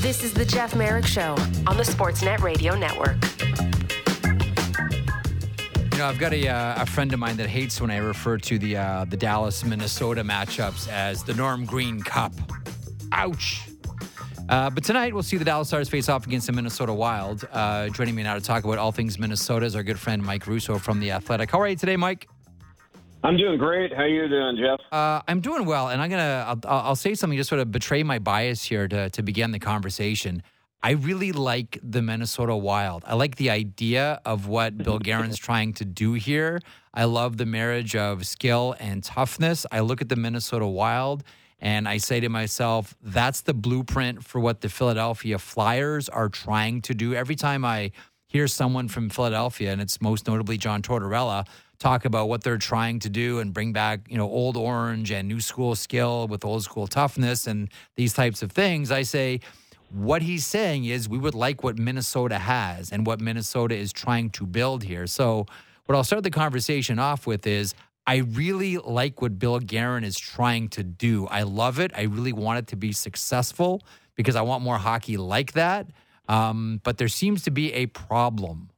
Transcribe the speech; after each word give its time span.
This 0.00 0.24
is 0.24 0.32
the 0.32 0.46
Jeff 0.46 0.74
Marek 0.74 1.06
Show 1.06 1.32
on 1.66 1.76
the 1.76 1.82
Sportsnet 1.82 2.40
Radio 2.40 2.74
Network. 2.74 3.16
You 5.92 5.98
know, 5.98 6.06
I've 6.06 6.18
got 6.18 6.32
a, 6.32 6.48
uh, 6.48 6.82
a 6.82 6.86
friend 6.86 7.12
of 7.12 7.18
mine 7.18 7.36
that 7.36 7.50
hates 7.50 7.82
when 7.82 7.90
I 7.90 7.98
refer 7.98 8.38
to 8.38 8.58
the 8.58 8.78
uh, 8.78 9.04
the 9.04 9.18
Dallas 9.18 9.62
Minnesota 9.62 10.24
matchups 10.24 10.88
as 10.88 11.22
the 11.22 11.34
Norm 11.34 11.66
Green 11.66 12.00
Cup. 12.00 12.32
Ouch. 13.12 13.68
Uh, 14.48 14.70
but 14.70 14.84
tonight 14.84 15.12
we'll 15.12 15.22
see 15.22 15.36
the 15.36 15.44
Dallas 15.44 15.68
Stars 15.68 15.90
face 15.90 16.08
off 16.08 16.26
against 16.26 16.46
the 16.46 16.54
Minnesota 16.54 16.94
Wild. 16.94 17.46
Uh, 17.52 17.90
joining 17.90 18.14
me 18.14 18.22
now 18.22 18.32
to 18.32 18.40
talk 18.40 18.64
about 18.64 18.78
all 18.78 18.92
things 18.92 19.18
Minnesota 19.18 19.66
is 19.66 19.76
our 19.76 19.82
good 19.82 19.98
friend 19.98 20.22
Mike 20.22 20.46
Russo 20.46 20.78
from 20.78 21.00
the 21.00 21.10
Athletic. 21.10 21.50
How 21.50 21.60
are 21.60 21.68
you 21.68 21.76
today, 21.76 21.98
Mike? 21.98 22.26
I'm 23.22 23.36
doing 23.36 23.58
great. 23.58 23.92
How 23.92 24.02
are 24.02 24.08
you 24.08 24.28
doing, 24.28 24.56
Jeff? 24.56 24.80
Uh, 24.90 25.20
I'm 25.28 25.40
doing 25.40 25.66
well, 25.66 25.88
and 25.88 26.00
I'm 26.00 26.10
gonna 26.10 26.44
I'll, 26.46 26.60
I'll 26.66 26.96
say 26.96 27.14
something 27.14 27.36
just 27.36 27.50
sort 27.50 27.60
of 27.60 27.70
betray 27.70 28.02
my 28.02 28.18
bias 28.18 28.62
here 28.62 28.88
to 28.88 29.10
to 29.10 29.22
begin 29.22 29.50
the 29.50 29.58
conversation. 29.58 30.42
I 30.82 30.92
really 30.92 31.32
like 31.32 31.78
the 31.82 32.00
Minnesota 32.00 32.56
Wild. 32.56 33.04
I 33.06 33.14
like 33.14 33.36
the 33.36 33.50
idea 33.50 34.20
of 34.24 34.46
what 34.46 34.78
Bill 34.78 34.98
Guerin's 35.06 35.36
trying 35.36 35.74
to 35.74 35.84
do 35.84 36.14
here. 36.14 36.60
I 36.94 37.04
love 37.04 37.36
the 37.36 37.44
marriage 37.44 37.94
of 37.94 38.26
skill 38.26 38.74
and 38.80 39.04
toughness. 39.04 39.66
I 39.70 39.80
look 39.80 40.00
at 40.00 40.08
the 40.08 40.16
Minnesota 40.16 40.66
Wild 40.66 41.22
and 41.60 41.86
I 41.86 41.98
say 41.98 42.20
to 42.20 42.30
myself, 42.30 42.94
that's 43.02 43.42
the 43.42 43.52
blueprint 43.52 44.24
for 44.24 44.40
what 44.40 44.62
the 44.62 44.70
Philadelphia 44.70 45.38
Flyers 45.38 46.08
are 46.08 46.30
trying 46.30 46.80
to 46.82 46.94
do. 46.94 47.14
Every 47.14 47.36
time 47.36 47.64
I 47.64 47.92
hear 48.26 48.46
someone 48.48 48.88
from 48.88 49.10
Philadelphia, 49.10 49.72
and 49.72 49.82
it's 49.82 50.00
most 50.00 50.26
notably 50.26 50.56
John 50.56 50.80
Tortorella, 50.80 51.46
talk 51.80 52.04
about 52.04 52.28
what 52.28 52.44
they're 52.44 52.58
trying 52.58 52.98
to 53.00 53.08
do 53.08 53.40
and 53.40 53.52
bring 53.52 53.72
back, 53.72 54.00
you 54.08 54.18
know, 54.18 54.28
old 54.28 54.56
orange 54.56 55.10
and 55.10 55.26
new 55.26 55.40
school 55.40 55.74
skill 55.74 56.28
with 56.28 56.44
old 56.44 56.62
school 56.62 56.86
toughness 56.86 57.46
and 57.46 57.70
these 57.96 58.12
types 58.12 58.42
of 58.42 58.52
things, 58.52 58.92
I 58.92 59.02
say, 59.02 59.40
what 59.90 60.22
he's 60.22 60.46
saying 60.46 60.84
is 60.84 61.08
we 61.08 61.18
would 61.18 61.34
like 61.34 61.64
what 61.64 61.78
Minnesota 61.78 62.38
has 62.38 62.92
and 62.92 63.06
what 63.06 63.20
Minnesota 63.20 63.74
is 63.74 63.92
trying 63.92 64.30
to 64.30 64.46
build 64.46 64.84
here. 64.84 65.06
So, 65.06 65.46
what 65.86 65.96
I'll 65.96 66.04
start 66.04 66.22
the 66.22 66.30
conversation 66.30 67.00
off 67.00 67.26
with 67.26 67.44
is 67.48 67.74
I 68.06 68.18
really 68.18 68.76
like 68.78 69.20
what 69.20 69.40
Bill 69.40 69.58
Guerin 69.58 70.04
is 70.04 70.16
trying 70.16 70.68
to 70.70 70.84
do. 70.84 71.26
I 71.26 71.42
love 71.42 71.80
it. 71.80 71.90
I 71.96 72.02
really 72.02 72.32
want 72.32 72.60
it 72.60 72.66
to 72.68 72.76
be 72.76 72.92
successful 72.92 73.82
because 74.14 74.36
I 74.36 74.42
want 74.42 74.62
more 74.62 74.78
hockey 74.78 75.16
like 75.16 75.52
that. 75.54 75.88
Um, 76.28 76.80
but 76.84 76.98
there 76.98 77.08
seems 77.08 77.42
to 77.42 77.50
be 77.50 77.72
a 77.72 77.86
problem. 77.86 78.70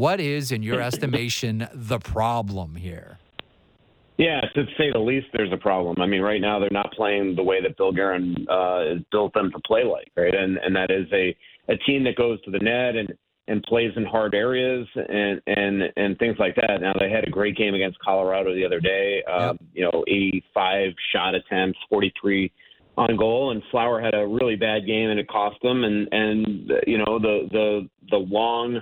What 0.00 0.18
is, 0.18 0.50
in 0.50 0.62
your 0.62 0.80
estimation, 0.80 1.68
the 1.74 1.98
problem 1.98 2.74
here? 2.76 3.18
Yeah, 4.16 4.40
to 4.54 4.64
say 4.78 4.90
the 4.90 4.98
least, 4.98 5.26
there's 5.34 5.52
a 5.52 5.58
problem. 5.58 5.96
I 6.00 6.06
mean, 6.06 6.22
right 6.22 6.40
now 6.40 6.58
they're 6.58 6.70
not 6.72 6.90
playing 6.94 7.36
the 7.36 7.42
way 7.42 7.60
that 7.60 7.76
Bill 7.76 7.92
Guerin 7.92 8.46
uh, 8.48 8.94
has 8.94 8.98
built 9.12 9.34
them 9.34 9.50
to 9.52 9.60
play 9.66 9.84
like, 9.84 10.10
right? 10.16 10.34
And 10.34 10.56
and 10.56 10.74
that 10.74 10.90
is 10.90 11.06
a 11.12 11.36
a 11.70 11.76
team 11.84 12.02
that 12.04 12.16
goes 12.16 12.40
to 12.44 12.50
the 12.50 12.60
net 12.60 12.96
and 12.96 13.12
and 13.48 13.62
plays 13.64 13.92
in 13.94 14.06
hard 14.06 14.34
areas 14.34 14.88
and 14.94 15.42
and 15.46 15.82
and 15.98 16.18
things 16.18 16.36
like 16.38 16.54
that. 16.56 16.80
Now 16.80 16.94
they 16.98 17.10
had 17.10 17.24
a 17.28 17.30
great 17.30 17.58
game 17.58 17.74
against 17.74 17.98
Colorado 17.98 18.54
the 18.54 18.64
other 18.64 18.80
day. 18.80 19.22
Um, 19.30 19.42
yep. 19.42 19.56
You 19.74 19.82
know, 19.84 20.04
85 20.08 20.92
shot 21.12 21.34
attempts, 21.34 21.78
43 21.90 22.50
on 22.96 23.18
goal, 23.18 23.50
and 23.50 23.62
Flower 23.70 24.00
had 24.00 24.14
a 24.14 24.26
really 24.26 24.56
bad 24.56 24.86
game 24.86 25.10
and 25.10 25.20
it 25.20 25.28
cost 25.28 25.60
them. 25.62 25.84
And 25.84 26.08
and 26.10 26.72
you 26.86 26.96
know 26.96 27.18
the 27.18 27.48
the 27.52 27.88
the 28.08 28.16
long 28.16 28.80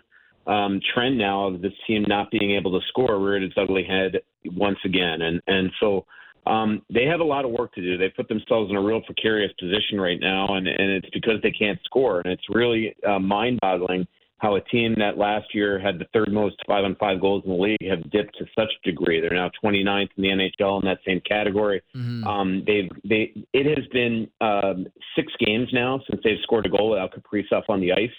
um, 0.49 0.81
trend 0.95 1.19
now 1.19 1.47
of 1.47 1.63
this 1.63 1.73
team 1.87 2.05
not 2.09 2.31
being 2.31 2.53
able 2.53 2.79
to 2.79 2.87
score 2.89 3.19
reared 3.19 3.43
its 3.43 3.55
ugly 3.57 3.85
head 3.85 4.21
once 4.45 4.79
again. 4.85 5.23
And 5.23 5.41
and 5.47 5.71
so 5.79 6.07
um, 6.47 6.83
they 6.93 7.05
have 7.05 7.21
a 7.21 7.25
lot 7.25 7.45
of 7.45 7.51
work 7.51 7.75
to 7.75 7.83
do. 7.83 7.99
They 7.99 8.09
put 8.09 8.29
themselves 8.29 8.71
in 8.71 8.77
a 8.77 8.83
real 8.83 9.03
precarious 9.03 9.53
position 9.61 10.01
right 10.01 10.19
now, 10.21 10.57
and 10.57 10.67
and 10.67 10.91
it's 10.91 11.11
because 11.13 11.41
they 11.43 11.51
can't 11.51 11.79
score. 11.85 12.21
And 12.21 12.33
it's 12.33 12.49
really 12.49 12.97
uh, 13.07 13.19
mind-boggling 13.19 14.07
how 14.39 14.55
a 14.55 14.61
team 14.61 14.95
that 14.99 15.19
last 15.19 15.53
year 15.53 15.79
had 15.81 15.99
the 15.99 16.07
third 16.13 16.33
most 16.33 16.55
five 16.67 16.85
on 16.85 16.95
five 16.95 17.21
goals 17.21 17.43
in 17.45 17.51
the 17.51 17.57
league 17.57 17.85
have 17.89 18.09
dipped 18.11 18.39
to 18.39 18.47
such 18.57 18.71
a 18.83 18.91
degree. 18.91 19.21
They're 19.21 19.31
now 19.31 19.51
29th 19.63 20.11
in 20.17 20.23
the 20.23 20.29
NHL 20.29 20.81
in 20.81 20.87
that 20.87 20.99
same 21.05 21.21
category. 21.29 21.83
Mm-hmm. 21.95 22.27
Um, 22.27 22.63
they've 22.67 22.91
they 23.05 23.35
it 23.53 23.67
has 23.77 23.87
been 23.89 24.29
um, 24.41 24.87
six 25.17 25.33
games 25.45 25.69
now 25.73 26.01
since 26.09 26.23
they've 26.25 26.39
scored 26.45 26.67
a 26.67 26.69
goal 26.71 26.91
without 26.91 27.13
Kaprizov 27.13 27.65
on 27.69 27.81
the 27.81 27.93
ice. 27.93 28.11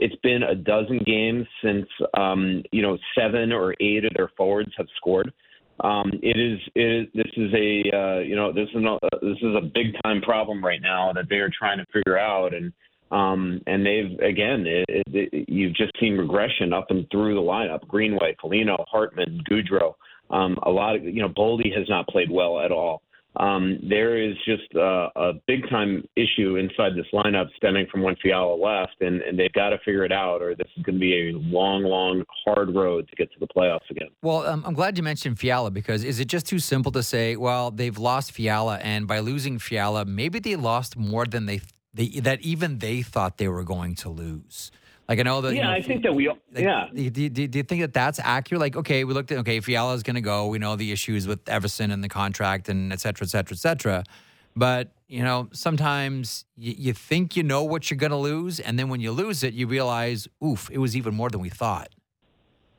It's 0.00 0.16
been 0.22 0.42
a 0.42 0.54
dozen 0.54 1.00
games 1.04 1.46
since 1.62 1.86
um, 2.16 2.62
you 2.72 2.82
know 2.82 2.98
seven 3.16 3.52
or 3.52 3.74
eight 3.80 4.04
of 4.04 4.12
their 4.16 4.30
forwards 4.36 4.72
have 4.76 4.86
scored. 4.96 5.32
Um, 5.82 6.10
it 6.22 6.38
is 6.38 6.58
it, 6.74 7.10
this 7.14 7.30
is 7.36 7.52
a 7.54 7.96
uh, 7.96 8.18
you 8.20 8.34
know 8.34 8.52
this 8.52 8.68
is 8.74 8.82
a, 8.84 8.98
this 9.20 9.38
is 9.38 9.54
a 9.56 9.62
big 9.62 9.94
time 10.02 10.20
problem 10.22 10.64
right 10.64 10.80
now 10.82 11.12
that 11.12 11.26
they 11.28 11.36
are 11.36 11.50
trying 11.56 11.78
to 11.78 11.86
figure 11.92 12.18
out 12.18 12.54
and 12.54 12.72
um, 13.10 13.60
and 13.66 13.84
they've 13.84 14.18
again 14.20 14.64
it, 14.66 14.84
it, 14.88 15.48
you've 15.48 15.74
just 15.74 15.92
seen 16.00 16.16
regression 16.16 16.72
up 16.72 16.86
and 16.90 17.06
through 17.10 17.34
the 17.34 17.40
lineup 17.40 17.86
Greenway, 17.86 18.36
Foligno, 18.40 18.84
Hartman, 18.90 19.42
Gaudreau. 19.50 19.94
Um, 20.30 20.58
a 20.62 20.70
lot 20.70 20.96
of 20.96 21.04
you 21.04 21.22
know 21.22 21.28
Boldy 21.28 21.76
has 21.76 21.88
not 21.88 22.08
played 22.08 22.30
well 22.30 22.60
at 22.60 22.72
all 22.72 23.02
um, 23.36 23.78
there 23.88 24.20
is 24.20 24.34
just 24.44 24.74
uh, 24.74 25.08
a 25.14 25.32
big 25.46 25.68
time 25.70 26.02
issue 26.16 26.56
inside 26.56 26.92
this 26.96 27.06
lineup 27.12 27.46
stemming 27.56 27.86
from 27.90 28.02
when 28.02 28.16
Fiala 28.16 28.54
left, 28.54 29.00
and, 29.00 29.22
and 29.22 29.38
they've 29.38 29.52
got 29.52 29.70
to 29.70 29.78
figure 29.78 30.04
it 30.04 30.12
out, 30.12 30.42
or 30.42 30.54
this 30.54 30.66
is 30.76 30.82
going 30.82 30.96
to 30.96 31.00
be 31.00 31.30
a 31.30 31.32
long, 31.38 31.84
long, 31.84 32.24
hard 32.44 32.74
road 32.74 33.08
to 33.08 33.16
get 33.16 33.32
to 33.32 33.38
the 33.38 33.46
playoffs 33.46 33.88
again. 33.90 34.08
Well, 34.22 34.46
um, 34.46 34.64
I'm 34.66 34.74
glad 34.74 34.96
you 34.96 35.04
mentioned 35.04 35.38
Fiala 35.38 35.70
because 35.70 36.02
is 36.02 36.18
it 36.18 36.26
just 36.26 36.46
too 36.46 36.58
simple 36.58 36.90
to 36.92 37.02
say, 37.02 37.36
well, 37.36 37.70
they've 37.70 37.96
lost 37.96 38.32
Fiala, 38.32 38.78
and 38.78 39.06
by 39.06 39.20
losing 39.20 39.58
Fiala, 39.58 40.04
maybe 40.04 40.40
they 40.40 40.56
lost 40.56 40.96
more 40.96 41.24
than 41.24 41.46
they, 41.46 41.60
they 41.94 42.08
that 42.20 42.40
even 42.40 42.78
they 42.78 43.02
thought 43.02 43.38
they 43.38 43.48
were 43.48 43.64
going 43.64 43.94
to 43.96 44.08
lose? 44.08 44.72
Like 45.10 45.18
I 45.18 45.22
know 45.24 45.40
that. 45.40 45.54
Yeah, 45.54 45.62
you 45.62 45.62
know, 45.64 45.70
I 45.72 45.82
think 45.82 46.04
that 46.04 46.14
we. 46.14 46.28
all 46.28 46.38
yeah. 46.54 46.86
Do, 46.94 47.10
do, 47.10 47.28
do, 47.28 47.58
you 47.58 47.64
think 47.64 47.80
that 47.80 47.92
that's 47.92 48.20
accurate? 48.20 48.60
Like, 48.60 48.76
okay, 48.76 49.02
we 49.02 49.12
looked 49.12 49.32
at 49.32 49.38
okay, 49.38 49.58
Fiala's 49.58 50.04
going 50.04 50.14
to 50.14 50.20
go. 50.20 50.46
We 50.46 50.60
know 50.60 50.76
the 50.76 50.92
issues 50.92 51.26
with 51.26 51.44
Evason 51.46 51.92
and 51.92 52.04
the 52.04 52.08
contract 52.08 52.68
and 52.68 52.92
et 52.92 53.00
cetera, 53.00 53.24
et 53.24 53.30
cetera, 53.30 53.56
et 53.56 53.58
cetera. 53.58 54.04
But 54.54 54.92
you 55.08 55.24
know, 55.24 55.48
sometimes 55.50 56.44
you, 56.56 56.74
you 56.78 56.92
think 56.92 57.34
you 57.34 57.42
know 57.42 57.64
what 57.64 57.90
you're 57.90 57.98
going 57.98 58.12
to 58.12 58.16
lose, 58.16 58.60
and 58.60 58.78
then 58.78 58.88
when 58.88 59.00
you 59.00 59.10
lose 59.10 59.42
it, 59.42 59.52
you 59.52 59.66
realize, 59.66 60.28
oof, 60.44 60.70
it 60.70 60.78
was 60.78 60.96
even 60.96 61.12
more 61.12 61.28
than 61.28 61.40
we 61.40 61.48
thought. 61.48 61.88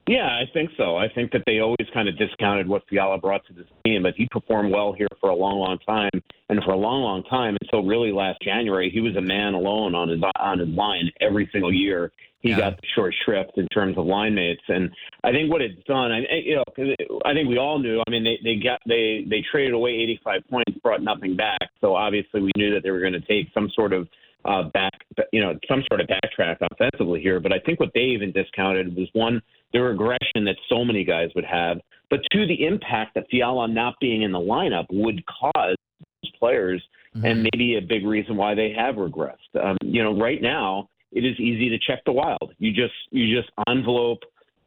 Yeah, 0.08 0.26
I 0.26 0.44
think 0.54 0.72
so. 0.78 0.98
I 0.98 1.08
think 1.10 1.32
that 1.32 1.44
they 1.46 1.60
always 1.60 1.88
kind 1.94 2.10
of 2.10 2.18
discounted 2.18 2.68
what 2.68 2.84
Fiala 2.90 3.20
brought 3.20 3.46
to 3.48 3.54
this 3.54 3.68
team, 3.86 4.04
but 4.04 4.14
he 4.18 4.28
performed 4.32 4.72
well 4.72 4.94
here 4.94 5.08
for 5.20 5.30
a 5.30 5.36
long, 5.36 5.60
long 5.60 5.78
time, 5.80 6.10
and 6.50 6.64
for 6.64 6.72
a 6.72 6.78
long, 6.78 7.02
long 7.04 7.24
time 7.24 7.56
until 7.62 7.84
really 7.84 8.12
last 8.12 8.40
January, 8.42 8.90
he 8.90 9.00
was 9.00 9.16
a 9.16 9.22
man 9.22 9.54
alone 9.54 9.94
on 9.94 10.10
his 10.10 10.20
on 10.40 10.60
his 10.60 10.70
line 10.70 11.12
every 11.22 11.48
single 11.52 11.74
year. 11.74 12.12
He 12.40 12.50
yeah. 12.50 12.58
got 12.58 12.78
the 12.82 12.88
short 12.96 13.14
shrift 13.24 13.52
in 13.58 13.68
terms 13.68 13.98
of 14.00 14.08
line 14.08 14.34
mates, 14.34 14.64
and 14.68 14.90
I 15.24 15.32
think 15.32 15.52
what 15.52 15.62
it's 15.62 15.82
done, 15.84 16.12
I 16.12 16.22
you 16.44 16.56
know, 16.56 16.64
cause 16.76 16.88
I 17.24 17.34
think 17.34 17.48
we 17.48 17.60
all 17.60 17.78
knew. 17.78 18.02
I 18.06 18.10
mean, 18.10 18.24
they 18.24 18.40
they 18.44 18.56
got 18.56 18.82
they 18.88 19.26
they 19.30 19.44
traded 19.52 19.74
away 19.74 19.92
85 19.92 20.42
points, 20.50 20.74
brought 20.82 21.04
nothing 21.04 21.36
back, 21.36 21.70
so 21.80 21.96
obviously 21.96 22.42
we 22.42 22.52
knew 22.58 22.74
that 22.74 22.82
they 22.82 22.90
were 22.90 23.02
going 23.02 23.14
to 23.14 23.22
take 23.22 23.50
some 23.54 23.70
sort 23.76 23.94
of 23.94 24.08
uh, 24.46 24.64
back, 24.64 24.94
you 25.32 25.42
know, 25.42 25.58
some 25.68 25.84
sort 25.90 26.02
of 26.02 26.08
backtrack 26.08 26.58
offensively 26.72 27.22
here. 27.22 27.40
But 27.40 27.54
I 27.54 27.60
think 27.60 27.80
what 27.80 27.92
they 27.94 28.02
even 28.02 28.32
discounted 28.32 28.96
was 28.96 29.08
one 29.14 29.42
the 29.74 29.82
regression 29.82 30.46
that 30.46 30.56
so 30.70 30.84
many 30.84 31.04
guys 31.04 31.30
would 31.36 31.46
have, 31.46 31.80
but 32.10 32.20
two, 32.32 32.46
the 32.46 32.66
impact 32.66 33.16
that 33.16 33.26
Fiala 33.32 33.68
not 33.68 33.96
being 34.02 34.24
in 34.24 34.32
the 34.32 34.40
lineup 34.40 34.86
would 34.92 35.24
cause 35.26 35.76
players, 36.38 36.82
mm-hmm. 37.16 37.26
and 37.26 37.44
maybe 37.54 37.78
a 37.78 37.82
big 37.82 38.06
reason 38.06 38.36
why 38.36 38.54
they 38.56 38.74
have 38.76 38.96
regressed. 38.96 39.38
Um, 39.62 39.78
you 39.82 40.04
know, 40.04 40.20
right 40.20 40.42
now 40.42 40.90
it 41.12 41.24
is 41.24 41.40
easy 41.40 41.70
to 41.70 41.78
check 41.80 42.04
the 42.06 42.12
wild. 42.12 42.54
You 42.58 42.72
just 42.74 42.94
you 43.12 43.36
just 43.36 43.50
envelope, 43.68 44.20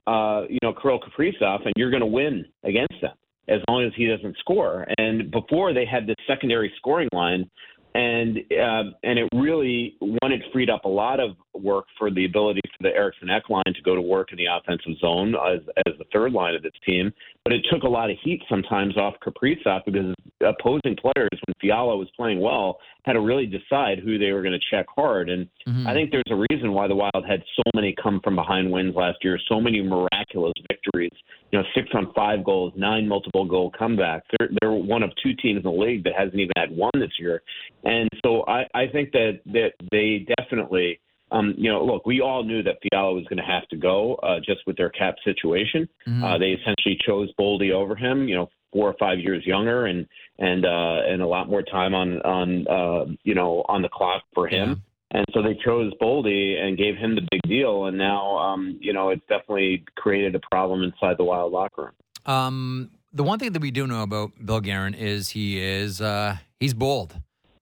uh, 0.06 0.42
you 0.48 0.58
know, 0.62 0.72
Kirill 0.72 1.00
Kaprizov, 1.00 1.64
and 1.64 1.72
you're 1.76 1.90
going 1.90 2.00
to 2.00 2.06
win 2.06 2.44
against 2.64 2.94
them 3.00 3.14
as 3.48 3.60
long 3.68 3.84
as 3.84 3.92
he 3.96 4.06
doesn't 4.06 4.36
score. 4.38 4.86
And 4.96 5.30
before 5.30 5.74
they 5.74 5.84
had 5.84 6.06
this 6.06 6.16
secondary 6.26 6.72
scoring 6.78 7.08
line 7.12 7.50
and 7.94 8.38
uh, 8.38 8.90
and 9.04 9.18
it 9.18 9.28
really 9.34 9.96
one 10.00 10.32
it 10.32 10.42
freed 10.52 10.68
up 10.68 10.84
a 10.84 10.88
lot 10.88 11.20
of 11.20 11.36
work 11.54 11.84
for 11.96 12.10
the 12.10 12.24
ability 12.24 12.60
for 12.76 12.82
the 12.82 12.94
Eriksson 12.94 13.30
Ek 13.30 13.48
line 13.48 13.62
to 13.66 13.82
go 13.82 13.94
to 13.94 14.02
work 14.02 14.32
in 14.32 14.38
the 14.38 14.46
offensive 14.46 14.98
zone 15.00 15.34
as 15.34 15.60
as 15.86 15.94
the 15.98 16.04
third 16.12 16.32
line 16.32 16.54
of 16.54 16.62
this 16.62 16.72
team. 16.84 17.12
But 17.44 17.52
it 17.52 17.64
took 17.70 17.84
a 17.84 17.88
lot 17.88 18.10
of 18.10 18.16
heat 18.22 18.42
sometimes 18.48 18.96
off 18.96 19.14
Kaprizov 19.24 19.84
because 19.84 20.14
opposing 20.40 20.96
players, 20.96 21.30
when 21.46 21.54
Fiala 21.60 21.96
was 21.96 22.08
playing 22.16 22.40
well, 22.40 22.78
had 23.04 23.12
to 23.12 23.20
really 23.20 23.46
decide 23.46 24.00
who 24.00 24.18
they 24.18 24.32
were 24.32 24.42
going 24.42 24.58
to 24.58 24.66
check 24.70 24.86
hard. 24.94 25.28
And 25.28 25.46
mm-hmm. 25.66 25.86
I 25.86 25.92
think 25.92 26.10
there's 26.10 26.24
a 26.30 26.46
reason 26.50 26.72
why 26.72 26.88
the 26.88 26.96
Wild 26.96 27.24
had 27.28 27.42
so 27.56 27.62
many 27.74 27.94
come 28.02 28.20
from 28.24 28.34
behind 28.34 28.70
wins 28.70 28.96
last 28.96 29.18
year, 29.22 29.38
so 29.48 29.60
many 29.60 29.82
miraculous 29.82 30.54
victories. 30.68 31.12
You 31.54 31.60
know, 31.60 31.66
six 31.72 31.88
on 31.94 32.12
five 32.16 32.44
goals, 32.44 32.72
nine 32.74 33.06
multiple 33.06 33.44
goal 33.44 33.70
comebacks. 33.80 34.22
They're 34.36 34.48
they're 34.60 34.72
one 34.72 35.04
of 35.04 35.10
two 35.22 35.34
teams 35.40 35.58
in 35.58 35.62
the 35.62 35.70
league 35.70 36.02
that 36.02 36.14
hasn't 36.18 36.34
even 36.34 36.50
had 36.56 36.76
one 36.76 36.90
this 36.94 37.12
year. 37.16 37.44
And 37.84 38.10
so 38.24 38.44
I, 38.48 38.66
I 38.74 38.88
think 38.88 39.12
that 39.12 39.38
that 39.52 39.70
they 39.92 40.26
definitely 40.36 40.98
um, 41.30 41.54
you 41.56 41.70
know, 41.70 41.84
look, 41.84 42.06
we 42.06 42.20
all 42.20 42.42
knew 42.42 42.64
that 42.64 42.78
Fiala 42.82 43.14
was 43.14 43.22
going 43.24 43.38
to 43.38 43.44
have 43.44 43.68
to 43.68 43.76
go 43.76 44.16
uh, 44.16 44.38
just 44.44 44.66
with 44.66 44.76
their 44.76 44.90
cap 44.90 45.14
situation. 45.24 45.88
Mm-hmm. 46.08 46.24
Uh, 46.24 46.38
they 46.38 46.50
essentially 46.50 46.98
chose 47.06 47.32
Boldy 47.38 47.70
over 47.70 47.94
him. 47.94 48.26
You 48.26 48.34
know, 48.34 48.48
four 48.72 48.88
or 48.88 48.96
five 48.98 49.20
years 49.20 49.46
younger 49.46 49.86
and 49.86 50.08
and 50.40 50.66
uh, 50.66 51.02
and 51.06 51.22
a 51.22 51.26
lot 51.26 51.48
more 51.48 51.62
time 51.62 51.94
on 51.94 52.20
on 52.22 52.66
uh, 52.66 53.12
you 53.22 53.36
know 53.36 53.64
on 53.68 53.80
the 53.80 53.88
clock 53.88 54.24
for 54.34 54.48
him. 54.48 54.82
And 55.14 55.24
so 55.32 55.42
they 55.42 55.56
chose 55.64 55.92
Boldy 56.02 56.60
and 56.60 56.76
gave 56.76 56.96
him 56.96 57.14
the 57.14 57.22
big 57.30 57.40
deal, 57.48 57.86
and 57.86 57.96
now 57.96 58.36
um, 58.36 58.78
you 58.80 58.92
know 58.92 59.10
it's 59.10 59.22
definitely 59.28 59.84
created 59.96 60.34
a 60.34 60.40
problem 60.50 60.82
inside 60.82 61.16
the 61.18 61.24
Wild 61.24 61.52
locker 61.52 61.82
room. 61.82 62.34
Um, 62.34 62.90
the 63.12 63.22
one 63.22 63.38
thing 63.38 63.52
that 63.52 63.62
we 63.62 63.70
do 63.70 63.86
know 63.86 64.02
about 64.02 64.32
Bill 64.44 64.60
Guerin 64.60 64.92
is 64.94 65.30
he 65.30 65.62
is 65.62 66.00
uh, 66.00 66.36
he's 66.58 66.74
bold. 66.74 67.20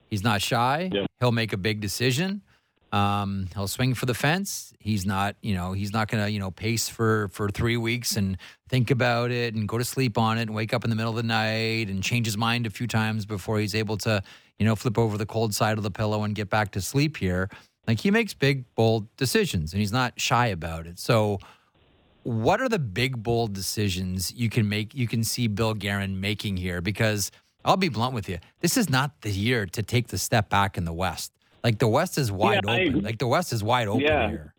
He's 0.08 0.24
not 0.24 0.40
shy. 0.40 0.90
Yeah. 0.92 1.06
He'll 1.20 1.32
make 1.32 1.52
a 1.52 1.56
big 1.58 1.80
decision. 1.80 2.42
Um, 2.92 3.48
he'll 3.54 3.68
swing 3.68 3.94
for 3.94 4.04
the 4.04 4.14
fence. 4.14 4.74
He's 4.78 5.06
not, 5.06 5.36
you 5.40 5.54
know, 5.54 5.72
he's 5.72 5.94
not 5.94 6.08
going 6.08 6.22
to, 6.22 6.30
you 6.30 6.38
know, 6.38 6.50
pace 6.50 6.88
for 6.88 7.28
for 7.28 7.48
three 7.48 7.78
weeks 7.78 8.16
and 8.16 8.36
think 8.68 8.90
about 8.90 9.30
it 9.30 9.54
and 9.54 9.66
go 9.66 9.78
to 9.78 9.84
sleep 9.84 10.18
on 10.18 10.36
it 10.38 10.42
and 10.42 10.54
wake 10.54 10.74
up 10.74 10.84
in 10.84 10.90
the 10.90 10.96
middle 10.96 11.10
of 11.10 11.16
the 11.16 11.22
night 11.22 11.88
and 11.88 12.02
change 12.02 12.26
his 12.26 12.36
mind 12.36 12.66
a 12.66 12.70
few 12.70 12.86
times 12.86 13.24
before 13.24 13.58
he's 13.58 13.74
able 13.74 13.96
to, 13.98 14.22
you 14.62 14.68
know, 14.68 14.76
flip 14.76 14.96
over 14.96 15.18
the 15.18 15.26
cold 15.26 15.52
side 15.52 15.76
of 15.76 15.82
the 15.82 15.90
pillow 15.90 16.22
and 16.22 16.36
get 16.36 16.48
back 16.48 16.70
to 16.70 16.80
sleep 16.80 17.16
here. 17.16 17.50
Like 17.88 17.98
he 17.98 18.12
makes 18.12 18.32
big, 18.32 18.64
bold 18.76 19.08
decisions 19.16 19.72
and 19.72 19.80
he's 19.80 19.90
not 19.90 20.20
shy 20.20 20.46
about 20.46 20.86
it. 20.86 21.00
So, 21.00 21.40
what 22.22 22.60
are 22.60 22.68
the 22.68 22.78
big, 22.78 23.24
bold 23.24 23.54
decisions 23.54 24.32
you 24.32 24.48
can 24.48 24.68
make? 24.68 24.94
You 24.94 25.08
can 25.08 25.24
see 25.24 25.48
Bill 25.48 25.74
Guerin 25.74 26.20
making 26.20 26.58
here 26.58 26.80
because 26.80 27.32
I'll 27.64 27.76
be 27.76 27.88
blunt 27.88 28.14
with 28.14 28.28
you. 28.28 28.38
This 28.60 28.76
is 28.76 28.88
not 28.88 29.22
the 29.22 29.30
year 29.32 29.66
to 29.66 29.82
take 29.82 30.06
the 30.08 30.18
step 30.18 30.48
back 30.48 30.78
in 30.78 30.84
the 30.84 30.92
West. 30.92 31.32
Like 31.64 31.80
the 31.80 31.88
West 31.88 32.18
is 32.18 32.30
wide 32.30 32.60
Yeah, 32.64 32.70
open. 32.70 32.86
agree. 32.88 33.00
Like 33.00 33.18
the 33.18 33.26
West 33.26 33.52
is 33.52 33.64
wide 33.64 33.88
open 33.88 34.02
Yeah. 34.02 34.28
here. 34.30 34.51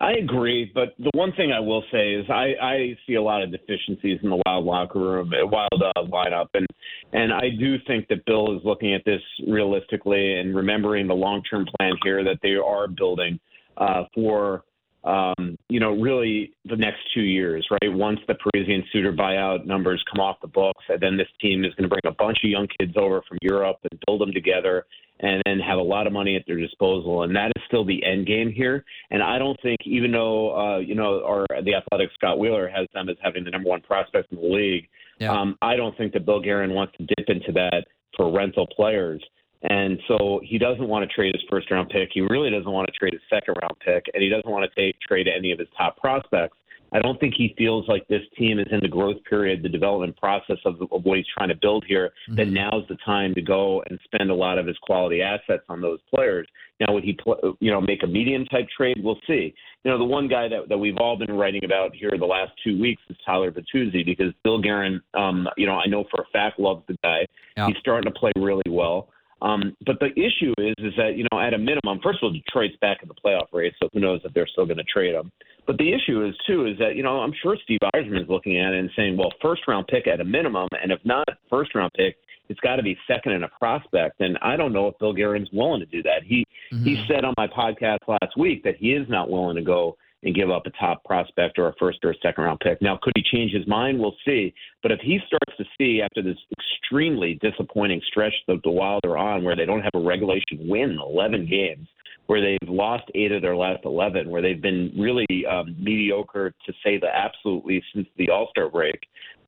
I 0.00 0.12
agree, 0.12 0.70
but 0.72 0.94
the 0.98 1.10
one 1.14 1.32
thing 1.32 1.50
I 1.50 1.58
will 1.58 1.82
say 1.90 2.14
is 2.14 2.24
I, 2.30 2.54
I 2.62 2.96
see 3.06 3.14
a 3.14 3.22
lot 3.22 3.42
of 3.42 3.50
deficiencies 3.50 4.20
in 4.22 4.30
the 4.30 4.40
Wild 4.46 4.64
locker 4.64 5.00
room, 5.00 5.32
uh, 5.32 5.46
Wild 5.46 5.82
uh, 5.82 6.02
lineup, 6.02 6.48
and 6.54 6.66
and 7.12 7.32
I 7.32 7.48
do 7.58 7.76
think 7.86 8.06
that 8.08 8.24
Bill 8.24 8.56
is 8.56 8.62
looking 8.64 8.94
at 8.94 9.04
this 9.04 9.22
realistically 9.48 10.38
and 10.38 10.54
remembering 10.54 11.08
the 11.08 11.14
long 11.14 11.42
term 11.42 11.66
plan 11.78 11.94
here 12.04 12.22
that 12.22 12.38
they 12.42 12.54
are 12.54 12.86
building 12.86 13.40
uh, 13.76 14.04
for 14.14 14.62
um, 15.02 15.56
you 15.68 15.80
know 15.80 15.92
really 15.92 16.52
the 16.66 16.76
next 16.76 17.00
two 17.12 17.22
years, 17.22 17.66
right? 17.70 17.92
Once 17.92 18.20
the 18.28 18.34
Parise 18.34 18.72
and 18.72 18.84
Suter 18.92 19.12
buyout 19.12 19.66
numbers 19.66 20.02
come 20.12 20.20
off 20.20 20.36
the 20.40 20.48
books, 20.48 20.84
and 20.88 21.00
then 21.00 21.16
this 21.16 21.28
team 21.40 21.64
is 21.64 21.74
going 21.74 21.84
to 21.84 21.88
bring 21.88 22.06
a 22.06 22.14
bunch 22.14 22.38
of 22.44 22.50
young 22.50 22.68
kids 22.78 22.92
over 22.96 23.20
from 23.28 23.38
Europe 23.42 23.78
and 23.90 24.00
build 24.06 24.20
them 24.20 24.32
together 24.32 24.86
and 25.20 25.42
then 25.46 25.58
have 25.58 25.78
a 25.78 25.82
lot 25.82 26.06
of 26.06 26.12
money 26.12 26.36
at 26.36 26.42
their 26.46 26.58
disposal. 26.58 27.22
And 27.22 27.34
that 27.36 27.52
is 27.56 27.62
still 27.66 27.84
the 27.84 28.04
end 28.04 28.26
game 28.26 28.50
here. 28.52 28.84
And 29.10 29.22
I 29.22 29.38
don't 29.38 29.60
think, 29.62 29.78
even 29.84 30.12
though 30.12 30.56
uh, 30.56 30.78
you 30.78 30.94
know, 30.94 31.22
our 31.24 31.46
the 31.62 31.74
athletic 31.74 32.10
Scott 32.14 32.38
Wheeler 32.38 32.68
has 32.68 32.86
them 32.94 33.08
as 33.08 33.16
having 33.22 33.44
the 33.44 33.50
number 33.50 33.68
one 33.68 33.80
prospect 33.80 34.32
in 34.32 34.40
the 34.40 34.46
league, 34.46 34.88
Yeah. 35.18 35.32
um, 35.32 35.56
I 35.62 35.76
don't 35.76 35.96
think 35.96 36.12
that 36.12 36.24
Bill 36.26 36.40
Guerin 36.40 36.72
wants 36.74 36.94
to 36.98 37.06
dip 37.16 37.28
into 37.28 37.52
that 37.52 37.84
for 38.16 38.32
rental 38.32 38.66
players. 38.66 39.22
And 39.62 39.98
so 40.06 40.40
he 40.44 40.56
doesn't 40.56 40.86
want 40.86 41.08
to 41.08 41.12
trade 41.12 41.34
his 41.34 41.42
first 41.50 41.68
round 41.70 41.88
pick. 41.88 42.10
He 42.14 42.20
really 42.20 42.48
doesn't 42.50 42.70
want 42.70 42.86
to 42.86 42.92
trade 42.92 43.12
his 43.12 43.22
second 43.28 43.56
round 43.60 43.74
pick, 43.84 44.04
and 44.14 44.22
he 44.22 44.28
doesn't 44.28 44.48
want 44.48 44.70
to 44.70 44.80
take 44.80 45.00
trade 45.00 45.26
any 45.26 45.50
of 45.50 45.58
his 45.58 45.68
top 45.76 45.96
prospects. 45.96 46.56
I 46.92 47.00
don't 47.00 47.20
think 47.20 47.34
he 47.36 47.54
feels 47.58 47.86
like 47.88 48.06
this 48.08 48.22
team 48.38 48.58
is 48.58 48.66
in 48.70 48.80
the 48.80 48.88
growth 48.88 49.18
period, 49.28 49.62
the 49.62 49.68
development 49.68 50.16
process 50.16 50.56
of, 50.64 50.80
of 50.90 51.04
what 51.04 51.18
he's 51.18 51.26
trying 51.36 51.48
to 51.50 51.54
build 51.54 51.84
here. 51.86 52.12
That 52.28 52.48
Mhm. 52.48 52.52
now's 52.52 52.86
the 52.88 52.96
time 53.04 53.34
to 53.34 53.42
go 53.42 53.82
and 53.88 53.98
spend 54.04 54.30
a 54.30 54.34
lot 54.34 54.58
of 54.58 54.66
his 54.66 54.76
quality 54.78 55.20
assets 55.20 55.64
on 55.68 55.80
those 55.80 55.98
players. 56.14 56.46
Now, 56.80 56.94
would 56.94 57.04
he, 57.04 57.12
pl- 57.14 57.56
you 57.60 57.70
know, 57.70 57.80
make 57.80 58.02
a 58.04 58.06
medium 58.06 58.44
type 58.46 58.68
trade? 58.74 58.98
We'll 59.02 59.18
see. 59.26 59.52
You 59.84 59.90
know, 59.90 59.98
the 59.98 60.04
one 60.04 60.28
guy 60.28 60.48
that, 60.48 60.68
that 60.68 60.78
we've 60.78 60.96
all 60.98 61.16
been 61.16 61.32
writing 61.36 61.64
about 61.64 61.94
here 61.94 62.12
the 62.16 62.24
last 62.24 62.52
two 62.64 62.80
weeks 62.80 63.02
is 63.10 63.16
Tyler 63.26 63.50
Bertuzzi 63.50 64.04
because 64.04 64.32
Bill 64.44 64.58
Guerin, 64.60 65.00
um, 65.14 65.48
you 65.56 65.66
know, 65.66 65.74
I 65.78 65.86
know 65.86 66.04
for 66.10 66.22
a 66.22 66.26
fact 66.32 66.58
loves 66.60 66.82
the 66.86 66.96
guy. 67.02 67.26
Yeah. 67.56 67.66
He's 67.66 67.76
starting 67.78 68.10
to 68.10 68.18
play 68.18 68.32
really 68.36 68.62
well. 68.68 69.08
Um, 69.40 69.76
but 69.86 70.00
the 70.00 70.10
issue 70.12 70.52
is, 70.58 70.74
is 70.78 70.94
that 70.96 71.16
you 71.16 71.24
know, 71.30 71.40
at 71.40 71.54
a 71.54 71.58
minimum, 71.58 72.00
first 72.02 72.18
of 72.22 72.24
all, 72.24 72.32
Detroit's 72.32 72.76
back 72.80 72.98
in 73.02 73.08
the 73.08 73.14
playoff 73.14 73.46
race, 73.52 73.74
so 73.80 73.88
who 73.92 74.00
knows 74.00 74.20
if 74.24 74.32
they're 74.34 74.48
still 74.48 74.66
going 74.66 74.78
to 74.78 74.84
trade 74.84 75.14
him. 75.14 75.30
But 75.66 75.78
the 75.78 75.92
issue 75.92 76.26
is 76.26 76.34
too 76.46 76.66
is 76.66 76.78
that 76.78 76.96
you 76.96 77.02
know 77.02 77.20
I'm 77.20 77.32
sure 77.42 77.56
Steve 77.62 77.78
Yzerman 77.94 78.22
is 78.22 78.28
looking 78.28 78.58
at 78.58 78.72
it 78.72 78.80
and 78.80 78.90
saying, 78.96 79.16
well, 79.16 79.32
first 79.40 79.62
round 79.68 79.86
pick 79.86 80.06
at 80.06 80.20
a 80.20 80.24
minimum, 80.24 80.68
and 80.82 80.90
if 80.90 80.98
not 81.04 81.28
first 81.50 81.74
round 81.74 81.92
pick, 81.94 82.16
it's 82.48 82.60
got 82.60 82.76
to 82.76 82.82
be 82.82 82.96
second 83.06 83.32
and 83.32 83.44
a 83.44 83.48
prospect. 83.48 84.20
And 84.20 84.38
I 84.42 84.56
don't 84.56 84.72
know 84.72 84.88
if 84.88 84.98
Bill 84.98 85.12
Guerin's 85.12 85.50
willing 85.52 85.80
to 85.80 85.86
do 85.86 86.02
that. 86.02 86.22
He 86.24 86.44
he 86.70 86.96
Mhm. 86.96 87.06
said 87.06 87.24
on 87.24 87.34
my 87.36 87.46
podcast 87.46 87.98
last 88.08 88.36
week 88.36 88.62
that 88.64 88.76
he 88.76 88.92
is 88.92 89.08
not 89.08 89.30
willing 89.30 89.56
to 89.56 89.62
go 89.62 89.96
and 90.22 90.34
give 90.34 90.50
up 90.50 90.66
a 90.66 90.70
top 90.70 91.04
prospect 91.04 91.58
or 91.58 91.68
a 91.68 91.74
first 91.78 91.98
or 92.04 92.10
a 92.10 92.18
second 92.22 92.44
round 92.44 92.60
pick. 92.60 92.82
Now, 92.82 92.98
could 93.00 93.12
he 93.14 93.22
change 93.22 93.52
his 93.52 93.66
mind? 93.66 93.98
We'll 93.98 94.16
see. 94.24 94.52
But 94.82 94.92
if 94.92 95.00
he 95.00 95.18
starts 95.26 95.56
to 95.58 95.64
see 95.78 96.02
after 96.02 96.22
this 96.22 96.36
extremely 96.58 97.38
disappointing 97.40 98.00
stretch 98.08 98.34
that 98.48 98.60
the 98.64 98.70
Wild 98.70 99.02
are 99.04 99.16
on, 99.16 99.44
where 99.44 99.56
they 99.56 99.64
don't 99.64 99.82
have 99.82 99.94
a 99.94 100.00
regulation 100.00 100.58
win 100.60 100.98
11 101.00 101.46
games, 101.46 101.86
where 102.26 102.42
they've 102.42 102.68
lost 102.68 103.04
eight 103.14 103.32
of 103.32 103.42
their 103.42 103.56
last 103.56 103.84
11, 103.84 104.28
where 104.28 104.42
they've 104.42 104.60
been 104.60 104.92
really 104.98 105.26
um, 105.50 105.74
mediocre 105.78 106.52
to 106.66 106.72
say 106.84 106.98
the 106.98 107.08
absolute 107.08 107.64
least 107.64 107.86
since 107.94 108.06
the 108.16 108.30
All 108.30 108.48
Star 108.50 108.68
break. 108.68 109.00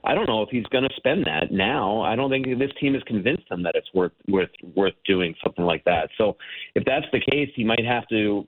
I 0.04 0.14
don't 0.14 0.26
know 0.26 0.42
if 0.42 0.48
he's 0.48 0.64
going 0.66 0.84
to 0.84 0.94
spend 0.96 1.26
that 1.26 1.52
now. 1.52 2.00
I 2.00 2.16
don't 2.16 2.30
think 2.30 2.46
this 2.58 2.70
team 2.80 2.94
has 2.94 3.02
convinced 3.02 3.50
him 3.50 3.62
that 3.64 3.74
it's 3.74 3.88
worth 3.92 4.12
worth 4.28 4.48
worth 4.74 4.94
doing 5.06 5.34
something 5.44 5.64
like 5.64 5.84
that. 5.84 6.08
So 6.16 6.36
if 6.74 6.84
that's 6.86 7.06
the 7.12 7.20
case, 7.20 7.50
he 7.54 7.64
might 7.64 7.84
have 7.84 8.06
to. 8.08 8.46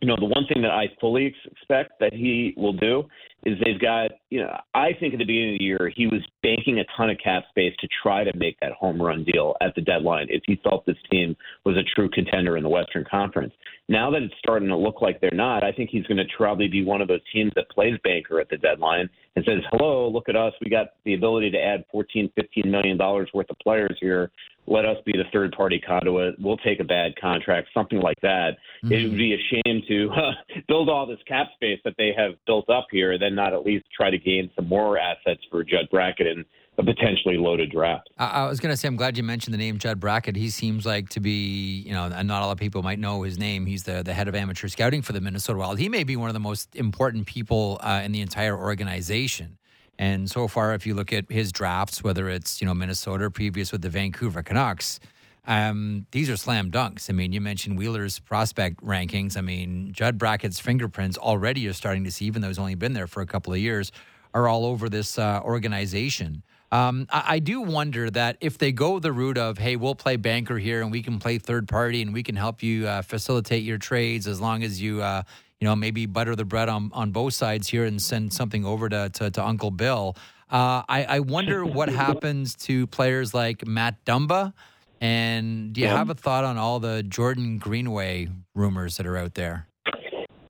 You 0.00 0.08
know, 0.08 0.16
the 0.18 0.26
one 0.26 0.46
thing 0.46 0.62
that 0.62 0.72
I 0.72 0.88
fully 1.00 1.34
expect 1.50 1.98
that 2.00 2.12
he 2.12 2.54
will 2.56 2.74
do 2.74 3.04
is 3.46 3.56
they've 3.64 3.80
got. 3.80 4.10
You 4.28 4.40
know, 4.40 4.56
I 4.74 4.88
think 4.98 5.14
at 5.14 5.18
the 5.18 5.24
beginning 5.24 5.54
of 5.54 5.58
the 5.60 5.64
year 5.64 5.90
he 5.94 6.06
was 6.08 6.20
banking 6.42 6.80
a 6.80 6.84
ton 6.96 7.08
of 7.10 7.16
cap 7.22 7.44
space 7.50 7.72
to 7.80 7.88
try 8.02 8.24
to 8.24 8.36
make 8.36 8.58
that 8.60 8.72
home 8.72 9.00
run 9.00 9.24
deal 9.24 9.54
at 9.62 9.74
the 9.76 9.80
deadline 9.82 10.26
if 10.30 10.42
he 10.46 10.60
felt 10.64 10.84
this 10.84 10.96
team 11.10 11.36
was 11.64 11.76
a 11.76 11.82
true 11.94 12.10
contender 12.10 12.56
in 12.56 12.64
the 12.64 12.68
Western 12.68 13.04
Conference. 13.08 13.54
Now 13.88 14.10
that 14.10 14.22
it's 14.22 14.34
starting 14.40 14.68
to 14.68 14.76
look 14.76 15.00
like 15.00 15.20
they're 15.20 15.30
not, 15.32 15.62
I 15.62 15.70
think 15.70 15.90
he's 15.90 16.04
going 16.06 16.16
to 16.18 16.24
probably 16.36 16.66
be 16.66 16.84
one 16.84 17.00
of 17.00 17.06
those 17.06 17.20
teams 17.32 17.52
that 17.54 17.70
plays 17.70 17.94
banker 18.02 18.40
at 18.40 18.48
the 18.48 18.56
deadline 18.56 19.08
and 19.36 19.44
says, 19.44 19.62
"Hello, 19.70 20.08
look 20.08 20.28
at 20.28 20.34
us. 20.34 20.52
We 20.60 20.68
got 20.68 20.88
the 21.04 21.14
ability 21.14 21.52
to 21.52 21.58
add 21.58 21.84
14, 21.92 22.30
15 22.34 22.68
million 22.68 22.96
dollars 22.98 23.30
worth 23.32 23.48
of 23.48 23.58
players 23.60 23.96
here. 24.00 24.32
Let 24.68 24.84
us 24.84 24.96
be 25.06 25.12
the 25.12 25.22
third 25.32 25.52
party 25.52 25.78
conduit. 25.78 26.34
We'll 26.40 26.56
take 26.56 26.80
a 26.80 26.84
bad 26.84 27.12
contract, 27.20 27.68
something 27.72 28.00
like 28.00 28.20
that. 28.22 28.56
It 28.82 28.86
Mm-hmm. 28.86 29.08
would 29.10 29.18
be 29.18 29.34
a 29.34 29.38
shame 29.54 29.82
to 29.86 30.10
uh, 30.10 30.32
build 30.68 30.88
all 30.88 31.06
this 31.06 31.20
cap 31.28 31.46
space 31.54 31.78
that 31.84 31.94
they 31.96 32.10
have 32.16 32.32
built 32.46 32.68
up 32.68 32.88
here, 32.90 33.16
then 33.18 33.35
not 33.36 33.52
at 33.52 33.64
least 33.64 33.84
try 33.96 34.10
to 34.10 34.18
gain 34.18 34.50
some 34.56 34.68
more 34.68 34.98
assets 34.98 35.42
for 35.50 35.62
Judd 35.62 35.88
Brackett 35.90 36.26
and 36.26 36.44
a 36.78 36.82
potentially 36.82 37.36
loaded 37.36 37.70
draft." 37.70 38.10
I, 38.18 38.26
I 38.26 38.48
was 38.48 38.58
going 38.58 38.72
to 38.72 38.76
say, 38.76 38.88
I'm 38.88 38.96
glad 38.96 39.16
you 39.16 39.22
mentioned 39.22 39.54
the 39.54 39.58
name 39.58 39.78
Judd 39.78 40.00
Brackett. 40.00 40.34
He 40.34 40.50
seems 40.50 40.84
like 40.84 41.08
to 41.10 41.20
be, 41.20 41.82
you 41.86 41.92
know, 41.92 42.04
and 42.04 42.26
not 42.26 42.42
a 42.42 42.46
lot 42.46 42.52
of 42.52 42.58
people 42.58 42.82
might 42.82 42.98
know 42.98 43.22
his 43.22 43.38
name. 43.38 43.66
He's 43.66 43.84
the, 43.84 44.02
the 44.02 44.12
head 44.12 44.26
of 44.26 44.34
amateur 44.34 44.68
scouting 44.68 45.02
for 45.02 45.12
the 45.12 45.20
Minnesota 45.20 45.58
Wild. 45.58 45.78
He 45.78 45.88
may 45.88 46.02
be 46.02 46.16
one 46.16 46.28
of 46.28 46.34
the 46.34 46.40
most 46.40 46.74
important 46.74 47.26
people 47.26 47.78
uh, 47.82 48.02
in 48.04 48.12
the 48.12 48.20
entire 48.20 48.58
organization. 48.58 49.58
And 49.98 50.30
so 50.30 50.46
far, 50.46 50.74
if 50.74 50.86
you 50.86 50.94
look 50.94 51.12
at 51.12 51.30
his 51.30 51.50
drafts, 51.52 52.04
whether 52.04 52.28
it's, 52.28 52.60
you 52.60 52.66
know, 52.66 52.74
Minnesota 52.74 53.24
or 53.24 53.30
previous 53.30 53.72
with 53.72 53.80
the 53.80 53.88
Vancouver 53.88 54.42
Canucks, 54.42 55.00
um, 55.46 56.06
these 56.10 56.28
are 56.28 56.36
slam 56.36 56.70
dunks. 56.70 57.08
I 57.08 57.12
mean, 57.12 57.32
you 57.32 57.40
mentioned 57.40 57.78
Wheeler's 57.78 58.18
prospect 58.18 58.82
rankings. 58.84 59.36
I 59.36 59.40
mean, 59.40 59.92
Judd 59.92 60.18
Brackett's 60.18 60.58
fingerprints 60.58 61.16
already 61.16 61.60
you're 61.60 61.72
starting 61.72 62.04
to 62.04 62.10
see, 62.10 62.24
even 62.24 62.42
though 62.42 62.48
he's 62.48 62.58
only 62.58 62.74
been 62.74 62.92
there 62.92 63.06
for 63.06 63.20
a 63.20 63.26
couple 63.26 63.52
of 63.52 63.58
years, 63.58 63.92
are 64.34 64.48
all 64.48 64.66
over 64.66 64.88
this 64.88 65.18
uh, 65.18 65.40
organization. 65.44 66.42
Um, 66.72 67.06
I, 67.10 67.24
I 67.34 67.38
do 67.38 67.60
wonder 67.60 68.10
that 68.10 68.36
if 68.40 68.58
they 68.58 68.72
go 68.72 68.98
the 68.98 69.12
route 69.12 69.38
of, 69.38 69.58
hey, 69.58 69.76
we'll 69.76 69.94
play 69.94 70.16
banker 70.16 70.58
here 70.58 70.82
and 70.82 70.90
we 70.90 71.02
can 71.02 71.18
play 71.18 71.38
third 71.38 71.68
party 71.68 72.02
and 72.02 72.12
we 72.12 72.22
can 72.22 72.36
help 72.36 72.62
you 72.62 72.86
uh, 72.86 73.02
facilitate 73.02 73.62
your 73.62 73.78
trades 73.78 74.26
as 74.26 74.40
long 74.40 74.64
as 74.64 74.82
you, 74.82 75.00
uh, 75.00 75.22
you 75.60 75.66
know, 75.66 75.76
maybe 75.76 76.06
butter 76.06 76.34
the 76.34 76.44
bread 76.44 76.68
on, 76.68 76.90
on 76.92 77.12
both 77.12 77.34
sides 77.34 77.68
here 77.68 77.84
and 77.84 78.02
send 78.02 78.32
something 78.32 78.64
over 78.64 78.88
to, 78.88 79.08
to, 79.10 79.30
to 79.30 79.44
Uncle 79.44 79.70
Bill. 79.70 80.16
Uh, 80.50 80.82
I, 80.88 81.04
I 81.08 81.20
wonder 81.20 81.64
what 81.64 81.88
happens 81.88 82.54
to 82.56 82.86
players 82.88 83.32
like 83.32 83.66
Matt 83.66 84.04
Dumba. 84.04 84.52
And 85.00 85.72
do 85.72 85.80
you 85.80 85.88
have 85.88 86.10
a 86.10 86.14
thought 86.14 86.44
on 86.44 86.56
all 86.56 86.80
the 86.80 87.02
Jordan 87.02 87.58
Greenway 87.58 88.28
rumors 88.54 88.96
that 88.96 89.06
are 89.06 89.16
out 89.16 89.34
there? 89.34 89.66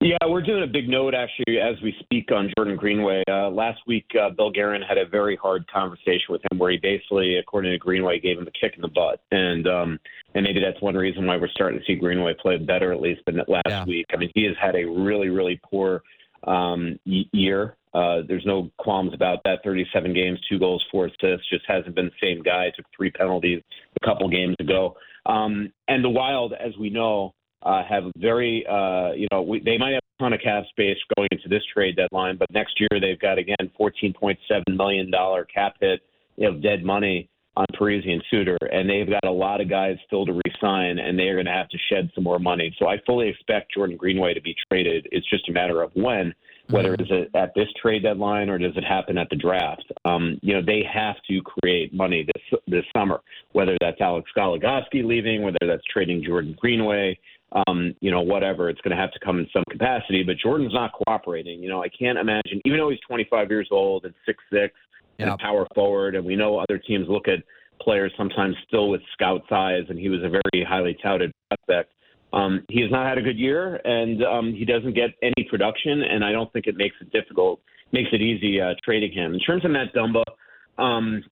Yeah, 0.00 0.18
we're 0.28 0.42
doing 0.42 0.62
a 0.62 0.68
big 0.68 0.88
note 0.88 1.14
actually 1.14 1.58
as 1.58 1.74
we 1.82 1.92
speak 1.98 2.30
on 2.30 2.52
Jordan 2.56 2.76
Greenway. 2.76 3.24
Uh, 3.28 3.50
last 3.50 3.80
week, 3.88 4.04
uh, 4.20 4.30
Bill 4.30 4.50
Guerin 4.52 4.82
had 4.82 4.98
a 4.98 5.06
very 5.06 5.34
hard 5.34 5.66
conversation 5.68 6.26
with 6.28 6.42
him 6.50 6.58
where 6.58 6.70
he 6.70 6.76
basically, 6.76 7.36
according 7.38 7.72
to 7.72 7.78
Greenway, 7.78 8.20
gave 8.20 8.38
him 8.38 8.46
a 8.46 8.50
kick 8.52 8.74
in 8.76 8.82
the 8.82 8.88
butt, 8.88 9.20
and 9.32 9.66
um, 9.66 9.98
and 10.34 10.44
maybe 10.44 10.60
that's 10.60 10.80
one 10.80 10.94
reason 10.94 11.26
why 11.26 11.36
we're 11.36 11.48
starting 11.48 11.80
to 11.80 11.84
see 11.86 11.96
Greenway 11.96 12.34
play 12.40 12.56
better 12.56 12.92
at 12.92 13.00
least 13.00 13.22
than 13.26 13.40
last 13.48 13.62
Yeah. 13.66 13.84
week. 13.84 14.06
I 14.12 14.16
mean, 14.16 14.30
he 14.34 14.44
has 14.44 14.54
had 14.60 14.76
a 14.76 14.84
really 14.84 15.28
really 15.30 15.58
poor 15.68 16.02
um, 16.46 17.00
y- 17.04 17.24
year. 17.32 17.75
Uh, 17.95 18.19
there's 18.28 18.45
no 18.45 18.71
qualms 18.78 19.14
about 19.14 19.38
that. 19.45 19.61
37 19.64 20.12
games, 20.12 20.38
two 20.49 20.59
goals, 20.59 20.85
four 20.90 21.07
assists. 21.07 21.49
Just 21.50 21.64
hasn't 21.66 21.95
been 21.95 22.07
the 22.07 22.26
same 22.26 22.43
guy. 22.43 22.71
Took 22.76 22.87
three 22.97 23.11
penalties 23.11 23.62
a 24.02 24.07
couple 24.07 24.28
games 24.28 24.57
ago. 24.61 24.97
Um, 25.25 25.73
and 25.88 26.05
the 26.05 26.11
Wild, 26.11 26.52
as 26.52 26.76
we 26.78 26.90
know, 26.90 27.33
uh, 27.62 27.83
have 27.88 28.05
very, 28.19 28.64
uh, 28.69 29.12
you 29.12 29.26
know, 29.33 29.43
we, 29.43 29.61
they 29.61 29.78
might 29.78 29.93
have 29.93 30.02
a 30.21 30.23
ton 30.23 30.33
of 30.35 30.40
cap 30.40 30.64
space 30.69 30.99
going 31.16 31.28
into 31.33 31.49
this 31.49 31.62
trade 31.73 31.97
deadline, 31.97 32.37
but 32.37 32.49
next 32.52 32.78
year 32.78 33.00
they've 33.00 33.19
got 33.19 33.38
again 33.38 33.57
14.7 33.81 34.37
million 34.69 35.11
dollar 35.11 35.45
cap 35.47 35.75
hit, 35.81 36.00
you 36.37 36.50
know, 36.50 36.59
dead 36.61 36.85
money. 36.85 37.28
on 37.57 37.64
Parise 37.75 38.07
and 38.09 38.23
Suter, 38.31 38.59
and 38.71 38.88
they've 38.88 39.09
got 39.09 39.25
a 39.25 39.31
lot 39.31 39.61
of 39.61 39.69
guys 39.71 39.97
still 40.07 40.26
to 40.26 40.40
resign, 40.45 40.99
and 40.99 41.19
they 41.19 41.25
are 41.25 41.35
going 41.35 41.47
to 41.47 41.52
have 41.52 41.71
to 41.71 41.78
shed 41.90 42.11
some 42.14 42.25
more 42.25 42.38
money. 42.38 42.75
So 42.78 42.87
I 42.87 42.99
fully 43.07 43.28
expect 43.28 43.73
Jordan 43.75 43.97
Greenway 43.97 44.35
to 44.35 44.43
be 44.43 44.55
traded. 44.71 45.09
It's 45.11 45.28
just 45.28 45.49
a 45.49 45.52
matter 45.52 45.83
of 45.83 45.90
when, 45.95 46.35
whether 46.70 46.96
mm-hmm. 46.96 47.14
it's 47.14 47.30
at 47.35 47.54
this 47.54 47.68
trade 47.80 48.02
deadline 48.02 48.49
or 48.49 48.58
does 48.58 48.76
it 48.76 48.85
happen 48.85 49.18
at 49.18 49.28
the 49.30 49.37
draft. 49.37 49.85
Um, 50.04 50.38
you 50.42 50.54
know, 50.54 50.62
they 50.64 50.82
have 50.92 51.16
to 51.28 51.40
create 51.42 51.94
money 51.94 52.26
this 52.26 52.61
this 52.66 52.85
summer, 52.96 53.20
whether 53.52 53.76
that's 53.80 54.00
Alex 54.00 54.30
Goligoski 54.37 55.04
leaving, 55.04 55.42
whether 55.42 55.58
that's 55.66 55.85
trading 55.92 56.25
Jordan 56.25 56.56
Greenway. 56.58 57.18
Um, 57.68 57.94
you 58.00 58.11
know, 58.11 58.23
whatever, 58.23 58.68
it's 58.68 58.80
going 58.80 58.94
to 58.94 59.00
have 59.00 59.12
to 59.12 59.20
come 59.25 59.38
in 59.38 59.46
some 59.52 59.62
capacity. 59.70 60.25
But 60.25 60.37
Jordan's 60.38 60.75
not 60.75 60.92
cooperating. 60.92 61.62
You 61.62 61.68
know, 61.68 61.82
I 61.82 61.88
can't 61.88 62.18
imagine, 62.18 62.61
even 62.64 62.78
though 62.78 62.90
he's 62.90 63.00
25 63.06 63.50
years 63.50 63.68
old 63.70 64.04
and 64.04 64.12
six 64.26 64.42
six 64.52 64.75
and 65.18 65.30
a 65.30 65.38
power 65.38 65.66
forward. 65.75 66.14
And 66.14 66.25
we 66.25 66.37
know 66.37 66.58
other 66.58 66.78
teams 66.78 67.06
look 67.08 67.28
at 67.28 67.38
players 67.80 68.12
sometimes 68.16 68.56
still 68.66 68.88
with 68.88 69.00
scout 69.12 69.42
size, 69.49 69.85
and 69.88 69.99
he 69.99 70.08
was 70.08 70.20
a 70.23 70.28
very 70.28 70.64
highly 70.66 70.96
touted 71.02 71.32
prospect. 71.49 71.92
Um, 72.33 72.64
he 72.68 72.80
has 72.83 72.90
not 72.90 73.06
had 73.06 73.18
a 73.18 73.23
good 73.23 73.38
year, 73.38 73.80
and 73.85 74.23
um, 74.25 74.52
he 74.52 74.64
doesn't 74.64 74.95
get 74.95 75.11
any 75.23 75.47
production, 75.49 76.02
and 76.02 76.25
I 76.25 76.33
don't 76.33 76.52
think 76.52 76.66
it 76.66 76.76
makes 76.76 76.97
it 77.00 77.11
difficult, 77.12 77.61
makes 77.92 78.09
it 78.12 78.21
easy 78.21 78.61
uh, 78.61 78.75
trading 78.85 79.12
him. 79.12 79.35
In 79.35 79.40
terms 79.40 79.64
of 79.64 79.71
Matt 79.71 79.95
Dumba, 79.95 80.25
um, 80.78 81.23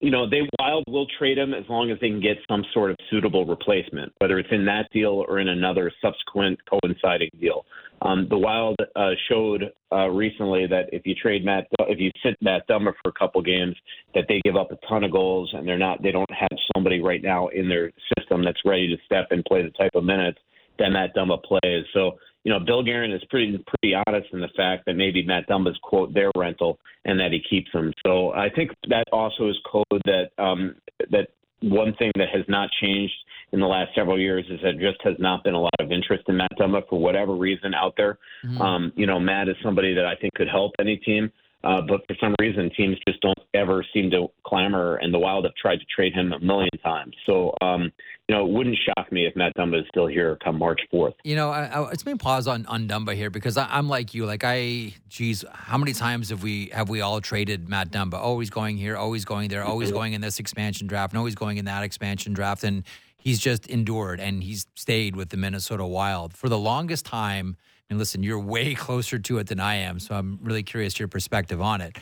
you 0.00 0.10
know, 0.10 0.28
they 0.28 0.42
Wild 0.58 0.84
will 0.86 1.06
trade 1.18 1.38
him 1.38 1.54
as 1.54 1.64
long 1.68 1.90
as 1.90 1.98
they 2.00 2.08
can 2.08 2.20
get 2.20 2.36
some 2.48 2.64
sort 2.74 2.90
of 2.90 2.96
suitable 3.10 3.46
replacement, 3.46 4.12
whether 4.18 4.38
it's 4.38 4.50
in 4.52 4.64
that 4.66 4.90
deal 4.92 5.24
or 5.28 5.38
in 5.38 5.48
another 5.48 5.90
subsequent 6.02 6.58
coinciding 6.68 7.30
deal. 7.40 7.64
Um, 8.04 8.26
the 8.28 8.38
Wild 8.38 8.76
uh, 8.94 9.10
showed 9.28 9.72
uh, 9.90 10.08
recently 10.08 10.66
that 10.66 10.90
if 10.92 11.06
you 11.06 11.14
trade 11.14 11.44
Matt, 11.44 11.66
if 11.80 11.98
you 11.98 12.10
sit 12.22 12.36
Matt 12.42 12.68
Dumba 12.68 12.92
for 13.02 13.08
a 13.08 13.18
couple 13.18 13.40
games, 13.42 13.74
that 14.14 14.24
they 14.28 14.40
give 14.44 14.56
up 14.56 14.70
a 14.70 14.86
ton 14.86 15.04
of 15.04 15.10
goals, 15.10 15.50
and 15.54 15.66
they're 15.66 15.78
not, 15.78 16.02
they 16.02 16.12
don't 16.12 16.30
have 16.30 16.58
somebody 16.74 17.00
right 17.00 17.22
now 17.22 17.48
in 17.48 17.68
their 17.68 17.90
system 18.18 18.44
that's 18.44 18.60
ready 18.64 18.88
to 18.88 19.02
step 19.06 19.28
and 19.30 19.44
play 19.46 19.62
the 19.62 19.70
type 19.70 19.92
of 19.94 20.04
minutes 20.04 20.38
that 20.78 20.90
Matt 20.90 21.14
Dumba 21.16 21.42
plays. 21.42 21.84
So 21.94 22.18
you 22.44 22.52
know, 22.52 22.60
Bill 22.60 22.82
Guerin 22.82 23.10
is 23.12 23.22
pretty 23.30 23.58
pretty 23.66 23.94
honest 24.06 24.28
in 24.32 24.40
the 24.40 24.50
fact 24.54 24.84
that 24.86 24.94
maybe 24.94 25.24
Matt 25.24 25.48
Dumba's 25.48 25.78
quote 25.82 26.12
their 26.12 26.30
rental 26.36 26.78
and 27.06 27.18
that 27.18 27.32
he 27.32 27.40
keeps 27.48 27.72
them. 27.72 27.90
So 28.06 28.32
I 28.32 28.50
think 28.50 28.70
that 28.88 29.04
also 29.12 29.48
is 29.48 29.56
code 29.70 30.02
that 30.04 30.28
um, 30.38 30.76
that 31.10 31.28
one 31.62 31.94
thing 31.94 32.12
that 32.16 32.28
has 32.32 32.44
not 32.48 32.68
changed 32.80 33.14
in 33.52 33.60
the 33.60 33.66
last 33.66 33.90
several 33.94 34.18
years 34.18 34.44
is 34.50 34.60
that 34.62 34.78
just 34.78 35.00
has 35.02 35.14
not 35.18 35.44
been 35.44 35.54
a 35.54 35.60
lot 35.60 35.74
of 35.78 35.92
interest 35.92 36.24
in 36.28 36.36
Matt 36.36 36.50
Dumba 36.58 36.82
for 36.88 36.98
whatever 36.98 37.34
reason 37.34 37.72
out 37.74 37.94
there. 37.96 38.18
Mm-hmm. 38.44 38.60
Um, 38.60 38.92
you 38.96 39.06
know, 39.06 39.20
Matt 39.20 39.48
is 39.48 39.56
somebody 39.62 39.94
that 39.94 40.04
I 40.04 40.16
think 40.16 40.34
could 40.34 40.48
help 40.48 40.72
any 40.80 40.96
team. 40.96 41.30
Uh, 41.64 41.80
but 41.80 42.02
for 42.06 42.14
some 42.20 42.34
reason, 42.40 42.70
teams 42.76 42.96
just 43.08 43.20
don't 43.22 43.38
ever 43.54 43.84
seem 43.94 44.10
to 44.10 44.28
clamor, 44.46 44.96
and 44.96 45.14
the 45.14 45.18
Wild 45.18 45.44
have 45.44 45.54
tried 45.54 45.76
to 45.76 45.86
trade 45.86 46.12
him 46.12 46.32
a 46.32 46.38
million 46.38 46.70
times. 46.82 47.14
So, 47.24 47.54
um, 47.62 47.90
you 48.28 48.34
know, 48.34 48.46
it 48.46 48.52
wouldn't 48.52 48.76
shock 48.76 49.10
me 49.10 49.26
if 49.26 49.34
Matt 49.34 49.54
Dumba 49.56 49.80
is 49.80 49.86
still 49.88 50.06
here 50.06 50.36
come 50.44 50.58
March 50.58 50.80
4th. 50.92 51.14
You 51.24 51.36
know, 51.36 51.50
I, 51.50 51.64
I, 51.64 51.90
it's 51.90 52.04
me 52.04 52.14
pause 52.16 52.46
on, 52.46 52.66
on 52.66 52.86
Dumba 52.86 53.14
here 53.14 53.30
because 53.30 53.56
I, 53.56 53.78
am 53.78 53.88
like 53.88 54.12
you. 54.12 54.26
Like, 54.26 54.44
I, 54.44 54.92
geez, 55.08 55.44
how 55.52 55.78
many 55.78 55.94
times 55.94 56.28
have 56.28 56.42
we 56.42 56.68
have 56.74 56.90
we 56.90 57.00
all 57.00 57.20
traded 57.22 57.68
Matt 57.68 57.90
Dumba? 57.90 58.14
Always 58.14 58.50
going 58.50 58.76
here, 58.76 58.96
always 58.96 59.24
going 59.24 59.48
there, 59.48 59.64
always 59.64 59.90
going 59.90 60.12
in 60.12 60.20
this 60.20 60.38
expansion 60.38 60.86
draft, 60.86 61.14
and 61.14 61.18
always 61.18 61.34
going 61.34 61.56
in 61.56 61.64
that 61.64 61.82
expansion 61.82 62.34
draft. 62.34 62.62
And 62.62 62.84
he's 63.16 63.38
just 63.38 63.66
endured 63.68 64.20
and 64.20 64.42
he's 64.42 64.66
stayed 64.74 65.16
with 65.16 65.30
the 65.30 65.38
Minnesota 65.38 65.86
Wild 65.86 66.34
for 66.34 66.50
the 66.50 66.58
longest 66.58 67.06
time– 67.06 67.56
and 67.90 67.98
listen, 67.98 68.22
you're 68.22 68.40
way 68.40 68.74
closer 68.74 69.18
to 69.18 69.38
it 69.38 69.48
than 69.48 69.60
I 69.60 69.76
am, 69.76 69.98
so 69.98 70.14
I'm 70.14 70.38
really 70.42 70.62
curious 70.62 70.98
your 70.98 71.08
perspective 71.08 71.60
on 71.60 71.80
it. 71.80 71.98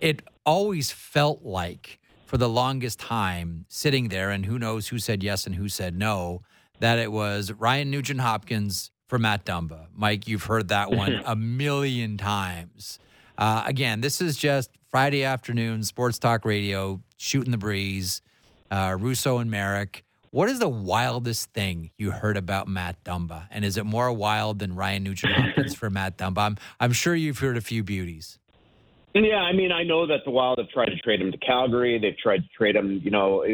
It 0.00 0.22
always 0.44 0.92
felt 0.92 1.42
like, 1.42 1.98
for 2.26 2.36
the 2.36 2.48
longest 2.48 2.98
time, 2.98 3.64
sitting 3.68 4.08
there, 4.08 4.30
and 4.30 4.44
who 4.46 4.58
knows 4.58 4.88
who 4.88 4.98
said 4.98 5.22
yes 5.22 5.46
and 5.46 5.54
who 5.54 5.68
said 5.68 5.96
no, 5.96 6.42
that 6.80 6.98
it 6.98 7.10
was 7.10 7.52
Ryan 7.52 7.90
Nugent 7.90 8.20
Hopkins 8.20 8.90
for 9.06 9.18
Matt 9.18 9.44
Dumba. 9.44 9.86
Mike, 9.94 10.26
you've 10.28 10.44
heard 10.44 10.68
that 10.68 10.90
one 10.90 11.22
a 11.26 11.36
million 11.36 12.16
times. 12.16 12.98
Uh, 13.38 13.62
again, 13.66 14.00
this 14.00 14.20
is 14.20 14.36
just 14.36 14.70
Friday 14.90 15.24
afternoon 15.24 15.82
sports 15.82 16.18
talk 16.18 16.44
radio, 16.44 17.00
shooting 17.16 17.52
the 17.52 17.58
breeze. 17.58 18.22
Uh, 18.70 18.96
Russo 18.98 19.38
and 19.38 19.50
Marek. 19.50 20.05
What 20.30 20.48
is 20.48 20.58
the 20.58 20.68
wildest 20.68 21.52
thing 21.52 21.90
you 21.96 22.10
heard 22.10 22.36
about 22.36 22.68
Matt 22.68 23.02
Dumba? 23.04 23.46
And 23.50 23.64
is 23.64 23.76
it 23.76 23.84
more 23.84 24.12
wild 24.12 24.58
than 24.58 24.74
Ryan 24.74 25.04
Nugent 25.04 25.32
Hopkins 25.32 25.74
for 25.74 25.90
Matt 25.90 26.18
Dumba? 26.18 26.38
I'm, 26.38 26.58
I'm 26.80 26.92
sure 26.92 27.14
you've 27.14 27.38
heard 27.38 27.56
a 27.56 27.60
few 27.60 27.82
beauties. 27.82 28.38
Yeah, 29.14 29.36
I 29.36 29.54
mean, 29.54 29.72
I 29.72 29.82
know 29.82 30.06
that 30.06 30.20
the 30.26 30.30
Wild 30.30 30.58
have 30.58 30.68
tried 30.68 30.86
to 30.86 30.96
trade 30.96 31.22
him 31.22 31.32
to 31.32 31.38
Calgary. 31.38 31.98
They've 31.98 32.18
tried 32.18 32.42
to 32.42 32.48
trade 32.56 32.76
him, 32.76 33.00
you 33.02 33.10
know, 33.10 33.46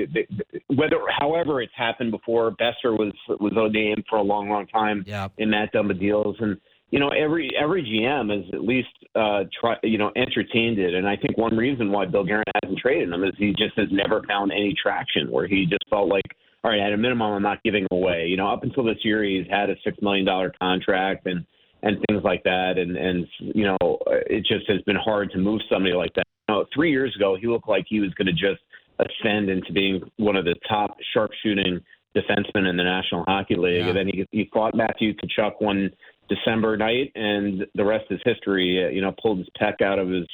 whether, 0.67 0.99
however, 1.21 1.63
it's 1.63 1.73
happened 1.77 2.11
before. 2.11 2.51
Boeser 2.51 2.99
was 2.99 3.13
was 3.29 3.53
a 3.55 3.71
name 3.71 4.03
for 4.11 4.19
a 4.19 4.23
long, 4.23 4.49
long 4.49 4.67
time 4.67 5.05
in 5.39 5.51
Matt 5.51 5.73
Dumba 5.73 5.99
deals, 5.99 6.35
and 6.41 6.59
you 6.91 6.99
know, 6.99 7.11
every 7.11 7.51
every 7.61 7.83
GM 7.85 8.35
has 8.37 8.53
at 8.53 8.63
least 8.63 8.89
uh, 9.15 9.45
try, 9.59 9.77
you 9.85 9.99
know, 9.99 10.11
entertained 10.17 10.79
it. 10.79 10.95
And 10.95 11.09
I 11.09 11.17
think 11.17 11.39
one 11.39 11.57
reason 11.57 11.93
why 11.93 12.07
Bill 12.07 12.25
Guerin 12.25 12.45
hasn't 12.63 12.81
traded 12.81 13.13
him 13.13 13.23
is 13.23 13.33
he 13.39 13.51
just 13.51 13.77
has 13.77 13.89
never 13.93 14.23
found 14.25 14.51
any 14.51 14.75
traction. 14.81 15.31
Where 15.31 15.47
he 15.47 15.65
just 15.65 15.85
felt 15.89 16.09
like 16.09 16.27
all 16.65 16.71
right, 16.71 16.81
at 16.81 16.93
a 16.93 16.97
minimum, 16.97 17.33
I'm 17.33 17.43
not 17.43 17.63
giving 17.65 17.87
away. 17.91 18.27
You 18.29 18.37
know, 18.37 18.49
up 18.49 18.63
until 18.63 18.85
this 18.85 18.99
year, 19.03 19.25
he's 19.25 19.47
had 19.51 19.69
a 19.69 19.75
six 19.85 19.99
million 20.01 20.25
dollar 20.25 20.53
contract 20.61 21.27
and 21.27 21.45
and 21.83 21.99
things 22.09 22.23
like 22.23 22.45
that, 22.45 22.75
and 22.79 22.97
and 22.97 23.27
you 23.39 23.65
know, 23.65 23.99
it 24.09 24.45
just 24.47 24.69
has 24.71 24.81
been 24.83 24.97
hard 24.97 25.31
to 25.33 25.39
move 25.39 25.61
somebody 25.71 25.95
like 25.95 26.15
that. 26.15 26.25
You 26.49 26.55
know, 26.55 26.65
three 26.75 26.91
years 26.91 27.15
ago, 27.17 27.37
he 27.41 27.49
looked 27.49 27.69
like 27.69 27.87
he 27.89 28.01
was 28.01 28.15
going 28.15 28.27
to 28.27 28.33
just 28.33 28.63
ascend 29.01 29.51
into 29.51 29.73
being 29.73 30.01
one 30.19 30.37
of 30.37 30.45
the 30.45 30.55
top 30.69 30.97
sharpshooting 31.13 31.81
defensemen 32.17 32.69
in 32.69 32.77
the 32.77 32.85
National 32.85 33.25
Hockey 33.25 33.57
League, 33.57 33.83
yeah. 33.83 33.89
and 33.89 33.97
then 33.97 34.07
he 34.07 34.27
he 34.31 34.49
fought 34.53 34.77
Matthew 34.77 35.15
Tkachuk 35.15 35.55
one 35.59 35.91
December 36.29 36.77
night, 36.77 37.11
and 37.17 37.67
the 37.75 37.85
rest 37.85 38.05
is 38.11 38.21
history. 38.25 38.95
You 38.95 39.01
know, 39.01 39.13
pulled 39.21 39.39
his 39.39 39.49
peck 39.59 39.83
out 39.83 39.99
of 39.99 40.09
his 40.09 40.29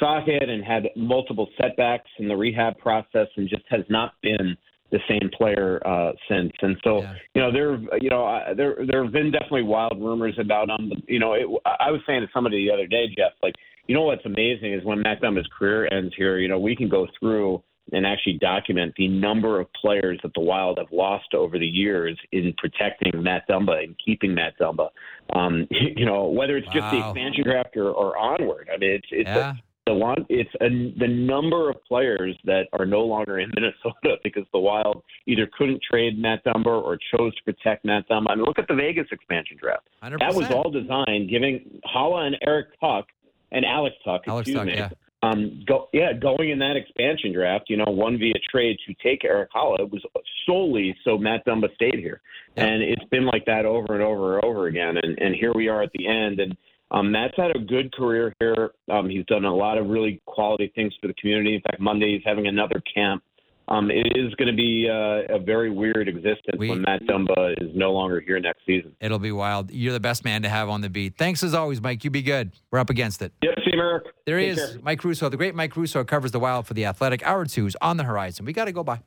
socket 0.00 0.48
and 0.48 0.64
had 0.64 0.88
multiple 0.96 1.48
setbacks 1.60 2.08
in 2.18 2.26
the 2.26 2.36
rehab 2.36 2.76
process, 2.78 3.28
and 3.36 3.48
just 3.48 3.64
has 3.68 3.84
not 3.88 4.14
been 4.22 4.56
the 4.90 4.98
same 5.08 5.30
player 5.36 5.80
uh, 5.86 6.12
since. 6.28 6.52
And 6.62 6.76
so, 6.82 7.02
yeah. 7.02 7.14
you 7.34 7.42
know, 7.42 7.52
there, 7.52 7.78
you 8.00 8.10
know, 8.10 8.26
uh, 8.26 8.54
there, 8.54 8.76
there 8.86 9.02
have 9.04 9.12
been 9.12 9.30
definitely 9.30 9.62
wild 9.62 10.00
rumors 10.00 10.36
about 10.38 10.68
him. 10.68 10.92
You 11.06 11.18
know, 11.18 11.34
it, 11.34 11.46
I 11.64 11.90
was 11.90 12.00
saying 12.06 12.22
to 12.22 12.28
somebody 12.32 12.66
the 12.66 12.72
other 12.72 12.86
day, 12.86 13.06
Jeff, 13.16 13.32
like, 13.42 13.54
you 13.86 13.94
know, 13.94 14.02
what's 14.02 14.24
amazing 14.24 14.72
is 14.72 14.84
when 14.84 15.02
Matt 15.02 15.20
Dumba's 15.20 15.48
career 15.56 15.88
ends 15.92 16.14
here, 16.16 16.38
you 16.38 16.48
know, 16.48 16.58
we 16.58 16.76
can 16.76 16.88
go 16.88 17.06
through 17.18 17.62
and 17.92 18.06
actually 18.06 18.38
document 18.38 18.94
the 18.96 19.08
number 19.08 19.60
of 19.60 19.66
players 19.72 20.18
that 20.22 20.32
the 20.34 20.40
Wild 20.40 20.78
have 20.78 20.92
lost 20.92 21.34
over 21.34 21.58
the 21.58 21.66
years 21.66 22.18
in 22.32 22.54
protecting 22.58 23.22
Matt 23.22 23.48
Dumba 23.48 23.82
and 23.82 23.96
keeping 24.04 24.34
Matt 24.34 24.58
Dumba. 24.60 24.90
Um, 25.34 25.66
you 25.70 26.06
know, 26.06 26.26
whether 26.26 26.56
it's 26.56 26.66
wow. 26.68 26.74
just 26.74 26.90
the 26.92 26.98
expansion 26.98 27.44
draft 27.44 27.76
or, 27.76 27.90
or 27.90 28.16
onward. 28.16 28.68
I 28.72 28.78
mean, 28.78 28.90
it's 28.90 29.08
it's 29.10 29.28
yeah. 29.28 29.52
a, 29.52 29.54
the 29.86 29.94
one 29.94 30.26
it's 30.28 30.50
a, 30.60 30.68
the 30.98 31.08
number 31.08 31.70
of 31.70 31.82
players 31.84 32.36
that 32.44 32.64
are 32.72 32.86
no 32.86 33.00
longer 33.00 33.38
in 33.38 33.50
Minnesota 33.54 34.16
because 34.22 34.44
the 34.52 34.58
Wild 34.58 35.02
either 35.26 35.48
couldn't 35.56 35.80
trade 35.88 36.18
Matt 36.18 36.44
Dumba 36.44 36.66
or 36.66 36.98
chose 37.14 37.34
to 37.36 37.42
protect 37.44 37.84
Matt 37.84 38.08
Dumba. 38.08 38.26
I 38.30 38.34
mean, 38.36 38.44
look 38.44 38.58
at 38.58 38.68
the 38.68 38.74
Vegas 38.74 39.06
expansion 39.10 39.56
draft. 39.58 39.88
100%. 40.02 40.18
That 40.18 40.34
was 40.34 40.50
all 40.50 40.70
designed 40.70 41.30
giving 41.30 41.80
Haula 41.94 42.26
and 42.26 42.36
Eric 42.46 42.78
Tuch 42.80 43.06
and 43.52 43.64
Alex 43.64 43.96
Tuch, 44.04 44.22
Alex 44.26 44.48
excuse 44.48 44.56
Tuch, 44.56 44.66
me. 44.66 44.74
Yeah. 44.76 44.90
Um, 45.22 45.62
go, 45.66 45.90
yeah, 45.92 46.14
going 46.14 46.48
in 46.48 46.58
that 46.60 46.76
expansion 46.76 47.34
draft, 47.34 47.66
you 47.68 47.76
know, 47.76 47.84
one 47.88 48.18
via 48.18 48.32
trade 48.50 48.78
to 48.86 48.94
take 49.02 49.22
Erik 49.22 49.50
Haula 49.54 49.90
was 49.90 50.02
solely 50.46 50.96
so 51.04 51.18
Matt 51.18 51.44
Dumba 51.44 51.74
stayed 51.74 51.98
here, 51.98 52.22
yeah. 52.56 52.64
and 52.64 52.82
it's 52.82 53.04
been 53.10 53.26
like 53.26 53.44
that 53.44 53.66
over 53.66 53.92
and 53.92 54.02
over 54.02 54.36
and 54.36 54.44
over 54.44 54.66
again. 54.68 54.96
And 54.96 55.18
and 55.18 55.34
here 55.34 55.52
we 55.54 55.68
are 55.68 55.82
at 55.82 55.92
the 55.92 56.06
end, 56.06 56.40
and 56.40 56.56
um, 56.90 57.12
Matt's 57.12 57.34
had 57.36 57.54
a 57.54 57.58
good 57.58 57.94
career 57.94 58.34
here. 58.40 58.70
Um, 58.90 59.08
he's 59.08 59.24
done 59.26 59.44
a 59.44 59.54
lot 59.54 59.78
of 59.78 59.88
really 59.88 60.20
quality 60.26 60.72
things 60.74 60.94
for 61.00 61.08
the 61.08 61.14
community. 61.14 61.54
In 61.54 61.60
fact, 61.60 61.80
Monday 61.80 62.14
he's 62.14 62.22
having 62.24 62.46
another 62.46 62.82
camp. 62.92 63.22
Um, 63.68 63.88
it 63.88 64.16
is 64.16 64.34
going 64.34 64.48
to 64.48 64.56
be 64.56 64.88
uh, 64.90 65.36
a 65.36 65.38
very 65.38 65.70
weird 65.70 66.08
existence 66.08 66.58
we, 66.58 66.70
when 66.70 66.82
Matt 66.82 67.02
Dumba 67.04 67.52
is 67.62 67.70
no 67.72 67.92
longer 67.92 68.20
here 68.20 68.40
next 68.40 68.66
season. 68.66 68.96
It'll 69.00 69.20
be 69.20 69.30
wild. 69.30 69.70
You're 69.70 69.92
the 69.92 70.00
best 70.00 70.24
man 70.24 70.42
to 70.42 70.48
have 70.48 70.68
on 70.68 70.80
the 70.80 70.90
beat. 70.90 71.16
Thanks 71.16 71.44
as 71.44 71.54
always, 71.54 71.80
Mike. 71.80 72.02
You 72.02 72.10
be 72.10 72.22
good. 72.22 72.50
We're 72.72 72.80
up 72.80 72.90
against 72.90 73.22
it. 73.22 73.32
Yep, 73.42 73.54
see 73.58 73.70
you, 73.70 73.76
Marek. 73.76 74.06
There 74.26 74.40
he 74.40 74.46
is, 74.46 74.58
care. 74.58 74.80
Mike 74.82 75.04
Russo. 75.04 75.28
The 75.28 75.36
great 75.36 75.54
Mike 75.54 75.76
Russo 75.76 76.02
covers 76.02 76.32
the 76.32 76.40
Wild 76.40 76.66
for 76.66 76.74
the 76.74 76.84
Athletic. 76.84 77.22
Hour 77.22 77.44
two 77.44 77.62
two's 77.62 77.76
on 77.80 77.96
the 77.96 78.04
horizon. 78.04 78.44
We 78.44 78.52
got 78.52 78.64
to 78.64 78.72
go 78.72 78.82
by. 78.82 79.02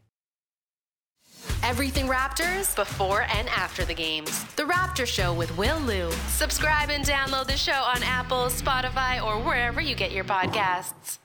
Everything 1.63 2.07
Raptors 2.07 2.75
before 2.75 3.25
and 3.33 3.47
after 3.47 3.85
the 3.85 3.93
games. 3.93 4.43
The 4.55 4.63
Raptor 4.63 5.05
Show 5.05 5.33
with 5.33 5.57
Will 5.57 5.79
Lou. 5.79 6.11
Subscribe 6.27 6.89
and 6.89 7.05
download 7.05 7.47
the 7.47 7.55
show 7.55 7.71
on 7.71 8.03
Apple, 8.03 8.47
Spotify, 8.47 9.23
or 9.23 9.39
wherever 9.41 9.79
you 9.79 9.95
get 9.95 10.11
your 10.11 10.25
podcasts. 10.25 11.19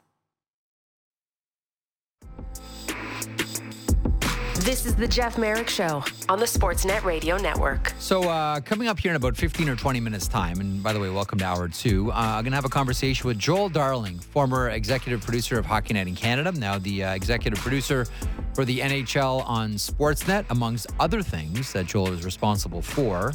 This 4.69 4.85
is 4.85 4.95
the 4.95 5.09
Jeff 5.09 5.39
Marek 5.39 5.71
Show 5.71 6.05
on 6.29 6.39
the 6.39 6.45
Sportsnet 6.45 7.03
Radio 7.03 7.39
Network. 7.39 7.95
So, 7.99 8.25
uh, 8.25 8.61
coming 8.61 8.87
up 8.87 8.99
here 8.99 9.11
in 9.11 9.17
about 9.17 9.35
15 9.35 9.67
or 9.67 9.77
20 9.77 9.99
minutes' 9.99 10.29
time, 10.29 10.61
and 10.61 10.83
by 10.83 10.93
the 10.93 11.01
way, 11.01 11.09
welcome 11.09 11.39
to 11.39 11.47
hour 11.47 11.69
two, 11.69 12.13
uh, 12.13 12.17
I'm 12.17 12.45
going 12.45 12.53
to 12.53 12.57
have 12.57 12.67
a 12.67 12.69
conversation 12.69 13.27
with 13.27 13.39
Joel 13.39 13.71
Darling, 13.71 14.19
former 14.19 14.69
executive 14.69 15.23
producer 15.23 15.59
of 15.59 15.65
Hockey 15.65 15.95
Night 15.95 16.07
in 16.07 16.15
Canada, 16.15 16.53
now 16.53 16.77
the 16.77 17.03
uh, 17.03 17.15
executive 17.15 17.59
producer 17.61 18.05
for 18.53 18.67
the 18.67 18.81
NHL 18.81 19.43
on 19.49 19.73
Sportsnet, 19.73 20.45
amongst 20.51 20.89
other 21.01 21.23
things 21.23 21.73
that 21.73 21.87
Joel 21.87 22.13
is 22.13 22.23
responsible 22.27 22.83
for. 22.83 23.33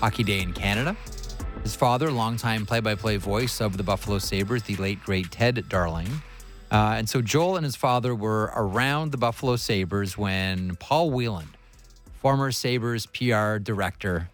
Hockey 0.00 0.24
Day 0.24 0.40
in 0.40 0.52
Canada. 0.52 0.96
His 1.62 1.76
father, 1.76 2.10
longtime 2.10 2.66
play 2.66 2.80
by 2.80 2.96
play 2.96 3.18
voice 3.18 3.60
of 3.60 3.76
the 3.76 3.84
Buffalo 3.84 4.18
Sabres, 4.18 4.64
the 4.64 4.74
late, 4.78 5.00
great 5.04 5.30
Ted 5.30 5.64
Darling. 5.68 6.08
Uh, 6.70 6.94
and 6.96 7.08
so 7.08 7.22
Joel 7.22 7.56
and 7.56 7.64
his 7.64 7.76
father 7.76 8.14
were 8.14 8.52
around 8.54 9.12
the 9.12 9.18
Buffalo 9.18 9.56
Sabres 9.56 10.18
when 10.18 10.76
Paul 10.76 11.10
Wieland, 11.10 11.56
former 12.20 12.50
Sabres 12.50 13.06
PR 13.06 13.58
director, 13.58 14.30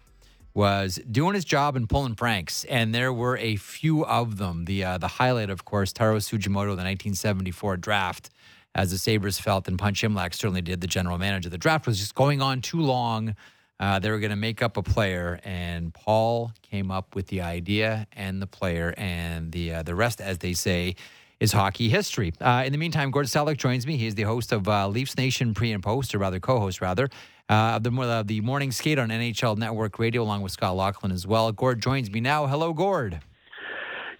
was 0.53 0.99
doing 1.09 1.33
his 1.33 1.45
job 1.45 1.75
and 1.75 1.89
pulling 1.89 2.15
pranks. 2.15 2.63
And 2.65 2.93
there 2.93 3.11
were 3.13 3.37
a 3.37 3.55
few 3.55 4.05
of 4.05 4.37
them. 4.37 4.65
The, 4.65 4.83
uh, 4.83 4.97
the 4.97 5.07
highlight, 5.07 5.49
of 5.49 5.65
course, 5.65 5.93
Taro 5.93 6.17
Tsujimoto, 6.17 6.75
the 6.75 6.83
1974 6.83 7.77
draft, 7.77 8.29
as 8.75 8.91
the 8.91 8.97
Sabres 8.97 9.39
felt, 9.39 9.67
and 9.67 9.77
Punch 9.77 10.01
Imlach 10.01 10.33
certainly 10.33 10.61
did, 10.61 10.81
the 10.81 10.87
general 10.87 11.17
manager. 11.17 11.49
The 11.49 11.57
draft 11.57 11.85
was 11.85 11.99
just 11.99 12.15
going 12.15 12.41
on 12.41 12.61
too 12.61 12.81
long. 12.81 13.35
Uh, 13.79 13.99
they 13.99 14.09
were 14.09 14.19
going 14.19 14.31
to 14.31 14.35
make 14.35 14.61
up 14.61 14.77
a 14.77 14.83
player, 14.83 15.39
and 15.43 15.93
Paul 15.93 16.51
came 16.61 16.89
up 16.89 17.15
with 17.15 17.27
the 17.27 17.41
idea 17.41 18.07
and 18.13 18.41
the 18.41 18.47
player, 18.47 18.93
and 18.97 19.51
the 19.51 19.73
uh, 19.73 19.83
the 19.83 19.93
rest, 19.95 20.21
as 20.21 20.37
they 20.37 20.53
say, 20.53 20.95
is 21.43 21.51
hockey 21.51 21.89
history. 21.89 22.31
Uh, 22.39 22.63
in 22.65 22.71
the 22.71 22.77
meantime, 22.77 23.11
Gord 23.11 23.25
Stellick 23.25 23.57
joins 23.57 23.85
me. 23.85 23.97
He 23.97 24.07
is 24.07 24.15
the 24.15 24.23
host 24.23 24.53
of 24.53 24.67
uh, 24.69 24.87
Leafs 24.87 25.17
Nation 25.17 25.53
pre 25.53 25.73
and 25.73 25.83
post, 25.83 26.15
or 26.15 26.19
rather 26.19 26.39
co-host 26.39 26.79
rather, 26.79 27.09
uh, 27.49 27.75
of 27.75 27.83
the, 27.83 27.91
uh, 27.91 28.23
the 28.23 28.39
morning 28.39 28.71
skate 28.71 28.97
on 28.97 29.09
NHL 29.09 29.57
Network 29.57 29.99
Radio, 29.99 30.23
along 30.23 30.41
with 30.41 30.53
Scott 30.53 30.75
Lachlan 30.77 31.11
as 31.11 31.27
well. 31.27 31.51
Gord 31.51 31.81
joins 31.81 32.09
me 32.09 32.21
now. 32.21 32.47
Hello, 32.47 32.71
Gord. 32.71 33.19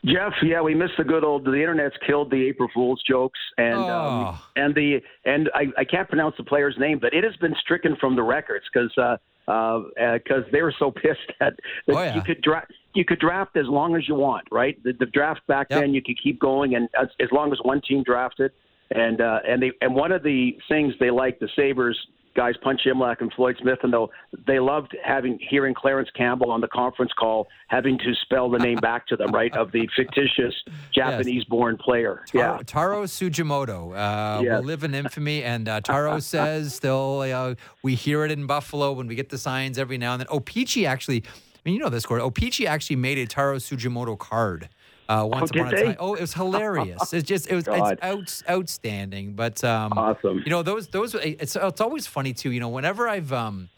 Jeff, 0.06 0.34
yeah, 0.44 0.60
we 0.60 0.76
missed 0.76 0.96
the 0.98 1.06
good 1.06 1.24
old. 1.24 1.46
The 1.46 1.54
internet's 1.54 1.96
killed 2.06 2.30
the 2.30 2.46
April 2.50 2.68
Fool's 2.74 3.02
jokes, 3.08 3.40
and 3.58 3.76
um, 3.76 3.82
Oh. 3.86 4.28
um, 4.28 4.40
and 4.58 4.76
the 4.76 5.00
and 5.24 5.50
I, 5.56 5.68
I 5.78 5.86
can't 5.86 6.10
pronounce 6.10 6.36
the 6.38 6.44
player's 6.44 6.76
name, 6.78 7.00
but 7.00 7.14
it 7.14 7.24
has 7.24 7.38
been 7.38 7.56
stricken 7.62 7.96
from 8.02 8.18
the 8.18 8.24
records 8.24 8.66
because 8.74 8.92
uh, 8.98 9.16
uh, 9.50 9.80
because 10.16 10.44
they 10.52 10.62
were 10.62 10.74
so 10.78 10.92
pissed 11.04 11.32
that, 11.40 11.54
that 11.88 11.96
Oh, 11.96 12.04
yeah. 12.04 12.16
you 12.16 12.22
could 12.22 12.42
draft 12.42 12.74
you 12.96 13.06
could 13.06 13.20
draft 13.20 13.58
as 13.58 13.68
long 13.68 13.96
as 13.96 14.08
you 14.08 14.16
want, 14.16 14.46
right? 14.52 14.82
The, 14.84 14.94
the 14.94 15.06
draft 15.08 15.42
back 15.48 15.68
Yep. 15.70 15.80
then 15.82 15.94
you 15.94 16.02
could 16.02 16.18
keep 16.22 16.40
going, 16.40 16.76
and 16.76 16.88
as, 17.00 17.08
as 17.20 17.30
long 17.32 17.52
as 17.52 17.60
one 17.64 17.82
team 17.82 18.04
drafted, 18.04 18.52
and 18.92 19.22
uh, 19.22 19.40
and 19.48 19.62
they 19.62 19.72
and 19.82 19.96
one 19.96 20.12
of 20.12 20.24
the 20.24 20.56
things 20.70 20.94
they 21.00 21.10
liked 21.10 21.40
the 21.40 21.50
Sabres 21.56 21.98
guys, 22.36 22.56
Punch 22.64 22.82
Imlach 22.88 23.22
and 23.22 23.32
Floyd 23.34 23.56
Smith, 23.62 23.78
and 23.84 23.94
though 23.94 24.10
they 24.48 24.58
loved 24.60 24.98
having 25.06 25.38
hearing 25.52 25.76
Clarence 25.76 26.10
Campbell 26.18 26.50
on 26.50 26.62
the 26.62 26.68
conference 26.68 27.12
call 27.14 27.48
having 27.68 27.96
to 28.00 28.12
spell 28.24 28.50
the 28.50 28.58
name 28.58 28.80
back 28.80 29.06
to 29.08 29.16
them, 29.16 29.32
right, 29.32 29.56
of 29.56 29.72
the 29.72 29.88
fictitious 29.96 30.54
Japanese-born 30.96 31.78
player. 31.78 32.24
Taro, 32.32 32.56
Yeah. 32.58 32.60
Taro 32.66 33.04
Tsujimoto 33.04 33.92
uh, 33.96 34.42
Yes. 34.42 34.58
will 34.60 34.66
live 34.66 34.84
in 34.84 34.96
infamy, 34.96 35.44
and 35.44 35.70
uh, 35.70 35.82
Taro 35.84 36.18
says 36.20 36.74
still 36.74 37.22
uh, 37.22 37.54
we 37.84 37.94
hear 37.96 38.26
it 38.26 38.32
in 38.32 38.48
Buffalo 38.48 38.94
when 38.94 39.06
we 39.08 39.14
get 39.16 39.30
the 39.30 39.38
signs 39.38 39.78
every 39.78 39.98
now 40.00 40.14
and 40.14 40.22
then. 40.22 40.28
Oh, 40.32 40.40
Peachy 40.40 40.86
actually, 40.88 41.24
mean, 41.66 41.76
you 41.76 41.82
know 41.82 41.90
this, 41.90 42.06
Gord. 42.06 42.22
O-Pee-Chee 42.22 42.68
actually 42.68 42.98
made 42.98 43.18
a 43.18 43.26
Taro 43.26 43.58
Tsujimoto 43.58 44.18
card. 44.18 44.70
Uh, 45.10 45.28
once 45.30 45.52
did 45.52 45.62
upon 45.62 45.74
a 45.74 45.84
time. 45.84 45.96
Oh, 46.00 46.14
it 46.14 46.22
was 46.22 46.34
hilarious. 46.34 47.14
It's 47.14 47.28
just 47.28 47.50
it 47.50 47.56
was 47.56 47.66
God. 47.66 48.00
it's 48.02 48.44
out, 48.48 48.56
outstanding. 48.56 49.34
But 49.34 49.64
um, 49.64 49.92
Awesome. 49.94 50.42
You 50.46 50.50
know 50.50 50.64
those 50.64 50.88
those 50.88 51.14
it's 51.16 51.58
it's 51.58 51.82
always 51.82 52.08
funny 52.08 52.34
too. 52.34 52.52
You 52.52 52.62
know 52.62 52.70
whenever 52.70 53.10
I've 53.10 53.34
um, 53.34 53.70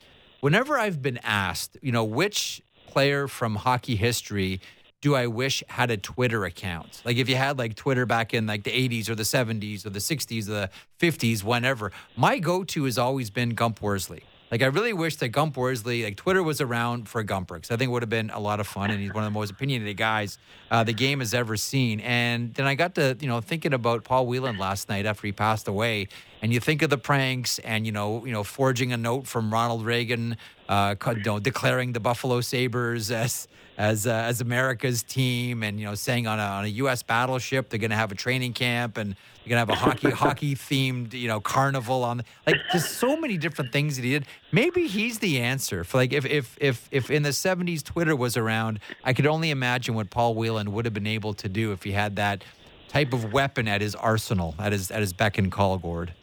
whenever 0.42 0.78
I've 0.78 1.02
been 1.02 1.20
asked, 1.24 1.78
you 1.82 1.92
know 1.92 2.04
which 2.04 2.62
player 2.88 3.28
from 3.28 3.56
hockey 3.56 3.96
history 3.96 4.62
do 5.02 5.14
I 5.16 5.28
wish 5.28 5.64
had 5.68 5.92
a 5.92 5.98
Twitter 5.98 6.46
account? 6.46 7.02
Like 7.06 7.18
if 7.18 7.30
you 7.30 7.36
had 7.36 7.60
like 7.60 7.76
Twitter 7.76 8.06
back 8.06 8.34
in 8.34 8.48
like 8.48 8.64
the 8.64 8.72
80s 8.72 9.08
or 9.08 9.14
the 9.14 9.24
70s 9.24 9.86
or 9.86 9.92
the 9.92 10.00
60s 10.00 10.48
or 10.48 10.52
the 10.52 10.70
50s, 11.00 11.44
whenever. 11.44 11.92
My 12.16 12.40
go-to 12.40 12.86
has 12.86 12.98
always 12.98 13.30
been 13.30 13.50
Gump 13.52 13.84
Worsley. 13.84 14.24
Like 14.52 14.62
I 14.62 14.68
really 14.68 14.94
wish 14.94 15.16
that 15.18 15.30
Gump 15.30 15.58
Worsley, 15.58 16.04
like 16.04 16.18
Twitter 16.18 16.44
was 16.44 16.62
around 16.62 17.10
for 17.10 17.24
Gumper 17.24 17.56
because 17.56 17.72
I 17.72 17.78
think 17.78 17.90
it 17.90 17.92
would 17.92 18.04
have 18.04 18.10
been 18.10 18.30
a 18.30 18.40
lot 18.40 18.60
of 18.60 18.68
fun, 18.68 18.92
and 18.92 19.02
he's 19.02 19.14
one 19.14 19.24
of 19.24 19.34
the 19.34 19.38
most 19.38 19.52
opinionated 19.52 19.98
guys 19.98 20.38
uh, 20.70 20.84
the 20.84 20.94
game 20.94 21.20
has 21.20 21.34
ever 21.34 21.58
seen. 21.58 22.00
And 22.00 22.54
then 22.54 22.68
I 22.68 22.76
got 22.76 22.96
to 22.96 23.18
you 23.20 23.28
know 23.28 23.42
thinking 23.42 23.74
about 23.74 24.04
Paul 24.04 24.28
Wieland 24.28 24.60
last 24.60 24.88
night 24.88 25.08
after 25.08 25.26
he 25.26 25.34
passed 25.34 25.68
away, 25.68 26.10
and 26.44 26.54
you 26.54 26.60
think 26.60 26.84
of 26.84 26.92
the 26.92 26.98
pranks 26.98 27.58
and 27.60 27.88
you 27.88 27.92
know 27.92 28.24
you 28.24 28.32
know 28.32 28.44
forging 28.44 28.94
a 28.94 28.98
note 28.98 29.26
from 29.26 29.52
Ronald 29.52 29.84
Reagan, 29.84 30.38
uh, 30.70 30.96
you 31.08 31.24
know, 31.26 31.40
declaring 31.40 31.94
the 31.94 32.00
Buffalo 32.00 32.42
Sabres 32.42 33.10
as 33.10 33.48
as 33.78 34.08
uh, 34.08 34.12
as 34.12 34.42
America's 34.42 35.04
team, 35.04 35.64
and 35.64 35.80
you 35.80 35.86
know 35.86 35.96
saying 35.96 36.28
on 36.28 36.40
a 36.40 36.44
on 36.44 36.66
a 36.66 36.70
U.S. 36.70 37.04
battleship 37.04 37.70
they're 37.70 37.80
going 37.80 37.92
to 37.92 37.98
have 37.98 38.12
a 38.12 38.16
training 38.16 38.54
camp 38.54 38.98
and 38.98 39.16
you're 39.44 39.50
gonna 39.50 39.60
have 39.60 39.70
a 39.70 39.76
hockey 39.76 40.10
hockey 40.24 40.56
themed 40.56 41.14
you 41.14 41.28
know 41.28 41.40
carnival 41.40 42.04
on 42.04 42.24
like 42.48 42.58
just 42.72 42.94
so 42.94 43.16
many 43.16 43.38
different 43.38 43.72
things 43.72 43.96
that 43.96 44.04
he 44.04 44.12
did. 44.12 44.26
Maybe 44.52 44.88
he's 44.88 45.20
the 45.20 45.40
answer 45.40 45.84
for 45.84 45.98
like 45.98 46.14
if 46.14 46.26
if 46.26 46.58
if 46.60 46.88
if 46.92 47.12
in 47.12 47.24
the 47.24 47.30
70s 47.30 47.84
Twitter 47.84 48.16
was 48.16 48.38
around, 48.38 48.80
I 49.04 49.14
could 49.14 49.28
only 49.28 49.52
imagine 49.52 49.94
what 49.96 50.10
Paul 50.10 50.36
Wieland 50.36 50.70
would 50.70 50.86
have 50.86 50.94
been 50.94 51.08
able 51.08 51.34
to 51.36 51.50
do 51.50 51.72
if 51.72 51.84
he 51.84 51.92
had 51.92 52.16
that 52.16 52.44
type 52.88 53.14
of 53.14 53.34
weapon 53.34 53.68
at 53.68 53.82
his 53.82 53.94
arsenal, 53.96 54.56
at 54.58 54.72
his 54.72 54.90
at 54.90 55.02
his 55.02 55.14
beck 55.14 55.38
and 55.38 55.52
call, 55.52 55.78
Gord. 55.78 56.14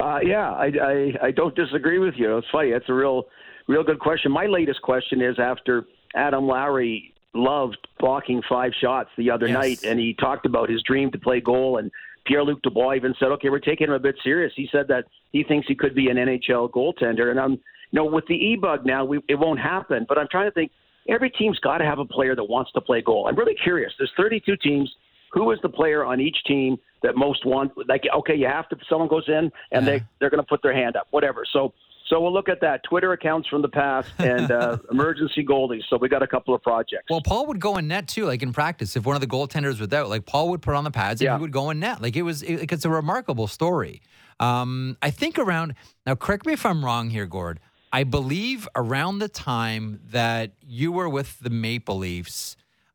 Uh, 0.00 0.20
yeah, 0.22 0.52
I, 0.52 0.66
I 0.66 1.12
I 1.22 1.30
don't 1.30 1.54
disagree 1.54 1.98
with 1.98 2.14
you. 2.16 2.38
It's 2.38 2.46
funny. 2.50 2.70
It's 2.70 2.88
a 2.88 2.94
real 2.94 3.26
real 3.66 3.84
good 3.84 3.98
question. 4.00 4.32
My 4.32 4.46
latest 4.46 4.82
question 4.82 5.20
is 5.20 5.38
after 5.38 5.86
Adam 6.14 6.46
Lowry 6.46 7.14
loved 7.34 7.76
blocking 8.00 8.42
five 8.48 8.72
shots 8.80 9.10
the 9.16 9.30
other 9.30 9.46
Yes. 9.48 9.54
night, 9.54 9.78
and 9.84 9.98
he 10.00 10.14
talked 10.14 10.46
about 10.46 10.68
his 10.68 10.82
dream 10.82 11.10
to 11.12 11.18
play 11.18 11.40
goal, 11.40 11.76
and 11.78 11.90
Pierre 12.24 12.42
Luc 12.44 12.60
Dubois 12.62 12.94
even 12.94 13.14
said, 13.18 13.28
"Okay, 13.32 13.48
we're 13.50 13.58
taking 13.58 13.86
him 13.88 13.92
a 13.94 13.98
bit 13.98 14.16
serious." 14.22 14.52
He 14.56 14.66
said 14.72 14.88
that 14.88 15.06
he 15.32 15.42
thinks 15.42 15.66
he 15.68 15.74
could 15.74 15.94
be 15.94 16.08
an 16.10 16.16
NHL 16.18 16.68
goaltender, 16.70 17.30
and 17.30 17.38
I'm 17.40 17.52
you 17.52 17.58
know 17.92 18.04
with 18.04 18.26
the 18.26 18.34
e 18.34 18.56
bug 18.56 18.84
now, 18.84 19.04
we, 19.04 19.20
it 19.28 19.36
won't 19.36 19.60
happen. 19.60 20.04
But 20.08 20.18
I'm 20.18 20.28
trying 20.30 20.46
to 20.46 20.52
think. 20.52 20.72
Every 21.08 21.30
team's 21.30 21.58
got 21.60 21.78
to 21.78 21.86
have 21.86 22.00
a 22.00 22.04
player 22.04 22.36
that 22.36 22.44
wants 22.44 22.70
to 22.72 22.82
play 22.82 23.00
goal. 23.00 23.28
I'm 23.28 23.34
really 23.36 23.54
curious. 23.54 23.94
There's 23.96 24.12
32 24.14 24.56
teams. 24.58 24.94
Who 25.32 25.50
is 25.52 25.58
the 25.62 25.68
player 25.70 26.04
on 26.04 26.20
each 26.20 26.36
team 26.44 26.76
that 27.02 27.16
most 27.16 27.46
want? 27.46 27.72
Like, 27.88 28.02
okay, 28.14 28.34
you 28.34 28.46
have 28.46 28.68
to. 28.68 28.76
Someone 28.90 29.08
goes 29.08 29.26
in 29.26 29.50
and 29.72 29.86
Yeah. 29.86 29.92
they 29.92 30.02
they're 30.18 30.28
going 30.28 30.42
to 30.42 30.46
put 30.46 30.60
their 30.62 30.74
hand 30.74 30.96
up, 30.96 31.06
whatever. 31.10 31.46
So 31.50 31.72
so 32.08 32.20
we'll 32.20 32.32
look 32.32 32.48
at 32.48 32.60
that. 32.62 32.82
Twitter 32.84 33.12
accounts 33.12 33.48
from 33.48 33.62
the 33.62 33.68
past 33.68 34.08
and 34.18 34.50
uh, 34.50 34.78
emergency 34.90 35.44
goalies. 35.44 35.82
So 35.88 35.96
we 35.98 36.08
got 36.08 36.22
a 36.22 36.26
couple 36.26 36.54
of 36.54 36.62
projects. 36.62 37.04
Well, 37.10 37.20
Paul 37.22 37.46
would 37.46 37.60
go 37.60 37.76
in 37.76 37.86
net 37.88 38.08
too, 38.08 38.24
like 38.26 38.42
in 38.42 38.52
practice. 38.52 38.96
If 38.96 39.04
one 39.06 39.14
of 39.14 39.20
the 39.20 39.26
goaltenders 39.26 39.78
was 39.80 39.92
out, 39.92 40.08
like 40.08 40.26
Paul 40.26 40.48
would 40.50 40.62
put 40.62 40.74
on 40.74 40.84
the 40.84 40.90
pads 40.90 41.20
and 41.20 41.26
Yeah. 41.26 41.36
he 41.36 41.40
would 41.42 41.52
go 41.52 41.70
in 41.70 41.80
net. 41.80 42.00
Like 42.02 42.16
it 42.16 42.22
was, 42.22 42.42
it, 42.42 42.60
like, 42.60 42.72
it's 42.72 42.84
a 42.84 42.90
remarkable 42.90 43.46
story. 43.46 44.02
Um, 44.40 44.96
I 45.02 45.10
think 45.10 45.38
around 45.38 45.74
now, 46.06 46.14
correct 46.14 46.46
me 46.46 46.52
if 46.52 46.64
I'm 46.64 46.84
wrong 46.84 47.10
here, 47.10 47.26
Gord. 47.26 47.60
I 47.92 48.04
believe 48.04 48.68
around 48.76 49.18
the 49.18 49.28
time 49.28 50.00
that 50.10 50.52
you 50.66 50.92
were 50.92 51.08
with 51.08 51.38
the 51.40 51.50
Maple 51.50 51.96
Leafs, 51.98 52.54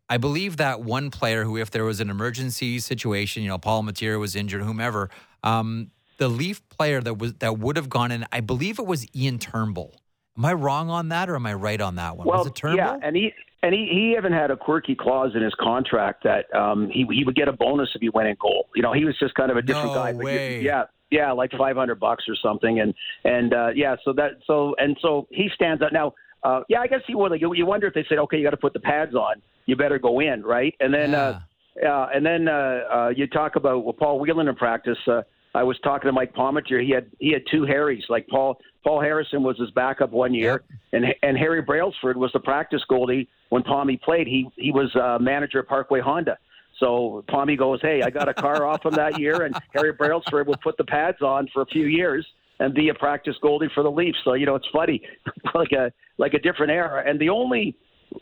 I 0.10 0.18
believe 0.18 0.58
that 0.58 0.82
one 0.82 1.10
player 1.10 1.44
who, 1.44 1.58
if 1.58 1.72
there 1.72 1.84
was 1.84 2.00
an 2.00 2.10
emergency 2.10 2.78
situation, 2.80 3.42
you 3.42 3.50
know, 3.50 3.58
Palmateer 3.58 4.20
was 4.20 4.36
injured, 4.36 4.62
whomever, 4.62 5.10
um, 5.44 5.90
the 6.18 6.28
Leaf 6.28 6.68
player 6.70 7.02
that 7.02 7.18
was 7.18 7.34
that 7.36 7.60
would 7.60 7.78
have 7.78 7.90
gone 7.90 8.12
in, 8.12 8.26
I 8.32 8.40
believe 8.40 8.80
it 8.80 8.86
was 8.86 9.06
Ian 9.16 9.40
Turnbull. 9.40 10.00
Am 10.38 10.46
I 10.46 10.54
wrong 10.54 10.90
on 10.90 11.10
that, 11.10 11.30
or 11.30 11.36
am 11.36 11.46
I 11.46 11.54
right 11.54 11.80
on 11.80 11.96
that 11.96 12.18
one? 12.18 12.28
well, 12.28 12.40
was 12.40 12.48
it 12.48 12.56
Turnbull? 12.56 12.78
yeah, 12.78 12.98
and 13.02 13.16
he 13.16 13.34
and 13.62 13.74
he, 13.74 13.88
he 13.92 14.16
even 14.18 14.34
had 14.34 14.52
a 14.52 14.58
quirky 14.58 14.96
clause 14.96 15.32
in 15.36 15.42
his 15.44 15.54
contract 15.60 16.24
that 16.24 16.54
um, 16.56 16.90
he 16.90 17.06
he 17.12 17.24
would 17.24 17.36
get 17.36 17.48
a 17.48 17.54
bonus 17.54 17.90
if 17.96 18.02
he 18.02 18.10
went 18.10 18.28
in 18.28 18.36
goal. 18.40 18.68
You 18.76 18.82
know, 18.82 18.94
he 18.94 19.06
was 19.06 19.18
just 19.20 19.36
kind 19.36 19.52
of 19.52 19.58
a 19.58 19.62
different 19.62 19.88
No 19.88 19.94
guy. 19.96 20.14
but 20.14 20.24
way. 20.24 20.62
yeah, 20.62 20.84
yeah, 21.12 21.32
like 21.32 21.52
500 21.52 22.00
bucks 22.00 22.26
or 22.28 22.36
something, 22.36 22.80
and 22.80 22.94
and 23.24 23.54
uh, 23.54 23.70
yeah, 23.76 23.96
so 24.04 24.14
that 24.14 24.40
so 24.48 24.76
and 24.80 24.98
so 25.02 25.28
he 25.32 25.50
stands 25.54 25.82
out 25.82 25.94
now. 25.94 26.14
Uh, 26.44 26.62
yeah, 26.68 26.82
I 26.82 26.88
guess 26.88 27.00
he 27.08 27.16
would. 27.16 27.32
Like, 27.32 27.40
you, 27.40 27.54
you 27.54 27.66
wonder 27.66 27.88
if 27.88 27.94
they 27.94 28.06
said, 28.10 28.18
okay, 28.18 28.36
you 28.36 28.44
got 28.44 28.50
to 28.50 28.58
put 28.58 28.74
the 28.74 28.80
pads 28.82 29.16
on. 29.16 29.42
You 29.66 29.78
better 29.78 29.98
go 29.98 30.20
in, 30.20 30.44
right? 30.44 30.76
And 30.80 30.94
then. 30.94 31.16
Uh, 31.16 31.40
Yeah, 31.82 32.06
and 32.14 32.24
then 32.24 32.48
uh, 32.48 32.52
uh, 32.94 33.10
you 33.16 33.26
talk 33.26 33.56
about 33.56 33.84
well, 33.84 33.94
Paul 33.94 34.20
Wieland 34.20 34.48
in 34.48 34.56
practice. 34.56 34.98
Uh, 35.08 35.24
I 35.56 35.64
was 35.64 35.78
talking 35.84 36.08
to 36.08 36.12
Mike 36.12 36.34
Palmateer. 36.34 36.84
He 36.84 36.92
had 36.92 37.12
he 37.20 37.32
had 37.32 37.44
two 37.50 37.64
Harrys. 37.66 38.04
Like 38.10 38.28
Paul 38.28 38.58
Paul 38.84 39.02
Harrison 39.02 39.44
was 39.44 39.58
his 39.60 39.70
backup 39.72 40.12
one 40.12 40.34
year, 40.34 40.64
and 40.92 41.06
and 41.22 41.38
Harry 41.38 41.62
Brailsford 41.62 42.18
was 42.18 42.32
the 42.34 42.40
practice 42.40 42.82
goalie 42.90 43.28
when 43.50 43.64
Palmy 43.64 43.98
played. 43.98 44.28
He 44.28 44.48
he 44.56 44.72
was 44.72 44.94
uh, 44.96 45.20
manager 45.20 45.60
at 45.60 45.68
Parkway 45.68 46.00
Honda. 46.00 46.38
So 46.80 47.24
Palmy 47.30 47.56
goes, 47.56 47.80
hey, 47.82 48.02
I 48.02 48.10
got 48.10 48.28
a 48.28 48.34
car 48.34 48.66
off 48.66 48.84
him 48.84 48.94
that 48.94 49.20
year, 49.20 49.44
and 49.44 49.56
Harry 49.74 49.94
Brailsford 49.94 50.48
would 50.48 50.60
put 50.62 50.76
the 50.78 50.84
pads 50.84 51.22
on 51.22 51.48
for 51.54 51.62
a 51.62 51.66
few 51.68 51.86
years 51.86 52.26
and 52.60 52.74
be 52.74 52.90
a 52.90 52.94
practice 52.96 53.36
goalie 53.44 53.72
for 53.74 53.84
the 53.84 53.92
Leafs. 53.92 54.18
So 54.24 54.34
you 54.34 54.46
know 54.46 54.56
it's 54.56 54.68
funny, 54.74 55.02
like 55.54 55.72
a 55.72 55.92
like 56.18 56.34
a 56.34 56.40
different 56.40 56.72
era. 56.72 57.04
And 57.06 57.20
the 57.20 57.30
only 57.30 57.76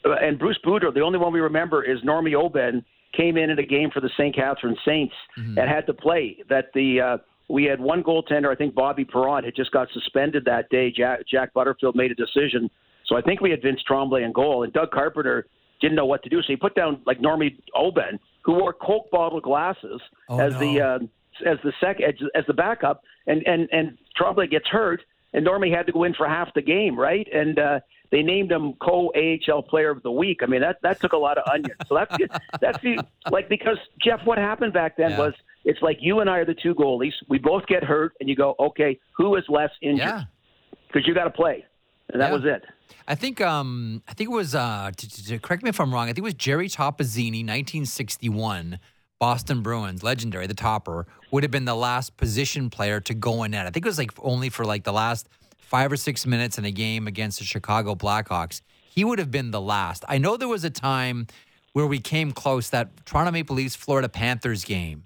uh, 0.05 0.15
and 0.21 0.37
Bruce 0.37 0.59
Boudreau, 0.65 0.93
the 0.93 1.01
only 1.01 1.17
one 1.17 1.31
we 1.31 1.39
remember 1.39 1.83
is 1.83 2.01
Normie 2.01 2.35
Oben 2.35 2.83
came 3.13 3.37
in 3.37 3.49
in 3.49 3.59
a 3.59 3.65
game 3.65 3.89
for 3.91 3.99
the 4.01 4.09
St. 4.17 4.35
Catharines 4.35 4.77
Saints 4.85 5.13
and 5.35 5.57
had 5.69 5.85
to 5.87 5.93
play. 5.93 6.37
That 6.49 6.65
the 6.73 7.01
uh, 7.01 7.17
we 7.49 7.65
had 7.65 7.79
one 7.79 8.03
goaltender. 8.03 8.51
I 8.51 8.55
think 8.55 8.73
Bobby 8.75 9.03
Perron 9.05 9.43
had 9.43 9.55
just 9.55 9.71
got 9.71 9.87
suspended 9.93 10.45
that 10.45 10.69
day. 10.69 10.91
Jack, 10.95 11.21
Jack 11.29 11.53
Butterfield 11.53 11.95
made 11.95 12.11
a 12.11 12.15
decision, 12.15 12.69
so 13.05 13.17
I 13.17 13.21
think 13.21 13.41
we 13.41 13.51
had 13.51 13.61
Vince 13.61 13.81
Tremblay 13.85 14.23
in 14.23 14.31
goal, 14.31 14.63
and 14.63 14.71
Doug 14.73 14.91
Carpenter 14.91 15.47
didn't 15.81 15.95
know 15.95 16.05
what 16.05 16.21
to 16.23 16.29
do, 16.29 16.37
so 16.41 16.45
he 16.47 16.55
put 16.55 16.75
down 16.75 17.01
like 17.05 17.19
Normie 17.19 17.57
Oben, 17.75 18.19
who 18.43 18.53
wore 18.53 18.71
Coke 18.73 19.09
bottle 19.11 19.41
glasses 19.41 19.99
Oh, 20.29 20.39
as 20.39 20.53
no. 20.53 20.59
the 20.59 20.81
uh, 20.81 20.99
as 21.51 21.57
the 21.63 21.73
sec 21.81 21.99
as, 22.01 22.13
as 22.35 22.45
the 22.47 22.53
backup, 22.53 23.01
and 23.27 23.41
and 23.47 23.67
and 23.71 23.97
Tremblay 24.15 24.47
gets 24.47 24.67
hurt, 24.67 25.01
and 25.33 25.45
Normie 25.45 25.75
had 25.75 25.85
to 25.87 25.91
go 25.91 26.03
in 26.03 26.13
for 26.13 26.27
half 26.27 26.53
the 26.53 26.61
game, 26.61 26.97
right? 26.97 27.27
And 27.33 27.57
uh, 27.59 27.79
they 28.11 28.21
named 28.21 28.51
him 28.51 28.73
co 28.81 29.11
AHL 29.15 29.63
Player 29.63 29.89
of 29.89 30.03
the 30.03 30.11
Week. 30.11 30.39
I 30.43 30.45
mean 30.45 30.61
that 30.61 30.77
that 30.83 30.99
took 30.99 31.13
a 31.13 31.17
lot 31.17 31.37
of 31.37 31.43
onions. 31.51 31.77
So 31.87 31.95
that's 31.95 32.15
that's 32.59 32.81
the 32.83 33.03
like 33.31 33.49
because 33.49 33.77
Jeff, 34.03 34.19
what 34.25 34.37
happened 34.37 34.73
back 34.73 34.97
then 34.97 35.11
Yeah. 35.11 35.19
was 35.19 35.33
it's 35.63 35.81
like 35.81 35.97
you 36.01 36.19
and 36.19 36.29
I 36.29 36.37
are 36.39 36.45
the 36.45 36.55
two 36.55 36.73
goalies. 36.75 37.13
We 37.29 37.37
both 37.37 37.65
get 37.67 37.83
hurt, 37.83 38.13
and 38.19 38.27
you 38.27 38.35
go, 38.35 38.55
okay, 38.59 38.99
who 39.15 39.35
is 39.35 39.43
less 39.47 39.69
injured? 39.81 39.99
Yeah. 40.07 40.23
Because 40.87 41.07
you 41.07 41.13
got 41.13 41.25
to 41.25 41.29
play, 41.29 41.63
and 42.11 42.19
that 42.21 42.29
Yeah. 42.31 42.35
was 42.35 42.45
it. 42.45 42.63
I 43.07 43.15
think 43.15 43.39
um 43.41 44.01
I 44.07 44.13
think 44.13 44.29
it 44.29 44.33
was 44.33 44.53
uh 44.55 44.91
t- 44.95 45.07
t- 45.07 45.21
t- 45.23 45.39
correct 45.39 45.63
me 45.63 45.69
if 45.69 45.79
I'm 45.79 45.93
wrong. 45.93 46.05
I 46.05 46.07
think 46.07 46.19
it 46.19 46.23
was 46.23 46.33
Jerry 46.33 46.67
Toppazzini, 46.67 47.43
1961, 47.45 48.79
Boston 49.19 49.61
Bruins, 49.61 50.03
legendary, 50.03 50.47
the 50.47 50.53
topper, 50.53 51.05
would 51.31 51.43
have 51.43 51.51
been 51.51 51.65
the 51.65 51.75
last 51.75 52.17
position 52.17 52.69
player 52.69 52.99
to 53.01 53.13
go 53.13 53.43
in 53.43 53.51
net. 53.51 53.65
I 53.67 53.69
think 53.69 53.85
it 53.85 53.89
was 53.89 53.97
like 53.97 54.11
only 54.21 54.49
for 54.49 54.65
like 54.65 54.83
the 54.83 54.91
last 54.91 55.29
five 55.61 55.91
or 55.91 55.97
six 55.97 56.25
minutes 56.25 56.57
in 56.57 56.65
a 56.65 56.71
game 56.71 57.07
against 57.07 57.39
the 57.39 57.45
Chicago 57.45 57.95
Blackhawks. 57.95 58.61
He 58.83 59.03
would 59.05 59.19
have 59.19 59.31
been 59.31 59.51
the 59.51 59.61
last. 59.61 60.03
I 60.09 60.17
know 60.17 60.35
there 60.35 60.49
was 60.49 60.63
a 60.65 60.69
time 60.69 61.27
where 61.73 61.87
we 61.87 61.99
came 61.99 62.33
close 62.33 62.69
that 62.71 63.05
Toronto 63.05 63.31
Maple 63.31 63.55
Leafs 63.55 63.75
Florida 63.75 64.09
Panthers 64.09 64.65
game 64.65 65.05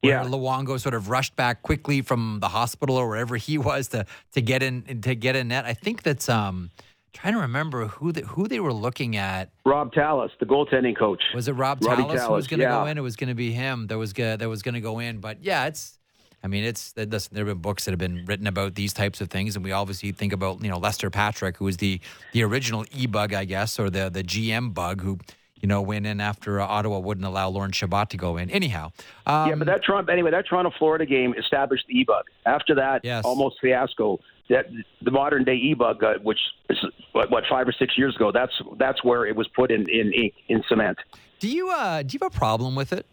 where 0.00 0.12
Yeah. 0.12 0.24
Luongo 0.24 0.80
sort 0.80 0.94
of 0.94 1.10
rushed 1.10 1.36
back 1.36 1.62
quickly 1.62 2.00
from 2.00 2.38
the 2.40 2.48
hospital 2.48 2.96
or 2.96 3.06
wherever 3.08 3.36
he 3.36 3.58
was 3.70 3.88
to 3.88 4.06
to 4.32 4.40
get 4.40 4.62
in 4.62 5.02
to 5.02 5.14
get 5.14 5.36
in 5.36 5.48
net. 5.48 5.66
I 5.66 5.74
think 5.74 6.02
that's 6.02 6.28
um 6.30 6.70
trying 7.12 7.34
to 7.34 7.40
remember 7.40 7.88
who 7.88 8.12
the, 8.12 8.22
who 8.22 8.46
they 8.48 8.60
were 8.60 8.72
looking 8.72 9.16
at. 9.16 9.50
Rob 9.66 9.92
Tallas, 9.92 10.30
the 10.38 10.46
goaltending 10.46 10.96
coach. 10.96 11.22
Was 11.34 11.48
it 11.48 11.52
Rob 11.52 11.84
Robbie 11.84 12.04
Tallas 12.04 12.22
who 12.22 12.32
was 12.32 12.46
going 12.46 12.60
to 12.60 12.66
go 12.66 12.86
in? 12.86 12.96
It 12.96 13.00
was 13.02 13.16
going 13.16 13.28
to 13.28 13.34
be 13.34 13.50
him 13.52 13.88
that 13.88 13.98
was 13.98 14.12
gonna, 14.12 14.36
that 14.36 14.48
was 14.48 14.62
going 14.62 14.74
to 14.76 14.80
go 14.80 15.00
in. 15.00 15.18
But 15.18 15.42
yeah, 15.42 15.66
it's. 15.66 15.98
I 16.42 16.46
mean, 16.46 16.64
it's 16.64 16.92
there 16.92 17.06
have 17.10 17.30
been 17.32 17.58
books 17.58 17.84
that 17.84 17.90
have 17.92 17.98
been 17.98 18.24
written 18.26 18.46
about 18.46 18.74
these 18.74 18.92
types 18.92 19.20
of 19.20 19.28
things, 19.28 19.56
and 19.56 19.64
we 19.64 19.72
obviously 19.72 20.12
think 20.12 20.32
about 20.32 20.62
you 20.62 20.70
know 20.70 20.78
Lester 20.78 21.10
Patrick, 21.10 21.58
who 21.58 21.66
was 21.66 21.76
the 21.76 22.00
the 22.32 22.42
original 22.42 22.84
e 22.92 23.06
bug, 23.06 23.34
I 23.34 23.44
guess, 23.44 23.78
or 23.78 23.90
the 23.90 24.08
the 24.08 24.22
GM 24.22 24.72
bug, 24.72 25.02
who 25.02 25.18
you 25.56 25.68
know 25.68 25.82
went 25.82 26.06
in 26.06 26.20
after 26.20 26.60
uh, 26.60 26.66
Ottawa 26.66 26.98
wouldn't 26.98 27.26
allow 27.26 27.50
Lorne 27.50 27.72
Chabot 27.72 28.08
to 28.10 28.16
go 28.16 28.38
in. 28.38 28.50
Anyhow, 28.50 28.92
um, 29.26 29.48
yeah, 29.50 29.54
but 29.54 29.66
that 29.66 29.84
Toronto 29.84 30.10
anyway, 30.10 30.30
that 30.30 30.46
Toronto 30.48 30.70
Florida 30.78 31.04
game 31.04 31.34
established 31.38 31.84
the 31.88 31.94
e-bug. 31.98 32.24
After 32.46 32.74
that, 32.76 33.04
Yes. 33.04 33.24
almost 33.24 33.56
fiasco. 33.60 34.18
That 34.48 34.66
the 35.00 35.12
modern 35.12 35.44
day 35.44 35.54
e-bug, 35.54 36.02
uh, 36.02 36.14
which 36.22 36.40
is 36.70 36.78
what, 37.12 37.30
what 37.30 37.44
five 37.48 37.68
or 37.68 37.72
six 37.72 37.96
years 37.96 38.16
ago, 38.16 38.32
that's 38.32 38.52
that's 38.78 39.04
where 39.04 39.24
it 39.26 39.36
was 39.36 39.46
put 39.48 39.70
in 39.70 39.88
in 39.88 40.12
ink 40.12 40.32
in 40.48 40.64
cement. 40.68 40.98
Do 41.38 41.48
you 41.48 41.68
uh 41.70 42.02
do 42.02 42.14
you 42.14 42.18
have 42.22 42.34
a 42.34 42.36
problem 42.36 42.74
with 42.74 42.92
it? 42.92 43.06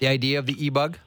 The 0.00 0.06
idea 0.08 0.38
of 0.38 0.46
the 0.46 0.54
e 0.64 0.68
bug? 0.68 0.98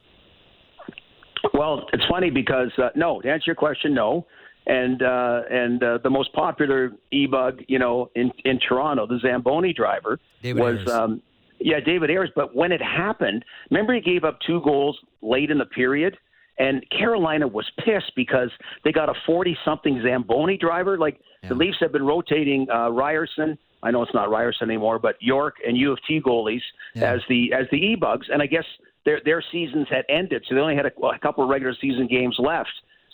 Well, 1.53 1.87
it's 1.93 2.05
funny 2.09 2.29
because 2.29 2.71
uh, 2.77 2.89
no, 2.95 3.21
to 3.21 3.29
answer 3.29 3.43
your 3.47 3.55
question, 3.55 3.93
no. 3.93 4.25
And 4.65 5.01
uh, 5.01 5.41
and 5.49 5.81
uh, 5.81 5.99
the 6.03 6.09
most 6.09 6.33
popular 6.33 6.91
e-bug, 7.11 7.61
you 7.67 7.79
know, 7.79 8.09
in 8.15 8.31
in 8.43 8.59
Toronto, 8.59 9.07
the 9.07 9.19
Zamboni 9.21 9.71
driver 9.73 10.19
David 10.41 10.61
was 10.61 10.77
Ayres. 10.79 10.89
um, 10.89 11.21
yeah, 11.59 11.79
David 11.79 12.09
Ayres. 12.11 12.31
But 12.35 12.53
when 12.53 12.71
it 12.73 12.81
happened, 12.81 13.45
remember 13.71 13.93
he 13.93 14.01
gave 14.01 14.25
up 14.25 14.39
two 14.45 14.61
goals 14.65 14.97
late 15.21 15.51
in 15.51 15.57
the 15.57 15.65
period, 15.65 16.17
and 16.59 16.83
Carolina 16.89 17.47
was 17.47 17.65
pissed 17.79 18.11
because 18.15 18.49
they 18.83 18.91
got 18.91 19.07
a 19.07 19.13
forty-something 19.25 20.01
Zamboni 20.03 20.57
driver. 20.57 20.97
Like 20.97 21.17
Yeah. 21.43 21.49
the 21.49 21.55
Leafs 21.55 21.77
have 21.79 21.93
been 21.93 22.05
rotating 22.05 22.67
uh, 22.69 22.89
Ryerson. 22.89 23.57
I 23.83 23.91
know 23.91 24.01
it's 24.01 24.13
not 24.13 24.29
Ryerson 24.29 24.69
anymore, 24.69 24.99
but 24.99 25.15
York 25.21 25.55
and 25.65 25.77
U 25.77 25.93
of 25.93 25.99
T 26.05 26.19
goalies 26.19 26.61
Yeah. 26.93 27.13
as 27.13 27.21
the 27.29 27.53
as 27.53 27.67
the 27.71 27.77
e-bugs, 27.77 28.27
and 28.29 28.41
I 28.41 28.47
guess 28.47 28.65
their 29.07 29.19
their 29.25 29.41
seasons 29.51 29.87
had 29.89 30.05
ended, 30.09 30.43
so 30.47 30.53
they 30.53 30.61
only 30.61 30.75
had 30.75 30.85
a, 30.85 30.91
a 31.05 31.19
couple 31.19 31.43
of 31.43 31.49
regular 31.49 31.73
season 31.81 32.05
games 32.07 32.35
left. 32.37 32.69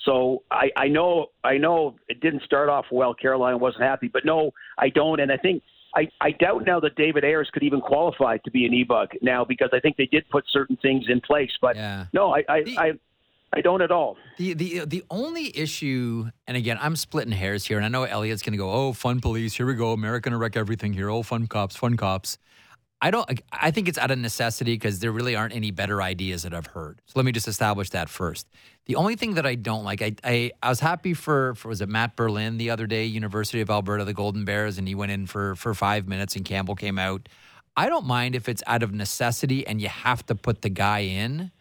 So 0.05 0.43
I, 0.51 0.69
I 0.75 0.87
know 0.89 1.27
I 1.45 1.55
know 1.57 1.95
it 2.09 2.19
didn't 2.19 2.43
start 2.43 2.67
off 2.67 2.85
well. 2.91 3.13
Carolina 3.13 3.57
wasn't 3.57 3.83
happy, 3.83 4.09
but 4.11 4.25
no, 4.25 4.51
I 4.77 4.89
don't, 4.89 5.19
and 5.21 5.31
I 5.31 5.37
think 5.37 5.63
I, 5.95 6.09
I 6.19 6.31
doubt 6.31 6.65
now 6.65 6.79
that 6.81 6.95
David 6.95 7.23
Ayres 7.23 7.49
could 7.53 7.63
even 7.63 7.79
qualify 7.79 8.37
to 8.45 8.51
be 8.51 8.65
an 8.65 8.73
e-bug 8.73 9.09
now 9.21 9.45
because 9.45 9.69
I 9.71 9.79
think 9.79 9.95
they 9.95 10.07
did 10.07 10.27
put 10.29 10.43
certain 10.49 10.75
things 10.81 11.05
in 11.07 11.21
place. 11.21 11.51
But 11.61 11.75
Yeah. 11.75 12.07
no, 12.11 12.35
I 12.35 12.43
I, 12.49 12.63
The- 12.63 12.77
I 12.77 12.91
I 13.55 13.61
don't 13.61 13.83
at 13.83 13.91
all. 13.91 14.17
The 14.39 14.53
the 14.55 14.85
the 14.85 15.03
only 15.11 15.55
issue, 15.55 16.25
and 16.47 16.57
again, 16.57 16.77
I'm 16.81 16.95
splitting 16.95 17.31
hairs 17.31 17.63
here, 17.67 17.77
and 17.77 17.85
I 17.85 17.89
know 17.89 18.03
Elliotte's 18.05 18.41
going 18.41 18.53
to 18.53 18.57
go, 18.57 18.71
"Oh, 18.71 18.93
fun 18.93 19.21
police, 19.21 19.53
here 19.53 19.67
we 19.67 19.75
go, 19.75 19.93
America 19.93 20.27
gonna 20.27 20.39
wreck 20.39 20.57
everything 20.57 20.91
here. 20.93 21.09
Oh, 21.11 21.21
fun 21.21 21.45
cops, 21.47 21.75
fun 21.75 21.95
cops." 21.95 22.39
I 23.03 23.11
don't. 23.11 23.41
I 23.51 23.71
think 23.71 23.89
it's 23.89 23.97
out 23.97 24.11
of 24.11 24.17
necessity 24.17 24.75
because 24.75 24.99
there 24.99 25.11
really 25.11 25.35
aren't 25.35 25.53
any 25.53 25.71
better 25.71 26.01
ideas 26.01 26.43
that 26.43 26.53
I've 26.53 26.67
heard. 26.67 27.01
So 27.05 27.19
let 27.19 27.25
me 27.25 27.33
just 27.33 27.49
establish 27.49 27.89
that 27.89 28.07
first. 28.07 28.47
The 28.85 28.95
only 28.95 29.17
thing 29.17 29.33
that 29.33 29.45
I 29.45 29.55
don't 29.55 29.83
like, 29.83 30.01
I 30.01 30.15
I, 30.23 30.51
I 30.63 30.69
was 30.69 30.79
happy 30.79 31.13
for, 31.13 31.53
for 31.55 31.67
was 31.67 31.81
it 31.81 31.89
Matt 31.89 32.15
Berlin 32.15 32.55
the 32.55 32.69
other 32.69 32.87
day, 32.87 33.03
University 33.03 33.59
of 33.59 33.69
Alberta, 33.69 34.05
the 34.05 34.13
Golden 34.13 34.45
Bears, 34.45 34.77
and 34.77 34.87
he 34.87 34.95
went 34.95 35.11
in 35.11 35.27
for 35.27 35.53
for 35.55 35.73
five 35.73 36.07
minutes, 36.07 36.37
and 36.37 36.45
Campbell 36.45 36.75
came 36.75 36.97
out. 36.97 37.27
I 37.75 37.89
don't 37.89 38.05
mind 38.05 38.35
if 38.35 38.47
it's 38.47 38.63
out 38.67 38.83
of 38.83 38.93
necessity 38.93 39.67
and 39.67 39.81
you 39.81 39.89
have 39.89 40.25
to 40.27 40.35
put 40.35 40.61
the 40.61 40.69
guy 40.69 40.99
in. 40.99 41.51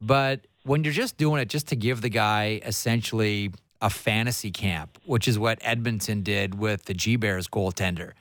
But 0.00 0.46
when 0.62 0.84
you're 0.84 0.92
just 0.92 1.16
doing 1.16 1.42
it 1.42 1.48
just 1.48 1.66
to 1.68 1.76
give 1.76 2.02
the 2.02 2.08
guy 2.08 2.60
essentially 2.64 3.50
a 3.82 3.90
fantasy 3.90 4.52
camp, 4.52 4.96
which 5.06 5.26
is 5.26 5.40
what 5.40 5.58
Edmonton 5.62 6.22
did 6.22 6.56
with 6.56 6.84
the 6.84 6.94
G 6.94 7.16
Bears 7.16 7.48
goaltender, 7.48 8.12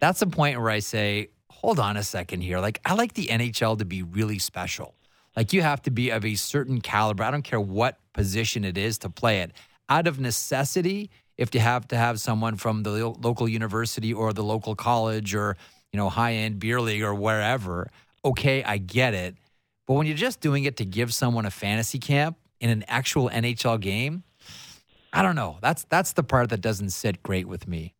that's 0.00 0.20
the 0.20 0.26
point 0.26 0.58
where 0.58 0.70
I 0.70 0.78
say, 0.78 1.28
hold 1.56 1.78
on 1.78 1.96
a 1.96 2.02
second 2.02 2.42
here. 2.42 2.58
Like, 2.58 2.80
I 2.84 2.94
like 2.94 3.14
the 3.14 3.26
NHL 3.26 3.78
to 3.78 3.84
be 3.84 4.02
really 4.02 4.38
special. 4.38 4.94
Like, 5.34 5.52
you 5.52 5.62
have 5.62 5.82
to 5.82 5.90
be 5.90 6.10
of 6.10 6.24
a 6.24 6.34
certain 6.34 6.80
caliber. 6.80 7.24
I 7.24 7.30
don't 7.30 7.42
care 7.42 7.60
what 7.60 7.98
position 8.12 8.64
it 8.64 8.78
is 8.78 8.98
to 8.98 9.10
play 9.10 9.40
it. 9.40 9.52
Out 9.88 10.06
of 10.06 10.20
necessity, 10.20 11.10
if 11.38 11.54
you 11.54 11.60
have 11.60 11.88
to 11.88 11.96
have 11.96 12.20
someone 12.20 12.56
from 12.56 12.82
the 12.82 13.08
local 13.08 13.48
university 13.48 14.12
or 14.12 14.32
the 14.32 14.42
local 14.42 14.74
college 14.74 15.34
or, 15.34 15.56
you 15.92 15.96
know, 15.96 16.08
high 16.08 16.34
end 16.34 16.58
beer 16.58 16.80
league 16.80 17.02
or 17.02 17.14
wherever, 17.14 17.90
okay, 18.24 18.62
I 18.62 18.78
get 18.78 19.14
it. 19.14 19.36
But 19.86 19.94
when 19.94 20.06
you're 20.06 20.16
just 20.16 20.40
doing 20.40 20.64
it 20.64 20.76
to 20.78 20.84
give 20.84 21.14
someone 21.14 21.46
a 21.46 21.50
fantasy 21.50 21.98
camp 21.98 22.36
in 22.60 22.70
an 22.70 22.84
actual 22.88 23.30
NHL 23.30 23.80
game, 23.80 24.24
I 25.12 25.22
don't 25.22 25.36
know. 25.36 25.58
That's 25.62 25.84
that's 25.84 26.12
the 26.12 26.22
part 26.22 26.50
that 26.50 26.60
doesn't 26.60 26.90
sit 26.90 27.22
great 27.22 27.48
with 27.48 27.66
me. 27.66 27.95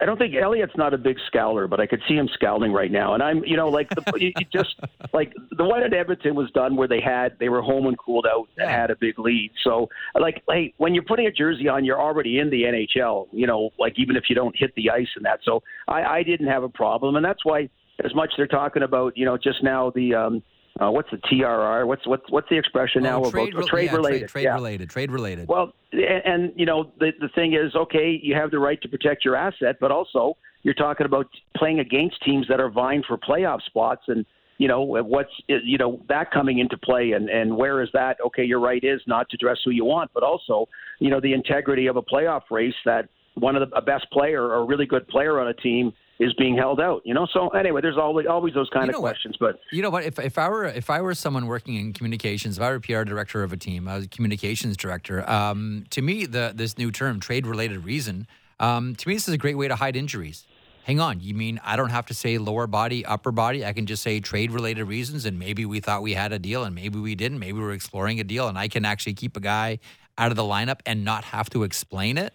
I 0.00 0.06
don't 0.06 0.16
think 0.16 0.34
Elliotte's 0.34 0.76
not 0.76 0.94
a 0.94 0.98
big 0.98 1.16
scowler, 1.32 1.68
but 1.68 1.80
I 1.80 1.86
could 1.86 2.00
see 2.08 2.14
him 2.14 2.28
scowling 2.32 2.72
right 2.72 2.90
now. 2.90 3.14
And 3.14 3.22
I'm, 3.22 3.44
you 3.44 3.56
know, 3.56 3.68
like 3.68 3.88
the, 3.90 4.02
you 4.20 4.32
just 4.52 4.76
like 5.12 5.32
the 5.56 5.64
one 5.64 5.82
at 5.82 5.92
Edmonton 5.92 6.36
was 6.36 6.50
done 6.52 6.76
where 6.76 6.86
they 6.86 7.00
had 7.00 7.36
they 7.40 7.48
were 7.48 7.62
home 7.62 7.86
and 7.86 7.98
cooled 7.98 8.26
out 8.26 8.48
and 8.56 8.70
had 8.70 8.90
a 8.90 8.96
big 8.96 9.18
lead. 9.18 9.50
So 9.64 9.88
like, 10.18 10.42
hey, 10.48 10.72
when 10.76 10.94
you're 10.94 11.04
putting 11.04 11.26
a 11.26 11.32
jersey 11.32 11.68
on, 11.68 11.84
you're 11.84 12.00
already 12.00 12.38
in 12.38 12.50
the 12.50 12.62
NHL. 12.62 13.26
You 13.32 13.46
know, 13.46 13.70
like 13.78 13.94
even 13.98 14.14
if 14.14 14.24
you 14.28 14.36
don't 14.36 14.56
hit 14.56 14.72
the 14.76 14.90
ice 14.90 15.08
and 15.16 15.24
that. 15.24 15.40
So 15.44 15.62
I, 15.88 16.02
I 16.02 16.22
didn't 16.22 16.48
have 16.48 16.62
a 16.62 16.68
problem, 16.68 17.16
and 17.16 17.24
that's 17.24 17.44
why 17.44 17.68
as 18.04 18.14
much 18.14 18.30
they're 18.36 18.46
talking 18.46 18.84
about, 18.84 19.16
you 19.16 19.24
know, 19.24 19.36
just 19.36 19.62
now 19.62 19.90
the. 19.94 20.14
um 20.14 20.42
uh, 20.80 20.90
what's 20.90 21.10
the 21.10 21.16
TRR? 21.18 21.86
What's 21.86 22.06
what's 22.06 22.22
what's 22.30 22.48
the 22.48 22.56
expression 22.58 23.02
now 23.02 23.16
Oh, 23.18 23.28
about 23.28 23.52
rel- 23.54 23.66
trade 23.66 23.86
yeah, 23.90 23.96
related? 23.96 24.18
Trade, 24.20 24.28
trade 24.30 24.42
yeah. 24.44 24.54
related. 24.54 24.90
Trade 24.90 25.10
related. 25.10 25.48
Well, 25.48 25.72
and, 25.92 26.22
and 26.24 26.52
you 26.56 26.66
know 26.66 26.90
the 26.98 27.12
the 27.20 27.28
thing 27.34 27.54
is, 27.54 27.74
okay, 27.74 28.18
you 28.22 28.34
have 28.34 28.50
the 28.50 28.58
right 28.58 28.80
to 28.82 28.88
protect 28.88 29.24
your 29.24 29.36
asset, 29.36 29.76
but 29.80 29.90
also 29.90 30.36
you're 30.62 30.74
talking 30.74 31.06
about 31.06 31.26
playing 31.56 31.80
against 31.80 32.22
teams 32.22 32.46
that 32.48 32.60
are 32.60 32.70
vying 32.70 33.02
for 33.06 33.16
playoff 33.18 33.62
spots, 33.62 34.02
and 34.08 34.24
you 34.58 34.68
know 34.68 34.82
what's 34.82 35.30
you 35.48 35.78
know 35.78 36.00
that 36.08 36.30
coming 36.30 36.58
into 36.58 36.76
play, 36.78 37.12
and 37.12 37.28
and 37.28 37.56
where 37.56 37.82
is 37.82 37.88
that? 37.92 38.16
Okay, 38.26 38.44
your 38.44 38.60
right 38.60 38.82
is 38.84 39.00
not 39.06 39.28
to 39.30 39.36
dress 39.36 39.58
who 39.64 39.70
you 39.70 39.84
want, 39.84 40.10
but 40.14 40.22
also 40.22 40.66
you 41.00 41.10
know 41.10 41.20
the 41.20 41.32
integrity 41.32 41.86
of 41.86 41.96
a 41.96 42.02
playoff 42.02 42.42
race 42.50 42.74
that 42.84 43.08
one 43.34 43.56
of 43.56 43.68
the 43.68 43.76
a 43.76 43.82
best 43.82 44.10
player 44.12 44.42
or 44.44 44.56
a 44.56 44.64
really 44.64 44.86
good 44.86 45.06
player 45.08 45.40
on 45.40 45.48
a 45.48 45.54
team 45.54 45.92
is 46.18 46.32
being 46.34 46.56
held 46.56 46.80
out. 46.80 47.02
You 47.04 47.14
know, 47.14 47.26
so 47.32 47.48
anyway, 47.48 47.80
there's 47.80 47.96
always 47.96 48.26
always 48.26 48.54
those 48.54 48.68
kind 48.70 48.86
You 48.88 48.96
of 48.96 49.02
what? 49.02 49.10
questions, 49.10 49.36
but 49.38 49.60
You 49.72 49.82
know 49.82 49.90
what? 49.90 50.04
If 50.04 50.18
if 50.18 50.38
I 50.38 50.48
were 50.48 50.64
if 50.64 50.90
I 50.90 51.00
were 51.00 51.14
someone 51.14 51.46
working 51.46 51.76
in 51.76 51.92
communications, 51.92 52.58
if 52.58 52.62
I 52.62 52.70
were 52.70 52.76
a 52.76 52.80
PR 52.80 53.04
director 53.04 53.42
of 53.42 53.52
a 53.52 53.56
team, 53.56 53.88
I 53.88 53.96
was 53.96 54.04
a 54.04 54.08
communications 54.08 54.76
director. 54.76 55.28
Um, 55.28 55.84
to 55.90 56.02
me, 56.02 56.26
the 56.26 56.52
this 56.54 56.76
new 56.78 56.90
term, 56.90 57.20
trade 57.20 57.46
related 57.46 57.84
reason, 57.84 58.26
um, 58.60 58.94
to 58.96 59.08
me, 59.08 59.14
this 59.14 59.28
is 59.28 59.34
a 59.34 59.38
great 59.38 59.56
way 59.56 59.68
to 59.68 59.76
hide 59.76 59.96
injuries. 59.96 60.46
Hang 60.84 61.00
on, 61.00 61.20
you 61.20 61.34
mean 61.34 61.60
I 61.62 61.76
don't 61.76 61.90
have 61.90 62.06
to 62.06 62.14
say 62.14 62.38
lower 62.38 62.66
body, 62.66 63.04
upper 63.04 63.30
body? 63.30 63.64
I 63.64 63.74
can 63.74 63.84
just 63.84 64.02
say 64.02 64.20
trade 64.20 64.50
related 64.50 64.84
reasons, 64.84 65.26
and 65.26 65.38
maybe 65.38 65.66
we 65.66 65.80
thought 65.80 66.00
we 66.02 66.14
had 66.14 66.32
a 66.32 66.38
deal, 66.38 66.64
and 66.64 66.74
maybe 66.74 66.98
we 66.98 67.14
didn't. 67.14 67.38
Maybe 67.38 67.58
we're 67.58 67.72
exploring 67.74 68.20
a 68.20 68.24
deal, 68.24 68.48
and 68.48 68.58
I 68.58 68.68
can 68.68 68.86
actually 68.86 69.12
keep 69.14 69.36
a 69.36 69.40
guy 69.40 69.80
out 70.16 70.30
of 70.30 70.36
the 70.36 70.42
lineup 70.42 70.80
and 70.86 71.04
not 71.04 71.24
have 71.24 71.50
to 71.50 71.62
explain 71.62 72.16
it. 72.16 72.32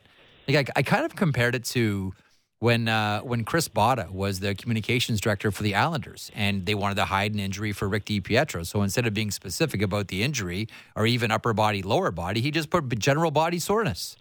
Like 0.47 0.69
I, 0.69 0.79
I 0.79 0.83
kind 0.83 1.03
of 1.03 1.15
compared 1.15 1.55
it 1.55 1.63
to 1.65 2.13
when 2.63 2.87
uh, 2.87 3.19
when 3.19 3.43
Chris 3.43 3.67
Botta 3.67 4.09
was 4.09 4.39
the 4.39 4.55
communications 4.55 5.19
director 5.19 5.51
for 5.51 5.63
the 5.63 5.75
Islanders, 5.75 6.31
and 6.33 6.65
they 6.65 6.73
wanted 6.73 6.95
to 6.95 7.03
hide 7.03 7.33
an 7.33 7.39
injury 7.41 7.73
for 7.73 7.89
Rick 7.89 8.05
DiPietro. 8.05 8.65
So 8.65 8.81
instead 8.81 9.05
of 9.05 9.13
being 9.13 9.31
specific 9.31 9.81
about 9.81 10.07
the 10.07 10.23
injury 10.23 10.69
or 10.95 11.05
even 11.05 11.29
upper 11.29 11.51
body, 11.51 11.81
lower 11.81 12.09
body, 12.09 12.39
he 12.39 12.51
just 12.51 12.69
put 12.69 12.87
general 12.97 13.31
body 13.31 13.59
soreness. 13.59 14.15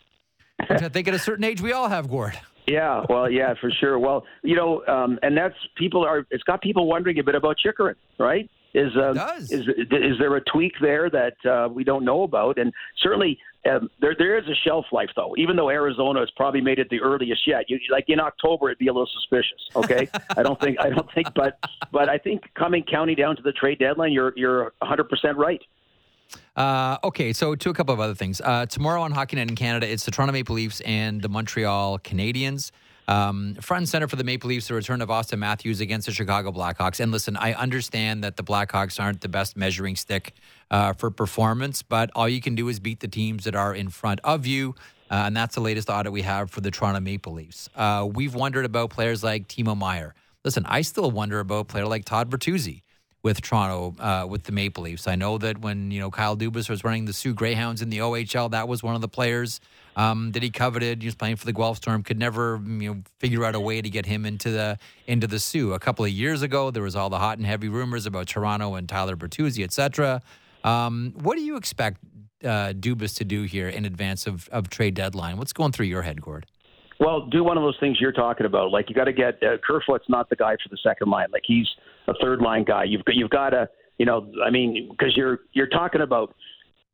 Which 0.69 0.83
I 0.83 0.89
think 0.89 1.07
at 1.07 1.15
a 1.15 1.21
certain 1.21 1.45
age 1.45 1.61
we 1.63 1.73
all 1.73 1.89
have, 1.89 2.11
Gord. 2.11 2.37
Yeah, 2.67 3.05
well, 3.09 3.31
yeah, 3.31 3.55
for 3.61 3.71
sure. 3.71 4.01
Well, 4.01 4.25
you 4.43 4.57
know, 4.57 4.85
um, 4.89 5.21
and 5.23 5.37
that's 5.37 5.55
people 5.77 6.05
are. 6.05 6.27
It's 6.33 6.43
got 6.43 6.63
people 6.63 6.89
wondering 6.89 7.21
a 7.21 7.23
bit 7.23 7.37
about 7.37 7.59
Chychrun, 7.65 7.95
right? 8.19 8.51
Is 8.75 8.91
uh, 8.97 9.13
is 9.39 9.69
is 9.69 10.19
there 10.19 10.35
a 10.35 10.41
tweak 10.41 10.73
there 10.81 11.09
that 11.11 11.37
uh, 11.49 11.69
we 11.69 11.85
don't 11.85 12.05
know 12.05 12.25
about? 12.25 12.59
And 12.59 12.73
certainly, 13.01 13.39
um, 13.71 13.91
there 14.01 14.15
there 14.19 14.39
is 14.39 14.47
a 14.49 14.55
shelf 14.67 14.87
life 14.93 15.11
though. 15.15 15.35
Even 15.37 15.57
though 15.57 15.71
Arizona 15.71 16.21
has 16.21 16.31
probably 16.37 16.61
made 16.61 16.79
it 16.79 16.89
the 16.91 17.01
earliest 17.01 17.47
yet, 17.47 17.69
you, 17.69 17.79
like 17.91 18.05
in 18.09 18.19
October, 18.19 18.71
it'd 18.71 18.79
be 18.79 18.89
a 18.89 18.93
little 18.93 19.09
suspicious. 19.13 19.69
Okay, 19.77 20.09
I 20.37 20.43
don't 20.43 20.61
think 20.61 20.81
I 20.81 20.91
don't 20.91 21.11
think, 21.13 21.33
but 21.35 21.59
but 21.93 22.09
I 22.09 22.19
think 22.19 22.43
coming 22.55 22.83
county 22.83 23.15
down 23.15 23.37
to 23.37 23.43
the 23.43 23.53
trade 23.53 23.79
deadline, 23.79 24.13
you're 24.13 24.33
you're 24.37 24.73
100 24.79 25.09
percent 25.09 25.37
right. 25.39 25.61
Uh, 26.57 26.99
okay, 27.05 27.33
so 27.33 27.55
to 27.55 27.71
a 27.71 27.75
couple 27.75 27.95
of 27.95 28.01
other 28.01 28.15
things. 28.15 28.41
Uh, 28.41 28.67
tomorrow 28.67 29.03
on 29.03 29.13
Hockey 29.13 29.37
Night 29.37 29.49
in 29.49 29.57
Canada, 29.57 29.91
it's 29.91 30.05
the 30.05 30.11
Toronto 30.11 30.33
Maple 30.33 30.55
Leafs 30.55 30.81
and 30.81 31.21
the 31.21 31.29
Montreal 31.29 31.99
Canadiens. 31.99 32.71
Um, 33.09 33.55
front 33.57 33.83
and 33.83 33.89
center 33.89 34.09
for 34.09 34.17
the 34.17 34.25
Maple 34.25 34.49
Leafs, 34.49 34.69
the 34.69 34.75
return 34.75 35.03
of 35.03 35.09
Auston 35.09 35.39
Matthews 35.39 35.81
against 35.81 36.07
the 36.07 36.13
Chicago 36.13 36.53
Blackhawks. 36.53 37.01
And 37.01 37.11
listen, 37.11 37.37
I 37.37 37.53
understand 37.55 38.23
that 38.25 38.37
the 38.37 38.45
Blackhawks 38.45 39.01
aren't 39.01 39.21
the 39.21 39.29
best 39.29 39.57
measuring 39.57 39.97
stick 39.97 40.35
uh, 40.71 40.93
for 40.93 41.11
performance, 41.11 41.83
but 41.83 42.11
all 42.15 42.29
you 42.29 42.41
can 42.41 42.55
do 42.55 42.69
is 42.69 42.79
beat 42.81 43.01
the 43.01 43.09
teams 43.09 43.45
that 43.45 43.55
are 43.55 43.75
in 43.75 43.89
front 43.89 44.21
of 44.23 44.47
you. 44.47 44.75
Uh, 45.11 45.25
and 45.27 45.37
that's 45.37 45.55
the 45.55 45.61
latest 45.61 45.91
audit 45.91 46.11
we 46.11 46.23
have 46.23 46.51
for 46.51 46.63
the 46.63 46.71
Toronto 46.71 47.01
Maple 47.01 47.35
Leafs. 47.35 47.69
Uh, 47.75 48.09
we've 48.11 48.35
wondered 48.35 48.65
about 48.65 48.91
players 48.91 49.23
like 49.23 49.47
Timo 49.47 49.77
Meier. 49.77 50.15
Listen, 50.45 50.65
I 50.67 50.81
still 50.81 51.11
wonder 51.11 51.39
about 51.41 51.59
a 51.59 51.65
player 51.65 51.87
like 51.87 52.05
Todd 52.05 52.31
Bertuzzi 52.31 52.83
with 53.23 53.41
Toronto 53.43 53.95
uh, 54.03 54.27
with 54.27 54.45
the 54.45 54.53
Maple 54.53 54.85
Leafs. 54.85 55.07
I 55.07 55.15
know 55.15 55.39
that 55.39 55.61
when 55.61 55.91
you 55.91 56.01
know 56.01 56.11
Kyle 56.11 56.37
Dubas 56.37 56.69
was 56.69 56.83
running 56.83 57.05
the 57.05 57.13
Soo 57.13 57.35
Greyhounds 57.35 57.83
in 57.83 57.91
the 57.91 57.99
OHL, 57.99 58.51
that 58.51 58.69
was 58.69 58.83
one 58.83 58.95
of 58.95 59.01
the 59.01 59.09
players 59.09 59.61
um, 59.97 60.33
that 60.33 60.43
he 60.43 60.51
coveted. 60.51 61.03
He 61.03 61.07
was 61.07 61.15
playing 61.15 61.37
for 61.37 61.47
the 61.47 61.53
Guelph 61.53 61.79
Storm. 61.79 62.03
Could 62.03 62.19
never 62.19 62.61
you 62.65 62.95
know 62.95 63.03
figure 63.19 63.45
out 63.45 63.55
a 63.55 63.61
way 63.61 63.83
to 63.83 63.91
get 63.91 64.07
him 64.07 64.25
into 64.25 64.51
the 64.51 64.79
into 65.07 65.27
the 65.27 65.39
Soo. 65.39 65.73
A 65.73 65.79
couple 65.79 66.05
of 66.05 66.11
years 66.11 66.43
ago, 66.43 66.71
there 66.71 66.83
was 66.83 66.97
all 66.97 67.11
the 67.11 67.19
hot 67.19 67.39
and 67.39 67.47
heavy 67.47 67.69
rumors 67.69 68.07
about 68.07 68.27
Toronto 68.29 68.75
and 68.75 68.89
Tyler 68.89 69.17
Bertuzzi, 69.17 69.65
etc. 69.65 70.23
Um, 70.65 71.15
what 71.21 71.37
do 71.37 71.43
you 71.43 71.57
expect 71.57 71.99
uh, 72.45 72.73
Dubas 72.73 73.17
to 73.17 73.25
do 73.25 73.43
here 73.43 73.69
in 73.69 73.85
advance 73.85 74.27
of, 74.27 74.49
of 74.51 74.69
trade 74.69 74.95
deadline? 74.95 75.37
What's 75.37 75.53
going 75.53 75.73
through 75.73 75.87
your 75.87 76.03
head, 76.03 76.21
Gord? 76.21 76.47
Well, 77.01 77.27
do 77.27 77.43
one 77.43 77.57
of 77.57 77.65
those 77.65 77.77
things 77.81 78.01
you're 78.01 78.13
talking 78.13 78.47
about. 78.47 78.71
Like 78.71 78.89
you 78.89 78.95
got 78.95 79.05
to 79.05 79.13
get 79.13 79.43
uh, 79.43 79.57
Kerfoot's 79.67 80.09
not 80.09 80.31
the 80.31 80.37
guy 80.37 80.53
for 80.63 80.69
the 80.71 80.79
second 80.83 81.11
line. 81.11 81.27
Like 81.33 81.43
he's 81.45 81.67
a 82.07 82.15
third 82.23 82.41
line 82.41 82.65
guy. 82.65 82.85
You've 82.85 83.05
got 83.05 83.17
you've 83.17 83.31
got 83.31 83.51
to 83.51 83.69
you 83.99 84.07
know 84.07 84.31
I 84.45 84.51
mean 84.51 84.89
because 84.91 85.17
you're 85.17 85.41
you're 85.53 85.67
talking 85.67 86.01
about 86.01 86.35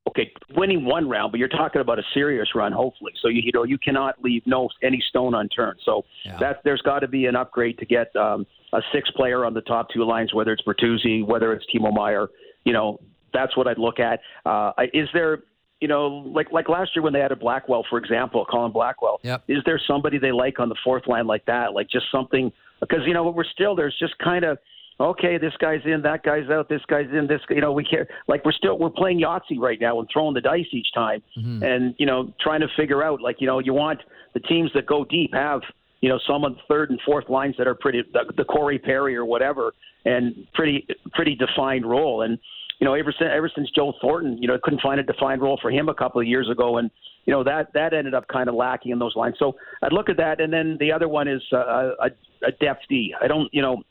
okay 0.08 0.32
winning 0.56 0.84
one 0.84 1.08
round, 1.08 1.32
but 1.32 1.38
you're 1.38 1.48
talking 1.48 1.80
about 1.80 1.98
a 1.98 2.02
serious 2.14 2.48
run 2.54 2.72
hopefully. 2.72 3.12
So 3.22 3.28
you 3.28 3.42
you 3.44 3.52
know 3.52 3.64
you 3.64 3.78
cannot 3.78 4.22
leave 4.22 4.42
no 4.46 4.68
any 4.82 5.02
stone 5.08 5.34
unturned. 5.34 5.78
So 5.84 6.04
yeah. 6.24 6.36
that 6.38 6.60
there's 6.64 6.82
got 6.82 7.00
to 7.00 7.08
be 7.08 7.26
an 7.26 7.36
upgrade 7.36 7.78
to 7.78 7.86
get 7.86 8.14
um, 8.16 8.46
a 8.72 8.80
six 8.92 9.10
player 9.12 9.44
on 9.44 9.54
the 9.54 9.62
top 9.62 9.88
two 9.90 10.04
lines, 10.04 10.34
whether 10.34 10.52
it's 10.52 10.62
Bertuzzi, 10.62 11.24
whether 11.24 11.52
it's 11.52 11.64
Timo 11.74 11.92
Meier. 11.92 12.28
You 12.64 12.72
know 12.72 13.00
that's 13.32 13.56
what 13.56 13.68
I'd 13.68 13.78
look 13.78 14.00
at. 14.00 14.20
Uh, 14.46 14.72
is 14.92 15.08
there 15.12 15.42
you 15.80 15.86
know, 15.86 16.08
like 16.08 16.50
like 16.50 16.68
last 16.68 16.90
year 16.96 17.02
when 17.02 17.12
they 17.12 17.20
added 17.20 17.38
Blackwell, 17.38 17.84
for 17.88 17.98
example, 17.98 18.44
Colin 18.44 18.72
Blackwell. 18.72 19.20
Yep. 19.22 19.44
Is 19.48 19.58
there 19.64 19.80
somebody 19.86 20.18
they 20.18 20.32
like 20.32 20.58
on 20.58 20.68
the 20.68 20.76
fourth 20.82 21.06
line 21.06 21.26
like 21.26 21.44
that? 21.46 21.72
Like 21.72 21.88
just 21.88 22.06
something 22.10 22.50
because 22.80 23.00
you 23.06 23.14
know 23.14 23.30
we're 23.30 23.44
still 23.44 23.76
there's 23.76 23.96
just 23.98 24.18
kind 24.18 24.44
of 24.44 24.58
okay, 25.00 25.38
this 25.38 25.52
guy's 25.60 25.80
in, 25.84 26.02
that 26.02 26.22
guy's 26.22 26.48
out, 26.50 26.68
this 26.68 26.82
guy's 26.88 27.08
in, 27.12 27.26
this 27.26 27.40
you 27.50 27.60
know 27.60 27.72
we 27.72 27.84
can't 27.84 28.08
like 28.26 28.44
we're 28.44 28.52
still 28.52 28.78
we're 28.78 28.90
playing 28.90 29.20
Yahtzee 29.20 29.58
right 29.58 29.80
now 29.80 29.98
and 29.98 30.08
throwing 30.12 30.34
the 30.34 30.40
dice 30.40 30.66
each 30.72 30.88
time, 30.94 31.22
mm-hmm. 31.36 31.62
and 31.62 31.94
you 31.98 32.06
know 32.06 32.32
trying 32.40 32.60
to 32.60 32.68
figure 32.76 33.02
out 33.02 33.20
like 33.20 33.36
you 33.40 33.46
know 33.46 33.58
you 33.58 33.74
want 33.74 34.00
the 34.34 34.40
teams 34.40 34.70
that 34.74 34.86
go 34.86 35.04
deep 35.04 35.32
have 35.34 35.60
you 36.00 36.08
know 36.08 36.18
some 36.26 36.44
of 36.44 36.54
the 36.54 36.60
third 36.68 36.90
and 36.90 37.00
fourth 37.04 37.28
lines 37.28 37.54
that 37.58 37.66
are 37.66 37.74
pretty 37.74 38.02
the, 38.12 38.32
the 38.36 38.44
Corey 38.44 38.78
Perry 38.78 39.16
or 39.16 39.24
whatever 39.24 39.72
and 40.04 40.46
pretty 40.54 40.86
pretty 41.14 41.34
defined 41.34 41.88
role 41.88 42.22
and 42.22 42.38
you 42.78 42.84
know, 42.84 42.94
ever 42.94 43.12
since 43.18 43.30
ever 43.32 43.50
since 43.54 43.68
Joe 43.74 43.92
Thornton, 44.00 44.38
you 44.40 44.46
know, 44.46 44.56
couldn't 44.62 44.80
find 44.80 45.00
a 45.00 45.02
defined 45.02 45.42
role 45.42 45.58
for 45.60 45.70
him 45.70 45.88
a 45.88 45.94
couple 45.94 46.20
of 46.20 46.26
years 46.26 46.48
ago, 46.48 46.78
and 46.78 46.90
you 47.24 47.32
know 47.32 47.42
that 47.42 47.72
that 47.74 47.92
ended 47.92 48.14
up 48.14 48.28
kind 48.28 48.48
of 48.48 48.54
lacking 48.54 48.92
in 48.92 48.98
those 48.98 49.16
lines. 49.16 49.34
So 49.38 49.56
I'd 49.82 49.92
look 49.92 50.08
at 50.08 50.16
that, 50.18 50.40
and 50.40 50.52
then 50.52 50.76
the 50.78 50.92
other 50.92 51.08
one 51.08 51.26
is 51.26 51.42
uh, 51.52 51.90
a, 52.00 52.10
a 52.46 52.52
depth 52.60 52.82
D. 52.88 53.14
I 53.20 53.26
don't, 53.26 53.52
you 53.52 53.62
know, 53.62 53.82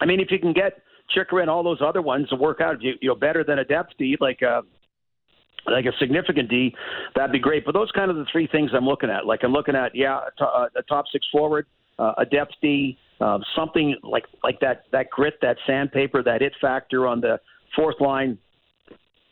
I 0.00 0.06
mean, 0.06 0.20
if 0.20 0.30
you 0.30 0.38
can 0.38 0.52
get 0.52 0.82
Chychrun 1.14 1.42
and 1.42 1.50
all 1.50 1.62
those 1.62 1.80
other 1.80 2.02
ones 2.02 2.28
to 2.28 2.36
work 2.36 2.60
out, 2.60 2.82
you, 2.82 2.94
you 3.00 3.08
know, 3.08 3.14
better 3.14 3.44
than 3.44 3.58
a 3.58 3.64
depth 3.64 3.92
D, 3.98 4.16
like 4.20 4.40
a 4.42 4.48
uh, 4.48 4.62
like 5.66 5.84
a 5.84 5.92
significant 5.98 6.48
D, 6.48 6.74
that'd 7.14 7.32
be 7.32 7.38
great. 7.38 7.64
But 7.66 7.72
those 7.72 7.90
kind 7.92 8.10
of 8.10 8.16
the 8.16 8.24
three 8.32 8.46
things 8.46 8.70
I'm 8.74 8.86
looking 8.86 9.10
at. 9.10 9.26
Like 9.26 9.40
I'm 9.42 9.52
looking 9.52 9.76
at, 9.76 9.94
yeah, 9.94 10.20
a, 10.40 10.44
uh, 10.44 10.68
top 10.88 11.04
six 11.12 11.26
forward, 11.30 11.66
uh, 11.98 12.12
a 12.16 12.24
depth 12.24 12.52
D, 12.62 12.96
uh, 13.20 13.38
something 13.54 13.96
like 14.02 14.24
like 14.42 14.60
that 14.60 14.84
that 14.92 15.10
grit, 15.10 15.34
that 15.42 15.56
sandpaper, 15.66 16.22
that 16.22 16.42
it 16.42 16.52
factor 16.60 17.06
on 17.06 17.20
the 17.20 17.38
fourth 17.76 18.00
line 18.00 18.38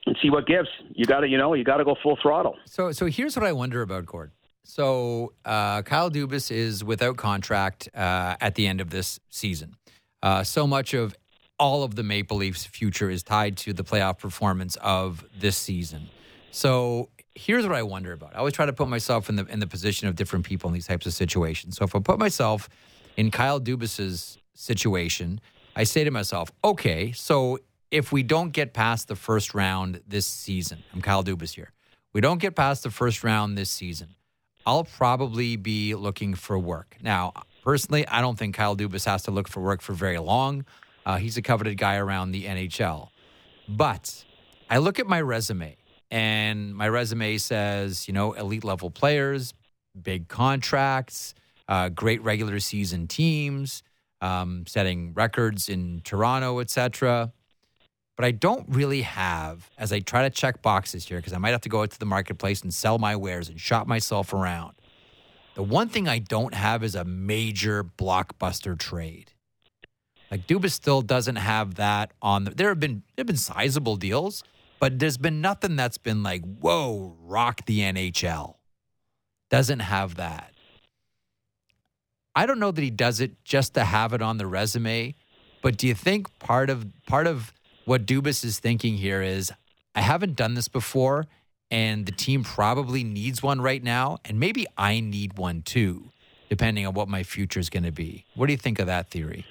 and 0.06 0.16
see 0.22 0.30
what 0.30 0.46
gives. 0.46 0.68
You 0.94 1.04
got 1.04 1.20
to, 1.20 1.28
you 1.28 1.38
know, 1.38 1.54
you 1.54 1.64
got 1.64 1.78
to 1.78 1.84
go 1.84 1.96
full 2.02 2.18
throttle. 2.22 2.56
So, 2.64 2.92
so 2.92 3.06
here's 3.06 3.36
what 3.36 3.44
I 3.44 3.52
wonder 3.52 3.82
about 3.82 4.06
Gord. 4.06 4.30
So, 4.62 5.32
uh, 5.44 5.82
Kyle 5.82 6.10
Dubas 6.10 6.50
is 6.50 6.82
without 6.82 7.16
contract 7.16 7.88
uh, 7.94 8.36
at 8.40 8.56
the 8.56 8.66
end 8.66 8.80
of 8.80 8.90
this 8.90 9.20
season. 9.30 9.76
Uh, 10.22 10.42
so 10.42 10.66
much 10.66 10.94
of 10.94 11.14
all 11.58 11.82
of 11.82 11.94
the 11.94 12.02
Maple 12.02 12.38
Leafs' 12.38 12.64
future 12.64 13.10
is 13.10 13.22
tied 13.22 13.56
to 13.58 13.72
the 13.72 13.84
playoff 13.84 14.18
performance 14.18 14.76
of 14.76 15.24
this 15.38 15.56
season. 15.56 16.08
So, 16.50 17.10
here's 17.34 17.66
what 17.66 17.76
I 17.76 17.82
wonder 17.82 18.12
about. 18.12 18.34
I 18.34 18.38
always 18.38 18.54
try 18.54 18.66
to 18.66 18.72
put 18.72 18.88
myself 18.88 19.28
in 19.28 19.36
the 19.36 19.44
in 19.46 19.60
the 19.60 19.66
position 19.66 20.08
of 20.08 20.16
different 20.16 20.44
people 20.44 20.68
in 20.68 20.74
these 20.74 20.86
types 20.86 21.06
of 21.06 21.12
situations. 21.12 21.76
So, 21.76 21.84
if 21.84 21.94
I 21.94 22.00
put 22.00 22.18
myself 22.18 22.68
in 23.16 23.30
Kyle 23.30 23.60
Dubas's 23.60 24.38
situation, 24.54 25.40
I 25.74 25.84
say 25.84 26.04
to 26.04 26.10
myself, 26.10 26.50
okay, 26.64 27.12
so 27.12 27.58
if 27.90 28.10
we 28.10 28.22
don't 28.22 28.50
get 28.50 28.72
past 28.72 29.08
the 29.08 29.16
first 29.16 29.54
round 29.54 30.00
this 30.06 30.26
season, 30.26 30.82
I'm 30.92 31.02
Kyle 31.02 31.22
Dubas 31.22 31.54
here. 31.54 31.72
We 32.12 32.20
don't 32.20 32.38
get 32.38 32.56
past 32.56 32.82
the 32.82 32.90
first 32.90 33.22
round 33.22 33.58
this 33.58 33.70
season. 33.70 34.14
I'll 34.64 34.84
probably 34.84 35.56
be 35.56 35.94
looking 35.94 36.34
for 36.34 36.58
work. 36.58 36.96
Now, 37.02 37.32
personally, 37.66 38.06
I 38.06 38.20
don't 38.20 38.38
think 38.38 38.54
Kyle 38.54 38.76
Dubas 38.76 39.04
has 39.06 39.24
to 39.24 39.32
look 39.32 39.48
for 39.48 39.60
work 39.60 39.82
for 39.82 39.92
very 39.92 40.18
long. 40.18 40.64
Uh, 41.04 41.16
he's 41.16 41.36
a 41.36 41.42
coveted 41.42 41.76
guy 41.76 41.96
around 41.96 42.30
the 42.30 42.44
NHL. 42.44 43.08
But 43.68 44.24
I 44.70 44.78
look 44.78 45.00
at 45.00 45.08
my 45.08 45.20
resume, 45.20 45.76
and 46.08 46.76
my 46.76 46.88
resume 46.88 47.38
says, 47.38 48.06
you 48.06 48.14
know, 48.14 48.34
elite 48.34 48.62
level 48.62 48.88
players, 48.90 49.52
big 50.00 50.28
contracts, 50.28 51.34
uh, 51.68 51.88
great 51.88 52.22
regular 52.22 52.60
season 52.60 53.08
teams, 53.08 53.82
um, 54.20 54.64
setting 54.68 55.12
records 55.14 55.68
in 55.68 56.02
Toronto, 56.04 56.60
etc 56.60 57.32
but 58.16 58.24
I 58.24 58.30
don't 58.30 58.66
really 58.68 59.02
have, 59.02 59.70
as 59.78 59.92
I 59.92 60.00
try 60.00 60.22
to 60.22 60.30
check 60.30 60.62
boxes 60.62 61.06
here, 61.06 61.18
because 61.18 61.34
I 61.34 61.38
might 61.38 61.50
have 61.50 61.60
to 61.62 61.68
go 61.68 61.82
out 61.82 61.90
to 61.90 61.98
the 61.98 62.06
marketplace 62.06 62.62
and 62.62 62.72
sell 62.72 62.98
my 62.98 63.14
wares 63.14 63.50
and 63.50 63.60
shop 63.60 63.86
myself 63.86 64.32
around. 64.32 64.72
The 65.56 65.62
one 65.62 65.88
thing 65.88 66.06
I 66.06 66.18
don't 66.18 66.52
have 66.52 66.84
is 66.84 66.94
a 66.94 67.04
major 67.04 67.82
blockbuster 67.82 68.78
trade. 68.78 69.32
Like 70.30 70.46
Dubas 70.46 70.72
still 70.72 71.00
doesn't 71.00 71.36
have 71.36 71.76
that 71.76 72.12
on 72.20 72.44
the, 72.44 72.50
there 72.50 72.68
have 72.68 72.78
been 72.78 73.02
there 73.16 73.22
have 73.22 73.26
been 73.26 73.38
sizable 73.38 73.96
deals, 73.96 74.44
but 74.78 74.98
there's 74.98 75.16
been 75.16 75.40
nothing 75.40 75.74
that's 75.74 75.96
been 75.96 76.22
like, 76.22 76.42
whoa, 76.42 77.16
rock 77.22 77.64
the 77.64 77.80
NHL. 77.80 78.56
Doesn't 79.48 79.80
have 79.80 80.16
that. 80.16 80.52
I 82.34 82.44
don't 82.44 82.58
know 82.58 82.70
that 82.70 82.82
he 82.82 82.90
does 82.90 83.22
it 83.22 83.42
just 83.42 83.72
to 83.74 83.84
have 83.84 84.12
it 84.12 84.20
on 84.20 84.36
the 84.36 84.46
resume, 84.46 85.14
but 85.62 85.78
do 85.78 85.86
you 85.86 85.94
think 85.94 86.38
part 86.38 86.68
of 86.68 86.86
part 87.06 87.26
of 87.26 87.54
what 87.86 88.04
Dubas 88.04 88.44
is 88.44 88.58
thinking 88.58 88.98
here 88.98 89.22
is 89.22 89.50
I 89.94 90.02
haven't 90.02 90.36
done 90.36 90.52
this 90.52 90.68
before, 90.68 91.24
and 91.70 92.06
the 92.06 92.12
team 92.12 92.44
probably 92.44 93.04
needs 93.04 93.42
one 93.42 93.60
right 93.60 93.82
now, 93.82 94.18
and 94.24 94.38
maybe 94.38 94.66
I 94.76 95.00
need 95.00 95.38
one 95.38 95.62
too, 95.62 96.10
depending 96.48 96.86
on 96.86 96.94
what 96.94 97.08
my 97.08 97.22
future 97.22 97.60
is 97.60 97.70
going 97.70 97.84
to 97.84 97.92
be. 97.92 98.24
What 98.34 98.46
do 98.46 98.52
you 98.52 98.58
think 98.58 98.78
of 98.78 98.86
that 98.86 99.10
theory? 99.10 99.44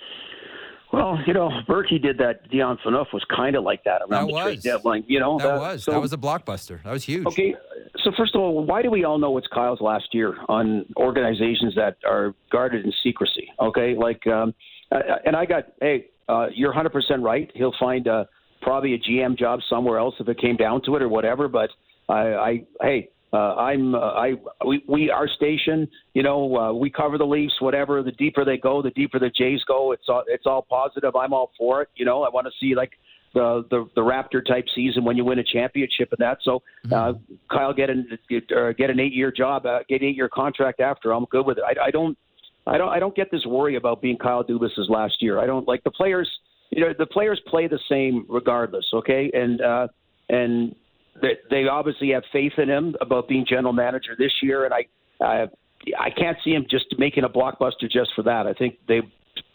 Well, 0.93 1.19
you 1.28 1.34
know, 1.34 1.51
Burkie 1.67 1.99
did 1.99 2.17
that. 2.19 2.49
Dion 2.49 2.78
Phaneuf 2.86 3.12
was 3.12 3.25
kind 3.36 3.58
of 3.58 3.63
like 3.63 3.84
that 3.84 4.01
around 4.01 4.10
that 4.12 4.28
the 4.28 4.34
was. 4.34 4.43
trade 4.43 4.62
deadline. 4.62 5.04
You 5.08 5.19
know, 5.19 5.38
that, 5.39 5.43
that 5.43 5.60
was 5.60 5.84
so, 5.84 5.91
that 5.91 5.99
was 5.99 6.13
a 6.13 6.17
blockbuster. 6.17 6.82
That 6.84 6.91
was 6.93 7.04
huge. 7.04 7.25
Okay, 7.28 7.54
so 8.01 8.12
first 8.15 8.34
of 8.34 8.39
all, 8.39 8.63
why 8.63 8.82
do 8.82 8.89
we 8.89 9.04
all 9.04 9.17
know 9.17 9.38
it's 9.38 9.47
Kyle's 9.47 9.82
last 9.82 10.13
year 10.13 10.38
on 10.47 10.86
organizations 10.95 11.75
that 11.75 11.97
are 12.08 12.34
guarded 12.49 12.86
in 12.86 12.93
secrecy? 13.04 13.49
Okay, 13.60 13.95
like, 13.95 14.25
um, 14.28 14.54
and 14.91 15.36
I 15.36 15.45
got 15.45 15.65
hey, 15.82 16.06
uh, 16.30 16.47
you're 16.54 16.73
100% 16.73 16.91
right. 17.21 17.51
He'll 17.56 17.75
find 17.80 18.08
a, 18.08 18.28
probably 18.62 18.93
a 18.93 18.99
GM 18.99 19.38
job 19.38 19.60
somewhere 19.69 19.99
else 19.99 20.15
if 20.19 20.30
it 20.30 20.39
came 20.39 20.56
down 20.56 20.82
to 20.84 20.95
it 20.95 21.01
or 21.01 21.10
whatever. 21.10 21.47
But 21.47 21.71
I, 22.09 22.13
I 22.13 22.65
hey, 22.81 23.09
uh, 23.33 23.55
I'm 23.55 23.95
uh, 23.95 23.99
I 23.99 24.33
we, 24.65 24.83
we 24.87 25.09
our 25.09 25.27
station, 25.27 25.87
you 26.13 26.23
know, 26.23 26.55
uh, 26.57 26.73
we 26.73 26.89
cover 26.89 27.17
the 27.17 27.25
Leafs. 27.25 27.59
Whatever, 27.59 28.01
the 28.01 28.11
deeper 28.13 28.45
they 28.45 28.57
go, 28.57 28.81
the 28.81 28.91
deeper 28.91 29.19
the 29.19 29.29
Jays 29.29 29.61
go. 29.67 29.91
It's 29.91 30.07
all 30.07 30.23
it's 30.27 30.45
all 30.45 30.61
positive. 30.69 31.15
I'm 31.15 31.33
all 31.33 31.51
for 31.57 31.81
it. 31.81 31.89
You 31.95 32.05
know, 32.05 32.23
I 32.23 32.29
want 32.29 32.47
to 32.47 32.53
see 32.59 32.75
like 32.75 32.91
the, 33.33 33.65
the 33.69 33.85
the 33.95 34.01
Raptor 34.01 34.45
type 34.45 34.65
season 34.73 35.03
when 35.03 35.17
you 35.17 35.25
win 35.25 35.39
a 35.39 35.43
championship 35.43 36.09
and 36.11 36.19
that. 36.19 36.37
So 36.43 36.63
uh, 36.85 36.87
mm-hmm. 36.89 37.35
Kyle 37.51 37.73
get 37.73 37.89
an 37.89 38.07
uh, 38.55 38.71
get 38.71 38.89
an 38.89 38.99
eight 38.99 39.13
year 39.13 39.31
job, 39.31 39.65
uh, 39.65 39.79
get 39.89 40.01
eight 40.01 40.15
year 40.15 40.29
contract 40.29 40.79
after. 40.79 41.11
I'm 41.11 41.25
good 41.25 41.45
with 41.45 41.57
it. 41.57 41.63
I, 41.67 41.87
I 41.87 41.91
don't 41.91 42.17
I 42.65 42.77
don't 42.77 42.89
I 42.89 42.99
don't 42.99 43.15
get 43.15 43.31
this 43.31 43.45
worry 43.45 43.75
about 43.75 44.01
being 44.01 44.17
Kyle 44.17 44.43
Dubas's 44.43 44.87
last 44.89 45.21
year. 45.21 45.39
I 45.39 45.45
don't 45.45 45.67
like 45.67 45.83
the 45.83 45.91
players. 45.91 46.29
You 46.71 46.81
know, 46.81 46.93
the 46.97 47.05
players 47.05 47.39
play 47.47 47.67
the 47.67 47.79
same 47.89 48.25
regardless. 48.29 48.85
Okay, 48.93 49.29
and 49.33 49.61
uh, 49.61 49.87
and 50.29 50.75
they, 51.21 51.38
they 51.49 51.67
obviously 51.67 52.10
have 52.12 52.23
faith 52.32 52.54
in 52.58 52.69
him 52.69 52.95
about 53.01 53.28
being 53.28 53.45
general 53.47 53.73
manager 53.73 54.15
this 54.17 54.32
year, 54.41 54.65
and 54.65 54.73
I, 54.73 54.86
I 55.23 55.47
I 55.99 56.10
can't 56.10 56.38
see 56.43 56.51
him 56.51 56.65
just 56.69 56.86
making 56.97 57.23
a 57.23 57.30
blockbuster 57.30 57.89
just 57.89 58.12
for 58.15 58.23
that. 58.23 58.47
I 58.47 58.54
think 58.54 58.78
they 58.88 59.01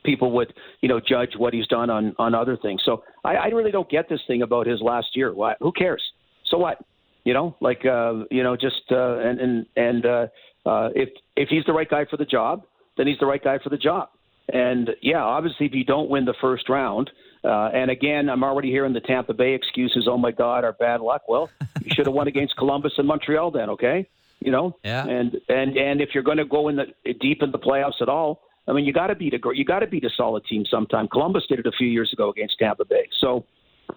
people 0.05 0.33
would 0.33 0.53
you 0.81 0.89
know 0.89 1.01
judge 1.01 1.31
what 1.37 1.53
he's 1.53 1.67
done 1.67 1.91
on 1.91 2.15
on 2.19 2.35
other 2.35 2.57
things. 2.57 2.83
So 2.85 3.03
I, 3.25 3.35
I 3.35 3.47
really 3.47 3.71
don't 3.71 3.89
get 3.89 4.09
this 4.09 4.21
thing 4.27 4.43
about 4.43 4.67
his 4.67 4.81
last 4.81 5.09
year. 5.15 5.35
Why? 5.35 5.55
Who 5.61 5.73
cares? 5.73 6.03
So 6.47 6.59
what? 6.59 6.79
You 7.25 7.35
know, 7.35 7.57
like 7.61 7.85
uh, 7.85 8.25
you 8.31 8.43
know, 8.43 8.57
just 8.57 8.83
uh, 8.91 9.19
and 9.19 9.41
and 9.41 9.67
and 9.77 10.07
uh, 10.07 10.27
uh, 10.67 10.89
if 10.95 11.11
if 11.37 11.49
he's 11.49 11.65
the 11.67 11.73
right 11.73 11.89
guy 11.89 12.05
for 12.09 12.17
the 12.17 12.25
job, 12.25 12.63
then 12.97 13.07
he's 13.07 13.19
the 13.19 13.27
right 13.27 13.43
guy 13.43 13.59
for 13.63 13.71
the 13.71 13.77
job. 13.77 14.09
And 14.53 14.91
yeah, 15.03 15.23
obviously, 15.23 15.67
if 15.67 15.75
you 15.75 15.85
don't 15.85 16.09
win 16.09 16.25
the 16.25 16.35
first 16.41 16.69
round, 16.69 17.11
uh, 17.45 17.71
and 17.73 17.91
again, 17.91 18.29
I'm 18.29 18.45
already 18.45 18.71
hearing 18.71 18.93
the 18.93 19.01
Tampa 19.01 19.33
Bay 19.33 19.55
excuses. 19.55 20.07
Oh 20.09 20.19
my 20.19 20.31
God, 20.31 20.65
our 20.65 20.73
bad 20.73 21.01
luck. 21.01 21.23
Well, 21.29 21.51
you 21.83 21.91
should 21.95 22.07
have 22.07 22.15
won 22.15 22.29
against 22.29 22.57
Columbus 22.57 22.93
and 22.99 23.07
Montreal 23.07 23.51
then, 23.51 23.71
okay? 23.71 24.09
You 24.41 24.51
know, 24.51 24.77
yeah. 24.85 25.07
And 25.07 25.37
and 25.49 25.77
and 25.77 26.01
if 26.01 26.11
you're 26.15 26.23
going 26.23 26.39
to 26.39 26.45
go 26.45 26.69
in 26.69 26.77
the 26.77 26.87
deep 27.21 27.43
in 27.43 27.51
the 27.51 27.59
playoffs 27.59 28.01
at 28.01 28.09
all, 28.09 28.43
I 28.67 28.73
mean, 28.73 28.85
you 28.85 28.93
got 28.93 29.09
to 29.09 29.15
beat 29.15 29.35
a 29.35 29.39
you 29.55 29.65
got 29.65 29.81
to 29.81 29.87
beat 29.87 30.05
a 30.05 30.11
solid 30.17 30.45
team 30.47 30.65
sometime. 30.71 31.09
Columbus 31.09 31.45
did 31.49 31.59
it 31.59 31.67
a 31.67 31.73
few 31.73 31.89
years 31.89 32.13
ago 32.13 32.31
against 32.31 32.59
Tampa 32.59 32.85
Bay. 32.85 33.09
So 33.21 33.45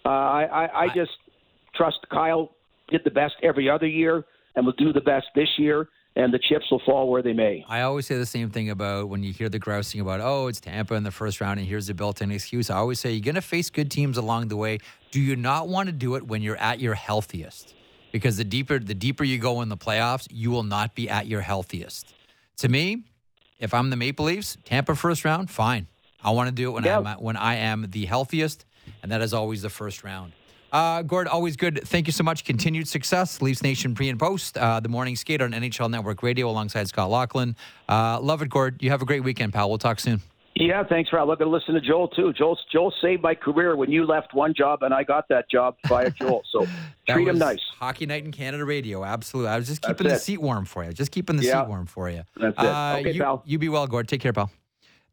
uh, 0.06 0.10
I, 0.10 0.44
I 0.44 0.84
I 0.84 0.88
just 0.94 1.12
trust 1.76 2.00
Kyle 2.12 2.50
did 2.90 3.02
the 3.04 3.12
best 3.12 3.36
every 3.42 3.70
other 3.70 3.88
year 3.88 4.26
and 4.56 4.66
will 4.66 4.74
do 4.74 4.94
the 4.94 5.02
best 5.02 5.28
this 5.36 5.50
year 5.58 5.88
and 6.16 6.34
the 6.34 6.40
chips 6.40 6.70
will 6.70 6.82
fall 6.86 7.10
where 7.10 7.22
they 7.22 7.34
may. 7.34 7.66
I 7.68 7.82
always 7.82 8.06
say 8.06 8.18
the 8.18 8.26
same 8.26 8.50
thing 8.50 8.70
about 8.70 9.10
when 9.10 9.24
you 9.24 9.34
hear 9.34 9.50
the 9.50 9.60
grousing 9.60 10.00
about, 10.00 10.22
oh, 10.22 10.48
it's 10.48 10.60
Tampa 10.60 10.94
in 10.94 11.04
the 11.04 11.12
first 11.12 11.42
round 11.42 11.60
and 11.60 11.68
here's 11.68 11.88
the 11.88 11.94
built 11.94 12.22
in 12.22 12.32
excuse. 12.32 12.70
I 12.70 12.78
always 12.78 13.00
say 13.00 13.12
you're 13.12 13.22
going 13.22 13.36
to 13.36 13.42
face 13.42 13.70
good 13.70 13.90
teams 13.90 14.18
along 14.18 14.50
the 14.50 14.58
way. 14.58 14.80
Do 15.12 15.20
you 15.20 15.36
not 15.36 15.68
want 15.68 15.88
to 15.88 15.94
do 15.94 16.16
it 16.16 16.28
when 16.28 16.42
you're 16.42 16.58
at 16.58 16.80
your 16.80 16.94
healthiest? 16.94 17.74
Because 18.12 18.38
the 18.38 18.44
deeper 18.44 18.78
the 18.78 18.94
deeper 18.94 19.24
you 19.24 19.40
go 19.40 19.62
in 19.62 19.70
the 19.70 19.78
playoffs, 19.78 20.28
you 20.30 20.52
will 20.52 20.64
not 20.64 20.94
be 20.94 21.10
at 21.10 21.26
your 21.26 21.42
healthiest. 21.42 22.14
To 22.58 22.70
me, 22.70 23.04
if 23.60 23.74
I'm 23.74 23.90
the 23.90 23.96
Maple 23.96 24.26
Leafs, 24.26 24.56
Tampa 24.66 24.96
first 24.96 25.26
round, 25.26 25.50
fine. 25.50 25.88
I 26.24 26.30
want 26.30 26.48
to 26.48 26.54
do 26.54 26.70
it 26.70 26.72
when 26.74 26.88
I'm 26.88 27.06
when 27.20 27.36
I 27.36 27.56
am 27.56 27.88
the 27.90 28.06
healthiest, 28.06 28.66
and 29.02 29.12
that 29.12 29.22
is 29.22 29.34
always 29.34 29.64
the 29.64 29.70
first 29.70 30.04
round. 30.04 30.34
Uh, 30.74 31.04
Gord, 31.04 31.28
always 31.28 31.56
good. 31.56 31.82
Thank 31.86 32.08
you 32.08 32.14
so 32.14 32.24
much. 32.24 32.44
Continued 32.44 32.88
success. 32.88 33.42
Leafs 33.42 33.62
Nation 33.62 33.94
pre 33.94 34.10
and 34.10 34.20
post. 34.20 34.58
Uh, 34.58 34.80
the 34.80 34.90
morning 34.90 35.16
skate 35.16 35.42
on 35.42 35.52
NHL 35.52 35.90
Network 35.90 36.24
Radio 36.24 36.50
alongside 36.50 36.88
Scott 36.88 37.12
Laughlin. 37.12 37.56
Uh, 37.88 38.20
love 38.20 38.42
it, 38.42 38.50
Gord. 38.50 38.82
You 38.82 38.90
have 38.90 39.04
a 39.04 39.06
great 39.06 39.24
weekend, 39.24 39.54
pal. 39.54 39.70
We'll 39.70 39.78
talk 39.78 40.00
soon. 40.00 40.22
Yeah, 40.56 40.84
thanks, 40.84 41.12
Rob. 41.12 41.30
I'm 41.30 41.38
going 41.38 41.50
to 41.50 41.56
listen 41.56 41.74
to 41.74 41.82
Joel 41.82 42.08
too. 42.10 42.32
Joel, 42.34 42.58
Joel 42.72 42.94
saved 43.02 43.24
my 43.24 43.34
career 43.34 43.76
when 43.76 43.92
you 43.92 44.06
left 44.06 44.34
one 44.34 44.54
job 44.56 44.84
and 44.84 44.94
I 44.94 45.04
got 45.04 45.28
that 45.30 45.50
job 45.50 45.76
via 45.88 46.12
Joel. 46.12 46.44
So 46.52 46.68
treat 47.10 47.28
him 47.28 47.40
nice. 47.40 47.62
Hockey 47.80 48.06
Night 48.06 48.24
in 48.24 48.32
Canada 48.32 48.64
Radio. 48.64 49.04
Absolutely. 49.04 49.50
I 49.50 49.58
was 49.58 49.68
just 49.68 49.82
keeping 49.82 50.08
the 50.08 50.18
seat 50.18 50.40
warm 50.42 50.66
for 50.66 50.84
you. 50.84 50.94
Just 50.94 51.12
keeping 51.12 51.38
the 51.38 51.44
yeah. 51.44 51.62
seat 51.62 51.70
warm 51.70 51.88
for 51.88 52.10
you. 52.10 52.24
That's 52.38 52.56
it. 52.58 52.66
Uh, 52.66 52.98
okay, 53.00 53.12
you, 53.14 53.22
pal. 53.22 53.44
You 53.46 53.58
be 53.58 53.70
well, 53.70 53.88
Gord. 53.88 54.08
Take 54.08 54.22
care, 54.22 54.34
pal. 54.34 54.52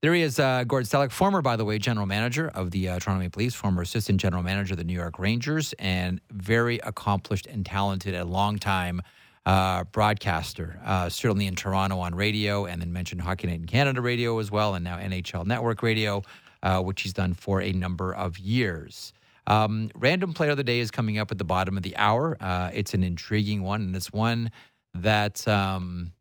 There 0.02 0.14
he 0.14 0.22
is, 0.22 0.38
uh, 0.38 0.64
Gord 0.64 0.84
Stellick, 0.84 1.10
former, 1.10 1.42
by 1.42 1.56
the 1.56 1.64
way, 1.66 1.78
general 1.78 2.06
manager 2.06 2.48
of 2.48 2.70
the 2.70 2.88
uh, 2.88 2.98
Toronto 2.98 3.22
Maple 3.22 3.40
Leafs, 3.40 3.54
former 3.54 3.82
assistant 3.82 4.18
general 4.18 4.42
manager 4.42 4.72
of 4.72 4.78
the 4.78 4.84
New 4.84 4.94
York 4.94 5.18
Rangers, 5.18 5.74
and 5.78 6.22
very 6.30 6.78
accomplished 6.78 7.46
and 7.46 7.66
talented 7.66 8.14
and 8.14 8.30
long-time 8.30 9.02
uh, 9.44 9.84
broadcaster, 9.84 10.80
uh, 10.86 11.10
certainly 11.10 11.46
in 11.46 11.54
Toronto 11.54 11.98
on 11.98 12.14
radio, 12.14 12.64
and 12.64 12.80
then 12.80 12.94
mentioned 12.94 13.20
Hockey 13.20 13.48
Night 13.48 13.60
in 13.60 13.66
Canada 13.66 14.00
radio 14.00 14.38
as 14.38 14.50
well, 14.50 14.74
and 14.74 14.82
now 14.82 14.96
NHL 14.96 15.44
Network 15.44 15.82
radio, 15.82 16.22
uh, 16.62 16.80
which 16.80 17.02
he's 17.02 17.12
done 17.12 17.34
for 17.34 17.60
a 17.60 17.72
number 17.72 18.14
of 18.14 18.38
years. 18.38 19.12
Um, 19.46 19.90
random 19.94 20.32
player 20.32 20.52
of 20.52 20.56
the 20.56 20.64
day 20.64 20.80
is 20.80 20.90
coming 20.90 21.18
up 21.18 21.30
at 21.30 21.36
the 21.36 21.44
bottom 21.44 21.76
of 21.76 21.82
the 21.82 21.94
hour. 21.98 22.38
Uh, 22.40 22.70
it's 22.72 22.94
an 22.94 23.02
intriguing 23.02 23.62
one, 23.62 23.82
and 23.82 23.94
it's 23.94 24.10
one 24.10 24.50
that. 24.94 25.46
Um, 25.46 26.12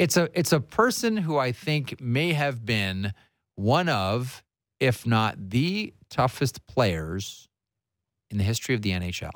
it's 0.00 0.16
a 0.16 0.30
it's 0.32 0.50
a 0.50 0.60
person 0.60 1.18
who 1.18 1.36
I 1.36 1.52
think 1.52 2.00
may 2.00 2.32
have 2.32 2.64
been 2.64 3.12
one 3.56 3.90
of, 3.90 4.42
if 4.80 5.06
not 5.06 5.50
the 5.50 5.92
toughest 6.08 6.66
players 6.66 7.48
in 8.30 8.38
the 8.38 8.44
history 8.44 8.74
of 8.74 8.80
the 8.80 8.92
NHL. 8.92 9.32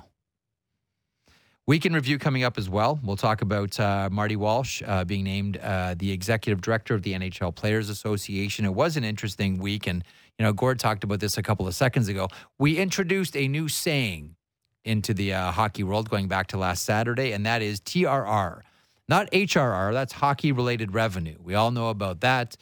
Weekend 1.66 1.94
review 1.94 2.18
coming 2.18 2.44
up 2.44 2.57
as 2.57 2.70
well. 2.70 2.98
We'll 3.03 3.16
talk 3.16 3.42
about 3.42 3.79
uh, 3.79 4.09
Marty 4.11 4.37
Walsh 4.37 4.83
uh, 4.87 5.05
being 5.05 5.24
named 5.24 5.59
uh, 5.59 5.96
the 5.98 6.11
executive 6.11 6.62
director 6.62 6.94
of 6.94 7.03
the 7.03 7.12
NHL 7.12 7.55
Players 7.55 7.90
Association. 7.90 8.64
It 8.64 8.72
was 8.72 8.96
an 8.96 9.05
interesting 9.05 9.59
week, 9.59 9.87
and 9.87 10.03
you 10.38 10.46
know, 10.46 10.55
Gord 10.55 10.79
talked 10.79 11.05
about 11.05 11.20
this 11.20 11.37
a 11.37 11.42
couple 11.42 11.66
of 11.66 11.74
seconds 11.74 12.09
ago. 12.09 12.29
We 12.59 12.79
introduced 12.79 13.37
a 13.37 13.48
new 13.48 13.68
saying 13.68 14.37
into 14.83 15.12
the 15.12 15.35
uh, 15.35 15.53
hockey 15.53 15.85
world 15.85 16.09
going 16.09 16.29
back 16.29 16.46
to 16.48 16.57
last 16.57 16.87
Saturday, 16.87 17.33
and 17.33 17.44
that 17.44 17.61
is 17.61 17.83
TRR 17.83 18.62
not 19.09 19.31
HRR, 19.31 19.93
that's 19.93 20.14
hockey 20.14 20.53
related 20.53 20.95
revenue. 20.95 21.37
We 21.43 21.55
all 21.55 21.71
know 21.71 21.88
about 21.88 22.21
that. 22.21 22.57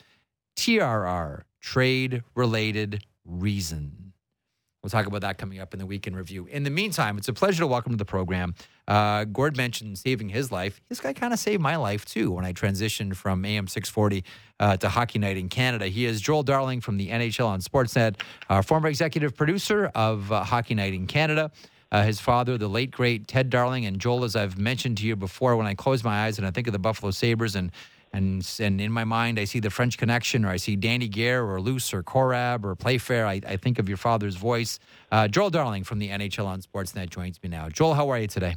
TRR, 0.57 1.43
trade 1.61 2.23
related 2.35 3.05
reason. 3.25 4.03
We'll 4.83 4.91
talk 4.91 5.07
about 5.07 5.21
that 5.21 5.39
coming 5.39 5.61
up 5.61 5.73
in 5.73 5.79
the 5.79 5.87
weekend 5.87 6.17
review. 6.17 6.47
In 6.47 6.65
the 6.65 6.71
meantime, 6.71 7.17
it's 7.17 7.29
a 7.29 7.33
pleasure 7.33 7.61
to 7.61 7.69
welcome 7.69 7.93
to 7.93 7.97
the 7.97 8.05
program. 8.05 8.57
Uh, 8.89 9.23
Gord 9.25 9.57
mentioned 9.57 9.97
saving 9.97 10.29
his 10.29 10.51
life. 10.51 10.81
This 10.89 10.99
guy 10.99 11.13
kind 11.13 11.33
of 11.33 11.39
saved 11.39 11.63
my 11.63 11.77
life 11.77 12.05
too 12.05 12.33
when 12.33 12.45
I 12.45 12.53
transitioned 12.53 13.15
from 13.15 13.45
AM 13.45 13.69
640 13.69 14.25
uh, 14.59 14.77
to 14.79 14.89
Hockey 14.89 15.21
Night 15.21 15.37
in 15.37 15.49
Canada. 15.49 15.87
He 15.87 16.05
is 16.05 16.21
Joel 16.21 16.43
Darling 16.43 16.81
from 16.81 16.97
the 16.97 17.11
NHL 17.11 17.47
on 17.47 17.61
Sportsnet, 17.61 18.17
uh, 18.51 18.61
former 18.61 18.89
executive 18.89 19.37
producer 19.37 19.93
of 19.95 20.33
uh, 20.33 20.43
Hockey 20.43 20.75
Night 20.75 20.95
in 20.95 21.07
Canada 21.07 21.53
uh, 21.93 22.03
his 22.03 22.19
father, 22.19 22.57
the 22.59 22.69
late 22.69 22.91
great 22.91 23.29
Ted 23.29 23.51
Darling, 23.51 23.85
and 23.85 24.01
Joel, 24.01 24.25
as 24.25 24.35
I've 24.35 24.59
mentioned 24.59 24.97
to 24.99 25.07
you 25.07 25.15
before, 25.15 25.57
when 25.57 25.67
I 25.67 25.75
close 25.75 26.03
my 26.03 26.25
eyes 26.25 26.39
and 26.39 26.47
I 26.47 26.51
think 26.51 26.67
of 26.67 26.73
the 26.73 26.79
Buffalo 26.79 27.13
Sabres 27.13 27.55
and 27.55 27.71
and 28.15 28.47
and 28.61 28.81
in 28.81 28.93
my 28.93 29.05
mind 29.05 29.39
I 29.39 29.45
see 29.45 29.61
the 29.61 29.71
French 29.71 29.97
Connection 29.97 30.45
or 30.45 30.51
I 30.51 30.57
see 30.57 30.77
Danny 30.77 31.09
Gare 31.09 31.45
or 31.45 31.61
Luce 31.61 31.95
or 31.95 32.03
Korab 32.03 32.65
or 32.65 32.75
Playfair. 32.75 33.27
I, 33.27 33.41
I 33.47 33.57
think 33.57 33.79
of 33.79 33.89
your 33.89 33.97
father's 33.99 34.37
voice. 34.37 34.79
Uh, 35.11 35.29
Joel 35.29 35.51
Darling 35.51 35.85
from 35.85 35.99
the 35.99 36.09
NHL 36.09 36.47
on 36.47 36.61
Sportsnet 36.61 37.11
joins 37.11 37.43
me 37.43 37.49
now. 37.49 37.69
Joel, 37.69 37.95
how 37.95 38.11
are 38.11 38.19
you 38.19 38.27
today? 38.27 38.57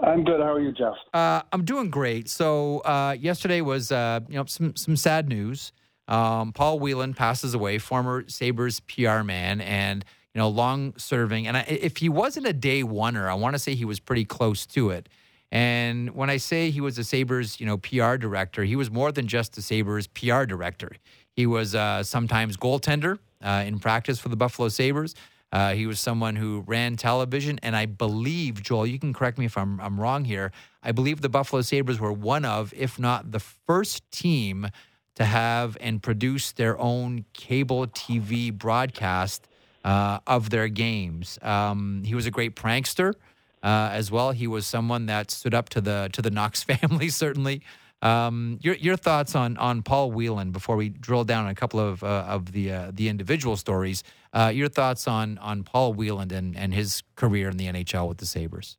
I'm 0.00 0.24
good. 0.24 0.40
How 0.40 0.52
are 0.52 0.60
you, 0.60 0.72
Jeff? 0.72 0.94
Uh, 1.12 1.42
I'm 1.52 1.64
doing 1.64 1.90
great. 1.90 2.28
So 2.28 2.78
uh, 2.80 3.16
yesterday 3.18 3.60
was 3.60 3.92
uh, 3.92 4.20
you 4.28 4.36
know 4.36 4.44
some 4.46 4.76
some 4.76 4.96
sad 4.96 5.28
news. 5.28 5.72
Um, 6.08 6.52
Paul 6.52 6.80
Wieland 6.80 7.16
passes 7.16 7.54
away, 7.54 7.78
former 7.78 8.24
Sabres 8.28 8.80
PR 8.80 9.22
man, 9.22 9.60
and 9.60 10.04
you 10.34 10.38
know, 10.38 10.48
long 10.48 10.94
serving. 10.96 11.46
And 11.46 11.56
I, 11.56 11.60
if 11.68 11.98
he 11.98 12.08
wasn't 12.08 12.46
a 12.46 12.52
day 12.52 12.82
oneer, 12.82 13.28
I 13.28 13.34
want 13.34 13.54
to 13.54 13.58
say 13.58 13.74
he 13.74 13.84
was 13.84 14.00
pretty 14.00 14.24
close 14.24 14.66
to 14.66 14.90
it. 14.90 15.08
And 15.52 16.14
when 16.14 16.30
I 16.30 16.36
say 16.36 16.70
he 16.70 16.80
was 16.80 16.96
a 16.98 17.04
Sabres, 17.04 17.58
you 17.58 17.66
know, 17.66 17.76
PR 17.76 18.16
director, 18.16 18.62
he 18.62 18.76
was 18.76 18.90
more 18.90 19.10
than 19.10 19.26
just 19.26 19.58
a 19.58 19.62
Sabres 19.62 20.06
PR 20.06 20.44
director. 20.44 20.92
He 21.32 21.46
was 21.46 21.74
uh, 21.74 22.04
sometimes 22.04 22.56
goaltender 22.56 23.18
uh, 23.42 23.64
in 23.66 23.80
practice 23.80 24.20
for 24.20 24.28
the 24.28 24.36
Buffalo 24.36 24.68
Sabres. 24.68 25.14
Uh, 25.52 25.72
he 25.72 25.86
was 25.86 25.98
someone 25.98 26.36
who 26.36 26.62
ran 26.68 26.94
television, 26.94 27.58
and 27.64 27.74
I 27.74 27.86
believe, 27.86 28.62
Joel, 28.62 28.86
you 28.86 29.00
can 29.00 29.12
correct 29.12 29.36
me 29.36 29.46
if 29.46 29.58
I'm, 29.58 29.80
I'm 29.80 29.98
wrong 29.98 30.24
here. 30.24 30.52
I 30.80 30.92
believe 30.92 31.20
the 31.20 31.28
Buffalo 31.28 31.62
Sabres 31.62 31.98
were 31.98 32.12
one 32.12 32.44
of, 32.44 32.72
if 32.76 33.00
not 33.00 33.32
the 33.32 33.40
first 33.40 34.08
team 34.12 34.68
to 35.16 35.24
have 35.24 35.76
and 35.80 36.00
produce 36.00 36.52
their 36.52 36.78
own 36.78 37.24
cable 37.32 37.88
TV 37.88 38.52
broadcast 38.52 39.48
uh, 39.84 40.18
of 40.26 40.50
their 40.50 40.68
games. 40.68 41.38
Um, 41.42 42.02
he 42.04 42.14
was 42.14 42.26
a 42.26 42.30
great 42.30 42.56
prankster 42.56 43.14
uh, 43.62 43.90
as 43.92 44.10
well. 44.10 44.32
He 44.32 44.46
was 44.46 44.66
someone 44.66 45.06
that 45.06 45.30
stood 45.30 45.54
up 45.54 45.68
to 45.70 45.80
the 45.80 46.10
to 46.12 46.22
the 46.22 46.30
Knox 46.30 46.62
family. 46.70 47.08
Certainly, 47.08 47.62
um, 48.02 48.58
your 48.62 48.74
your 48.76 48.96
thoughts 48.96 49.34
on 49.34 49.56
on 49.56 49.82
Paul 49.82 50.12
Wieland 50.12 50.52
before 50.52 50.76
we 50.76 50.88
drill 50.88 51.24
down 51.24 51.44
on 51.44 51.50
a 51.50 51.54
couple 51.54 51.80
of 51.80 52.02
uh, 52.02 52.24
of 52.28 52.52
the 52.52 52.72
uh, 52.72 52.90
the 52.92 53.08
individual 53.08 53.56
stories. 53.56 54.02
Uh, 54.32 54.50
your 54.54 54.68
thoughts 54.68 55.08
on 55.08 55.38
on 55.38 55.64
Paul 55.64 55.94
Wieland 55.94 56.32
and 56.32 56.56
and 56.56 56.72
his 56.74 57.02
career 57.16 57.48
in 57.48 57.56
the 57.56 57.66
NHL 57.66 58.08
with 58.08 58.18
the 58.18 58.26
Sabres. 58.26 58.76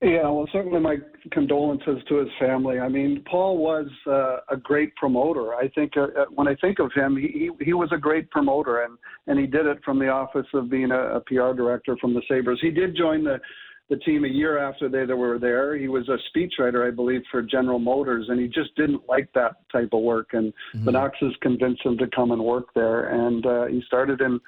Yeah, 0.00 0.28
well, 0.28 0.48
certainly 0.52 0.78
my 0.78 0.98
condolences 1.32 1.98
to 2.08 2.18
his 2.18 2.28
family. 2.38 2.78
I 2.78 2.88
mean, 2.88 3.24
Paul 3.28 3.58
was 3.58 3.88
uh, 4.06 4.38
a 4.48 4.56
great 4.56 4.94
promoter. 4.94 5.54
I 5.54 5.68
think 5.74 5.96
uh, 5.96 6.02
uh 6.16 6.24
when 6.32 6.46
I 6.46 6.54
think 6.56 6.78
of 6.78 6.92
him, 6.94 7.16
he, 7.16 7.50
he 7.60 7.72
was 7.72 7.90
a 7.92 7.98
great 7.98 8.30
promoter, 8.30 8.82
and 8.82 8.96
and 9.26 9.40
he 9.40 9.46
did 9.46 9.66
it 9.66 9.78
from 9.84 9.98
the 9.98 10.08
office 10.08 10.46
of 10.54 10.70
being 10.70 10.92
a, 10.92 11.16
a 11.16 11.20
PR 11.22 11.52
director 11.52 11.96
from 12.00 12.14
the 12.14 12.22
Sabres. 12.28 12.60
He 12.62 12.70
did 12.70 12.96
join 12.96 13.24
the 13.24 13.40
the 13.88 13.96
team 13.96 14.24
a 14.24 14.28
year 14.28 14.58
after 14.58 14.88
they, 14.88 15.06
they 15.06 15.14
were 15.14 15.38
there. 15.38 15.76
He 15.76 15.88
was 15.88 16.08
a 16.08 16.18
speechwriter, 16.30 16.86
I 16.86 16.94
believe, 16.94 17.22
for 17.30 17.42
General 17.42 17.78
Motors, 17.78 18.26
and 18.28 18.38
he 18.38 18.46
just 18.46 18.74
didn't 18.76 19.02
like 19.08 19.32
that 19.34 19.56
type 19.72 19.88
of 19.92 20.02
work. 20.02 20.28
And 20.32 20.52
mm-hmm. 20.52 20.84
the 20.84 20.92
Knoxes 20.92 21.34
convinced 21.40 21.84
him 21.84 21.96
to 21.98 22.06
come 22.14 22.30
and 22.30 22.44
work 22.44 22.66
there, 22.74 23.08
and 23.08 23.46
uh, 23.46 23.66
he 23.66 23.82
started 23.86 24.20
in 24.20 24.40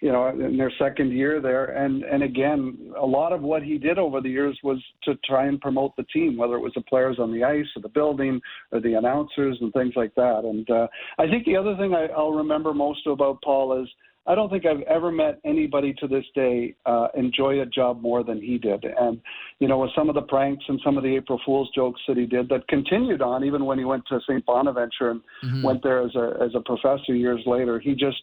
you 0.00 0.12
know, 0.12 0.28
in 0.28 0.56
their 0.56 0.72
second 0.78 1.12
year 1.12 1.40
there. 1.40 1.66
And 1.66 2.04
and 2.04 2.22
again, 2.22 2.92
a 3.00 3.06
lot 3.06 3.32
of 3.32 3.42
what 3.42 3.62
he 3.62 3.78
did 3.78 3.98
over 3.98 4.20
the 4.20 4.28
years 4.28 4.58
was 4.62 4.78
to 5.04 5.16
try 5.24 5.46
and 5.46 5.60
promote 5.60 5.96
the 5.96 6.04
team, 6.04 6.36
whether 6.36 6.54
it 6.54 6.60
was 6.60 6.74
the 6.74 6.82
players 6.82 7.18
on 7.18 7.32
the 7.32 7.44
ice 7.44 7.66
or 7.76 7.82
the 7.82 7.88
building 7.88 8.40
or 8.72 8.80
the 8.80 8.94
announcers 8.94 9.58
and 9.60 9.72
things 9.72 9.94
like 9.96 10.14
that. 10.14 10.42
And 10.44 10.68
uh, 10.70 10.86
I 11.18 11.28
think 11.28 11.44
the 11.44 11.56
other 11.56 11.76
thing 11.76 11.94
I, 11.94 12.06
I'll 12.16 12.32
remember 12.32 12.72
most 12.74 13.06
about 13.06 13.42
Paul 13.42 13.82
is. 13.82 13.88
I 14.26 14.34
don't 14.34 14.50
think 14.50 14.66
I've 14.66 14.82
ever 14.82 15.10
met 15.10 15.40
anybody 15.46 15.94
to 16.00 16.06
this 16.06 16.24
day 16.34 16.74
uh, 16.84 17.08
enjoy 17.16 17.62
a 17.62 17.66
job 17.66 18.02
more 18.02 18.22
than 18.22 18.42
he 18.42 18.58
did. 18.58 18.84
And, 18.84 19.22
you 19.58 19.68
know, 19.68 19.78
with 19.78 19.90
some 19.96 20.10
of 20.10 20.14
the 20.14 20.20
pranks 20.20 20.62
and 20.68 20.78
some 20.84 20.98
of 20.98 21.02
the 21.02 21.16
April 21.16 21.40
Fool's 21.46 21.70
jokes 21.74 21.98
that 22.06 22.18
he 22.18 22.26
did 22.26 22.46
that 22.50 22.68
continued 22.68 23.22
on 23.22 23.42
even 23.42 23.64
when 23.64 23.78
he 23.78 23.86
went 23.86 24.04
to 24.08 24.20
St. 24.28 24.44
Bonaventure 24.44 25.12
and 25.12 25.22
mm-hmm. 25.42 25.62
went 25.62 25.82
there 25.82 26.02
as 26.02 26.14
a, 26.14 26.34
as 26.42 26.50
a 26.54 26.60
professor 26.60 27.14
years 27.14 27.40
later, 27.46 27.80
he 27.80 27.94
just, 27.94 28.18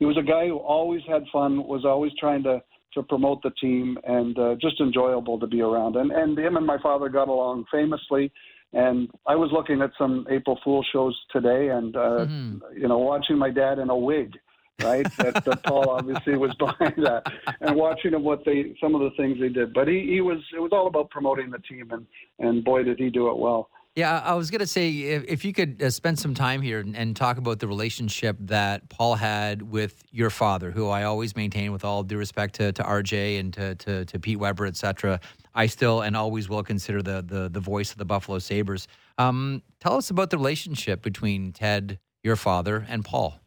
he 0.00 0.06
was 0.06 0.16
a 0.16 0.22
guy 0.22 0.48
who 0.48 0.56
always 0.56 1.02
had 1.06 1.22
fun, 1.32 1.64
was 1.64 1.84
always 1.84 2.12
trying 2.18 2.42
to 2.42 2.60
to 2.94 3.04
promote 3.04 3.40
the 3.42 3.50
team, 3.60 3.96
and 4.02 4.36
uh, 4.36 4.56
just 4.60 4.80
enjoyable 4.80 5.38
to 5.38 5.46
be 5.46 5.60
around. 5.60 5.94
And 5.94 6.10
and 6.10 6.36
him 6.36 6.56
and 6.56 6.66
my 6.66 6.78
father 6.82 7.08
got 7.08 7.28
along 7.28 7.66
famously. 7.70 8.32
And 8.72 9.08
I 9.26 9.34
was 9.34 9.50
looking 9.52 9.82
at 9.82 9.90
some 9.98 10.26
April 10.30 10.58
Fool 10.64 10.84
shows 10.92 11.18
today, 11.32 11.68
and 11.68 11.94
uh, 11.96 12.26
mm-hmm. 12.26 12.56
you 12.76 12.88
know, 12.88 12.98
watching 12.98 13.36
my 13.36 13.50
dad 13.50 13.78
in 13.78 13.90
a 13.90 13.96
wig, 13.96 14.32
right? 14.80 15.06
that, 15.18 15.44
that 15.44 15.64
Paul 15.64 15.90
obviously 15.90 16.36
was 16.36 16.54
behind 16.58 16.94
that, 16.98 17.24
and 17.60 17.76
watching 17.76 18.12
him 18.12 18.22
what 18.22 18.44
they 18.44 18.74
some 18.80 18.94
of 18.94 19.00
the 19.00 19.10
things 19.16 19.38
they 19.40 19.48
did. 19.48 19.74
But 19.74 19.88
he, 19.88 20.06
he 20.08 20.20
was 20.20 20.38
it 20.56 20.60
was 20.60 20.70
all 20.72 20.86
about 20.86 21.10
promoting 21.10 21.50
the 21.50 21.58
team, 21.58 21.90
and 21.90 22.06
and 22.38 22.64
boy 22.64 22.84
did 22.84 22.98
he 22.98 23.10
do 23.10 23.28
it 23.28 23.36
well. 23.36 23.70
Yeah, 23.96 24.20
I 24.24 24.34
was 24.34 24.52
going 24.52 24.60
to 24.60 24.68
say 24.68 24.88
if, 24.90 25.24
if, 25.26 25.44
you 25.44 25.52
could 25.52 25.82
uh, 25.82 25.90
spend 25.90 26.16
some 26.18 26.32
time 26.32 26.62
here 26.62 26.78
and, 26.78 26.96
and, 26.96 27.16
talk 27.16 27.38
about 27.38 27.58
the 27.58 27.66
relationship 27.66 28.36
that 28.40 28.88
Paul 28.88 29.16
had 29.16 29.62
with 29.62 30.04
your 30.12 30.30
father, 30.30 30.70
who 30.70 30.88
I 30.88 31.02
always 31.02 31.34
maintain, 31.34 31.72
with 31.72 31.84
all 31.84 32.04
due 32.04 32.16
respect 32.16 32.54
to, 32.56 32.70
to 32.72 32.82
RJ 32.84 33.40
and 33.40 33.52
to, 33.54 33.74
to, 33.74 34.04
to 34.04 34.18
Pete 34.20 34.38
Weber, 34.38 34.66
et 34.66 34.76
cetera, 34.76 35.18
I 35.56 35.66
still 35.66 36.02
and 36.02 36.16
always 36.16 36.48
will 36.48 36.62
consider 36.62 37.02
the, 37.02 37.24
the, 37.26 37.48
the 37.48 37.58
voice 37.58 37.90
of 37.90 37.98
the 37.98 38.04
Buffalo 38.04 38.38
Sabres. 38.38 38.86
Um, 39.18 39.60
tell 39.80 39.96
us 39.96 40.10
about 40.10 40.30
the 40.30 40.38
relationship 40.38 41.02
between 41.02 41.52
Ted, 41.52 41.98
your 42.22 42.36
father, 42.36 42.86
and 42.88 43.04
Paul. 43.04 43.40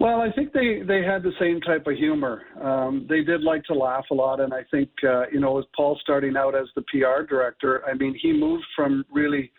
Well, 0.00 0.20
I 0.20 0.30
think 0.32 0.52
they 0.52 0.82
they 0.86 1.02
had 1.02 1.22
the 1.22 1.32
same 1.38 1.60
type 1.60 1.86
of 1.86 1.94
humor. 1.96 2.42
Um, 2.60 3.06
they 3.08 3.22
did 3.22 3.42
like 3.42 3.64
to 3.64 3.74
laugh 3.74 4.04
a 4.10 4.14
lot, 4.14 4.40
and 4.40 4.52
I 4.52 4.64
think 4.70 4.90
uh, 5.04 5.28
you 5.32 5.40
know, 5.40 5.52
with 5.52 5.66
Paul 5.74 5.98
starting 6.02 6.36
out 6.36 6.54
as 6.54 6.66
the 6.74 6.82
PR 6.82 7.22
director, 7.28 7.82
I 7.86 7.94
mean, 7.94 8.18
he 8.20 8.32
moved 8.32 8.64
from 8.74 9.04
really 9.12 9.52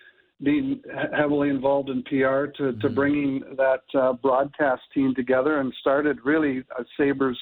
being 0.44 0.82
heavily 1.16 1.50
involved 1.50 1.90
in 1.90 2.04
PR 2.04 2.16
to, 2.18 2.52
to 2.58 2.64
mm-hmm. 2.72 2.94
bringing 2.94 3.44
that 3.56 3.84
uh, 3.98 4.14
broadcast 4.14 4.82
team 4.94 5.16
together 5.16 5.62
and 5.62 5.74
started 5.80 6.18
really 6.26 6.60
a 6.78 6.84
Sabres 6.98 7.40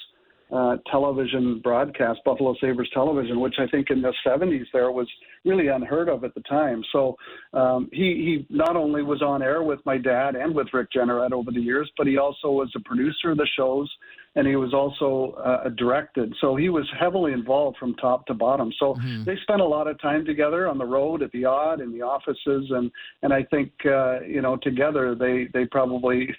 uh, 0.52 0.76
television 0.90 1.60
broadcast, 1.62 2.20
Buffalo 2.24 2.54
Sabres 2.60 2.88
television, 2.92 3.40
which 3.40 3.54
I 3.58 3.66
think 3.66 3.90
in 3.90 4.02
the 4.02 4.12
70s 4.26 4.66
there 4.72 4.90
was 4.90 5.08
really 5.44 5.68
unheard 5.68 6.08
of 6.08 6.24
at 6.24 6.34
the 6.34 6.42
time. 6.42 6.82
So 6.92 7.16
um, 7.52 7.88
he, 7.92 8.46
he 8.48 8.54
not 8.54 8.76
only 8.76 9.02
was 9.02 9.22
on 9.22 9.42
air 9.42 9.62
with 9.62 9.80
my 9.84 9.98
dad 9.98 10.36
and 10.36 10.54
with 10.54 10.68
Rick 10.72 10.88
Jeanneret 10.94 11.32
over 11.32 11.50
the 11.50 11.60
years, 11.60 11.90
but 11.96 12.06
he 12.06 12.18
also 12.18 12.48
was 12.48 12.70
a 12.76 12.80
producer 12.80 13.30
of 13.30 13.38
the 13.38 13.48
shows 13.56 13.90
and 14.36 14.46
he 14.48 14.56
was 14.56 14.74
also 14.74 15.36
uh, 15.38 15.68
directed. 15.70 16.34
So 16.40 16.56
he 16.56 16.68
was 16.68 16.88
heavily 16.98 17.32
involved 17.32 17.76
from 17.78 17.94
top 17.94 18.26
to 18.26 18.34
bottom. 18.34 18.72
So 18.78 18.94
mm-hmm. 18.94 19.24
they 19.24 19.36
spent 19.42 19.60
a 19.60 19.64
lot 19.64 19.86
of 19.86 20.00
time 20.00 20.24
together 20.24 20.66
on 20.66 20.76
the 20.76 20.84
road, 20.84 21.22
at 21.22 21.30
the 21.32 21.44
Aud, 21.44 21.80
in 21.80 21.92
the 21.92 22.02
offices, 22.02 22.70
and 22.70 22.90
and 23.22 23.32
I 23.32 23.44
think 23.44 23.70
uh, 23.86 24.20
you 24.22 24.42
know 24.42 24.56
together 24.56 25.14
they 25.14 25.48
they 25.52 25.66
probably 25.66 26.34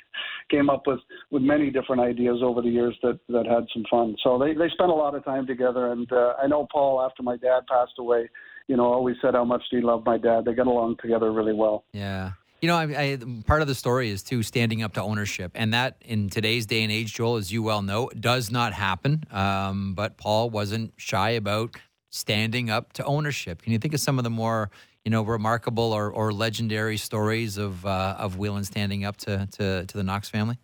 came 0.50 0.70
up 0.70 0.84
with 0.86 1.00
with 1.32 1.42
many 1.42 1.70
different 1.70 2.02
ideas 2.02 2.40
over 2.44 2.62
the 2.62 2.70
years 2.70 2.98
that 3.04 3.20
that 3.30 3.46
had 3.46 3.66
some 3.74 3.84
fun. 3.90 4.16
So 4.24 4.38
they 4.38 4.54
they 4.54 4.70
spent 4.70 4.90
a 4.90 4.96
lot 4.96 5.16
of 5.16 5.24
time 5.24 5.48
together, 5.48 5.92
and 5.92 6.12
uh, 6.12 6.34
I 6.42 6.48
know 6.48 6.68
Paul 6.72 7.02
after 7.02 7.24
my 7.24 7.38
dad 7.38 7.62
passed 7.68 7.94
away. 8.00 8.30
You 8.68 8.78
know, 8.78 8.86
always 8.86 9.16
said 9.22 9.36
how 9.36 9.46
much 9.46 9.62
he 9.70 9.80
loved 9.80 10.08
my 10.08 10.18
dad. 10.18 10.46
They 10.46 10.54
got 10.54 10.66
along 10.66 10.98
together 11.00 11.32
really 11.32 11.54
well. 11.54 11.86
Yeah. 11.94 12.32
You 12.62 12.70
know, 12.70 12.78
I, 12.78 12.84
I, 12.84 13.20
part 13.46 13.62
of 13.62 13.68
the 13.68 13.76
story 13.76 14.10
is 14.10 14.24
too 14.24 14.42
standing 14.42 14.82
up 14.82 14.94
to 14.94 15.02
ownership, 15.02 15.52
and 15.54 15.74
that 15.76 15.98
in 16.04 16.30
today's 16.30 16.66
day 16.66 16.82
and 16.82 16.92
age, 16.92 17.14
Joel, 17.14 17.36
as 17.36 17.52
you 17.52 17.62
well 17.62 17.84
know, 17.84 18.10
does 18.20 18.50
not 18.50 18.74
happen. 18.74 19.24
Um, 19.30 19.94
but 19.94 20.18
Paul 20.18 20.50
wasn't 20.50 20.94
shy 20.98 21.32
about 21.32 21.76
standing 22.10 22.72
up 22.72 22.94
to 22.94 23.06
ownership. 23.06 23.62
Can 23.62 23.74
you 23.74 23.78
think 23.78 23.94
of 23.94 24.00
some 24.00 24.18
of 24.18 24.24
the 24.24 24.32
more 24.32 24.72
you 25.06 25.12
know 25.12 25.22
remarkable 25.22 25.94
or, 25.94 26.12
or 26.12 26.34
legendary 26.34 26.98
stories 26.98 27.58
of 27.58 27.86
uh, 27.86 28.16
of 28.18 28.38
Wieland 28.38 28.66
standing 28.66 29.06
up 29.06 29.18
to, 29.18 29.48
to 29.54 29.86
to 29.86 29.98
the 29.98 30.04
Knox 30.04 30.30
family? 30.30 30.58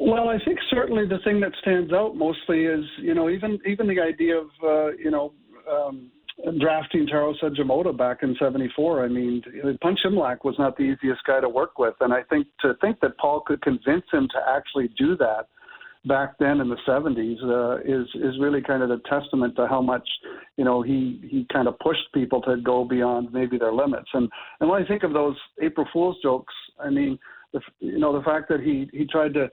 Well, 0.00 0.28
I 0.28 0.38
think 0.44 0.58
certainly 0.70 1.06
the 1.06 1.18
thing 1.22 1.38
that 1.40 1.52
stands 1.60 1.92
out 1.92 2.16
mostly 2.16 2.64
is 2.64 2.84
you 2.98 3.14
know 3.14 3.28
even 3.28 3.58
even 3.66 3.86
the 3.86 4.00
idea 4.00 4.38
of 4.38 4.48
uh, 4.64 4.92
you 4.92 5.10
know. 5.10 5.34
Um, 5.70 6.10
drafting 6.58 7.06
Taro 7.06 7.34
Tsujimoto 7.34 7.96
back 7.96 8.22
in 8.22 8.34
'74. 8.38 9.04
I 9.04 9.08
mean, 9.08 9.42
Punch 9.80 10.00
Imlach 10.04 10.38
was 10.44 10.56
not 10.58 10.76
the 10.76 10.82
easiest 10.82 11.22
guy 11.24 11.40
to 11.40 11.48
work 11.48 11.78
with, 11.78 11.94
and 12.00 12.12
I 12.12 12.22
think 12.24 12.46
to 12.62 12.74
think 12.80 12.98
that 13.00 13.16
Paul 13.18 13.42
could 13.46 13.60
convince 13.62 14.04
him 14.10 14.26
to 14.32 14.38
actually 14.48 14.88
do 14.98 15.16
that 15.18 15.46
back 16.04 16.36
then 16.38 16.60
in 16.60 16.68
the 16.68 16.76
70s 16.86 17.42
uh, 17.44 17.80
is 17.84 18.06
is 18.14 18.38
really 18.40 18.60
kind 18.60 18.82
of 18.82 18.90
a 18.90 18.98
testament 19.08 19.54
to 19.56 19.66
how 19.66 19.80
much 19.80 20.08
you 20.56 20.64
know 20.64 20.82
he 20.82 21.20
he 21.30 21.46
kind 21.52 21.68
of 21.68 21.78
pushed 21.78 22.12
people 22.14 22.40
to 22.42 22.56
go 22.58 22.84
beyond 22.84 23.32
maybe 23.32 23.58
their 23.58 23.72
limits. 23.72 24.08
And 24.14 24.28
and 24.60 24.68
when 24.68 24.82
I 24.82 24.86
think 24.86 25.02
of 25.02 25.12
those 25.12 25.36
April 25.60 25.86
Fool's 25.92 26.16
jokes, 26.22 26.54
I 26.80 26.90
mean, 26.90 27.18
the, 27.52 27.60
you 27.80 27.98
know, 27.98 28.16
the 28.16 28.24
fact 28.24 28.48
that 28.48 28.60
he 28.60 28.88
he 28.92 29.06
tried 29.06 29.34
to 29.34 29.50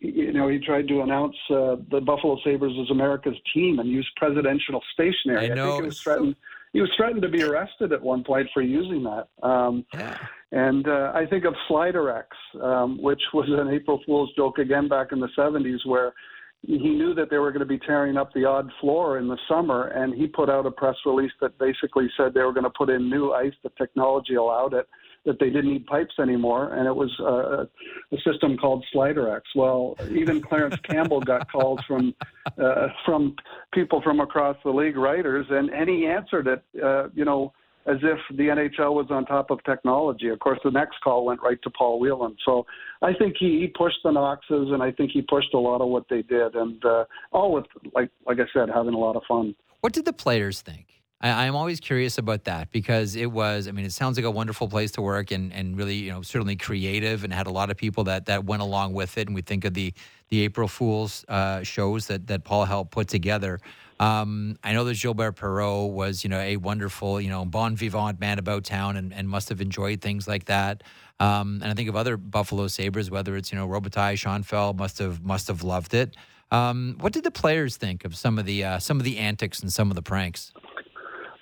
you 0.00 0.32
know, 0.32 0.48
he 0.48 0.58
tried 0.58 0.88
to 0.88 1.02
announce 1.02 1.36
uh, 1.50 1.76
the 1.90 2.00
Buffalo 2.00 2.38
Sabres 2.42 2.72
as 2.80 2.90
America's 2.90 3.36
team 3.52 3.78
and 3.78 3.90
use 3.90 4.10
presidential 4.16 4.80
stationery. 4.92 5.50
I, 5.50 5.54
know. 5.54 5.64
I 5.64 5.70
think 5.72 5.82
he 5.82 5.86
was 5.86 6.00
threatened. 6.00 6.36
He 6.72 6.80
was 6.80 6.90
threatened 6.96 7.22
to 7.22 7.28
be 7.28 7.42
arrested 7.42 7.92
at 7.92 8.00
one 8.00 8.24
point 8.24 8.48
for 8.54 8.62
using 8.62 9.02
that. 9.04 9.28
Um, 9.46 9.84
yeah. 9.92 10.16
And 10.52 10.86
uh, 10.88 11.12
I 11.14 11.26
think 11.28 11.44
of 11.44 11.54
Slider 11.68 12.10
X, 12.10 12.28
um, 12.62 13.00
which 13.02 13.20
was 13.34 13.46
an 13.48 13.72
April 13.72 14.00
Fool's 14.06 14.30
joke 14.36 14.58
again 14.58 14.88
back 14.88 15.08
in 15.12 15.20
the 15.20 15.28
70s, 15.36 15.84
where 15.84 16.12
he 16.62 16.76
knew 16.76 17.12
that 17.14 17.28
they 17.28 17.38
were 17.38 17.50
going 17.50 17.60
to 17.60 17.66
be 17.66 17.78
tearing 17.78 18.16
up 18.16 18.32
the 18.32 18.44
Aud 18.44 18.70
floor 18.80 19.18
in 19.18 19.28
the 19.28 19.38
summer, 19.48 19.88
and 19.88 20.14
he 20.14 20.26
put 20.26 20.48
out 20.48 20.64
a 20.64 20.70
press 20.70 20.96
release 21.04 21.32
that 21.40 21.58
basically 21.58 22.08
said 22.16 22.32
they 22.32 22.42
were 22.42 22.52
going 22.52 22.64
to 22.64 22.70
put 22.70 22.88
in 22.88 23.10
new 23.10 23.32
ice. 23.32 23.52
The 23.62 23.70
technology 23.76 24.36
allowed 24.36 24.74
it 24.74 24.86
that 25.24 25.38
they 25.38 25.50
didn't 25.50 25.72
need 25.72 25.86
pipes 25.86 26.14
anymore, 26.20 26.74
and 26.74 26.86
it 26.86 26.94
was 26.94 27.10
uh, 27.20 27.64
a 28.14 28.20
system 28.22 28.56
called 28.56 28.84
Slider 28.92 29.34
X. 29.34 29.44
Well, 29.54 29.96
even 30.10 30.40
Clarence 30.40 30.76
Campbell 30.88 31.20
got 31.20 31.50
calls 31.50 31.80
from 31.86 32.14
uh, 32.60 32.88
from 33.04 33.36
people 33.72 34.02
from 34.02 34.20
across 34.20 34.56
the 34.64 34.70
league, 34.70 34.96
writers, 34.96 35.46
and 35.50 35.70
and 35.70 35.88
he 35.88 36.06
answered 36.06 36.48
it, 36.48 36.62
uh, 36.82 37.08
you 37.14 37.24
know, 37.24 37.52
as 37.86 37.98
if 38.02 38.18
the 38.36 38.44
NHL 38.44 38.94
was 38.94 39.06
on 39.10 39.24
top 39.26 39.50
of 39.50 39.62
technology. 39.64 40.28
Of 40.28 40.38
course, 40.40 40.58
the 40.64 40.70
next 40.70 40.96
call 41.02 41.24
went 41.24 41.40
right 41.42 41.60
to 41.62 41.70
Paul 41.70 42.00
Wieland. 42.00 42.38
So 42.44 42.66
I 43.00 43.12
think 43.14 43.36
he, 43.38 43.60
he 43.60 43.66
pushed 43.68 43.98
the 44.04 44.10
Knoxes, 44.10 44.68
and 44.72 44.82
I 44.82 44.92
think 44.92 45.10
he 45.12 45.22
pushed 45.22 45.54
a 45.54 45.58
lot 45.58 45.80
of 45.80 45.88
what 45.88 46.04
they 46.08 46.22
did, 46.22 46.54
and 46.54 46.84
uh, 46.84 47.04
all 47.32 47.52
with 47.52 47.66
like 47.94 48.10
like 48.26 48.38
I 48.38 48.46
said, 48.52 48.68
having 48.74 48.94
a 48.94 48.98
lot 48.98 49.16
of 49.16 49.22
fun. 49.28 49.54
What 49.80 49.92
did 49.92 50.04
the 50.04 50.12
players 50.12 50.60
think? 50.60 51.01
I, 51.22 51.46
am 51.46 51.54
always 51.54 51.78
curious 51.78 52.18
about 52.18 52.44
that 52.44 52.72
because 52.72 53.14
it 53.14 53.30
was, 53.30 53.68
I 53.68 53.70
mean, 53.70 53.84
it 53.84 53.92
sounds 53.92 54.18
like 54.18 54.26
a 54.26 54.30
wonderful 54.30 54.68
place 54.68 54.90
to 54.92 55.02
work 55.02 55.30
and, 55.30 55.52
and 55.52 55.76
really, 55.76 55.94
you 55.94 56.10
know, 56.10 56.22
certainly 56.22 56.56
creative 56.56 57.22
and 57.22 57.32
had 57.32 57.46
a 57.46 57.50
lot 57.50 57.70
of 57.70 57.76
people 57.76 58.04
that, 58.04 58.26
that 58.26 58.44
went 58.44 58.60
along 58.60 58.92
with 58.94 59.16
it. 59.16 59.28
And 59.28 59.34
we 59.34 59.42
think 59.42 59.64
of 59.64 59.72
the, 59.72 59.94
the 60.30 60.40
April 60.42 60.66
Fool's 60.66 61.24
uh, 61.28 61.62
shows 61.62 62.08
that, 62.08 62.26
that 62.26 62.42
Paul 62.42 62.64
helped 62.64 62.90
put 62.90 63.06
together. 63.06 63.60
Um, 64.00 64.58
I 64.64 64.72
know 64.72 64.82
that 64.82 65.00
Gilbert 65.00 65.36
Perreault 65.36 65.92
was, 65.92 66.24
you 66.24 66.30
know, 66.30 66.40
a 66.40 66.56
wonderful, 66.56 67.20
you 67.20 67.30
know, 67.30 67.44
bon 67.44 67.76
vivant 67.76 68.18
man 68.18 68.40
about 68.40 68.64
town 68.64 68.96
and, 68.96 69.14
and 69.14 69.28
must 69.28 69.48
have 69.50 69.60
enjoyed 69.60 70.00
things 70.00 70.26
like 70.26 70.46
that. 70.46 70.82
Um, 71.20 71.60
and 71.62 71.70
I 71.70 71.74
think 71.74 71.88
of 71.88 71.94
other 71.94 72.16
Buffalo 72.16 72.66
Sabres, 72.66 73.12
whether 73.12 73.36
it's, 73.36 73.52
you 73.52 73.58
know, 73.58 73.68
Robitaille, 73.68 74.18
Schoenfeld 74.18 74.76
must 74.76 74.98
have, 74.98 75.24
must 75.24 75.46
have 75.46 75.62
loved 75.62 75.94
it. 75.94 76.16
Um, 76.50 76.96
what 76.98 77.12
did 77.12 77.22
the 77.22 77.30
players 77.30 77.76
think 77.76 78.04
of 78.04 78.16
some 78.16 78.40
of 78.40 78.44
the, 78.44 78.64
uh, 78.64 78.78
some 78.80 78.98
of 78.98 79.04
the 79.04 79.18
antics 79.18 79.60
and 79.60 79.72
some 79.72 79.88
of 79.88 79.94
the 79.94 80.02
pranks? 80.02 80.52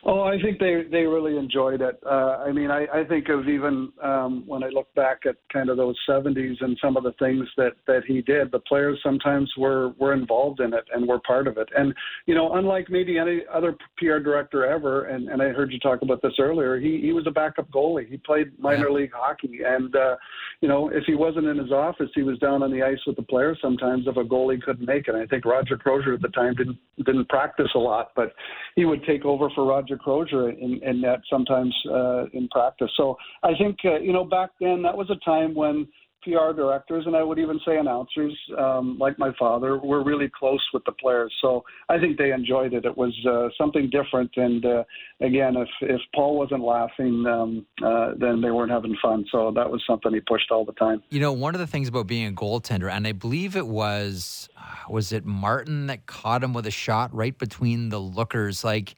Oh, 0.03 0.22
I 0.22 0.40
think 0.40 0.59
they 0.59 0.84
they 0.90 1.03
really 1.03 1.36
enjoyed 1.36 1.82
it. 1.82 2.01
Uh, 2.07 2.38
I 2.46 2.53
mean, 2.53 2.70
I, 2.70 2.86
I 2.86 3.05
think 3.05 3.28
of 3.28 3.48
even 3.48 3.92
um, 4.03 4.44
when 4.46 4.64
I 4.64 4.68
look 4.68 4.92
back 4.94 5.20
at 5.28 5.36
kind 5.53 5.68
of 5.68 5.76
those 5.76 5.94
'70s 6.09 6.57
and 6.61 6.78
some 6.80 6.96
of 6.96 7.03
the 7.03 7.12
things 7.18 7.46
that 7.59 7.72
that 7.86 8.05
he 8.07 8.22
did. 8.22 8.51
The 8.51 8.61
players 8.61 8.98
sometimes 9.03 9.53
were 9.59 9.90
were 9.98 10.14
involved 10.14 10.61
in 10.61 10.72
it 10.72 10.84
and 10.94 11.07
were 11.07 11.20
part 11.26 11.46
of 11.46 11.59
it. 11.59 11.68
And 11.76 11.94
you 12.24 12.34
know, 12.34 12.55
unlike 12.55 12.88
maybe 12.88 13.18
any 13.18 13.42
other 13.53 13.76
PR 13.98 14.18
director 14.18 14.64
ever, 14.64 15.05
and 15.05 15.28
and 15.28 15.42
I 15.42 15.48
heard 15.48 15.70
you 15.70 15.78
talk 15.78 16.01
about 16.01 16.22
this 16.22 16.34
earlier. 16.38 16.80
He 16.80 17.01
he 17.03 17.12
was 17.12 17.26
a 17.26 17.30
backup 17.30 17.70
goalie. 17.70 18.09
He 18.09 18.16
played 18.16 18.59
minor 18.59 18.88
yeah. 18.88 18.94
league 18.94 19.12
hockey, 19.14 19.61
and 19.66 19.94
uh, 19.94 20.16
you 20.62 20.68
know, 20.68 20.88
if 20.88 21.05
he 21.07 21.14
wasn't 21.14 21.46
in 21.46 21.59
his 21.59 21.72
office, 21.72 22.11
he 22.14 22.22
was 22.22 22.38
down 22.38 22.62
on 22.62 22.72
the 22.72 22.82
ice 22.82 23.01
with 23.07 23.16
the 23.16 23.22
players 23.22 23.59
sometimes 23.61 24.07
if 24.07 24.16
a 24.16 24.24
goalie 24.24 24.62
couldn't 24.62 24.86
make 24.86 25.09
it. 25.09 25.14
I 25.14 25.26
think 25.26 25.44
Roger 25.44 25.76
Crozier 25.76 26.14
at 26.14 26.22
the 26.22 26.28
time 26.28 26.55
didn't 26.55 26.78
didn't 27.05 27.28
practice 27.28 27.70
a 27.74 27.78
lot, 27.78 28.12
but 28.16 28.32
he 28.76 28.86
would 28.86 29.05
take 29.05 29.26
over 29.26 29.51
for 29.55 29.66
Roger 29.66 29.89
Crozier 29.97 30.51
in, 30.51 30.80
in 30.82 31.01
net 31.01 31.20
sometimes 31.30 31.74
uh, 31.91 32.24
in 32.32 32.49
practice. 32.49 32.91
So 32.97 33.16
I 33.43 33.53
think 33.59 33.78
uh, 33.84 33.99
you 34.01 34.12
know 34.12 34.24
back 34.24 34.51
then 34.61 34.82
that 34.82 34.97
was 34.97 35.11
a 35.11 35.24
time 35.24 35.55
when 35.55 35.86
PR 36.22 36.53
directors 36.55 37.05
and 37.07 37.16
I 37.16 37.22
would 37.22 37.38
even 37.38 37.59
say 37.66 37.78
announcers, 37.78 38.36
um, 38.59 38.99
like 38.99 39.18
my 39.18 39.32
father, 39.38 39.78
were 39.78 40.05
really 40.05 40.30
close 40.38 40.62
with 40.72 40.84
the 40.84 40.93
players. 40.93 41.32
So 41.41 41.64
I 41.88 41.99
think 41.99 42.18
they 42.18 42.32
enjoyed 42.32 42.74
it. 42.74 42.84
It 42.84 42.97
was 42.97 43.14
uh, 43.28 43.49
something 43.57 43.88
different. 43.91 44.30
And 44.36 44.64
uh, 44.64 44.84
again, 45.20 45.57
if 45.57 45.68
if 45.80 46.01
Paul 46.14 46.36
wasn't 46.36 46.62
laughing, 46.62 47.24
um, 47.26 47.66
uh, 47.84 48.12
then 48.18 48.41
they 48.41 48.51
weren't 48.51 48.70
having 48.70 48.97
fun. 49.03 49.24
So 49.32 49.51
that 49.55 49.70
was 49.70 49.82
something 49.86 50.12
he 50.12 50.20
pushed 50.20 50.51
all 50.51 50.64
the 50.64 50.72
time. 50.72 51.03
You 51.11 51.20
know, 51.20 51.32
one 51.32 51.55
of 51.55 51.61
the 51.61 51.66
things 51.66 51.88
about 51.88 52.07
being 52.07 52.26
a 52.26 52.32
goaltender, 52.32 52.91
and 52.91 53.07
I 53.07 53.12
believe 53.12 53.57
it 53.57 53.66
was 53.66 54.49
was 54.88 55.12
it 55.12 55.24
Martin 55.24 55.86
that 55.86 56.07
caught 56.07 56.43
him 56.43 56.53
with 56.53 56.66
a 56.66 56.70
shot 56.70 57.14
right 57.14 57.36
between 57.36 57.88
the 57.88 57.99
lookers, 58.01 58.62
like 58.64 58.95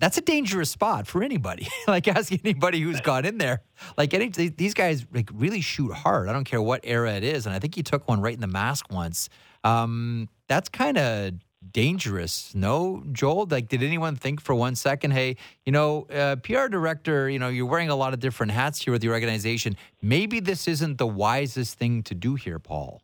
that's 0.00 0.16
a 0.18 0.22
dangerous 0.22 0.70
spot 0.70 1.06
for 1.06 1.22
anybody. 1.22 1.68
like 1.86 2.08
ask 2.08 2.32
anybody 2.32 2.80
who's 2.80 3.00
gone 3.00 3.24
in 3.24 3.38
there. 3.38 3.62
Like 3.96 4.14
any, 4.14 4.28
these 4.28 4.74
guys 4.74 5.06
like 5.12 5.30
really 5.32 5.60
shoot 5.60 5.92
hard. 5.92 6.28
I 6.28 6.32
don't 6.32 6.44
care 6.44 6.62
what 6.62 6.80
era 6.84 7.12
it 7.12 7.22
is, 7.22 7.46
and 7.46 7.54
I 7.54 7.58
think 7.58 7.74
he 7.74 7.82
took 7.82 8.08
one 8.08 8.20
right 8.20 8.34
in 8.34 8.40
the 8.40 8.46
mask 8.46 8.90
once. 8.90 9.28
Um, 9.62 10.28
that's 10.48 10.68
kind 10.70 10.98
of 10.98 11.34
dangerous. 11.70 12.54
No, 12.54 13.04
Joel. 13.12 13.46
Like, 13.50 13.68
did 13.68 13.82
anyone 13.82 14.16
think 14.16 14.40
for 14.40 14.54
one 14.54 14.74
second, 14.74 15.12
hey, 15.12 15.36
you 15.64 15.72
know, 15.72 16.06
uh, 16.12 16.36
PR 16.36 16.68
director, 16.68 17.28
you 17.28 17.38
know, 17.38 17.48
you're 17.48 17.66
wearing 17.66 17.90
a 17.90 17.94
lot 17.94 18.14
of 18.14 18.20
different 18.20 18.52
hats 18.52 18.82
here 18.82 18.92
with 18.92 19.04
your 19.04 19.12
organization. 19.12 19.76
Maybe 20.00 20.40
this 20.40 20.66
isn't 20.66 20.96
the 20.98 21.06
wisest 21.06 21.78
thing 21.78 22.02
to 22.04 22.14
do 22.14 22.34
here, 22.34 22.58
Paul. 22.58 23.02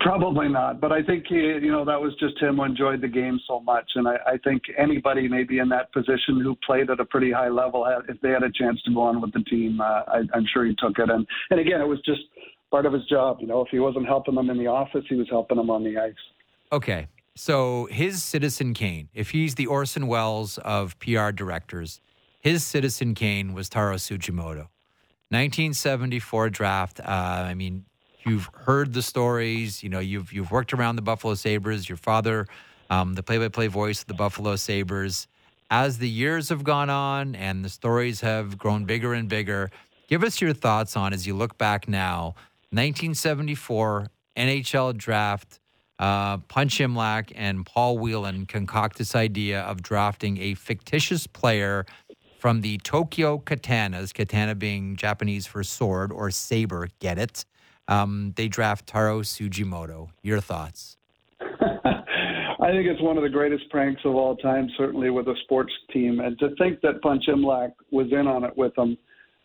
Probably 0.00 0.48
not, 0.48 0.80
but 0.80 0.92
I 0.92 1.02
think 1.02 1.26
he, 1.28 1.36
you 1.36 1.70
know 1.70 1.84
that 1.84 2.00
was 2.00 2.14
just 2.18 2.40
him 2.40 2.56
who 2.56 2.64
enjoyed 2.64 3.02
the 3.02 3.08
game 3.08 3.38
so 3.46 3.60
much, 3.60 3.84
and 3.96 4.08
I, 4.08 4.16
I 4.26 4.38
think 4.38 4.62
anybody 4.78 5.28
maybe 5.28 5.58
in 5.58 5.68
that 5.68 5.92
position 5.92 6.40
who 6.40 6.56
played 6.66 6.88
at 6.88 7.00
a 7.00 7.04
pretty 7.04 7.30
high 7.30 7.48
level, 7.48 7.86
if 8.08 8.18
they 8.22 8.30
had 8.30 8.42
a 8.42 8.50
chance 8.50 8.80
to 8.82 8.94
go 8.94 9.02
on 9.02 9.20
with 9.20 9.34
the 9.34 9.40
team, 9.40 9.82
uh, 9.82 10.02
I, 10.08 10.22
I'm 10.32 10.46
sure 10.52 10.64
he 10.64 10.74
took 10.78 10.98
it. 10.98 11.10
And 11.10 11.26
and 11.50 11.60
again, 11.60 11.82
it 11.82 11.86
was 11.86 12.00
just 12.00 12.22
part 12.70 12.86
of 12.86 12.94
his 12.94 13.04
job. 13.06 13.38
You 13.40 13.46
know, 13.46 13.60
if 13.60 13.68
he 13.70 13.78
wasn't 13.78 14.06
helping 14.06 14.34
them 14.34 14.48
in 14.48 14.56
the 14.56 14.68
office, 14.68 15.04
he 15.06 15.16
was 15.16 15.28
helping 15.28 15.58
them 15.58 15.68
on 15.68 15.84
the 15.84 15.98
ice. 15.98 16.14
Okay, 16.72 17.06
so 17.36 17.86
his 17.90 18.22
Citizen 18.22 18.72
Kane, 18.72 19.10
if 19.12 19.30
he's 19.30 19.54
the 19.54 19.66
Orson 19.66 20.06
Welles 20.06 20.56
of 20.58 20.98
PR 20.98 21.30
directors, 21.30 22.00
his 22.40 22.64
Citizen 22.64 23.14
Kane 23.14 23.52
was 23.52 23.68
Taro 23.68 23.96
Tsujimoto. 23.96 24.68
1974 25.30 26.50
draft. 26.50 27.00
Uh, 27.00 27.04
I 27.04 27.54
mean, 27.54 27.84
You've 28.24 28.48
heard 28.54 28.92
the 28.92 29.02
stories. 29.02 29.82
You 29.82 29.88
know, 29.90 29.98
you've 30.00 30.32
you've 30.32 30.50
worked 30.50 30.72
around 30.72 30.96
the 30.96 31.02
Buffalo 31.02 31.34
Sabres. 31.34 31.88
Your 31.88 31.98
father, 31.98 32.46
um, 32.90 33.14
the 33.14 33.22
play-by-play 33.22 33.66
voice 33.68 34.00
of 34.00 34.06
the 34.06 34.14
Buffalo 34.14 34.56
Sabres. 34.56 35.26
As 35.70 35.98
the 35.98 36.08
years 36.08 36.48
have 36.50 36.64
gone 36.64 36.90
on 36.90 37.34
and 37.34 37.64
the 37.64 37.68
stories 37.68 38.20
have 38.20 38.58
grown 38.58 38.84
bigger 38.84 39.14
and 39.14 39.28
bigger, 39.28 39.70
give 40.08 40.22
us 40.22 40.40
your 40.40 40.52
thoughts 40.52 40.96
on 40.96 41.12
as 41.12 41.26
you 41.26 41.34
look 41.34 41.58
back 41.58 41.88
now. 41.88 42.34
1974 42.70 44.08
NHL 44.36 44.96
draft. 44.96 45.60
Uh, 45.98 46.38
Punch 46.38 46.78
Imlach 46.78 47.30
and 47.36 47.64
Paul 47.64 47.98
Wieland 47.98 48.48
concoct 48.48 48.98
this 48.98 49.14
idea 49.14 49.62
of 49.62 49.80
drafting 49.80 50.38
a 50.38 50.54
fictitious 50.54 51.26
player 51.26 51.86
from 52.40 52.60
the 52.60 52.78
Tokyo 52.78 53.38
Katanas, 53.38 54.12
katana 54.12 54.54
being 54.54 54.96
Japanese 54.96 55.46
for 55.46 55.62
sword 55.62 56.10
or 56.12 56.30
saber, 56.30 56.88
get 56.98 57.16
it? 57.16 57.44
Um, 57.88 58.32
they 58.36 58.48
draft 58.48 58.86
Taro 58.86 59.20
Tsujimoto. 59.20 60.10
Your 60.22 60.40
thoughts? 60.40 60.96
I 61.40 62.70
think 62.70 62.86
it's 62.86 63.02
one 63.02 63.16
of 63.16 63.22
the 63.22 63.28
greatest 63.28 63.68
pranks 63.70 64.00
of 64.04 64.14
all 64.14 64.36
time, 64.36 64.68
certainly 64.78 65.10
with 65.10 65.28
a 65.28 65.34
sports 65.44 65.72
team. 65.92 66.20
And 66.20 66.38
to 66.38 66.54
think 66.56 66.80
that 66.80 67.02
Punch 67.02 67.24
Imlach 67.28 67.72
was 67.90 68.06
in 68.10 68.26
on 68.26 68.44
it 68.44 68.56
with 68.56 68.74
them 68.74 68.96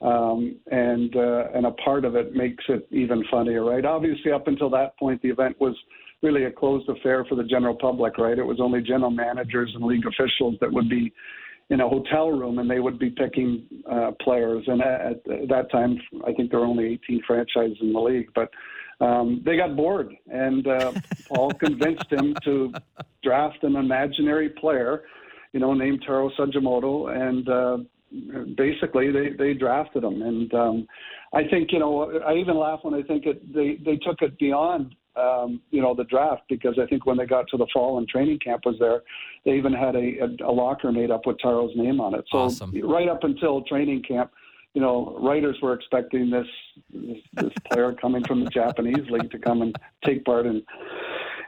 um, 0.01 0.55
and 0.71 1.13
uh, 1.15 1.49
and 1.53 1.65
a 1.65 1.71
part 1.71 2.05
of 2.05 2.15
it 2.15 2.33
makes 2.33 2.63
it 2.69 2.87
even 2.91 3.23
funnier, 3.29 3.65
right? 3.65 3.83
Obviously, 3.83 4.31
up 4.31 4.47
until 4.47 4.69
that 4.69 4.97
point, 4.97 5.21
the 5.21 5.29
event 5.29 5.59
was 5.59 5.75
really 6.21 6.45
a 6.45 6.51
closed 6.51 6.87
affair 6.89 7.25
for 7.25 7.35
the 7.35 7.43
general 7.43 7.75
public, 7.75 8.17
right? 8.17 8.37
It 8.37 8.43
was 8.43 8.59
only 8.61 8.81
general 8.81 9.11
managers 9.11 9.71
and 9.75 9.83
league 9.83 10.05
officials 10.05 10.55
that 10.61 10.71
would 10.71 10.89
be 10.89 11.11
in 11.69 11.81
a 11.81 11.87
hotel 11.87 12.31
room 12.31 12.59
and 12.59 12.69
they 12.69 12.79
would 12.79 12.97
be 12.97 13.09
picking 13.09 13.63
uh, 13.89 14.11
players. 14.21 14.63
And 14.67 14.81
at, 14.81 15.11
at 15.29 15.47
that 15.49 15.71
time, 15.71 15.99
I 16.25 16.33
think 16.33 16.49
there 16.49 16.59
were 16.59 16.65
only 16.65 16.85
18 17.05 17.21
franchises 17.27 17.77
in 17.81 17.93
the 17.93 17.99
league, 17.99 18.29
but 18.33 18.49
um, 19.01 19.41
they 19.45 19.55
got 19.55 19.77
bored, 19.77 20.13
and 20.27 20.67
uh, 20.67 20.91
Paul 21.29 21.51
convinced 21.51 22.11
him 22.11 22.35
to 22.43 22.73
draft 23.23 23.63
an 23.63 23.77
imaginary 23.77 24.49
player, 24.49 25.03
you 25.53 25.59
know, 25.61 25.73
named 25.73 26.03
Taro 26.05 26.29
Tsujimoto, 26.31 27.09
and 27.15 27.47
uh, 27.47 27.77
basically 28.57 29.11
they 29.11 29.29
they 29.37 29.53
drafted 29.53 30.03
him. 30.03 30.21
And 30.21 30.53
um, 30.53 30.87
I 31.33 31.43
think 31.47 31.71
you 31.71 31.79
know, 31.79 32.19
I 32.27 32.33
even 32.33 32.57
laugh 32.57 32.79
when 32.81 32.93
I 32.93 33.01
think 33.03 33.25
it 33.25 33.53
they 33.53 33.77
they 33.85 33.95
took 33.97 34.21
it 34.21 34.37
beyond 34.37 34.95
um, 35.19 35.61
you 35.71 35.81
know, 35.81 35.93
the 35.93 36.05
draft 36.05 36.43
because 36.49 36.79
I 36.81 36.85
think 36.85 37.05
when 37.05 37.17
they 37.17 37.25
got 37.25 37.47
to 37.49 37.57
the 37.57 37.67
fall 37.73 37.97
and 37.97 38.07
training 38.07 38.39
camp 38.39 38.65
was 38.65 38.75
there, 38.79 39.01
they 39.45 39.51
even 39.51 39.73
had 39.73 39.95
a, 39.95 40.19
a, 40.19 40.49
a 40.49 40.51
locker 40.51 40.91
made 40.91 41.11
up 41.11 41.25
with 41.25 41.37
Taro's 41.39 41.71
name 41.75 41.99
on 41.99 42.15
it. 42.15 42.25
So 42.31 42.39
awesome. 42.39 42.73
right 42.83 43.07
up 43.07 43.23
until 43.23 43.61
training 43.63 44.03
camp, 44.07 44.31
you 44.73 44.81
know, 44.81 45.17
writers 45.19 45.57
were 45.61 45.73
expecting 45.73 46.29
this 46.29 46.47
this, 46.93 47.17
this 47.33 47.53
player 47.69 47.93
coming 47.93 48.23
from 48.25 48.43
the 48.43 48.49
Japanese 48.53 49.09
league 49.09 49.31
to 49.31 49.39
come 49.39 49.61
and 49.61 49.75
take 50.05 50.23
part 50.25 50.45
in 50.45 50.63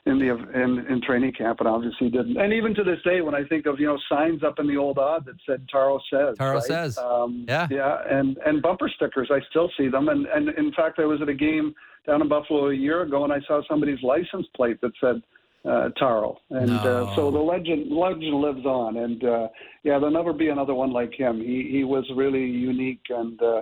in 0.07 0.17
the 0.17 0.30
in, 0.30 0.86
in 0.88 1.01
training 1.01 1.32
camp, 1.34 1.59
and 1.59 1.69
obviously 1.69 2.09
didn't. 2.09 2.38
And 2.38 2.51
even 2.53 2.74
to 2.76 2.84
this 2.84 2.97
day, 3.03 3.22
when 3.22 3.36
I 3.36 3.43
think 3.43 3.67
of 3.67 3.80
you 3.80 3.86
know 3.86 3.99
signs 4.09 4.43
up 4.43 4.57
in 4.57 4.67
the 4.67 4.76
old 4.78 4.97
Aud 4.97 5.26
that 5.26 5.36
said 5.47 5.67
Taro 5.69 5.99
says, 6.11 6.38
Taro 6.38 6.55
right? 6.55 6.63
says, 6.63 6.97
um, 6.97 7.45
yeah, 7.47 7.67
yeah, 7.69 8.01
and 8.09 8.38
and 8.45 8.61
bumper 8.61 8.89
stickers, 8.89 9.30
I 9.32 9.39
still 9.49 9.69
see 9.78 9.88
them. 9.88 10.09
And 10.09 10.26
and 10.26 10.49
in 10.49 10.74
fact, 10.74 10.99
I 10.99 11.05
was 11.05 11.22
at 11.22 11.30
a 11.30 11.36
game 11.36 11.76
down 12.06 12.22
in 12.22 12.30
Buffalo 12.30 12.70
a 12.70 12.74
year 12.74 13.02
ago, 13.02 13.24
and 13.24 13.34
I 13.34 13.39
saw 13.47 13.62
somebody's 13.70 14.02
license 14.04 14.47
plate 14.56 14.80
that 14.82 14.91
said 14.99 15.22
uh, 15.70 15.89
Taro, 15.99 16.38
and 16.49 16.68
no. 16.68 17.06
uh, 17.08 17.16
so 17.16 17.30
the 17.32 17.39
legend 17.39 17.91
legend 17.91 18.34
lives 18.41 18.66
on. 18.66 18.97
And 18.97 19.24
uh, 19.24 19.47
yeah, 19.84 19.99
there'll 19.99 20.12
never 20.12 20.34
be 20.34 20.49
another 20.49 20.74
one 20.74 20.91
like 20.91 21.14
him. 21.14 21.39
He 21.39 21.70
he 21.72 21.84
was 21.84 22.10
really 22.16 22.45
unique 22.45 23.06
and. 23.10 23.41
Uh, 23.41 23.62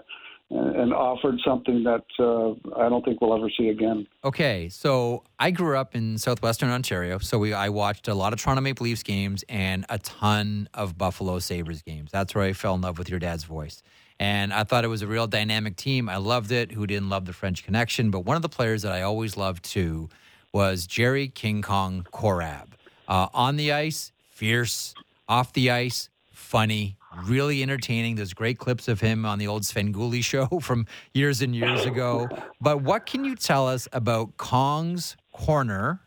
and 0.52 0.94
offered 0.94 1.36
something 1.46 1.84
that 1.84 2.04
uh, 2.18 2.80
I 2.80 2.90
don't 2.90 3.06
think 3.06 3.22
we'll 3.22 3.36
ever 3.36 3.52
see 3.56 3.70
again. 3.70 4.08
Okay, 4.24 4.68
so 4.70 5.24
I 5.38 5.52
grew 5.52 5.78
up 5.78 5.96
in 5.96 6.18
southwestern 6.18 6.70
Ontario, 6.70 7.20
so 7.20 7.38
we 7.38 7.54
I 7.54 7.70
watched 7.70 8.08
a 8.08 8.16
lot 8.16 8.34
of 8.34 8.42
Toronto 8.42 8.62
Maple 8.62 8.86
Leafs 8.86 9.04
games 9.04 9.44
and 9.48 9.86
a 9.90 10.00
ton 10.00 10.68
of 10.74 10.98
Buffalo 10.98 11.38
Sabres 11.38 11.84
games. 11.84 12.10
That's 12.12 12.34
where 12.34 12.46
I 12.46 12.54
fell 12.54 12.74
in 12.74 12.82
love 12.82 12.98
with 12.98 13.10
your 13.10 13.20
dad's 13.20 13.44
voice. 13.44 13.84
And 14.20 14.53
I 14.53 14.65
thought 14.65 14.84
it 14.84 14.89
was 14.89 15.01
a 15.01 15.07
real 15.07 15.28
dynamic 15.28 15.78
team. 15.78 16.09
I 16.09 16.17
loved 16.17 16.51
it. 16.51 16.74
Who 16.74 16.86
didn't 16.86 17.09
love 17.09 17.26
the 17.26 17.34
French 17.34 17.63
connection? 17.63 18.11
But 18.11 18.22
one 18.22 18.36
of 18.36 18.41
the 18.41 18.49
players 18.49 18.82
that 18.82 18.91
I 18.91 19.01
always 19.01 19.38
loved 19.38 19.63
too 19.63 20.09
was 20.51 20.86
Jerry 20.86 21.30
King 21.30 21.61
Kong 21.61 22.05
Korab. 22.11 22.67
Uh, 23.07 23.28
on 23.34 23.55
the 23.55 23.72
ice, 23.72 24.11
fierce. 24.30 24.93
Off 25.28 25.53
the 25.53 25.70
ice, 25.70 26.09
funny, 26.32 26.97
really 27.26 27.61
entertaining. 27.61 28.15
There's 28.15 28.34
great 28.34 28.57
clips 28.57 28.88
of 28.88 28.99
him 28.99 29.26
on 29.26 29.38
the 29.39 29.47
old 29.47 29.63
Sven 29.63 29.93
Svengoolie 29.93 30.24
show 30.24 30.47
from 30.61 30.86
years 31.13 31.41
and 31.41 31.55
years 31.55 31.86
ago. 31.86 32.28
But 32.59 32.82
what 32.82 33.05
can 33.05 33.24
you 33.24 33.36
tell 33.36 33.67
us 33.67 33.88
about 33.93 34.38
Kong's 34.38 35.15
Corner? 35.32 36.01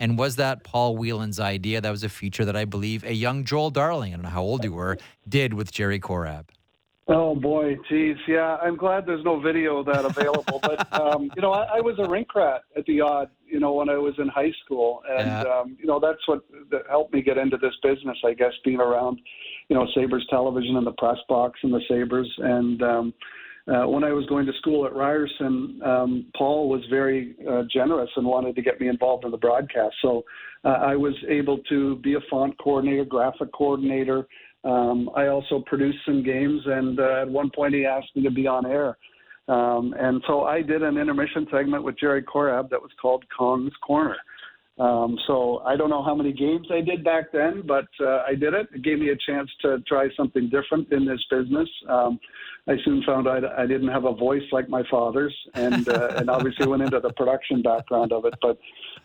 And 0.00 0.18
was 0.18 0.36
that 0.36 0.64
Paul 0.64 0.96
Wieland's 0.96 1.38
idea? 1.38 1.80
That 1.80 1.90
was 1.90 2.02
a 2.02 2.08
feature 2.08 2.44
that 2.44 2.56
I 2.56 2.64
believe 2.64 3.04
a 3.04 3.14
young 3.14 3.44
Joel 3.44 3.70
Darling, 3.70 4.12
I 4.12 4.16
don't 4.16 4.24
know 4.24 4.28
how 4.28 4.42
old 4.42 4.64
you 4.64 4.72
were, 4.72 4.98
did 5.28 5.54
with 5.54 5.70
Jerry 5.70 6.00
Korab. 6.00 6.46
Oh 7.06 7.34
boy, 7.34 7.76
geez, 7.90 8.16
yeah. 8.26 8.56
I'm 8.62 8.76
glad 8.76 9.04
there's 9.04 9.24
no 9.24 9.38
video 9.38 9.78
of 9.78 9.86
that 9.86 10.06
available. 10.06 10.58
but 10.62 10.90
um, 11.00 11.30
you 11.36 11.42
know, 11.42 11.52
I, 11.52 11.76
I 11.76 11.80
was 11.80 11.96
a 11.98 12.08
rink 12.08 12.34
rat 12.34 12.62
at 12.76 12.86
the 12.86 13.02
Aud. 13.02 13.28
You 13.46 13.60
know, 13.60 13.74
when 13.74 13.90
I 13.90 13.98
was 13.98 14.14
in 14.18 14.28
high 14.28 14.52
school, 14.64 15.02
and 15.08 15.26
yeah. 15.26 15.42
um, 15.42 15.76
you 15.78 15.86
know, 15.86 16.00
that's 16.00 16.26
what 16.26 16.40
that 16.70 16.82
helped 16.88 17.12
me 17.12 17.20
get 17.20 17.36
into 17.36 17.58
this 17.58 17.74
business. 17.82 18.16
I 18.24 18.32
guess 18.32 18.52
being 18.64 18.80
around, 18.80 19.20
you 19.68 19.76
know, 19.76 19.86
Sabres 19.94 20.26
television 20.30 20.76
and 20.76 20.86
the 20.86 20.92
press 20.92 21.18
box 21.28 21.60
and 21.62 21.74
the 21.74 21.82
Sabres. 21.88 22.30
And 22.38 22.82
um, 22.82 23.14
uh, 23.68 23.86
when 23.86 24.02
I 24.02 24.12
was 24.12 24.24
going 24.26 24.46
to 24.46 24.52
school 24.54 24.86
at 24.86 24.94
Ryerson, 24.94 25.80
um, 25.84 26.26
Paul 26.36 26.70
was 26.70 26.82
very 26.88 27.34
uh, 27.48 27.62
generous 27.72 28.10
and 28.16 28.26
wanted 28.26 28.56
to 28.56 28.62
get 28.62 28.80
me 28.80 28.88
involved 28.88 29.26
in 29.26 29.30
the 29.30 29.36
broadcast. 29.36 29.94
So 30.00 30.24
uh, 30.64 30.68
I 30.68 30.96
was 30.96 31.14
able 31.28 31.58
to 31.68 31.96
be 31.96 32.14
a 32.14 32.20
font 32.30 32.56
coordinator, 32.58 33.04
graphic 33.04 33.52
coordinator 33.52 34.26
Um, 34.64 35.10
I 35.14 35.26
also 35.26 35.62
produced 35.66 35.98
some 36.06 36.22
games, 36.22 36.62
and 36.66 36.98
uh, 36.98 37.22
at 37.22 37.28
one 37.28 37.50
point 37.54 37.74
he 37.74 37.84
asked 37.84 38.08
me 38.14 38.22
to 38.22 38.30
be 38.30 38.46
on 38.46 38.66
air. 38.66 38.96
Um, 39.46 39.94
and 39.98 40.22
so 40.26 40.44
I 40.44 40.62
did 40.62 40.82
an 40.82 40.96
intermission 40.96 41.46
segment 41.50 41.84
with 41.84 41.98
Jerry 41.98 42.22
Korab 42.22 42.70
that 42.70 42.80
was 42.80 42.90
called 43.00 43.24
Kong's 43.36 43.74
Corner. 43.86 44.16
Um, 44.78 45.16
so 45.28 45.62
I 45.64 45.76
don't 45.76 45.88
know 45.88 46.02
how 46.02 46.16
many 46.16 46.32
games 46.32 46.66
I 46.70 46.80
did 46.80 47.04
back 47.04 47.30
then, 47.32 47.62
but 47.64 47.86
uh, 48.00 48.24
I 48.26 48.34
did 48.34 48.54
it. 48.54 48.68
It 48.74 48.82
gave 48.82 48.98
me 48.98 49.10
a 49.10 49.16
chance 49.16 49.48
to 49.62 49.78
try 49.86 50.08
something 50.16 50.50
different 50.50 50.92
in 50.92 51.04
this 51.04 51.20
business. 51.30 51.68
Um, 51.88 52.18
I 52.66 52.76
soon 52.84 53.02
found 53.04 53.28
out 53.28 53.44
I 53.44 53.66
didn't 53.66 53.88
have 53.88 54.04
a 54.04 54.12
voice 54.12 54.42
like 54.50 54.68
my 54.68 54.82
father's, 54.90 55.34
and 55.54 55.88
uh, 55.88 56.14
and 56.16 56.30
obviously 56.30 56.66
went 56.66 56.82
into 56.82 56.98
the 56.98 57.12
production 57.12 57.62
background 57.62 58.12
of 58.12 58.24
it. 58.24 58.34
But 58.40 58.58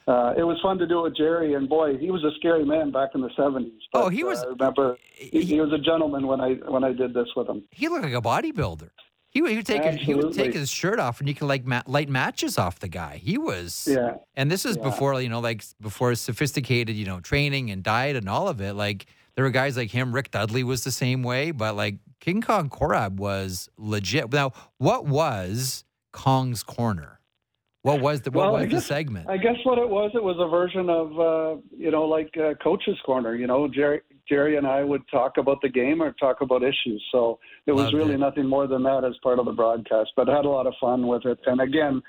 uh, 0.07 0.33
it 0.37 0.43
was 0.43 0.57
fun 0.63 0.77
to 0.79 0.87
do 0.87 0.99
it 0.99 1.03
with 1.03 1.17
Jerry, 1.17 1.53
and 1.53 1.67
boy, 1.67 1.97
he 1.97 2.09
was 2.09 2.23
a 2.23 2.31
scary 2.37 2.65
man 2.65 2.91
back 2.91 3.09
in 3.15 3.21
the 3.21 3.29
seventies. 3.35 3.81
Oh, 3.93 4.09
he 4.09 4.23
was. 4.23 4.41
Uh, 4.41 4.47
I 4.47 4.49
remember 4.51 4.97
he, 5.13 5.41
he, 5.41 5.59
was 5.59 5.73
a 5.73 5.77
gentleman 5.77 6.25
when 6.25 6.39
I 6.39 6.53
when 6.67 6.83
I 6.83 6.93
did 6.93 7.13
this 7.13 7.27
with 7.35 7.47
him. 7.47 7.63
He 7.71 7.89
looked 7.89 8.05
like 8.05 8.13
a 8.13 8.21
bodybuilder. 8.21 8.89
He 9.31 9.43
would, 9.43 9.51
he 9.51 9.57
would 9.57 9.65
take 9.65 9.83
his, 9.83 10.01
he 10.01 10.15
would 10.15 10.33
take 10.33 10.53
his 10.53 10.71
shirt 10.71 10.99
off 10.99 11.19
and 11.19 11.29
you 11.29 11.35
could 11.35 11.47
like 11.47 11.63
ma- 11.63 11.83
light 11.85 12.09
matches 12.09 12.57
off 12.57 12.79
the 12.79 12.87
guy. 12.87 13.17
He 13.17 13.37
was 13.37 13.87
yeah. 13.89 14.15
And 14.35 14.49
this 14.49 14.65
is 14.65 14.75
yeah. 14.75 14.83
before 14.83 15.21
you 15.21 15.29
know 15.29 15.39
like 15.39 15.63
before 15.79 16.15
sophisticated 16.15 16.95
you 16.95 17.05
know 17.05 17.19
training 17.19 17.69
and 17.69 17.83
diet 17.83 18.15
and 18.15 18.27
all 18.27 18.47
of 18.47 18.59
it. 18.59 18.73
Like 18.73 19.05
there 19.35 19.43
were 19.43 19.51
guys 19.51 19.77
like 19.77 19.91
him. 19.91 20.13
Rick 20.13 20.31
Dudley 20.31 20.63
was 20.63 20.83
the 20.83 20.91
same 20.91 21.21
way, 21.21 21.51
but 21.51 21.75
like 21.75 21.97
King 22.19 22.41
Kong 22.41 22.69
Korab 22.69 23.17
was 23.17 23.69
legit. 23.77 24.33
Now, 24.33 24.51
what 24.79 25.05
was 25.05 25.83
Kong's 26.11 26.63
Corner? 26.63 27.19
What 27.83 28.01
was 28.01 28.21
the 28.21 28.31
what 28.31 28.51
well, 28.51 28.61
was 28.61 28.69
guess, 28.69 28.81
the 28.81 28.87
segment? 28.87 29.29
I 29.29 29.37
guess 29.37 29.55
what 29.63 29.77
it 29.77 29.87
was, 29.87 30.11
it 30.13 30.21
was 30.21 30.35
a 30.39 30.49
version 30.49 30.89
of 30.89 31.19
uh, 31.19 31.61
you 31.77 31.91
know 31.91 32.03
like 32.03 32.35
uh, 32.35 32.55
Coach's 32.61 32.97
Corner. 33.05 33.35
You 33.35 33.47
know, 33.47 33.67
Jerry 33.67 34.01
Jerry 34.29 34.57
and 34.57 34.67
I 34.67 34.83
would 34.83 35.01
talk 35.09 35.37
about 35.37 35.61
the 35.61 35.69
game 35.69 36.01
or 36.01 36.13
talk 36.13 36.41
about 36.41 36.63
issues. 36.63 37.03
So 37.11 37.39
it 37.65 37.71
was 37.71 37.85
Loved 37.85 37.95
really 37.95 38.13
it. 38.13 38.19
nothing 38.19 38.47
more 38.47 38.67
than 38.67 38.83
that 38.83 39.03
as 39.03 39.15
part 39.23 39.39
of 39.39 39.45
the 39.45 39.51
broadcast. 39.51 40.11
But 40.15 40.29
I 40.29 40.35
had 40.35 40.45
a 40.45 40.49
lot 40.49 40.67
of 40.67 40.73
fun 40.79 41.07
with 41.07 41.25
it. 41.25 41.39
And 41.45 41.61
again, 41.61 42.01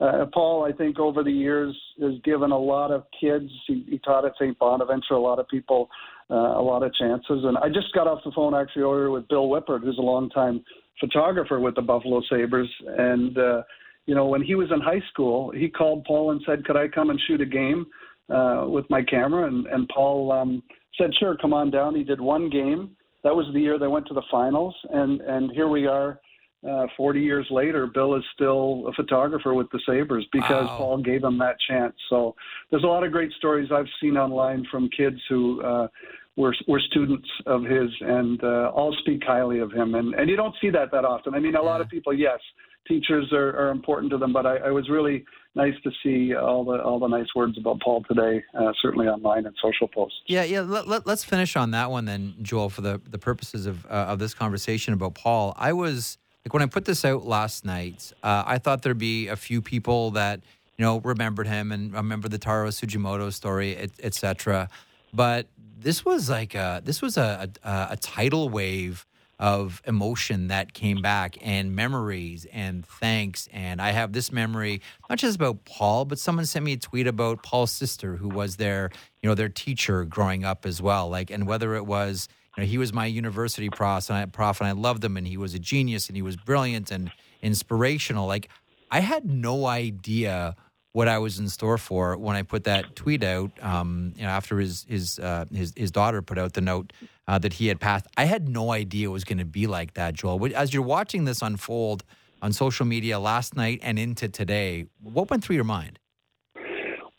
uh, 0.00 0.26
Paul, 0.32 0.64
I 0.64 0.72
think 0.72 0.98
over 0.98 1.22
the 1.22 1.30
years 1.30 1.76
has 2.00 2.14
given 2.24 2.50
a 2.50 2.58
lot 2.58 2.90
of 2.90 3.04
kids. 3.20 3.50
He, 3.66 3.84
he 3.88 3.98
taught 3.98 4.24
at 4.24 4.32
St. 4.40 4.58
Bonaventure 4.58 5.14
a 5.14 5.20
lot 5.20 5.38
of 5.38 5.46
people 5.48 5.88
uh, 6.30 6.34
a 6.34 6.62
lot 6.62 6.82
of 6.82 6.92
chances. 6.94 7.44
And 7.44 7.56
I 7.58 7.68
just 7.68 7.92
got 7.94 8.06
off 8.06 8.20
the 8.24 8.32
phone 8.32 8.54
actually 8.54 8.82
earlier 8.82 9.10
with 9.10 9.28
Bill 9.28 9.48
Wippert, 9.48 9.82
who's 9.82 9.98
a 9.98 10.02
longtime 10.02 10.64
photographer 10.98 11.60
with 11.60 11.74
the 11.74 11.82
Buffalo 11.82 12.22
Sabres, 12.28 12.68
and. 12.98 13.36
Uh, 13.38 13.62
you 14.06 14.14
know, 14.14 14.26
when 14.26 14.40
he 14.40 14.54
was 14.54 14.68
in 14.72 14.80
high 14.80 15.02
school, 15.10 15.50
he 15.50 15.68
called 15.68 16.04
Paul 16.04 16.30
and 16.30 16.40
said, 16.46 16.64
"Could 16.64 16.76
I 16.76 16.86
come 16.88 17.10
and 17.10 17.20
shoot 17.26 17.40
a 17.40 17.46
game 17.46 17.86
uh, 18.32 18.64
with 18.68 18.88
my 18.88 19.02
camera?" 19.02 19.48
And, 19.48 19.66
and 19.66 19.88
Paul 19.88 20.30
um, 20.30 20.62
said, 20.98 21.14
"Sure, 21.16 21.36
come 21.36 21.52
on 21.52 21.70
down." 21.70 21.94
He 21.94 22.04
did 22.04 22.20
one 22.20 22.48
game. 22.48 22.96
That 23.24 23.34
was 23.34 23.46
the 23.52 23.60
year 23.60 23.78
they 23.78 23.88
went 23.88 24.06
to 24.08 24.14
the 24.14 24.22
finals, 24.30 24.74
and 24.90 25.20
and 25.20 25.50
here 25.52 25.68
we 25.68 25.86
are, 25.86 26.20
uh, 26.68 26.86
40 26.96 27.20
years 27.20 27.46
later. 27.50 27.86
Bill 27.86 28.14
is 28.14 28.24
still 28.34 28.86
a 28.88 28.92
photographer 28.92 29.54
with 29.54 29.70
the 29.70 29.80
Sabres 29.86 30.26
because 30.32 30.66
Wow. 30.66 30.76
Paul 30.78 30.98
gave 30.98 31.24
him 31.24 31.38
that 31.38 31.56
chance. 31.68 31.94
So 32.08 32.34
there's 32.70 32.84
a 32.84 32.88
lot 32.88 33.04
of 33.04 33.12
great 33.12 33.32
stories 33.32 33.70
I've 33.72 33.88
seen 34.00 34.16
online 34.16 34.64
from 34.70 34.88
kids 34.90 35.20
who. 35.28 35.62
Uh, 35.62 35.88
were, 36.36 36.54
were 36.68 36.80
students 36.80 37.26
of 37.46 37.64
his 37.64 37.88
and 38.02 38.42
uh, 38.44 38.70
all 38.74 38.94
speak 38.98 39.22
highly 39.24 39.58
of 39.58 39.72
him 39.72 39.94
and 39.94 40.14
and 40.14 40.28
you 40.28 40.36
don't 40.36 40.54
see 40.60 40.68
that 40.68 40.90
that 40.92 41.02
often. 41.02 41.34
I 41.34 41.40
mean, 41.40 41.56
a 41.56 41.62
lot 41.62 41.80
of 41.80 41.88
people, 41.88 42.12
yes, 42.12 42.40
teachers 42.86 43.32
are, 43.32 43.48
are 43.56 43.70
important 43.70 44.10
to 44.12 44.18
them, 44.18 44.32
but 44.32 44.46
I, 44.46 44.56
I 44.56 44.70
was 44.70 44.88
really 44.88 45.24
nice 45.54 45.74
to 45.82 45.90
see 46.02 46.34
all 46.34 46.64
the 46.64 46.82
all 46.82 46.98
the 46.98 47.08
nice 47.08 47.28
words 47.34 47.58
about 47.58 47.80
Paul 47.80 48.04
today, 48.08 48.44
uh, 48.54 48.72
certainly 48.80 49.06
online 49.06 49.46
and 49.46 49.54
social 49.62 49.88
posts. 49.88 50.18
Yeah, 50.26 50.44
yeah. 50.44 50.60
Let, 50.60 50.86
let, 50.86 51.08
us 51.08 51.24
finish 51.24 51.56
on 51.56 51.70
that 51.72 51.90
one 51.90 52.04
then, 52.04 52.34
Joel, 52.42 52.68
for 52.68 52.82
the, 52.82 53.00
the 53.08 53.18
purposes 53.18 53.66
of 53.66 53.84
uh, 53.86 54.06
of 54.08 54.18
this 54.18 54.34
conversation 54.34 54.94
about 54.94 55.14
Paul. 55.14 55.54
I 55.56 55.72
was 55.72 56.18
like 56.44 56.52
when 56.52 56.62
I 56.62 56.66
put 56.66 56.84
this 56.84 57.04
out 57.04 57.24
last 57.26 57.64
night, 57.64 58.12
uh, 58.22 58.44
I 58.46 58.58
thought 58.58 58.82
there'd 58.82 58.98
be 58.98 59.28
a 59.28 59.36
few 59.36 59.60
people 59.62 60.12
that 60.12 60.40
you 60.78 60.84
know 60.84 61.00
remembered 61.00 61.46
him 61.46 61.72
and 61.72 61.92
remember 61.92 62.28
the 62.28 62.38
Taro 62.38 62.68
Tsujimoto 62.68 63.32
story, 63.32 63.76
etc. 64.02 64.62
et. 64.62 64.68
But 65.12 65.46
this 65.78 66.04
was 66.04 66.28
like 66.28 66.54
a, 66.54 66.82
this 66.84 67.00
was 67.00 67.16
a, 67.16 67.50
a 67.64 67.88
a 67.92 67.96
tidal 67.96 68.48
wave 68.48 69.06
of 69.38 69.82
emotion 69.86 70.48
that 70.48 70.72
came 70.72 71.02
back 71.02 71.36
and 71.42 71.74
memories 71.74 72.46
and 72.52 72.86
thanks. 72.86 73.48
And 73.52 73.82
I 73.82 73.90
have 73.90 74.12
this 74.12 74.32
memory, 74.32 74.80
not 75.10 75.18
just 75.18 75.36
about 75.36 75.64
Paul, 75.64 76.04
but 76.06 76.18
someone 76.18 76.46
sent 76.46 76.64
me 76.64 76.72
a 76.72 76.76
tweet 76.78 77.06
about 77.06 77.42
Paul's 77.42 77.70
sister 77.70 78.16
who 78.16 78.28
was 78.28 78.56
their, 78.56 78.90
you 79.22 79.28
know, 79.28 79.34
their 79.34 79.48
teacher 79.48 80.04
growing 80.04 80.44
up 80.44 80.64
as 80.64 80.80
well. 80.80 81.08
Like, 81.08 81.30
and 81.30 81.46
whether 81.46 81.74
it 81.74 81.86
was, 81.86 82.28
you 82.56 82.62
know, 82.62 82.66
he 82.66 82.78
was 82.78 82.92
my 82.92 83.06
university 83.06 83.68
prof 83.68 84.08
and 84.08 84.18
I, 84.18 84.24
prof 84.24 84.60
and 84.60 84.68
I 84.68 84.72
loved 84.72 85.04
him 85.04 85.16
and 85.16 85.26
he 85.26 85.36
was 85.36 85.52
a 85.52 85.58
genius 85.58 86.08
and 86.08 86.16
he 86.16 86.22
was 86.22 86.36
brilliant 86.36 86.90
and 86.90 87.12
inspirational. 87.42 88.26
Like 88.26 88.48
I 88.90 89.00
had 89.00 89.26
no 89.26 89.66
idea 89.66 90.56
what 90.96 91.08
I 91.08 91.18
was 91.18 91.38
in 91.38 91.46
store 91.50 91.76
for 91.76 92.16
when 92.16 92.36
I 92.36 92.42
put 92.42 92.64
that 92.64 92.96
tweet 92.96 93.22
out. 93.22 93.50
Um, 93.60 94.14
you 94.16 94.22
know, 94.22 94.30
after 94.30 94.58
his 94.58 94.86
his 94.88 95.18
uh, 95.18 95.44
his 95.52 95.74
his 95.76 95.90
daughter 95.90 96.22
put 96.22 96.38
out 96.38 96.54
the 96.54 96.62
note 96.62 96.94
uh, 97.28 97.38
that 97.40 97.52
he 97.52 97.66
had 97.66 97.78
passed, 97.78 98.06
I 98.16 98.24
had 98.24 98.48
no 98.48 98.72
idea 98.72 99.08
it 99.08 99.12
was 99.12 99.24
going 99.24 99.36
to 99.36 99.44
be 99.44 99.66
like 99.66 99.92
that, 99.92 100.14
Joel. 100.14 100.48
As 100.54 100.72
you're 100.72 100.82
watching 100.82 101.26
this 101.26 101.42
unfold 101.42 102.02
on 102.40 102.54
social 102.54 102.86
media 102.86 103.18
last 103.18 103.54
night 103.54 103.80
and 103.82 103.98
into 103.98 104.26
today, 104.26 104.86
what 105.02 105.28
went 105.28 105.44
through 105.44 105.56
your 105.56 105.64
mind? 105.64 105.98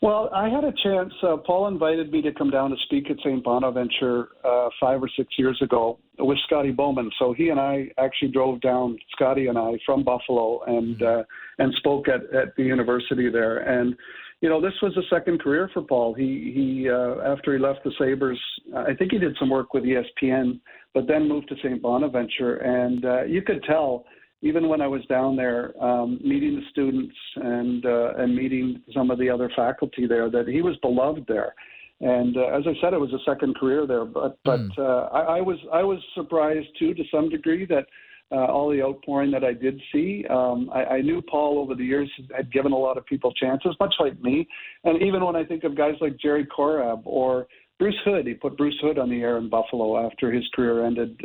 Well, 0.00 0.30
I 0.32 0.48
had 0.48 0.62
a 0.62 0.72
chance. 0.84 1.12
Uh, 1.24 1.38
Paul 1.38 1.66
invited 1.66 2.12
me 2.12 2.22
to 2.22 2.32
come 2.32 2.50
down 2.50 2.70
to 2.70 2.76
speak 2.84 3.10
at 3.10 3.16
St. 3.18 3.42
Bonaventure 3.42 4.28
uh, 4.44 4.68
five 4.80 5.02
or 5.02 5.10
six 5.16 5.28
years 5.36 5.58
ago 5.60 5.98
with 6.20 6.38
Scotty 6.46 6.70
Bowman. 6.70 7.10
So 7.18 7.32
he 7.32 7.48
and 7.48 7.58
I 7.58 7.88
actually 7.98 8.30
drove 8.30 8.60
down, 8.60 8.96
Scotty 9.16 9.48
and 9.48 9.58
I, 9.58 9.72
from 9.84 10.04
Buffalo 10.04 10.62
and 10.68 11.02
uh, 11.02 11.24
and 11.58 11.74
spoke 11.78 12.06
at, 12.06 12.32
at 12.32 12.54
the 12.56 12.62
university 12.62 13.28
there. 13.28 13.58
And 13.58 13.96
you 14.40 14.48
know, 14.48 14.60
this 14.60 14.74
was 14.82 14.96
a 14.96 15.02
second 15.12 15.40
career 15.40 15.68
for 15.74 15.82
Paul. 15.82 16.14
He 16.14 16.52
he 16.54 16.88
uh, 16.88 17.32
after 17.32 17.52
he 17.52 17.58
left 17.58 17.82
the 17.82 17.90
Sabres, 17.98 18.40
I 18.76 18.94
think 18.94 19.10
he 19.10 19.18
did 19.18 19.36
some 19.40 19.50
work 19.50 19.74
with 19.74 19.82
ESPN, 19.82 20.60
but 20.94 21.08
then 21.08 21.28
moved 21.28 21.48
to 21.48 21.56
St. 21.56 21.82
Bonaventure, 21.82 22.58
and 22.58 23.04
uh, 23.04 23.22
you 23.24 23.42
could 23.42 23.64
tell 23.64 24.04
even 24.42 24.68
when 24.68 24.80
I 24.80 24.86
was 24.86 25.04
down 25.06 25.36
there, 25.36 25.72
um, 25.82 26.20
meeting 26.22 26.56
the 26.56 26.62
students 26.70 27.14
and 27.36 27.84
uh, 27.84 28.14
and 28.18 28.34
meeting 28.34 28.80
some 28.94 29.10
of 29.10 29.18
the 29.18 29.28
other 29.28 29.50
faculty 29.56 30.06
there, 30.06 30.30
that 30.30 30.46
he 30.48 30.62
was 30.62 30.76
beloved 30.78 31.24
there. 31.26 31.54
And 32.00 32.36
uh, 32.36 32.46
as 32.46 32.62
I 32.66 32.80
said, 32.80 32.92
it 32.92 33.00
was 33.00 33.12
a 33.12 33.18
second 33.26 33.56
career 33.56 33.86
there. 33.86 34.04
But 34.04 34.38
but 34.44 34.60
Mm. 34.60 34.78
uh, 34.78 35.08
I, 35.12 35.38
I 35.38 35.40
was 35.40 35.58
I 35.72 35.82
was 35.82 35.98
surprised 36.14 36.68
too, 36.78 36.94
to 36.94 37.02
some 37.10 37.28
degree, 37.28 37.66
that 37.66 37.86
uh, 38.30 38.46
all 38.46 38.70
the 38.70 38.82
outpouring 38.82 39.30
that 39.32 39.42
I 39.42 39.52
did 39.54 39.80
see. 39.92 40.24
Um, 40.28 40.70
I, 40.72 40.84
I 40.84 41.00
knew 41.00 41.22
Paul 41.22 41.58
over 41.58 41.74
the 41.74 41.84
years 41.84 42.10
had 42.36 42.52
given 42.52 42.72
a 42.72 42.78
lot 42.78 42.98
of 42.98 43.06
people 43.06 43.32
chances, 43.32 43.74
much 43.80 43.94
like 43.98 44.20
me. 44.20 44.46
And 44.84 45.02
even 45.02 45.24
when 45.24 45.34
I 45.34 45.44
think 45.44 45.64
of 45.64 45.76
guys 45.76 45.94
like 46.00 46.16
Jerry 46.18 46.46
Korab 46.46 47.02
or 47.04 47.46
Bruce 47.78 47.98
Hood, 48.04 48.26
he 48.26 48.34
put 48.34 48.56
Bruce 48.56 48.78
Hood 48.82 48.98
on 48.98 49.08
the 49.08 49.20
air 49.22 49.38
in 49.38 49.48
Buffalo 49.48 50.04
after 50.04 50.30
his 50.30 50.44
career 50.54 50.84
ended. 50.84 51.18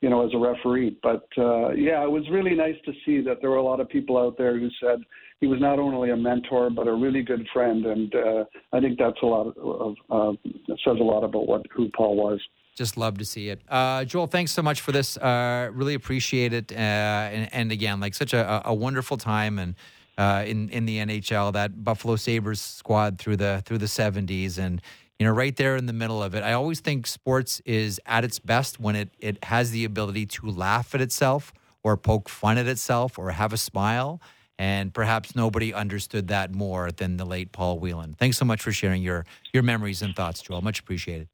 You 0.00 0.10
know, 0.10 0.24
as 0.24 0.32
a 0.32 0.38
referee. 0.38 0.96
But 1.02 1.26
uh, 1.36 1.70
yeah, 1.70 2.02
it 2.04 2.10
was 2.10 2.22
really 2.30 2.54
nice 2.54 2.76
to 2.84 2.92
see 3.04 3.20
that 3.22 3.38
there 3.40 3.50
were 3.50 3.56
a 3.56 3.62
lot 3.62 3.80
of 3.80 3.88
people 3.88 4.16
out 4.16 4.38
there 4.38 4.58
who 4.58 4.68
said 4.80 5.00
he 5.40 5.46
was 5.46 5.60
not 5.60 5.78
only 5.78 6.10
a 6.10 6.16
mentor 6.16 6.70
but 6.70 6.86
a 6.86 6.94
really 6.94 7.22
good 7.22 7.46
friend, 7.52 7.84
and 7.86 8.14
uh, 8.14 8.44
I 8.72 8.80
think 8.80 8.98
that's 8.98 9.20
a 9.22 9.26
lot 9.26 9.56
of 9.56 9.96
uh, 10.10 10.32
says 10.68 10.96
a 11.00 11.04
lot 11.04 11.24
about 11.24 11.46
what 11.48 11.62
who 11.74 11.88
Paul 11.96 12.16
was. 12.16 12.40
Just 12.76 12.96
love 12.96 13.18
to 13.18 13.24
see 13.24 13.48
it. 13.48 13.60
Uh, 13.68 14.04
Joel, 14.04 14.28
thanks 14.28 14.52
so 14.52 14.62
much 14.62 14.80
for 14.82 14.92
this. 14.92 15.16
Uh, 15.16 15.68
really 15.72 15.94
appreciate 15.94 16.52
it. 16.52 16.70
Uh, 16.70 16.76
and, 16.76 17.52
and 17.52 17.72
again, 17.72 17.98
like 17.98 18.14
such 18.14 18.32
a, 18.32 18.62
a 18.64 18.72
wonderful 18.72 19.16
time 19.16 19.58
and 19.58 19.74
uh, 20.18 20.44
in 20.46 20.68
in 20.70 20.84
the 20.84 20.98
NHL, 20.98 21.52
that 21.52 21.84
Buffalo 21.84 22.16
Sabres 22.16 22.60
squad 22.60 23.18
through 23.18 23.36
the 23.36 23.62
through 23.64 23.78
the 23.78 23.86
'70s, 23.86 24.58
and 24.58 24.82
you 25.18 25.26
know, 25.26 25.32
right 25.32 25.56
there 25.56 25.76
in 25.76 25.86
the 25.86 25.92
middle 25.92 26.22
of 26.22 26.34
it. 26.34 26.42
I 26.42 26.52
always 26.52 26.80
think 26.80 27.06
sports 27.06 27.60
is 27.64 28.00
at 28.06 28.24
its 28.24 28.38
best 28.38 28.78
when 28.78 28.94
it 28.96 29.10
it 29.18 29.42
has 29.44 29.70
the 29.72 29.84
ability 29.84 30.26
to 30.26 30.46
laugh 30.50 30.94
at 30.94 31.00
itself 31.00 31.52
or 31.82 31.96
poke 31.96 32.28
fun 32.28 32.58
at 32.58 32.66
itself 32.66 33.18
or 33.18 33.30
have 33.30 33.52
a 33.52 33.56
smile. 33.56 34.20
And 34.60 34.92
perhaps 34.92 35.36
nobody 35.36 35.72
understood 35.72 36.28
that 36.28 36.52
more 36.52 36.90
than 36.90 37.16
the 37.16 37.24
late 37.24 37.52
Paul 37.52 37.78
Wieland. 37.78 38.18
Thanks 38.18 38.36
so 38.36 38.44
much 38.44 38.60
for 38.60 38.72
sharing 38.72 39.02
your 39.02 39.24
your 39.52 39.62
memories 39.62 40.02
and 40.02 40.14
thoughts, 40.14 40.42
Joel. 40.42 40.62
Much 40.62 40.80
appreciated. 40.80 41.28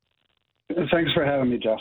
Thanks 0.91 1.12
for 1.12 1.24
having 1.24 1.51
me, 1.51 1.59
Jeff. 1.59 1.80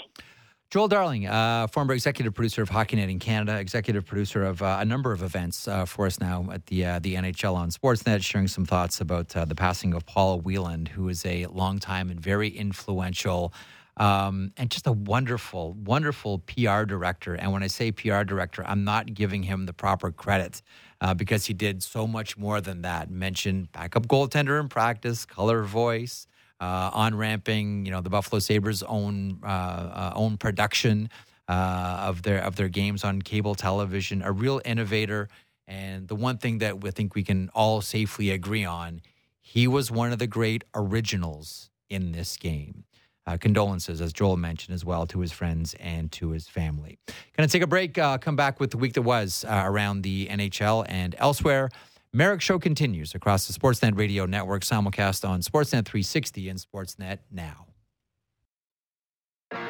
Joel 0.74 0.88
Darling, 0.88 1.28
uh, 1.28 1.68
former 1.68 1.94
executive 1.94 2.34
producer 2.34 2.64
of 2.64 2.70
Hockey 2.70 2.96
Night 2.96 3.08
in 3.08 3.20
Canada, 3.20 3.60
executive 3.60 4.08
producer 4.08 4.44
of 4.44 4.64
uh, 4.64 4.78
a 4.80 4.86
number 4.86 5.12
of 5.12 5.22
events 5.22 5.68
uh, 5.68 5.86
for 5.86 6.08
us 6.08 6.20
now 6.20 6.50
at 6.52 6.66
the 6.66 6.84
uh, 6.84 6.98
the 6.98 7.14
NHL 7.14 7.54
on 7.54 7.70
Sportsnet, 7.70 8.24
sharing 8.24 8.48
some 8.48 8.66
thoughts 8.66 9.00
about 9.00 9.38
uh, 9.38 9.46
the 9.46 9.54
passing 9.54 9.94
of 9.94 10.04
Paul 10.08 10.42
Wieland, 10.42 10.88
who 10.88 11.10
is 11.10 11.24
a 11.28 11.46
longtime 11.46 12.10
and 12.10 12.20
very 12.20 12.50
influential 12.50 13.54
um, 13.98 14.52
and 14.58 14.72
just 14.72 14.88
a 14.88 14.92
wonderful, 14.92 15.74
wonderful 15.74 16.40
PR 16.40 16.86
director. 16.86 17.36
And 17.36 17.52
when 17.54 17.62
I 17.62 17.68
say 17.68 17.92
PR 17.92 18.24
director, 18.24 18.66
I'm 18.66 18.84
not 18.84 19.14
giving 19.14 19.44
him 19.44 19.68
the 19.68 19.74
proper 19.74 20.12
credit 20.12 20.64
uh, 21.02 21.14
because 21.14 21.46
he 21.46 21.54
did 21.54 21.84
so 21.84 22.08
much 22.08 22.36
more 22.36 22.62
than 22.62 22.82
that. 22.82 23.12
Mentioned 23.12 23.72
backup 23.74 24.08
goaltender 24.08 24.60
in 24.60 24.70
practice, 24.70 25.24
color 25.24 25.62
voice. 25.62 26.26
Uh, 26.64 26.90
on 26.94 27.14
ramping, 27.14 27.86
you 27.86 27.92
know, 27.92 28.00
the 28.00 28.10
Buffalo 28.10 28.40
Sabres' 28.40 28.84
own 28.84 29.40
uh, 29.44 29.48
uh, 29.48 30.14
own 30.16 30.38
production 30.38 31.10
uh, 31.50 32.06
of 32.08 32.22
their 32.22 32.40
of 32.42 32.56
their 32.56 32.70
games 32.70 33.04
on 33.04 33.22
cable 33.22 33.54
television. 33.54 34.22
A 34.22 34.32
real 34.32 34.62
innovator, 34.64 35.28
and 35.68 36.08
the 36.08 36.16
one 36.16 36.38
thing 36.38 36.60
that 36.60 36.82
we 36.82 36.90
think 36.92 37.16
we 37.16 37.24
can 37.24 37.50
all 37.54 37.82
safely 37.82 38.30
agree 38.30 38.64
on, 38.64 39.02
he 39.42 39.68
was 39.68 39.92
one 39.92 40.14
of 40.14 40.20
the 40.20 40.28
great 40.28 40.64
originals 40.74 41.70
in 41.90 42.14
this 42.14 42.38
game. 42.38 42.86
Uh, 43.26 43.38
condolences, 43.38 44.00
as 44.00 44.14
Joel 44.14 44.38
mentioned 44.38 44.74
as 44.74 44.86
well, 44.86 45.06
to 45.08 45.20
his 45.20 45.32
friends 45.32 45.76
and 45.80 46.12
to 46.14 46.32
his 46.32 46.48
family. 46.48 46.98
Going 47.38 47.48
to 47.48 47.52
take 47.52 47.62
a 47.62 47.68
break. 47.68 47.98
Uh, 47.98 48.18
come 48.18 48.36
back 48.36 48.60
with 48.60 48.72
the 48.72 48.78
week 48.78 48.94
that 48.94 49.02
was 49.02 49.46
uh, 49.48 49.64
around 49.66 50.02
the 50.02 50.28
NHL 50.28 50.86
and 50.88 51.16
elsewhere. 51.18 51.70
Marek 52.16 52.42
Show 52.42 52.60
continues 52.60 53.16
across 53.16 53.48
the 53.48 53.60
Sportsnet 53.60 53.98
Radio 53.98 54.28
Network, 54.28 54.62
simulcast 54.62 55.28
on 55.28 55.42
Sportsnet 55.42 55.84
360 55.86 56.48
and 56.48 56.60
Sportsnet 56.60 57.18
Now. 57.32 57.66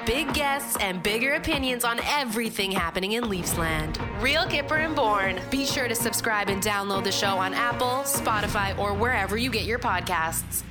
Big 0.06 0.34
guests 0.34 0.76
and 0.82 1.02
bigger 1.02 1.36
opinions 1.36 1.86
on 1.86 2.02
everything 2.06 2.70
happening 2.70 3.14
in 3.14 3.24
Leafsland. 3.24 3.98
Real 4.22 4.44
Kyper 4.44 4.86
and 4.86 4.94
Bourne. 4.94 5.40
Be 5.50 5.66
sure 5.66 5.88
to 5.88 5.96
subscribe 5.96 6.50
and 6.50 6.62
download 6.62 7.06
the 7.06 7.12
show 7.14 7.38
on 7.38 7.54
Apple, 7.54 8.04
Spotify, 8.04 8.78
or 8.78 8.94
wherever 8.94 9.38
you 9.38 9.50
get 9.50 9.64
your 9.64 9.80
podcasts. 9.80 10.64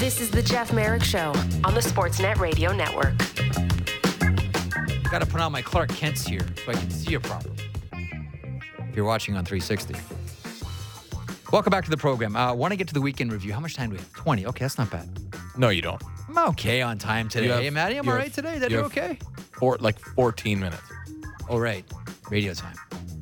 This 0.00 0.20
is 0.20 0.32
the 0.32 0.42
Jeff 0.42 0.72
Marek 0.72 1.04
Show 1.04 1.32
on 1.62 1.74
the 1.74 1.80
Sportsnet 1.80 2.38
Radio 2.38 2.72
Network. 2.72 3.27
Got 5.10 5.20
to 5.20 5.26
put 5.26 5.40
on 5.40 5.52
my 5.52 5.62
Clark 5.62 5.88
Kent's 5.90 6.26
here 6.26 6.46
so 6.64 6.72
I 6.72 6.74
can 6.74 6.90
see 6.90 7.12
you 7.12 7.20
properly. 7.20 7.56
If 7.92 8.94
you're 8.94 9.06
watching 9.06 9.36
on 9.36 9.44
360. 9.44 9.94
Welcome 11.50 11.70
back 11.70 11.84
to 11.84 11.90
the 11.90 11.96
program. 11.96 12.36
I 12.36 12.48
uh, 12.48 12.54
want 12.54 12.72
to 12.72 12.76
get 12.76 12.88
to 12.88 12.94
the 12.94 13.00
weekend 13.00 13.32
review. 13.32 13.54
How 13.54 13.60
much 13.60 13.74
time 13.74 13.88
do 13.88 13.94
we 13.96 14.00
have? 14.00 14.12
20. 14.12 14.46
Okay, 14.46 14.64
that's 14.64 14.76
not 14.76 14.90
bad. 14.90 15.08
No, 15.56 15.70
you 15.70 15.80
don't. 15.80 16.02
I'm 16.28 16.36
okay 16.50 16.82
on 16.82 16.98
time 16.98 17.30
today. 17.30 17.48
have- 17.48 17.60
hey, 17.60 17.70
Maddie, 17.70 17.96
I'm 17.96 18.06
all 18.06 18.14
have- 18.14 18.22
right 18.22 18.32
today. 18.32 18.58
That 18.58 18.70
you 18.70 18.80
okay? 18.80 19.18
Or 19.62 19.78
like 19.80 19.98
14 19.98 20.60
minutes. 20.60 20.82
All 21.48 21.58
right. 21.58 21.86
Radio 22.30 22.52
time. 22.52 22.76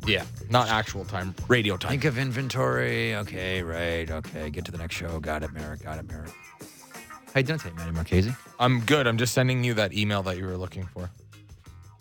Yeah, 0.07 0.25
not 0.51 0.69
actual 0.69 1.05
time, 1.05 1.35
radio 1.49 1.77
time. 1.77 1.91
Think 1.91 2.05
of 2.05 2.19
inventory. 2.19 3.15
Okay, 3.17 3.63
right. 3.63 4.09
Okay, 4.09 4.51
get 4.51 4.65
to 4.67 4.73
the 4.73 4.79
next 4.79 4.95
show. 4.97 5.19
Got 5.19 5.43
it, 5.43 5.53
Marek. 5.53 5.83
Got 5.83 5.99
it, 5.99 6.09
Marek. 6.09 6.31
How 7.33 7.41
you 7.41 7.43
doing 7.43 7.59
today, 7.59 7.75
Maddie 7.77 7.93
Marchese? 7.93 8.33
I'm 8.61 8.81
good. 8.81 9.07
I'm 9.07 9.19
just 9.19 9.35
sending 9.35 9.65
you 9.65 9.75
that 9.75 9.93
email 9.95 10.23
that 10.25 10.37
you 10.37 10.47
were 10.47 10.57
looking 10.57 10.85
for. 10.87 11.11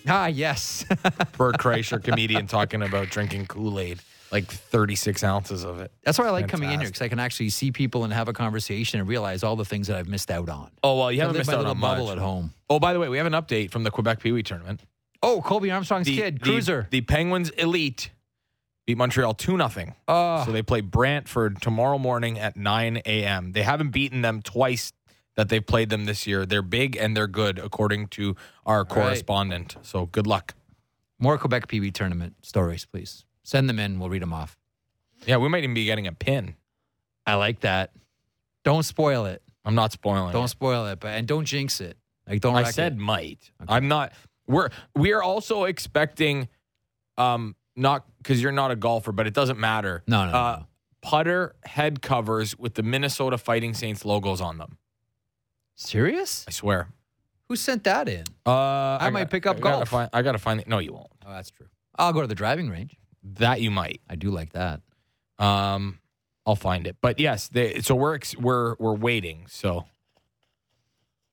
Ah, 0.07 0.27
yes. 0.27 0.85
Bert 1.37 1.57
Kreischer, 1.57 2.03
comedian, 2.03 2.47
talking 2.47 2.81
about 2.81 3.09
drinking 3.09 3.47
Kool 3.47 3.79
Aid, 3.79 3.99
like 4.31 4.45
36 4.45 5.23
ounces 5.23 5.63
of 5.63 5.79
it. 5.79 5.91
That's 6.03 6.17
why 6.19 6.27
I 6.27 6.29
like 6.31 6.47
coming 6.47 6.71
in 6.71 6.79
here 6.79 6.89
because 6.89 7.01
I 7.01 7.07
can 7.09 7.19
actually 7.19 7.49
see 7.49 7.71
people 7.71 8.03
and 8.03 8.13
have 8.13 8.27
a 8.27 8.33
conversation 8.33 8.99
and 8.99 9.09
realize 9.09 9.43
all 9.43 9.55
the 9.55 9.65
things 9.65 9.87
that 9.87 9.97
I've 9.97 10.07
missed 10.07 10.29
out 10.31 10.49
on. 10.49 10.69
Oh 10.83 10.97
well, 10.99 11.11
you 11.11 11.19
I 11.19 11.21
haven't 11.21 11.33
live 11.33 11.39
missed 11.41 11.47
my 11.49 11.53
out 11.55 11.57
little 11.59 11.71
on 11.71 11.79
bubble 11.81 12.05
much. 12.07 12.17
at 12.17 12.21
home. 12.21 12.53
Oh, 12.69 12.79
by 12.79 12.93
the 12.93 12.99
way, 12.99 13.09
we 13.09 13.17
have 13.17 13.27
an 13.27 13.33
update 13.33 13.71
from 13.71 13.83
the 13.83 13.91
Quebec 13.91 14.19
Pee 14.19 14.31
Wee 14.31 14.43
tournament. 14.43 14.81
Oh, 15.23 15.41
Colby 15.41 15.71
Armstrong's 15.71 16.07
kid, 16.07 16.41
Cruiser. 16.41 16.87
The, 16.91 17.01
Penguins 17.01 17.49
Elite 17.51 18.11
beat 18.85 18.97
Montreal 18.97 19.33
2 19.33 19.57
0. 19.57 19.95
oh, 20.07 20.45
So 20.45 20.51
they 20.51 20.61
play 20.61 20.81
Brantford 20.81 21.59
tomorrow 21.61 21.97
morning 21.97 22.37
at 22.37 22.55
9 22.55 22.97
a.m. 23.05 23.51
They 23.53 23.63
haven't 23.63 23.89
beaten 23.89 24.21
them 24.21 24.43
twice 24.43 24.93
that 25.35 25.49
they've 25.49 25.65
played 25.65 25.89
them 25.89 26.05
this 26.05 26.25
year. 26.25 26.45
They're 26.45 26.61
big 26.61 26.95
and 26.95 27.15
they're 27.15 27.27
good, 27.27 27.59
according 27.59 28.07
to 28.09 28.35
our 28.65 28.85
correspondent. 28.85 29.75
So 29.81 30.05
good 30.07 30.27
luck. 30.27 30.53
more 31.19 31.37
Quebec 31.37 31.67
Pee 31.67 31.79
Wee 31.79 31.91
tournament 31.91 32.35
stories, 32.41 32.85
please. 32.85 33.25
Send 33.43 33.69
them 33.69 33.79
in. 33.79 33.99
We'll 33.99 34.09
read 34.09 34.21
them 34.21 34.33
off. 34.33 34.57
Yeah, 35.25 35.37
we 35.37 35.49
might 35.49 35.63
even 35.63 35.73
be 35.73 35.85
getting 35.85 36.07
a 36.07 36.11
pin. 36.11 36.55
I 37.25 37.35
like 37.35 37.61
that. 37.61 37.91
Don't 38.63 38.83
spoil 38.83 39.25
it. 39.25 39.41
I'm 39.63 39.75
not 39.75 39.91
spoiling. 39.91 40.29
It. 40.29 40.33
Don't 40.33 40.45
it. 40.45 40.49
spoil 40.49 40.85
it, 40.87 40.99
but 40.99 41.09
and 41.09 41.27
don't 41.27 41.45
jinx 41.45 41.79
it. 41.81 41.97
Like 42.27 42.41
don't. 42.41 42.55
I 42.55 42.63
said 42.63 42.93
it. 42.93 42.97
might. 42.97 43.51
I'm 43.67 43.87
not. 43.87 44.13
We're 44.47 44.69
we 44.95 45.13
are 45.13 45.23
also 45.23 45.63
expecting, 45.63 46.49
um, 47.17 47.55
not 47.75 48.05
because 48.17 48.41
you're 48.41 48.51
not 48.51 48.71
a 48.71 48.75
golfer, 48.75 49.11
but 49.11 49.25
it 49.27 49.33
doesn't 49.33 49.59
matter. 49.59 50.03
No, 50.07 50.25
no, 50.25 50.31
no, 50.31 50.37
Uh, 50.37 50.55
no. 50.59 50.65
Putter 51.01 51.55
head 51.65 52.01
covers 52.01 52.57
with 52.57 52.73
the 52.75 52.83
Minnesota 52.83 53.37
Fighting 53.37 53.73
Saints 53.75 54.05
logos 54.05 54.41
on 54.41 54.57
them. 54.57 54.77
Serious. 55.75 56.45
I 56.47 56.51
swear. 56.51 56.87
Who 57.49 57.55
sent 57.55 57.83
that 57.83 58.09
in? 58.09 58.23
Uh, 58.45 58.97
I, 58.99 59.09
might 59.11 59.21
got- 59.25 59.29
pick 59.31 59.45
up 59.45 59.57
I 59.57 59.59
gotta 59.59 59.75
golf. 59.77 59.89
Find, 59.89 60.09
I 60.13 60.21
gotta 60.23 60.39
find. 60.39 60.59
it. 60.61 60.67
No, 60.67 60.79
you 60.79 60.93
won't. 60.93 61.07
Oh, 61.25 61.31
that's 61.31 61.51
true. 61.51 61.67
I'll 61.95 62.11
go 62.13 62.21
to 62.21 62.27
the 62.27 62.35
driving 62.35 62.69
range. 62.69 62.95
That 63.35 63.61
you 63.61 63.71
might. 63.71 64.01
I 64.09 64.15
do 64.15 64.29
like 64.31 64.53
that. 64.53 64.81
Um, 65.39 65.99
I'll 66.45 66.55
find 66.55 66.87
it. 66.87 66.97
But 67.01 67.19
yes, 67.19 67.47
they, 67.47 67.81
so 67.81 67.95
we're 67.95 68.15
ex- 68.15 68.35
we're 68.37 68.75
we're 68.79 68.93
waiting. 68.95 69.45
So 69.47 69.85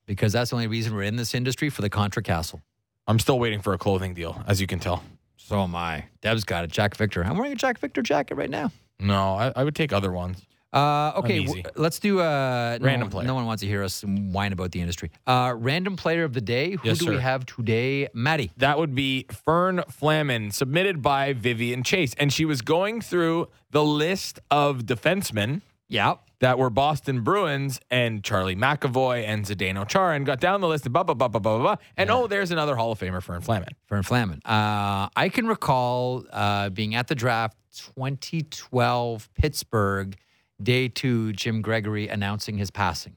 because 0.05 0.33
that's 0.33 0.49
the 0.51 0.55
only 0.55 0.67
reason 0.67 0.93
we're 0.95 1.03
in 1.03 1.15
this 1.15 1.33
industry 1.33 1.69
for 1.69 1.81
the 1.81 1.89
Contra 1.89 2.21
Castle. 2.23 2.61
I'm 3.07 3.19
still 3.19 3.39
waiting 3.39 3.61
for 3.61 3.73
a 3.73 3.77
clothing 3.77 4.13
deal, 4.13 4.41
as 4.47 4.61
you 4.61 4.67
can 4.67 4.79
tell. 4.79 5.03
So 5.37 5.61
am 5.61 5.75
I. 5.75 6.05
Deb's 6.21 6.43
got 6.45 6.63
it. 6.63 6.71
Jack 6.71 6.95
Victor. 6.95 7.23
I'm 7.23 7.37
wearing 7.37 7.51
a 7.53 7.55
Jack 7.55 7.77
Victor 7.79 8.01
jacket 8.01 8.35
right 8.35 8.49
now. 8.49 8.71
No, 8.99 9.33
I, 9.35 9.51
I 9.55 9.63
would 9.63 9.75
take 9.75 9.91
other 9.91 10.11
ones. 10.11 10.41
Uh, 10.73 11.13
okay, 11.17 11.45
w- 11.45 11.63
let's 11.75 11.99
do 11.99 12.19
uh, 12.19 12.77
no 12.81 12.85
Random 12.85 13.01
one- 13.07 13.11
player. 13.11 13.27
No 13.27 13.35
one 13.35 13.45
wants 13.45 13.61
to 13.61 13.67
hear 13.67 13.83
us 13.83 14.01
whine 14.03 14.53
about 14.53 14.71
the 14.71 14.81
industry. 14.81 15.11
Uh, 15.27 15.53
random 15.55 15.95
player 15.95 16.23
of 16.23 16.33
the 16.33 16.41
day. 16.41 16.71
Who 16.71 16.79
Yes, 16.89 16.97
do 16.97 17.11
we 17.11 17.19
have 17.19 17.45
today, 17.45 18.07
Maddie? 18.13 18.51
That 18.57 18.79
would 18.79 18.95
be 18.95 19.27
Fern 19.45 19.83
Flaman, 19.89 20.51
submitted 20.51 21.01
by 21.01 21.33
Vivian 21.33 21.83
Chase. 21.83 22.13
And 22.17 22.33
she 22.33 22.43
was 22.45 22.61
going 22.61 23.01
through 23.01 23.49
the 23.71 23.83
list 23.83 24.39
of 24.49 24.79
defensemen 24.85 25.61
Yeah. 25.89 26.15
that 26.39 26.57
were 26.57 26.69
Boston 26.71 27.21
Bruins 27.21 27.79
and 27.91 28.23
Charlie 28.23 28.55
McAvoy 28.55 29.23
and 29.27 29.45
Zdeno 29.45 29.87
Chara 29.87 30.15
and 30.15 30.25
got 30.25 30.39
down 30.39 30.59
the 30.61 30.67
list 30.67 30.85
and 30.85 30.93
blah, 30.93 31.03
blah, 31.03 31.13
blah, 31.13 31.27
blah, 31.27 31.39
blah, 31.39 31.57
blah. 31.59 31.75
And 31.97 32.09
oh, 32.09 32.25
there's 32.27 32.49
another 32.51 32.75
Hall 32.75 32.91
of 32.91 32.99
Famer, 32.99 33.21
Fern 33.21 33.41
Flaman. 33.41 33.69
Fern 33.85 34.01
Flaman. 34.03 34.41
Uh, 34.43 35.07
I 35.15 35.29
can 35.31 35.47
recall 35.47 36.25
uh, 36.31 36.69
being 36.69 36.95
at 36.95 37.07
the 37.07 37.15
draft 37.15 37.57
2012 38.41 39.29
Pittsburgh, 39.35 40.15
day 40.63 40.87
two, 40.87 41.33
Jim 41.33 41.61
Gregory 41.61 42.07
announcing 42.07 42.57
his 42.57 42.71
passing. 42.71 43.15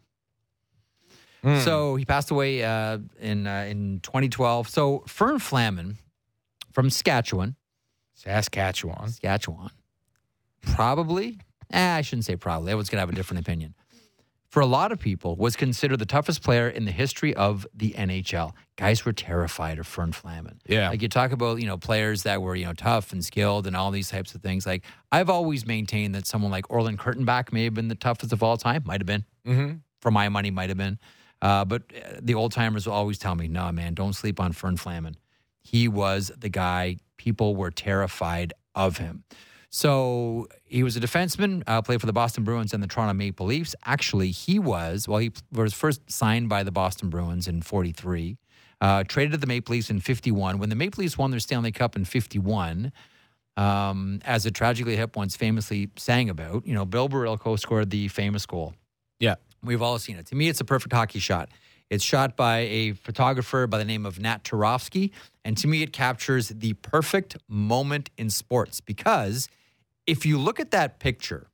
Hmm. 1.43 1.61
So 1.61 1.97
he 1.97 2.05
passed 2.05 2.31
away 2.31 2.65
uh, 2.65 2.99
in 3.21 3.47
uh, 3.47 3.67
in 3.69 4.01
2012. 4.01 4.69
So 4.69 5.05
Fern 5.07 5.39
Flaman 5.39 5.99
from 6.73 6.91
Saskatchewan, 6.91 7.57
Saskatchewan. 8.15 9.09
Saskatchewan, 9.09 9.71
probably. 10.63 11.39
Eh, 11.73 11.97
I 11.97 12.03
shouldn't 12.03 12.25
say 12.25 12.37
probably. 12.37 12.73
I 12.73 12.75
was 12.75 12.89
going 12.89 12.99
to 12.99 13.01
have 13.01 13.11
a 13.11 13.15
different 13.15 13.41
opinion. 13.41 13.75
For 14.49 14.61
a 14.61 14.67
lot 14.67 14.93
of 14.93 14.99
people, 14.99 15.37
was 15.37 15.57
considered 15.57 15.99
the 15.99 16.07
toughest 16.07 16.43
player 16.43 16.69
in 16.69 16.85
the 16.85 16.93
history 16.93 17.35
of 17.35 17.67
the 17.75 17.93
NHL. 17.93 18.53
Guys 18.77 19.05
were 19.05 19.13
terrified 19.13 19.79
of 19.79 19.87
Fern 19.87 20.13
Flaman. 20.13 20.61
Yeah. 20.67 20.89
Like 20.89 21.03
you 21.03 21.09
talk 21.09 21.33
about, 21.33 21.61
you 21.61 21.67
know, 21.67 21.77
players 21.77 22.23
that 22.23 22.41
were, 22.41 22.55
you 22.55 22.65
know, 22.65 22.73
tough 22.73 23.13
and 23.13 23.25
skilled 23.25 23.67
and 23.67 23.77
all 23.77 23.91
these 23.91 24.09
types 24.09 24.35
of 24.35 24.43
things. 24.43 24.65
Like 24.65 24.85
I've 25.11 25.29
always 25.29 25.67
maintained 25.67 26.15
that 26.15 26.27
someone 26.27 26.51
like 26.51 26.71
Orland 26.71 26.99
Kurtenbach 26.99 27.53
may 27.53 27.65
have 27.65 27.75
been 27.75 27.89
the 27.89 27.95
toughest 27.95 28.33
of 28.33 28.43
all 28.43 28.57
time. 28.57 28.83
Might 28.87 29.01
have 29.01 29.07
been. 29.07 29.25
Mm-hmm. 29.47 29.77
For 30.01 30.11
my 30.11 30.29
money, 30.29 30.51
might 30.51 30.69
have 30.69 30.79
been. 30.79 30.99
Uh, 31.43 31.65
but 31.65 31.83
uh, 31.95 32.19
the 32.21 32.35
old 32.35 32.53
timers 32.53 32.87
will 32.87 32.95
always 32.95 33.19
tell 33.19 33.35
me, 33.35 33.49
no, 33.49 33.71
man, 33.73 33.95
don't 33.95 34.15
sleep 34.15 34.41
on 34.41 34.53
Fern 34.53 34.77
Flaman. 34.77 35.17
He 35.61 35.89
was 35.89 36.31
the 36.37 36.49
guy. 36.49 36.99
People 37.17 37.57
were 37.57 37.71
terrified 37.71 38.53
of 38.75 38.99
him. 38.99 39.25
So 39.77 40.49
he 40.65 40.83
was 40.83 40.97
a 40.97 41.01
defenseman, 41.01 41.63
uh, 41.67 41.83
played 41.83 42.01
for 42.01 42.07
the 42.07 42.13
Boston 42.15 42.45
Bruins 42.45 42.73
and 42.73 42.83
the 42.83 42.87
Toronto 42.87 43.13
Maple 43.13 43.45
Leafs. 43.45 43.75
Actually, 43.85 44.31
he 44.31 44.59
was, 44.59 45.07
well, 45.07 45.19
he 45.19 45.33
was 45.53 45.75
first 45.75 46.11
signed 46.11 46.49
by 46.49 46.63
the 46.63 46.71
Boston 46.71 47.11
Bruins 47.11 47.47
in 47.47 47.61
43, 47.61 48.39
uh, 48.81 49.05
traded 49.05 49.33
to 49.33 49.37
the 49.37 49.47
Maple 49.47 49.75
Leafs 49.75 49.91
in 49.91 50.01
51. 50.01 50.59
When 50.59 50.71
the 50.71 50.77
Maple 50.77 51.03
Leafs 51.03 51.19
won 51.19 51.31
their 51.31 51.41
Stanley 51.41 51.73
Cup 51.73 51.95
in 51.95 52.07
51, 52.07 52.91
um, 53.59 54.21
as 54.25 54.47
a 54.47 54.51
tragically 54.51 54.97
hip 54.97 55.15
once 55.15 55.37
famously 55.37 55.91
sang 55.97 56.31
about, 56.31 56.67
you 56.67 56.73
know, 56.73 56.87
Bill 56.87 57.11
Barilko 57.11 57.59
scored 57.59 57.91
the 57.91 58.09
famous 58.09 58.47
goal. 58.47 58.73
Yeah. 59.21 59.35
We've 59.63 59.83
all 59.83 59.99
seen 59.99 60.17
it. 60.17 60.25
To 60.29 60.37
me, 60.37 60.49
it's 60.49 60.63
a 60.63 60.65
perfect 60.65 60.95
hockey 60.95 61.19
shot. 61.19 61.51
It's 61.91 62.03
shot 62.03 62.35
by 62.35 62.61
a 62.61 62.93
photographer 62.93 63.67
by 63.67 63.77
the 63.77 63.85
name 63.85 64.07
of 64.07 64.19
Nat 64.19 64.43
Turofsky. 64.43 65.11
And 65.45 65.55
to 65.59 65.69
me, 65.69 65.83
it 65.83 65.93
captures 65.93 66.49
the 66.49 66.73
perfect 66.73 67.37
moment 67.47 68.09
in 68.17 68.31
sports 68.31 68.81
because 68.81 69.51
if 70.07 70.25
you 70.25 70.39
look 70.39 70.61
at 70.61 70.71
that 70.71 70.99
picture, 70.99 71.49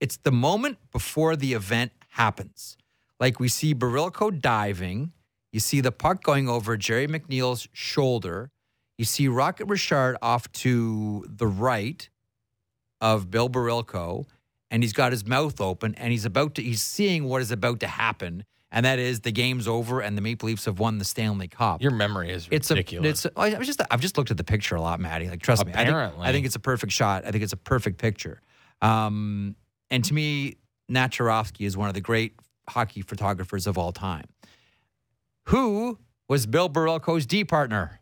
it's 0.00 0.16
the 0.18 0.32
moment 0.32 0.78
before 0.92 1.36
the 1.36 1.54
event 1.54 1.92
happens. 2.10 2.76
Like 3.20 3.38
we 3.40 3.48
see 3.48 3.74
Barilko 3.74 4.40
diving, 4.40 5.12
you 5.52 5.60
see 5.60 5.80
the 5.80 5.92
puck 5.92 6.22
going 6.22 6.48
over 6.48 6.76
Gerry 6.76 7.06
McNeil's 7.06 7.68
shoulder, 7.72 8.50
you 8.98 9.04
see 9.04 9.28
Rocket 9.28 9.66
Richard 9.66 10.16
off 10.20 10.50
to 10.52 11.24
the 11.28 11.46
right 11.46 12.08
of 13.00 13.30
Bill 13.30 13.48
Barilko, 13.48 14.26
and 14.70 14.82
he's 14.82 14.92
got 14.92 15.12
his 15.12 15.26
mouth 15.26 15.60
open 15.60 15.94
and 15.94 16.10
he's 16.10 16.24
about 16.24 16.56
to 16.56 16.62
he's 16.62 16.82
seeing 16.82 17.24
what 17.24 17.40
is 17.40 17.52
about 17.52 17.80
to 17.80 17.86
happen 17.86 18.44
and 18.74 18.84
that 18.84 18.98
is 18.98 19.20
the 19.20 19.30
game's 19.30 19.68
over 19.68 20.00
and 20.00 20.18
the 20.18 20.20
Maple 20.20 20.48
Leafs 20.48 20.64
have 20.64 20.80
won 20.80 20.98
the 20.98 21.04
Stanley 21.04 21.46
Cup. 21.46 21.80
Your 21.80 21.92
memory 21.92 22.30
is 22.32 22.48
it's 22.50 22.70
ridiculous. 22.70 23.24
A, 23.24 23.28
it's. 23.28 23.36
I 23.36 23.56
was 23.56 23.68
just. 23.68 23.80
I've 23.88 24.00
just 24.00 24.18
looked 24.18 24.32
at 24.32 24.36
the 24.36 24.44
picture 24.44 24.74
a 24.74 24.80
lot, 24.80 24.98
Maddie. 24.98 25.30
Like, 25.30 25.40
trust 25.40 25.64
me. 25.64 25.72
I 25.72 25.76
think, 25.76 25.88
Apparently. 25.90 26.26
I 26.26 26.32
think 26.32 26.44
it's 26.44 26.56
a 26.56 26.60
perfect 26.60 26.92
shot. 26.92 27.24
I 27.24 27.30
think 27.30 27.44
it's 27.44 27.52
a 27.52 27.56
perfect 27.56 27.98
picture. 27.98 28.42
Um, 28.82 29.54
and 29.90 30.04
to 30.04 30.12
me, 30.12 30.56
Nat 30.88 31.12
Turofsky 31.12 31.66
is 31.66 31.76
one 31.76 31.86
of 31.88 31.94
the 31.94 32.00
great 32.00 32.34
hockey 32.68 33.00
photographers 33.00 33.68
of 33.68 33.78
all 33.78 33.92
time. 33.92 34.26
Who 35.44 36.00
was 36.28 36.46
Bill 36.46 36.68
Barilko's 36.68 37.26
D 37.26 37.44
partner? 37.44 38.00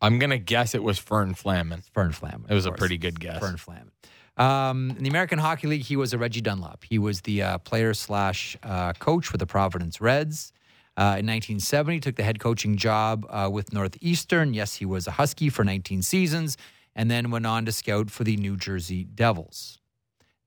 I'm 0.00 0.20
gonna 0.20 0.38
guess 0.38 0.76
it 0.76 0.82
was 0.84 1.00
Fern 1.00 1.34
Flaman. 1.34 1.82
Fern 1.92 2.12
Flaman. 2.12 2.46
It 2.48 2.54
was 2.54 2.66
a 2.66 2.72
pretty 2.72 2.98
good 2.98 3.18
guess. 3.18 3.40
Fern 3.40 3.56
Flaman. 3.56 3.90
Um, 4.38 4.90
in 4.90 5.02
the 5.02 5.10
American 5.10 5.40
Hockey 5.40 5.66
League, 5.66 5.82
he 5.82 5.96
was 5.96 6.12
a 6.12 6.18
Reggie 6.18 6.40
Dunlop. 6.40 6.84
He 6.84 6.98
was 6.98 7.22
the 7.22 7.42
uh, 7.42 7.58
player 7.58 7.92
slash 7.92 8.56
uh, 8.62 8.92
coach 8.94 9.26
for 9.26 9.36
the 9.36 9.46
Providence 9.46 10.00
Reds. 10.00 10.52
Uh, 10.96 11.18
in 11.18 11.26
1970, 11.26 12.00
took 12.00 12.16
the 12.16 12.22
head 12.22 12.38
coaching 12.38 12.76
job 12.76 13.26
uh, 13.30 13.48
with 13.50 13.72
Northeastern. 13.72 14.54
Yes, 14.54 14.76
he 14.76 14.84
was 14.84 15.06
a 15.06 15.12
Husky 15.12 15.48
for 15.48 15.64
19 15.64 16.02
seasons, 16.02 16.56
and 16.94 17.10
then 17.10 17.30
went 17.30 17.46
on 17.46 17.64
to 17.66 17.72
scout 17.72 18.10
for 18.10 18.24
the 18.24 18.36
New 18.36 18.56
Jersey 18.56 19.04
Devils. 19.04 19.78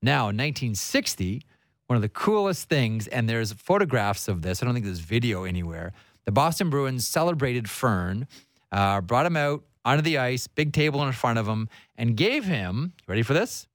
Now, 0.01 0.23
in 0.23 0.37
1960, 0.37 1.43
one 1.87 1.95
of 1.95 2.01
the 2.01 2.09
coolest 2.09 2.69
things, 2.69 3.07
and 3.07 3.29
there's 3.29 3.53
photographs 3.53 4.27
of 4.27 4.41
this. 4.41 4.61
I 4.61 4.65
don't 4.65 4.73
think 4.73 4.85
there's 4.85 4.99
video 4.99 5.43
anywhere. 5.43 5.93
The 6.25 6.31
Boston 6.31 6.69
Bruins 6.69 7.07
celebrated 7.07 7.69
Fern, 7.69 8.27
uh, 8.71 9.01
brought 9.01 9.25
him 9.25 9.37
out 9.37 9.63
onto 9.83 10.01
the 10.01 10.17
ice, 10.17 10.47
big 10.47 10.73
table 10.73 11.03
in 11.03 11.11
front 11.11 11.39
of 11.39 11.47
him, 11.47 11.67
and 11.97 12.15
gave 12.15 12.45
him, 12.45 12.93
ready 13.07 13.23
for 13.23 13.33
this? 13.33 13.67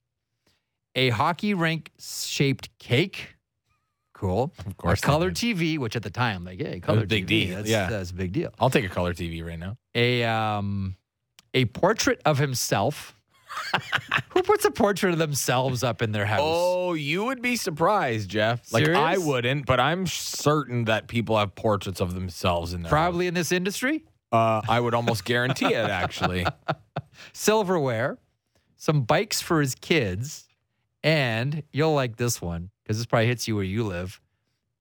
A 0.97 1.11
hockey 1.11 1.55
rink 1.55 1.93
shaped 1.99 2.77
cake. 2.79 3.35
Cool. 4.15 4.51
Of 4.67 4.77
course 4.79 5.01
A 5.01 5.03
color. 5.03 5.31
TV, 5.31 5.79
which 5.79 5.95
at 5.95 6.03
the 6.03 6.11
time, 6.11 6.45
like, 6.45 6.59
hey, 6.59 6.81
color 6.81 7.05
big 7.05 7.27
TV, 7.27 7.29
deal. 7.29 7.57
That's, 7.59 7.69
Yeah. 7.69 7.89
that's 7.91 8.11
a 8.11 8.15
big 8.15 8.33
deal. 8.33 8.51
I'll 8.59 8.71
take 8.71 8.85
a 8.85 8.89
color 8.89 9.13
TV 9.13 9.45
right 9.47 9.59
now. 9.59 9.77
A 9.95 10.25
um, 10.25 10.97
a 11.53 11.67
portrait 11.67 12.21
of 12.25 12.39
himself. 12.39 13.15
Who 14.31 14.43
puts 14.43 14.65
a 14.65 14.71
portrait 14.71 15.13
of 15.13 15.19
themselves 15.19 15.83
up 15.83 16.01
in 16.03 16.13
their 16.13 16.27
house? 16.27 16.41
Oh, 16.43 16.95
you 16.95 17.25
would 17.25 17.41
be 17.43 17.57
surprised, 17.57 18.29
Jeff. 18.31 18.71
Like 18.73 18.85
Serious? 18.85 18.99
I 19.01 19.17
wouldn't, 19.19 19.65
but 19.67 19.81
I'm 19.81 20.07
certain 20.07 20.85
that 20.87 21.09
people 21.09 21.39
have 21.39 21.55
portraits 21.55 22.01
of 22.01 22.15
themselves 22.15 22.73
in 22.75 22.83
there. 22.83 22.91
Probably 22.91 23.27
in 23.27 23.35
this 23.35 23.53
industry. 23.53 24.05
Uh, 24.33 24.61
I 24.69 24.81
would 24.81 24.95
almost 24.95 25.25
guarantee 25.25 25.67
it. 25.73 25.89
Actually, 25.91 26.47
silverware, 27.33 28.19
some 28.77 29.03
bikes 29.03 29.41
for 29.41 29.61
his 29.61 29.75
kids, 29.75 30.46
and 31.07 31.63
you'll 31.73 31.95
like 31.95 32.17
this 32.17 32.43
one 32.43 32.71
because 32.83 32.99
this 32.99 33.07
probably 33.07 33.29
hits 33.29 33.47
you 33.49 33.55
where 33.55 33.65
you 33.65 33.85
live. 33.85 34.21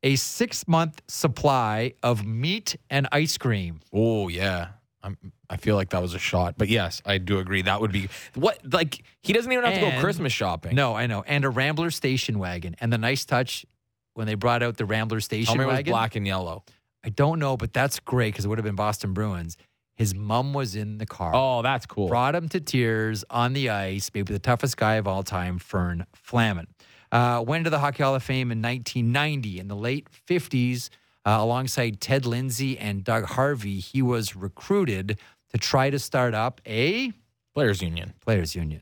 A 0.04 0.16
six 0.18 0.68
month 0.68 1.02
supply 1.08 1.94
of 2.04 2.26
meat 2.26 2.76
and 2.90 3.08
ice 3.12 3.38
cream. 3.38 3.80
oh 3.94 4.28
yeah. 4.28 4.70
I'm, 5.04 5.18
I 5.52 5.58
feel 5.58 5.76
like 5.76 5.90
that 5.92 6.02
was 6.02 6.16
a 6.16 6.20
shot, 6.20 6.56
but 6.58 6.68
yes, 6.68 7.00
I 7.06 7.20
do 7.20 7.38
agree. 7.38 7.62
That 7.62 7.80
would 7.80 7.92
be 7.92 8.10
what 8.34 8.58
like 8.74 9.04
he 9.22 9.34
doesn't 9.34 9.52
even 9.52 9.64
have 9.64 9.76
to 9.76 9.92
go 9.92 10.00
Christmas 10.02 10.34
shopping. 10.34 10.74
No, 10.74 10.96
I 10.96 11.06
know. 11.06 11.24
And 11.28 11.46
a 11.46 11.50
Rambler 11.52 11.92
station 11.92 12.40
wagon. 12.40 12.76
And 12.80 12.92
the 12.92 12.98
nice 12.98 13.24
touch 13.24 13.68
when 14.16 14.26
they 14.26 14.34
brought 14.34 14.64
out 14.64 14.78
the 14.78 14.86
Rambler 14.86 15.20
Tell 15.20 15.26
station 15.26 15.60
me 15.60 15.64
it 15.64 15.68
was 15.68 15.76
wagon. 15.76 15.92
black 15.92 16.16
and 16.16 16.26
yellow. 16.26 16.64
I 17.04 17.10
don't 17.10 17.38
know, 17.38 17.56
but 17.56 17.72
that's 17.72 18.00
great 18.00 18.34
because 18.34 18.46
it 18.46 18.48
would 18.48 18.58
have 18.58 18.66
been 18.66 18.76
Boston 18.76 19.14
Bruins. 19.14 19.58
His 19.96 20.14
mom 20.14 20.54
was 20.54 20.76
in 20.76 20.98
the 20.98 21.06
car. 21.06 21.32
Oh, 21.34 21.62
that's 21.62 21.86
cool. 21.86 22.08
brought 22.10 22.36
him 22.36 22.50
to 22.50 22.60
tears 22.60 23.24
on 23.30 23.54
the 23.54 23.70
ice. 23.70 24.12
Maybe 24.14 24.34
the 24.34 24.40
toughest 24.40 24.78
guy 24.78 24.96
of 24.96 25.08
all 25.08 25.24
time, 25.24 25.58
Fern 25.58 26.06
Flaman. 26.14 26.68
Uh, 27.12 27.44
went 27.46 27.64
to 27.64 27.70
the 27.70 27.80
Hockey 27.80 28.04
Hall 28.04 28.14
of 28.16 28.24
Fame 28.24 28.52
in 28.52 28.62
1990. 28.62 29.60
In 29.60 29.68
the 29.70 29.76
late 29.76 30.08
50s, 30.28 30.90
uh, 31.26 31.38
alongside 31.40 32.02
Ted 32.02 32.26
Lindsay 32.26 32.78
and 32.78 33.04
Doug 33.04 33.24
Harvey, 33.26 33.80
he 33.80 34.02
was 34.02 34.36
recruited 34.36 35.18
to 35.52 35.58
try 35.58 35.90
to 35.90 35.98
start 35.98 36.34
up 36.34 36.60
a 36.66 37.14
Players 37.54 37.82
Union. 37.82 38.14
players' 38.20 38.54
union. 38.54 38.82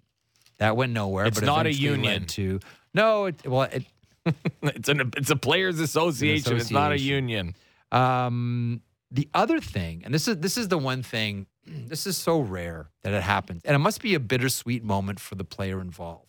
That 0.58 0.76
went 0.76 0.94
nowhere. 0.94 1.26
It's 1.26 1.40
but 1.40 1.46
not 1.46 1.68
a 1.68 1.74
union. 1.74 2.26
To 2.26 2.60
no, 2.96 3.26
it, 3.26 3.46
well, 3.46 3.64
it, 3.64 3.86
It's 4.64 4.90
an 4.90 5.12
it's 5.16 5.30
a 5.30 5.36
players 5.36 5.80
association. 5.80 6.58
It's 6.58 6.72
not 6.72 6.92
a 6.92 7.00
union. 7.00 7.56
Um, 7.92 8.82
the 9.14 9.30
other 9.34 9.60
thing, 9.62 10.02
and 10.04 10.14
this 10.14 10.28
is 10.28 10.38
this 10.38 10.58
is 10.58 10.68
the 10.68 10.78
one 10.78 11.04
thing, 11.04 11.46
this 11.66 12.06
is 12.06 12.18
so 12.18 12.40
rare 12.40 12.90
that 13.04 13.14
it 13.14 13.24
happens, 13.24 13.62
and 13.64 13.76
it 13.76 13.80
must 13.80 14.02
be 14.02 14.14
a 14.16 14.20
bittersweet 14.20 14.84
moment 14.84 15.20
for 15.20 15.36
the 15.36 15.46
player 15.46 15.80
involved. 15.80 16.28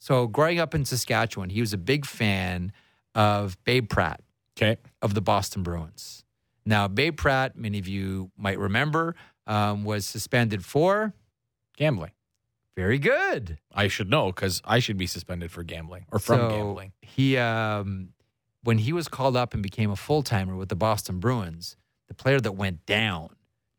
So, 0.00 0.26
growing 0.26 0.58
up 0.58 0.74
in 0.74 0.84
Saskatchewan, 0.84 1.48
he 1.50 1.60
was 1.60 1.72
a 1.72 1.78
big 1.78 2.04
fan 2.04 2.72
of 3.14 3.56
Babe 3.64 3.88
Pratt 3.88 4.20
Okay. 4.56 4.76
of 5.00 5.14
the 5.14 5.20
Boston 5.22 5.62
Bruins. 5.62 6.24
Now, 6.66 6.88
Babe 6.88 7.16
Pratt, 7.16 7.56
many 7.56 7.78
of 7.78 7.86
you 7.88 8.30
might 8.36 8.58
remember, 8.58 9.14
um, 9.46 9.84
was 9.84 10.04
suspended 10.06 10.64
for 10.64 11.14
Gambling. 11.76 12.12
very 12.76 12.98
good. 12.98 13.58
I 13.72 13.88
should 13.88 14.10
know 14.10 14.26
because 14.32 14.60
I 14.64 14.78
should 14.80 14.96
be 14.96 15.06
suspended 15.06 15.50
for 15.52 15.62
gambling 15.62 16.06
or 16.12 16.18
from 16.18 16.40
So, 16.42 16.48
gambling. 16.50 16.92
He, 17.02 17.36
um, 17.36 18.10
when 18.62 18.78
he 18.78 18.92
was 18.92 19.06
called 19.08 19.36
up 19.36 19.54
and 19.54 19.62
became 19.62 19.90
a 19.90 19.96
full 19.96 20.22
timer 20.22 20.56
with 20.56 20.68
the 20.70 20.76
Boston 20.76 21.18
Bruins, 21.20 21.76
the 22.08 22.14
player 22.14 22.40
that 22.40 22.52
went 22.52 22.84
down 22.86 23.30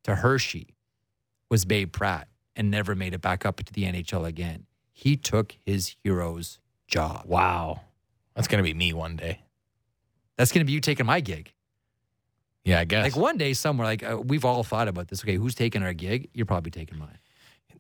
to 0.04 0.16
Hershey 0.16 0.76
was 1.50 1.66
Babe 1.66 1.92
Pratt 1.92 2.28
and 2.56 2.72
never 2.72 2.96
made 2.96 3.14
it 3.14 3.22
back 3.22 3.46
up 3.46 3.58
to 3.64 3.74
the 3.74 3.84
NHL 3.84 4.26
again. 4.26 4.66
He 4.92 5.16
took 5.18 5.56
his 5.66 5.96
hero's 6.04 6.60
job. 6.88 7.24
Wow. 7.26 7.82
That's 8.36 8.48
gonna 8.48 8.64
be 8.64 8.74
me 8.74 8.94
one 8.94 9.16
day. 9.16 9.42
That's 10.38 10.52
going 10.52 10.60
to 10.60 10.66
be 10.66 10.74
you 10.74 10.82
taking 10.82 11.06
my 11.06 11.22
gig. 11.22 11.54
Yeah, 12.66 12.82
I 12.82 12.84
guess. 12.84 13.04
Like 13.04 13.16
one 13.16 13.38
day 13.38 13.54
somewhere, 13.54 13.86
like 13.88 14.04
uh, 14.04 14.18
we've 14.22 14.44
all 14.44 14.64
thought 14.66 14.90
about 14.90 15.08
this. 15.08 15.24
Okay, 15.24 15.36
who's 15.36 15.56
taking 15.56 15.82
our 15.82 15.94
gig? 15.94 16.28
You're 16.34 16.46
probably 16.46 16.72
taking 16.72 16.98
mine. 16.98 17.20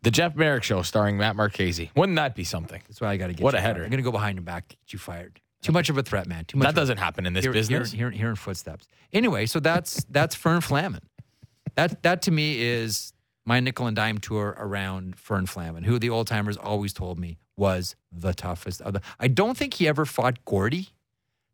the 0.04 0.10
Jeff 0.12 0.38
Marek 0.38 0.64
show 0.64 0.82
starring 0.82 1.18
Matt 1.18 1.36
Marchese. 1.36 1.92
Wouldn't 1.98 2.16
that 2.16 2.34
be 2.34 2.46
something? 2.46 2.82
That's 2.88 3.02
why 3.02 3.10
I 3.10 3.18
got 3.18 3.28
to 3.28 3.34
get 3.34 3.44
What 3.44 3.54
you 3.56 3.58
a 3.58 3.62
fired. 3.62 3.68
header. 3.76 3.84
I'm 3.84 3.90
going 3.90 3.98
to 3.98 4.04
go 4.04 4.12
behind 4.14 4.38
your 4.38 4.44
back, 4.44 4.70
get 4.70 4.94
you 4.94 5.00
fired. 5.00 5.42
Too 5.66 5.72
much 5.72 5.90
of 5.90 5.98
a 5.98 6.04
threat, 6.04 6.28
man. 6.28 6.46
Too 6.46 6.60
much. 6.60 6.68
That 6.68 6.76
doesn't 6.76 6.98
happen 7.00 7.26
in 7.26 7.34
this 7.34 7.44
Hear- 7.44 7.52
business. 7.52 7.92
Hearing, 7.92 8.14
hearing 8.14 8.36
footsteps. 8.36 8.88
Anyway, 9.12 9.48
so 9.48 9.60
that's 9.60 10.04
that's 10.06 10.36
Fern 10.36 10.62
Flaman. 10.62 11.02
That 11.74 12.04
that 12.04 12.22
to 12.24 12.32
me 12.32 12.62
is 12.62 13.14
my 13.48 13.60
nickel 13.60 13.88
and 13.88 13.96
dime 13.96 14.20
tour 14.20 14.56
around 14.60 15.18
Fern 15.18 15.48
Flaman, 15.48 15.84
who 15.84 15.98
the 15.98 16.10
old 16.12 16.28
timers 16.28 16.56
always 16.56 16.94
told 16.94 17.18
me 17.18 17.40
was 17.58 17.96
the 18.12 18.34
toughest 18.34 18.80
of 18.82 18.94
the. 18.94 19.02
I 19.20 19.28
don't 19.28 19.58
think 19.58 19.74
he 19.74 19.88
ever 19.88 20.06
fought 20.06 20.46
Gordy. 20.46 20.90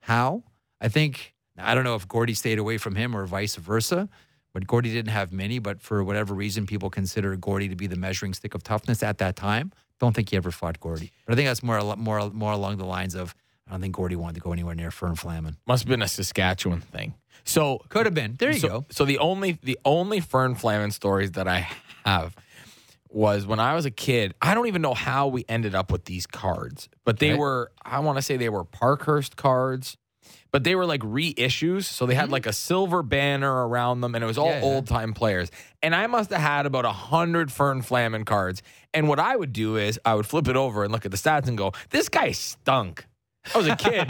How? 0.02 0.44
I 0.82 0.90
think 0.90 1.34
I 1.58 1.74
don't 1.74 1.86
know 1.86 1.96
if 1.96 2.06
Gordy 2.06 2.34
stayed 2.34 2.60
away 2.60 2.78
from 2.78 2.96
him 2.96 3.16
or 3.16 3.26
vice 3.26 3.56
versa. 3.56 4.10
But 4.54 4.68
Gordy 4.68 4.92
didn't 4.92 5.12
have 5.12 5.32
many, 5.32 5.60
but 5.60 5.82
for 5.82 6.04
whatever 6.04 6.34
reason, 6.34 6.66
people 6.66 6.90
consider 6.90 7.38
Gordy 7.38 7.70
to 7.70 7.76
be 7.78 7.88
the 7.88 7.96
measuring 7.96 8.34
stick 8.34 8.54
of 8.54 8.64
toughness 8.64 9.02
at 9.02 9.20
that 9.20 9.38
time. 9.38 9.72
Don't 9.98 10.14
think 10.14 10.32
he 10.32 10.36
ever 10.36 10.52
fought 10.52 10.78
Gordy. 10.82 11.14
But 11.26 11.34
I 11.34 11.36
think 11.38 11.48
that's 11.48 11.64
more 11.64 11.96
more 11.96 12.30
more 12.32 12.52
along 12.52 12.76
the 12.78 12.86
lines 12.86 13.16
of 13.16 13.34
I 13.72 13.76
don't 13.76 13.82
think 13.82 13.96
Gordy 13.96 14.18
wanted 14.18 14.36
to 14.36 14.42
go 14.42 14.52
anywhere 14.52 14.76
near 14.76 14.92
Fern 14.92 15.16
Flaman. 15.16 15.56
Must 15.66 15.84
have 15.84 15.90
been 15.90 16.02
a 16.02 16.08
Saskatchewan 16.10 16.82
thing. 16.82 17.14
So 17.46 17.80
Could 17.88 18.06
have 18.06 18.14
been. 18.14 18.36
There 18.38 18.52
you 18.52 18.60
so, 18.60 18.68
go. 18.68 18.86
So 18.92 19.06
the 19.06 19.18
only 19.20 19.58
the 19.64 19.80
only 19.86 20.20
Fern 20.20 20.56
Flaman 20.56 20.92
stories 20.92 21.32
that 21.32 21.48
I 21.48 21.68
have 22.06 22.36
was 23.10 23.46
when 23.48 23.60
I 23.62 23.74
was 23.76 23.86
a 23.86 23.92
kid. 23.92 24.34
I 24.42 24.54
don't 24.54 24.68
even 24.68 24.82
know 24.82 24.94
how 24.94 25.28
we 25.28 25.46
ended 25.50 25.74
up 25.74 25.92
with 25.92 26.04
these 26.06 26.28
cards, 26.28 26.90
but 27.06 27.20
they 27.20 27.32
Okay. 27.32 27.40
were 27.40 27.72
I 27.84 28.00
want 28.00 28.18
to 28.18 28.22
say 28.22 28.36
they 28.38 28.50
were 28.50 28.64
Parkhurst 28.66 29.38
cards, 29.38 29.98
but 30.52 30.64
they 30.66 30.76
were 30.76 30.86
like 30.86 31.02
reissues. 31.02 31.84
So 31.86 32.06
they 32.06 32.16
had 32.16 32.30
like 32.30 32.46
a 32.46 32.54
silver 32.54 33.02
banner 33.04 33.68
around 33.68 34.02
them, 34.02 34.16
and 34.16 34.24
it 34.24 34.28
was 34.28 34.38
all 34.38 34.48
Mm-hmm. 34.48 34.64
Yeah, 34.64 34.70
yeah. 34.70 34.76
old 34.76 34.88
time 34.88 35.14
players. 35.14 35.50
And 35.82 35.96
I 35.96 36.08
must 36.08 36.30
have 36.30 36.42
had 36.42 36.66
about 36.66 36.86
a 36.86 36.92
hundred 36.92 37.52
Fern 37.52 37.82
Flaman 37.82 38.26
cards. 38.26 38.62
And 38.94 39.08
what 39.08 39.20
I 39.20 39.36
would 39.36 39.54
do 39.54 39.78
is 39.78 39.98
I 40.06 40.16
would 40.16 40.26
flip 40.28 40.48
it 40.50 40.58
over 40.58 40.84
and 40.84 40.92
look 40.92 41.06
at 41.06 41.12
the 41.12 41.18
stats 41.18 41.48
and 41.48 41.58
go, 41.58 41.72
"This 41.90 42.10
guy 42.10 42.34
stunk." 42.34 43.06
I 43.54 43.58
was 43.58 43.68
a 43.68 43.76
kid, 43.76 44.06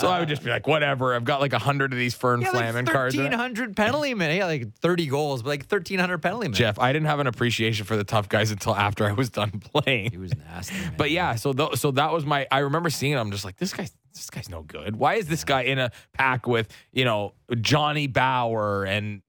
so 0.00 0.08
I 0.08 0.16
would 0.18 0.28
just 0.28 0.42
be 0.42 0.48
like, 0.50 0.66
"Whatever." 0.66 1.14
I've 1.14 1.24
got 1.24 1.40
like 1.40 1.52
a 1.52 1.58
hundred 1.58 1.92
of 1.92 1.98
these 1.98 2.14
Fern 2.14 2.40
Yeah, 2.40 2.50
Flaman 2.50 2.86
like 2.86 2.94
cards. 2.94 3.14
it. 3.14 3.18
1,300 3.18 3.76
penalty 3.76 4.14
minutes. 4.14 4.38
Yeah, 4.38 4.46
like 4.46 4.74
30 4.78 5.06
goals, 5.08 5.42
but 5.42 5.50
like 5.50 5.60
1,300 5.70 6.18
penalty 6.18 6.44
minutes. 6.46 6.58
Jeff, 6.58 6.78
I 6.78 6.90
didn't 6.92 7.06
have 7.08 7.20
an 7.20 7.26
appreciation 7.26 7.84
for 7.84 7.96
the 7.96 8.04
tough 8.04 8.30
guys 8.30 8.50
until 8.50 8.74
after 8.74 9.04
I 9.06 9.12
was 9.12 9.28
done 9.28 9.50
playing. 9.60 10.10
He 10.12 10.16
was 10.16 10.34
nasty. 10.34 10.74
Man. 10.76 10.94
But 10.96 11.10
yeah, 11.10 11.34
so 11.34 11.52
th- 11.52 11.74
so 11.76 11.90
that 11.92 12.12
was 12.12 12.24
my. 12.24 12.46
I 12.50 12.60
remember 12.60 12.88
seeing 12.88 13.12
it. 13.12 13.16
I'm 13.16 13.30
just 13.30 13.44
like, 13.44 13.56
this 13.58 13.74
guy, 13.74 13.88
this 14.14 14.30
guy's 14.30 14.48
no 14.48 14.62
good. 14.62 14.96
Why 14.96 15.14
is 15.16 15.28
this 15.28 15.44
guy 15.44 15.62
in 15.62 15.78
a 15.78 15.90
pack 16.14 16.46
with 16.46 16.68
you 16.92 17.04
know 17.04 17.34
Johnny 17.60 18.06
Bower 18.06 18.84
and 18.84 19.20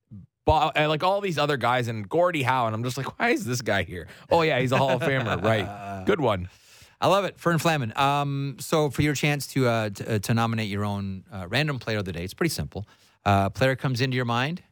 and 0.47 0.89
like 0.89 1.03
all 1.03 1.19
these 1.21 1.37
other 1.37 1.57
guys 1.57 1.89
and 1.89 2.07
Gordie 2.07 2.43
Howe? 2.43 2.67
And 2.67 2.73
I'm 2.75 2.83
just 2.83 2.95
like, 2.97 3.19
why 3.19 3.29
is 3.31 3.43
this 3.43 3.61
guy 3.61 3.83
here? 3.83 4.07
Oh 4.31 4.41
yeah, 4.41 4.59
he's 4.59 4.71
a 4.71 4.77
Hall 4.77 4.91
of 4.91 5.01
Famer, 5.01 5.43
right? 5.43 6.05
Good 6.05 6.21
one. 6.21 6.47
I 7.01 7.07
love 7.07 7.25
it. 7.25 7.39
Fern 7.39 7.57
Flaman. 7.57 7.93
Um, 7.97 8.57
so 8.59 8.89
for 8.89 9.01
your 9.01 9.13
chance 9.13 9.47
to, 9.47 9.67
uh, 9.67 9.89
to, 9.89 10.15
uh, 10.15 10.19
to 10.19 10.33
nominate 10.33 10.69
your 10.69 10.85
own 10.85 11.23
uh, 11.31 11.47
random 11.49 11.79
player 11.79 11.97
of 11.97 12.05
the 12.05 12.13
day, 12.13 12.23
it's 12.23 12.33
pretty 12.33 12.53
simple. 12.53 12.87
Uh, 13.25 13.49
player 13.49 13.75
comes 13.75 14.01
into 14.01 14.15
your 14.15 14.25
mind, 14.25 14.63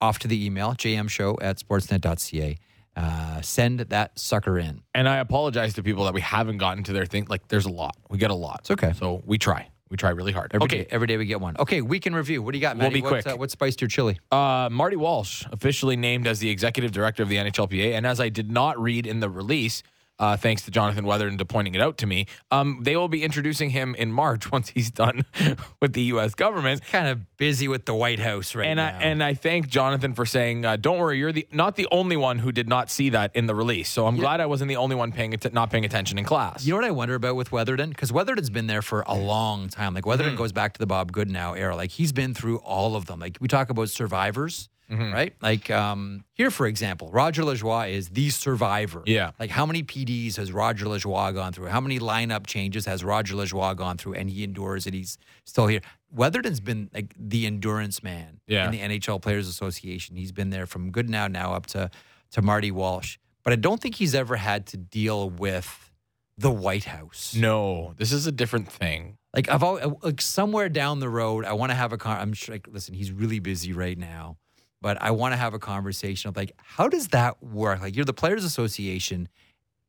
off 0.00 0.18
to 0.20 0.28
the 0.28 0.44
email, 0.44 0.72
jmshow 0.72 1.36
at 1.40 1.58
sportsnet.ca. 1.58 2.58
Uh, 2.96 3.40
send 3.42 3.80
that 3.80 4.16
sucker 4.18 4.58
in. 4.58 4.82
And 4.94 5.08
I 5.08 5.16
apologize 5.16 5.74
to 5.74 5.82
people 5.82 6.04
that 6.04 6.14
we 6.14 6.20
haven't 6.20 6.58
gotten 6.58 6.84
to 6.84 6.92
their 6.92 7.06
thing. 7.06 7.26
Like, 7.28 7.48
there's 7.48 7.66
a 7.66 7.70
lot. 7.70 7.96
We 8.08 8.18
get 8.18 8.30
a 8.30 8.34
lot. 8.34 8.60
It's 8.60 8.70
okay. 8.70 8.92
So 8.92 9.20
we 9.26 9.36
try. 9.36 9.68
We 9.90 9.96
try 9.96 10.10
really 10.10 10.32
hard. 10.32 10.52
Every 10.54 10.64
okay. 10.64 10.78
day- 10.78 10.86
every 10.90 11.06
day 11.06 11.16
we 11.16 11.26
get 11.26 11.40
one. 11.40 11.56
Okay, 11.58 11.80
week 11.80 12.06
in 12.06 12.14
review. 12.14 12.42
What 12.42 12.52
do 12.52 12.58
you 12.58 12.62
got, 12.62 12.76
We'll 12.76 12.90
be 12.90 13.02
what, 13.02 13.10
quick. 13.10 13.26
Uh, 13.26 13.36
what 13.36 13.50
spiced 13.50 13.80
your 13.80 13.88
chili? 13.88 14.18
Uh, 14.30 14.68
Marty 14.70 14.96
Walsh 14.96 15.44
officially 15.52 15.96
named 15.96 16.26
as 16.26 16.38
the 16.38 16.50
executive 16.50 16.90
director 16.90 17.22
of 17.22 17.28
the 17.28 17.36
NHLPA, 17.36 17.92
and 17.94 18.06
as 18.06 18.18
I 18.18 18.28
did 18.28 18.50
not 18.50 18.80
read 18.80 19.06
in 19.06 19.20
the 19.20 19.28
release, 19.28 19.82
uh, 20.18 20.36
thanks 20.36 20.62
to 20.62 20.70
Jonathan 20.70 21.04
Weatherdon 21.04 21.38
to 21.38 21.44
pointing 21.44 21.74
it 21.74 21.80
out 21.80 21.98
to 21.98 22.06
me, 22.06 22.26
um, 22.50 22.80
they 22.82 22.96
will 22.96 23.08
be 23.08 23.22
introducing 23.24 23.70
him 23.70 23.94
in 23.96 24.12
March 24.12 24.50
once 24.52 24.68
he's 24.68 24.90
done 24.90 25.24
with 25.80 25.92
the 25.92 26.02
U.S. 26.14 26.34
government. 26.34 26.82
Kind 26.90 27.08
of 27.08 27.36
busy 27.36 27.66
with 27.68 27.84
the 27.86 27.94
White 27.94 28.18
House 28.20 28.54
right 28.54 28.66
and 28.66 28.76
now. 28.76 28.86
I 28.86 29.02
and 29.02 29.22
I 29.22 29.34
thank 29.34 29.68
Jonathan 29.68 30.14
for 30.14 30.24
saying, 30.26 30.64
uh, 30.64 30.76
"Don't 30.76 30.98
worry, 30.98 31.18
you're 31.18 31.32
the 31.32 31.46
not 31.52 31.76
the 31.76 31.88
only 31.90 32.16
one 32.16 32.38
who 32.38 32.52
did 32.52 32.68
not 32.68 32.90
see 32.90 33.10
that 33.10 33.34
in 33.34 33.46
the 33.46 33.54
release." 33.54 33.88
So 33.90 34.06
I'm 34.06 34.16
glad 34.16 34.40
I 34.40 34.46
wasn't 34.46 34.68
the 34.68 34.76
only 34.76 34.96
one 34.96 35.10
paying 35.12 35.34
att- 35.34 35.52
not 35.52 35.70
paying 35.70 35.84
attention 35.84 36.18
in 36.18 36.24
class. 36.24 36.64
You 36.64 36.72
know 36.72 36.76
what 36.78 36.86
I 36.86 36.90
wonder 36.92 37.14
about 37.16 37.36
with 37.36 37.50
Weatherdon? 37.50 37.88
Because 37.90 38.12
Weatherdon's 38.12 38.50
been 38.50 38.66
there 38.66 38.82
for 38.82 39.02
a 39.06 39.14
long 39.14 39.68
time. 39.68 39.94
Like 39.94 40.04
Weatherdon 40.04 40.24
Mm-hmm. 40.28 40.36
goes 40.36 40.52
back 40.52 40.72
to 40.74 40.78
the 40.78 40.86
Bob 40.86 41.12
Goodenow 41.12 41.58
era. 41.58 41.74
Like 41.76 41.90
he's 41.90 42.12
been 42.12 42.34
through 42.34 42.58
all 42.58 42.96
of 42.96 43.06
them. 43.06 43.18
Like 43.20 43.36
we 43.40 43.48
talk 43.48 43.68
about 43.70 43.88
survivors, 43.90 44.68
Mm-hmm. 44.90 45.12
right? 45.12 45.34
Like 45.40 45.70
um, 45.70 46.24
here, 46.34 46.50
for 46.50 46.66
example, 46.66 47.08
Roger 47.10 47.42
Lajoie 47.42 47.92
is 47.92 48.10
the 48.10 48.30
survivor. 48.30 49.02
Yeah. 49.06 49.30
Like 49.40 49.50
how 49.50 49.64
many 49.66 49.82
PDs 49.82 50.36
has 50.36 50.52
Roger 50.52 50.86
Lajoie 50.86 51.32
gone 51.34 51.52
through? 51.52 51.66
How 51.68 51.80
many 51.80 51.98
lineup 51.98 52.46
changes 52.46 52.84
has 52.86 53.02
Roger 53.02 53.34
Lajoie 53.34 53.76
gone 53.76 53.96
through? 53.96 54.14
And 54.14 54.28
he 54.30 54.44
endures 54.44 54.86
it. 54.86 54.94
He's 54.94 55.16
still 55.44 55.66
here. 55.66 55.80
Weatherdon's 56.14 56.60
been 56.60 56.90
like 56.94 57.14
the 57.18 57.46
endurance 57.46 58.02
man 58.02 58.40
Yeah. 58.46 58.66
in 58.66 58.70
the 58.72 58.80
NHL 58.80 59.20
Players 59.22 59.48
Association. 59.48 60.16
He's 60.16 60.32
been 60.32 60.50
there 60.50 60.66
from 60.66 60.92
Goodenow 60.92 61.10
now 61.10 61.26
now 61.28 61.52
up 61.54 61.66
to 61.68 61.90
to 62.32 62.42
Marty 62.42 62.70
Walsh. 62.70 63.18
But 63.42 63.52
I 63.52 63.56
don't 63.56 63.80
think 63.80 63.94
he's 63.96 64.14
ever 64.14 64.36
had 64.36 64.66
to 64.68 64.76
deal 64.76 65.30
with 65.30 65.90
the 66.36 66.50
White 66.50 66.84
House. 66.84 67.34
No, 67.36 67.94
this 67.96 68.10
is 68.12 68.26
a 68.26 68.32
different 68.32 68.70
thing. 68.70 69.18
Like 69.34 69.48
I've 69.48 69.62
always, 69.62 69.84
like 70.02 70.20
somewhere 70.20 70.68
down 70.68 70.98
the 71.00 71.08
road, 71.08 71.44
I 71.44 71.52
want 71.52 71.70
to 71.70 71.76
have 71.76 71.92
a 71.92 71.98
car. 71.98 72.16
I'm 72.18 72.32
sure. 72.32 72.54
Like, 72.54 72.68
listen, 72.70 72.94
he's 72.94 73.12
really 73.12 73.38
busy 73.38 73.72
right 73.72 73.96
now, 73.98 74.36
but 74.84 75.00
I 75.00 75.12
want 75.12 75.32
to 75.32 75.38
have 75.38 75.54
a 75.54 75.58
conversation 75.58 76.28
of 76.28 76.36
like, 76.36 76.52
how 76.58 76.88
does 76.88 77.08
that 77.08 77.42
work? 77.42 77.80
Like 77.80 77.96
you're 77.96 78.04
the 78.04 78.12
Players 78.12 78.44
Association, 78.44 79.30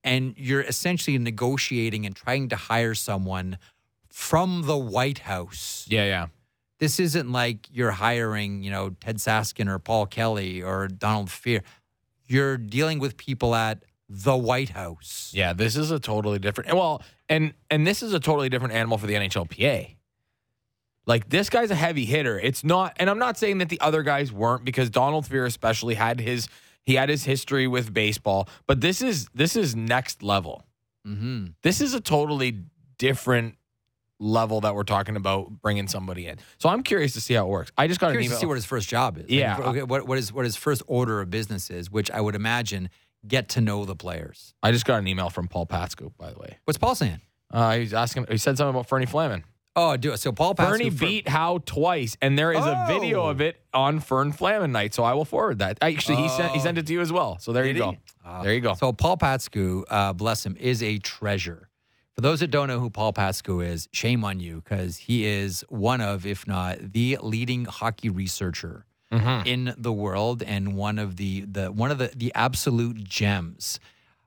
and 0.06 0.34
you're 0.38 0.62
essentially 0.62 1.18
negotiating 1.18 2.06
and 2.06 2.16
trying 2.16 2.48
to 2.48 2.56
hire 2.56 2.94
someone 2.94 3.58
from 4.08 4.62
the 4.62 4.78
White 4.78 5.20
House. 5.20 5.86
Yeah, 5.90 6.06
yeah. 6.06 6.28
This 6.80 7.02
isn't 7.02 7.30
like 7.30 7.68
you're 7.74 7.92
hiring, 7.92 8.64
you 8.64 8.72
know, 8.72 8.92
Ted 9.02 9.18
Saskin 9.18 9.68
or 9.68 9.80
Paul 9.80 10.06
Kelly 10.06 10.64
or 10.64 10.88
Donald 10.88 11.28
Fehr. 11.28 11.62
You're 12.26 12.56
dealing 12.56 13.00
with 13.00 13.18
people 13.18 13.54
at 13.54 13.84
the 14.08 14.38
White 14.38 14.70
House. 14.70 15.30
Yeah, 15.34 15.52
this 15.52 15.76
is 15.76 15.92
a 15.92 16.00
totally 16.00 16.40
different. 16.40 16.74
Well, 16.74 17.04
and 17.28 17.54
and 17.70 17.86
this 17.86 18.02
is 18.02 18.14
a 18.14 18.20
totally 18.22 18.48
different 18.48 18.76
animal 18.76 18.98
for 18.98 19.08
the 19.08 19.16
NHLPA. 19.16 19.95
Like 21.08 21.30
this 21.30 21.50
guy's 21.50 21.72
a 21.72 21.76
heavy 21.76 22.06
hitter. 22.06 22.40
It's 22.40 22.64
not, 22.64 22.94
and 22.98 23.10
I'm 23.10 23.20
not 23.20 23.38
saying 23.38 23.60
that 23.60 23.70
the 23.70 23.80
other 23.82 24.02
guys 24.04 24.32
weren't 24.32 24.66
because 24.66 24.90
Donald 24.90 25.26
Fehr 25.26 25.46
especially 25.46 25.96
had 25.96 26.20
his 26.20 26.48
he 26.84 26.96
had 26.96 27.10
his 27.10 27.24
history 27.24 27.68
with 27.68 27.94
baseball, 27.94 28.48
but 28.68 28.82
this 28.82 29.02
is 29.02 29.28
this 29.34 29.56
is 29.56 29.76
next 29.76 30.24
level. 30.24 30.66
Mm-hmm. 31.08 31.48
This 31.64 31.82
is 31.82 31.94
a 31.94 32.02
totally 32.02 32.64
different 32.98 33.56
level 34.20 34.62
that 34.62 34.74
we're 34.74 34.84
talking 34.84 35.16
about 35.16 35.62
bringing 35.62 35.88
somebody 35.88 36.26
in. 36.26 36.38
So 36.58 36.70
I'm 36.70 36.84
curious 36.84 37.14
to 37.14 37.22
see 37.22 37.34
how 37.34 37.46
it 37.46 37.50
works. 37.50 37.72
I 37.78 37.88
just 37.88 38.00
got 38.00 38.08
an 38.08 38.14
curious 38.14 38.30
email. 38.30 38.38
to 38.38 38.42
see 38.42 38.46
what 38.48 38.56
his 38.56 38.66
first 38.66 38.88
job 38.88 39.18
is. 39.18 39.24
Like, 39.24 39.32
Yeah. 39.32 39.58
okay, 39.60 39.84
what 39.84 40.08
what 40.08 40.18
is 40.18 40.32
what 40.32 40.46
his 40.46 40.56
first 40.56 40.82
order 40.88 41.22
of 41.22 41.30
business 41.30 41.70
is, 41.70 41.92
which 41.92 42.10
I 42.12 42.22
would 42.22 42.36
imagine 42.36 42.90
get 43.28 43.50
to 43.50 43.62
know 43.62 43.86
the 43.86 43.96
players. 43.96 44.54
I 44.64 44.72
just 44.72 44.86
got 44.86 45.00
an 45.00 45.08
email 45.08 45.30
from 45.30 45.48
Paul 45.48 45.66
Patskou, 45.66 46.12
by 46.18 46.32
the 46.32 46.40
way. 46.40 46.58
What's 46.66 46.78
Paul 46.78 46.96
saying? 46.96 47.22
Uh, 47.52 47.78
he's 47.78 47.94
asking. 47.94 48.26
He 48.30 48.38
said 48.38 48.58
something 48.58 48.72
about 48.76 48.88
Fernie 48.88 49.06
Flaman. 49.06 49.44
Oh, 49.76 49.98
do 49.98 50.14
it. 50.14 50.18
So 50.18 50.32
Paul 50.32 50.56
Patskou 50.56 50.70
Bernie 50.70 50.90
for- 50.90 51.06
beat 51.06 51.28
Howe 51.28 51.60
twice, 51.66 52.16
and 52.22 52.40
there 52.40 52.54
is 52.54 52.64
a 52.66 52.86
video 52.88 53.24
Oh. 53.24 53.30
of 53.30 53.42
it 53.42 53.62
on 53.74 54.00
Fern 54.00 54.32
Flaman 54.32 54.72
night. 54.72 54.94
So 54.94 55.04
I 55.04 55.14
will 55.14 55.26
forward 55.26 55.60
that. 55.60 55.78
Actually, 55.82 56.18
he 56.24 56.30
sent 56.30 56.54
he 56.54 56.60
sent 56.60 56.78
it 56.78 56.88
to 56.88 56.94
you 56.94 57.02
as 57.02 57.12
well. 57.12 57.38
So 57.40 57.52
there 57.52 57.66
you 57.66 57.74
go. 57.74 57.98
Ah. 58.24 58.42
there 58.42 58.54
you 58.54 58.62
go. 58.62 58.74
So 58.76 58.94
Paul 58.94 59.18
Patskou, 59.18 59.84
uh, 59.90 60.14
bless 60.14 60.46
him, 60.46 60.56
is 60.60 60.82
a 60.82 60.98
treasure. 61.00 61.70
For 62.14 62.22
those 62.22 62.40
that 62.40 62.48
don't 62.50 62.70
know 62.70 62.80
who 62.80 62.90
Paul 62.90 63.12
Patskou 63.12 63.66
is, 63.66 63.90
shame 63.92 64.24
on 64.24 64.40
you 64.40 64.62
because 64.64 64.96
he 64.98 65.26
is 65.26 65.66
one 65.68 66.00
of, 66.00 66.26
if 66.26 66.48
not 66.48 66.94
the 66.94 67.18
leading 67.22 67.66
hockey 67.66 68.10
researcher 68.10 68.86
Mm-hmm. 69.12 69.46
in 69.48 69.76
the 69.78 69.94
world 69.94 70.42
and 70.42 70.76
one 70.76 70.98
of 70.98 71.18
the 71.18 71.42
the 71.42 71.72
one 71.72 71.92
of 71.92 72.00
the 72.00 72.12
the 72.16 72.32
absolute 72.34 73.04
gems 73.04 73.80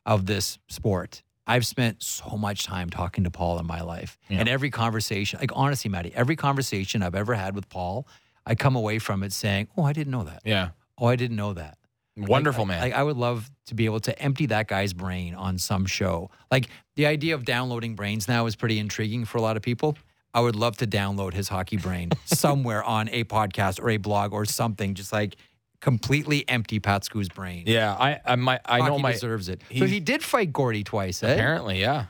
of 0.07 0.27
this 0.27 0.59
sport. 0.69 1.23
I've 1.49 1.67
spent 1.67 2.03
so 2.03 2.37
much 2.37 2.65
time 2.65 2.91
talking 2.91 3.25
to 3.25 3.31
Paul 3.31 3.59
in 3.59 3.67
my 3.67 3.81
life. 3.81 4.19
Yeah. 4.29 4.41
And 4.41 4.49
every 4.49 4.71
conversation, 4.71 5.41
like 5.41 5.51
honestly, 5.55 5.91
Maddie, 5.91 6.13
every 6.15 6.37
conversation 6.37 7.03
I've 7.03 7.15
ever 7.17 7.35
had 7.35 7.55
with 7.57 7.69
Paul, 7.69 8.07
I 8.47 8.55
come 8.55 8.77
away 8.77 8.99
from 8.99 9.23
it 9.23 9.33
saying, 9.33 9.69
Oh, 9.77 9.83
I 9.83 9.93
didn't 9.93 10.11
know 10.13 10.25
that. 10.25 10.43
yeah, 10.45 10.71
Oh, 10.99 11.07
I 11.07 11.17
didn't 11.17 11.37
know 11.37 11.55
that. 11.55 11.79
wonderful 12.17 12.63
Like, 12.65 12.69
man. 12.69 12.81
Like 12.83 12.93
I 12.93 13.03
would 13.03 13.17
love 13.17 13.51
to 13.67 13.75
be 13.75 13.87
able 13.87 14.01
to 14.01 14.17
empty 14.23 14.47
that 14.47 14.69
guy's 14.69 14.93
brain 14.93 15.35
on 15.35 15.59
some 15.59 15.87
show. 15.87 16.31
Like 16.51 16.69
the 16.97 17.07
idea 17.07 17.35
of 17.35 17.45
downloading 17.45 17.95
brains 17.95 18.29
now 18.29 18.47
is 18.47 18.55
pretty 18.57 18.79
intriguing 18.79 19.25
for 19.25 19.39
a 19.39 19.41
lot 19.43 19.57
of 19.57 19.63
people. 19.63 19.97
I 20.35 20.41
would 20.41 20.57
love 20.57 20.77
to 20.79 20.87
download 20.87 21.33
his 21.33 21.49
hockey 21.49 21.79
brain 21.79 22.11
somewhere 22.27 22.85
on 22.85 23.09
a 23.09 23.25
podcast 23.25 23.81
or 23.81 23.89
a 23.91 23.97
blog 23.97 24.33
or 24.35 24.45
something. 24.45 24.95
Just 24.95 25.13
like 25.13 25.37
completely 25.81 26.49
empty 26.49 26.81
Patskou's 26.81 27.29
brain. 27.29 27.65
yeah, 27.67 27.95
I 27.95 28.21
I 28.25 28.37
my 28.37 28.61
I 28.65 28.81
know 28.81 28.99
my 28.99 29.13
deserves 29.13 29.49
it. 29.49 29.63
So 29.77 29.87
he 29.87 30.01
did 30.01 30.23
fight 30.23 30.53
Gordie 30.53 30.85
twice. 30.85 31.23
Eh? 31.23 31.33
apparently 31.33 31.81
yeah. 31.81 32.07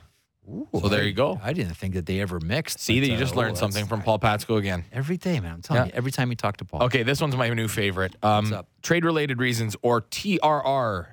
Ooh, 0.49 0.67
So 0.81 0.87
there 0.89 1.03
you 1.03 1.13
go. 1.13 1.39
I 1.43 1.53
didn't 1.53 1.75
think 1.75 1.93
that 1.93 2.07
they 2.07 2.19
ever 2.21 2.39
mixed. 2.39 2.79
See 2.79 2.99
that 2.99 3.07
you 3.07 3.13
uh, 3.13 3.19
just 3.19 3.35
oh, 3.35 3.37
learned 3.37 3.55
that's- 3.57 3.59
something 3.59 3.85
from 3.85 4.01
Paul 4.01 4.17
Patskou 4.17 4.57
again. 4.57 4.83
every 4.91 5.15
day, 5.17 5.39
man. 5.39 5.53
I'm 5.53 5.61
telling 5.61 5.83
Yeah. 5.83 5.85
you, 5.87 5.91
every 5.93 6.11
time 6.11 6.31
you 6.31 6.35
talk 6.35 6.57
to 6.57 6.65
Paul. 6.65 6.83
Okay, 6.85 7.03
this 7.03 7.21
one's 7.21 7.35
my 7.35 7.49
new 7.49 7.67
favorite. 7.67 8.15
Um, 8.23 8.45
What's 8.45 8.55
up? 8.55 8.67
Trade 8.81 9.05
related 9.05 9.37
reasons 9.39 9.75
or 9.83 10.01
TRR 10.01 11.05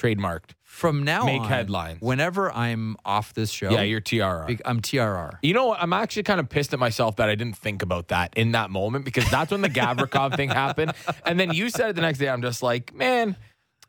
trademarked. 0.00 0.50
From 0.62 1.04
now 1.04 1.24
Make 1.24 1.42
on, 1.42 1.48
headlines. 1.48 2.00
Whenever 2.00 2.50
I'm 2.52 2.96
off 3.04 3.34
this 3.34 3.50
show, 3.50 3.70
Yeah, 3.70 3.82
you're 3.82 4.00
TRR. 4.00 4.60
I'm 4.64 4.80
TRR. 4.80 5.38
You 5.42 5.52
know 5.52 5.66
what? 5.66 5.82
I'm 5.82 5.92
actually 5.92 6.22
kind 6.22 6.40
of 6.40 6.48
pissed 6.48 6.72
at 6.72 6.78
myself 6.78 7.16
that 7.16 7.28
I 7.28 7.34
didn't 7.34 7.56
think 7.56 7.82
about 7.82 8.08
that 8.08 8.32
in 8.36 8.52
that 8.52 8.70
moment 8.70 9.04
because 9.04 9.28
that's 9.30 9.50
when 9.50 9.62
the 9.62 9.68
Gavrikov 9.68 10.36
thing 10.36 10.48
happened. 10.48 10.92
And 11.26 11.38
then 11.38 11.52
you 11.52 11.70
said 11.70 11.90
it 11.90 11.96
the 11.96 12.02
next 12.02 12.18
day. 12.18 12.28
I'm 12.28 12.40
just 12.40 12.62
like, 12.62 12.94
man, 12.94 13.36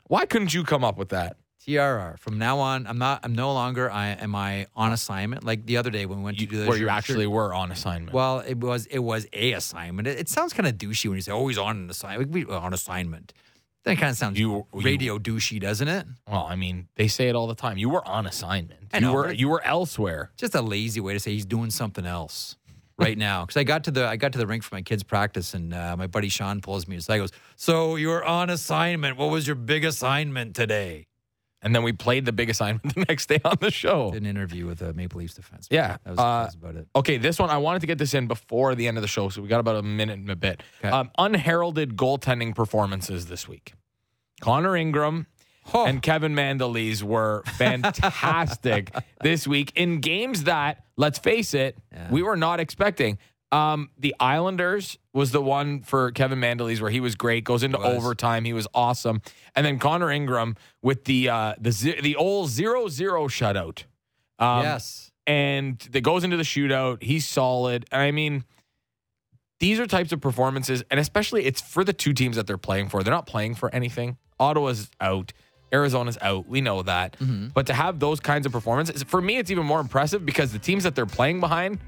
why 0.07 0.25
couldn't 0.25 0.53
you 0.53 0.63
come 0.63 0.83
up 0.83 0.97
with 0.97 1.09
that? 1.09 1.37
TRR. 1.65 2.17
From 2.19 2.39
now 2.39 2.57
on, 2.59 2.87
I'm 2.87 2.97
not. 2.97 3.19
I'm 3.23 3.33
no 3.33 3.53
longer. 3.53 3.89
I 3.91 4.07
am 4.07 4.33
I 4.33 4.65
on 4.75 4.91
assignment. 4.91 5.43
Like 5.43 5.67
the 5.67 5.77
other 5.77 5.91
day 5.91 6.07
when 6.07 6.17
we 6.19 6.23
went 6.23 6.39
to 6.39 6.45
do 6.47 6.57
the 6.57 6.65
where 6.65 6.77
you 6.77 6.85
shirt- 6.85 6.91
actually 6.91 7.27
were 7.27 7.53
on 7.53 7.71
assignment. 7.71 8.13
Well, 8.13 8.39
it 8.39 8.57
was 8.57 8.87
it 8.87 8.99
was 8.99 9.27
a 9.31 9.53
assignment. 9.53 10.07
It, 10.07 10.19
it 10.19 10.29
sounds 10.29 10.53
kind 10.53 10.67
of 10.67 10.75
douchey 10.75 11.07
when 11.07 11.17
you 11.17 11.21
say, 11.21 11.31
"Oh, 11.31 11.47
he's 11.47 11.59
on 11.59 11.77
an 11.77 11.89
assignment." 11.89 12.31
We, 12.31 12.45
on 12.45 12.73
assignment. 12.73 13.33
That 13.83 13.97
kind 13.97 14.11
of 14.11 14.17
sounds 14.17 14.39
You- 14.39 14.67
you- 14.73 14.81
radio 14.81 15.17
douchey, 15.17 15.59
doesn't 15.59 15.87
it? 15.87 16.05
Well, 16.27 16.45
I 16.47 16.55
mean, 16.55 16.87
they 16.95 17.07
say 17.07 17.29
it 17.29 17.35
all 17.35 17.47
the 17.47 17.55
time. 17.55 17.77
You 17.77 17.89
were 17.89 18.07
on 18.07 18.27
assignment. 18.27 18.79
I 18.93 18.99
you 18.99 19.11
were 19.11 19.31
you 19.31 19.49
were 19.49 19.63
elsewhere. 19.63 20.31
Just 20.37 20.53
a 20.55 20.61
lazy 20.61 20.99
way 20.99 21.13
to 21.13 21.19
say 21.19 21.31
he's 21.31 21.45
doing 21.45 21.71
something 21.71 22.05
else 22.05 22.57
right 22.99 23.17
now. 23.17 23.41
Because 23.45 23.57
I 23.57 23.63
got 23.63 23.83
to 23.85 23.91
the 23.91 24.05
I 24.07 24.17
got 24.17 24.33
to 24.33 24.37
the 24.37 24.45
rink 24.45 24.63
for 24.63 24.75
my 24.75 24.81
kids' 24.83 25.01
practice, 25.03 25.53
and 25.55 25.73
uh, 25.73 25.95
my 25.97 26.07
buddy 26.07 26.29
Sean 26.29 26.61
pulls 26.61 26.87
me 26.87 26.97
aside. 26.97 27.15
He 27.15 27.19
goes, 27.21 27.31
"So 27.55 27.95
you 27.95 28.09
were 28.09 28.23
on 28.23 28.49
assignment. 28.51 29.17
What 29.17 29.31
was 29.31 29.47
your 29.47 29.55
big 29.55 29.83
assignment 29.83 30.55
today?" 30.55 31.07
And 31.63 31.75
then 31.75 31.83
we 31.83 31.91
played 31.93 32.25
the 32.25 32.31
big 32.31 32.49
assignment 32.49 32.95
the 32.95 33.05
next 33.07 33.27
day 33.27 33.39
on 33.45 33.57
the 33.61 33.69
show. 33.69 34.11
An 34.13 34.25
interview 34.25 34.65
with 34.65 34.81
a 34.81 34.93
Maple 34.93 35.19
Leafs 35.19 35.35
defense. 35.35 35.67
Yeah, 35.69 35.97
that 36.03 36.09
was, 36.09 36.19
uh, 36.19 36.23
that 36.23 36.45
was 36.45 36.55
about 36.55 36.75
it. 36.75 36.87
Okay, 36.95 37.17
this 37.17 37.37
one 37.37 37.49
I 37.51 37.57
wanted 37.57 37.81
to 37.81 37.87
get 37.87 37.97
this 37.99 38.13
in 38.15 38.27
before 38.27 38.73
the 38.73 38.87
end 38.87 38.97
of 38.97 39.01
the 39.03 39.07
show, 39.07 39.29
so 39.29 39.41
we 39.41 39.47
got 39.47 39.59
about 39.59 39.75
a 39.75 39.83
minute 39.83 40.17
and 40.17 40.29
a 40.31 40.35
bit. 40.35 40.63
Okay. 40.79 40.89
Um, 40.89 41.11
unheralded 41.19 41.95
goaltending 41.95 42.55
performances 42.55 43.27
this 43.27 43.47
week. 43.47 43.73
Connor 44.41 44.75
Ingram 44.75 45.27
Oh. 45.73 45.85
and 45.85 46.01
Kevin 46.01 46.33
Mandolese 46.33 47.03
were 47.03 47.43
fantastic 47.57 48.91
this 49.21 49.47
week 49.47 49.71
in 49.75 49.99
games 49.99 50.45
that, 50.45 50.83
let's 50.97 51.19
face 51.19 51.53
it, 51.53 51.77
Yeah. 51.91 52.09
we 52.09 52.23
were 52.23 52.35
not 52.35 52.59
expecting. 52.59 53.19
Um, 53.51 53.89
the 53.97 54.15
Islanders 54.19 54.97
was 55.13 55.31
the 55.31 55.41
one 55.41 55.81
for 55.81 56.11
Kevin 56.11 56.39
Mandolese 56.39 56.79
where 56.79 56.89
he 56.89 57.01
was 57.01 57.15
great, 57.15 57.43
goes 57.43 57.63
into 57.63 57.77
Was. 57.77 57.97
overtime, 57.97 58.45
he 58.45 58.53
was 58.53 58.65
awesome, 58.73 59.21
and 59.55 59.65
then 59.65 59.77
Connor 59.77 60.09
Ingram 60.09 60.55
with 60.81 61.03
the 61.03 61.27
uh, 61.29 61.55
the 61.59 61.97
the 62.01 62.15
old 62.15 62.49
zero 62.49 62.87
zero 62.87 63.27
shutout. 63.27 63.83
Um, 64.39 64.63
yes. 64.63 65.11
and 65.27 65.77
that 65.91 66.01
goes 66.01 66.23
into 66.23 66.37
the 66.37 66.43
shootout. 66.43 67.03
He's 67.03 67.27
solid. 67.27 67.85
I 67.91 68.11
mean, 68.11 68.43
these 69.59 69.79
are 69.79 69.85
types 69.85 70.11
of 70.11 70.21
performances, 70.21 70.83
and 70.89 70.99
especially 70.99 71.45
it's 71.45 71.61
for 71.61 71.83
the 71.83 71.93
two 71.93 72.13
teams 72.13 72.37
that 72.37 72.47
they're 72.47 72.57
playing 72.57 72.89
for. 72.89 73.03
They're 73.03 73.13
not 73.13 73.27
playing 73.27 73.55
for 73.55 73.73
anything. 73.75 74.17
Ottawa's 74.39 74.89
out. 74.99 75.33
Arizona's 75.73 76.17
out. 76.21 76.47
We 76.47 76.59
know 76.61 76.81
that. 76.81 77.15
But 77.53 77.67
to 77.67 77.73
have 77.73 77.99
those 77.99 78.19
kinds 78.19 78.45
of 78.45 78.51
performances, 78.51 79.03
for 79.03 79.21
me, 79.21 79.37
it's 79.37 79.51
even 79.51 79.65
more 79.65 79.79
impressive 79.79 80.25
because 80.25 80.51
the 80.51 80.59
teams 80.59 80.83
that 80.85 80.95
they're 80.95 81.05
playing 81.05 81.39
behind 81.39 81.79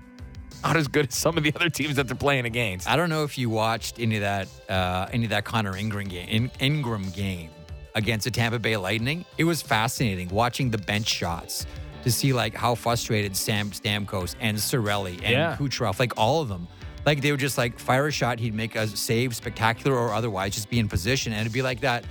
not 0.64 0.78
as 0.78 0.88
good 0.88 1.07
as 1.07 1.16
some 1.16 1.38
of 1.38 1.43
the 1.43 1.53
other 1.55 1.70
teams 1.70 1.95
that 1.97 2.07
they're 2.07 2.16
playing 2.16 2.45
against. 2.45 2.89
I 2.89 2.95
don't 2.95 3.09
know 3.09 3.24
if 3.24 3.38
you 3.38 3.49
watched 3.49 3.99
any 3.99 4.16
of 4.18 4.22
that 4.22 4.47
uh, 4.70 5.07
any 5.11 5.26
of 5.26 5.30
that 5.32 5.43
Connor 5.45 5.76
Ingram 5.78 6.07
game 6.07 6.28
In- 6.30 6.51
Ingram 6.59 7.09
game 7.11 7.49
against 7.95 8.24
the 8.26 8.32
Tampa 8.32 8.59
Bay 8.59 8.78
Lightning. 8.78 9.26
It 9.38 9.43
was 9.43 9.61
fascinating 9.61 10.30
watching 10.30 10.72
the 10.72 10.78
bench 10.80 11.07
shots 11.07 11.66
to 12.03 12.11
see 12.11 12.34
like 12.34 12.55
how 12.55 12.76
frustrated 12.76 13.36
Sam 13.36 13.72
Stamkos 13.72 14.36
and 14.39 14.57
Cirelli 14.57 15.14
and 15.24 15.32
Yeah. 15.32 15.55
Kucherov, 15.59 15.99
like 15.99 16.14
all 16.18 16.41
of 16.41 16.49
them, 16.49 16.68
like 17.05 17.22
they 17.22 17.32
would 17.32 17.39
just 17.39 17.57
like 17.57 17.80
fire 17.80 18.07
a 18.07 18.11
shot, 18.11 18.39
he'd 18.39 18.53
make 18.53 18.76
a 18.76 18.88
save, 18.88 19.36
spectacular 19.36 19.95
or 19.97 20.14
otherwise, 20.14 20.53
just 20.53 20.70
be 20.70 20.80
in 20.80 20.88
position, 20.89 21.34
and 21.34 21.41
it'd 21.41 21.53
be 21.53 21.61
like 21.61 21.82
that. 21.82 22.03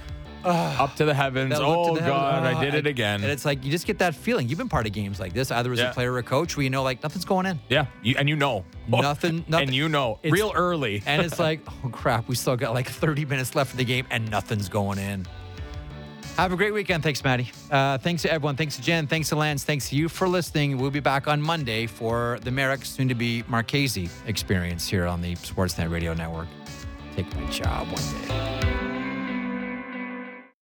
Up 0.44 0.94
to 0.96 1.04
the 1.04 1.14
heavens. 1.14 1.50
look 1.50 1.60
to 1.60 1.64
Oh 1.66 1.94
the 1.94 2.02
heavens, 2.02 2.06
God, 2.20 2.44
"Ah," 2.54 2.58
I 2.58 2.64
did 2.64 2.74
it 2.74 2.86
again. 2.86 3.22
And 3.22 3.30
it's 3.30 3.44
like 3.44 3.64
you 3.64 3.70
just 3.70 3.86
get 3.86 3.98
that 3.98 4.14
feeling. 4.14 4.48
You've 4.48 4.58
been 4.58 4.68
part 4.68 4.86
of 4.86 4.92
games 4.92 5.20
like 5.20 5.32
this, 5.32 5.50
either 5.50 5.72
as 5.72 5.78
Yeah. 5.78 5.90
a 5.90 5.94
player 5.94 6.12
or 6.12 6.18
a 6.18 6.22
coach, 6.22 6.56
where 6.56 6.64
you 6.64 6.70
know 6.70 6.82
like 6.82 7.02
nothing's 7.02 7.24
going 7.24 7.46
in. 7.46 7.60
yeah, 7.68 7.86
you, 8.02 8.16
and 8.18 8.28
you 8.28 8.36
know 8.36 8.64
Nothing- 8.88 9.44
nothing- 9.48 9.68
and 9.68 9.74
you 9.74 9.88
know 9.88 10.18
It's- 10.22 10.32
real 10.32 10.52
early. 10.54 11.02
and 11.06 11.22
it's 11.22 11.38
like, 11.48 11.60
oh 11.84 11.88
crap, 11.90 12.28
we 12.28 12.34
still 12.34 12.56
got 12.56 12.74
like 12.74 12.88
30 12.88 13.24
minutes 13.24 13.54
left 13.54 13.72
of 13.72 13.76
the 13.78 13.84
game 13.84 14.06
and 14.10 14.30
nothing's 14.30 14.68
going 14.68 14.98
in. 14.98 15.26
Have 16.36 16.50
a 16.50 16.56
great 16.56 16.72
weekend. 16.72 17.02
Thanks, 17.02 17.22
Maddie. 17.22 17.50
Uh, 17.70 17.98
thanks 17.98 18.22
to 18.22 18.32
everyone. 18.32 18.56
Thanks 18.56 18.76
to 18.76 18.82
Jen. 18.82 19.06
Thanks 19.06 19.28
to 19.28 19.36
Lance. 19.36 19.64
Thanks 19.64 19.90
to 19.90 19.96
you 19.96 20.08
for 20.08 20.26
listening. 20.26 20.78
We'll 20.78 20.90
be 20.90 20.98
back 21.00 21.28
on 21.28 21.42
Monday 21.42 21.86
for 21.86 22.38
the 22.42 22.50
Marek, 22.50 22.86
soon 22.86 23.06
to 23.08 23.14
be 23.14 23.44
Marchese 23.48 24.08
experience 24.26 24.88
here 24.88 25.06
on 25.06 25.20
the 25.20 25.34
Sportsnet 25.36 25.90
Radio 25.90 26.14
Network. 26.14 26.48
Take 27.14 27.34
my 27.36 27.44
job 27.50 27.86
one 27.88 28.28
day. 28.28 28.71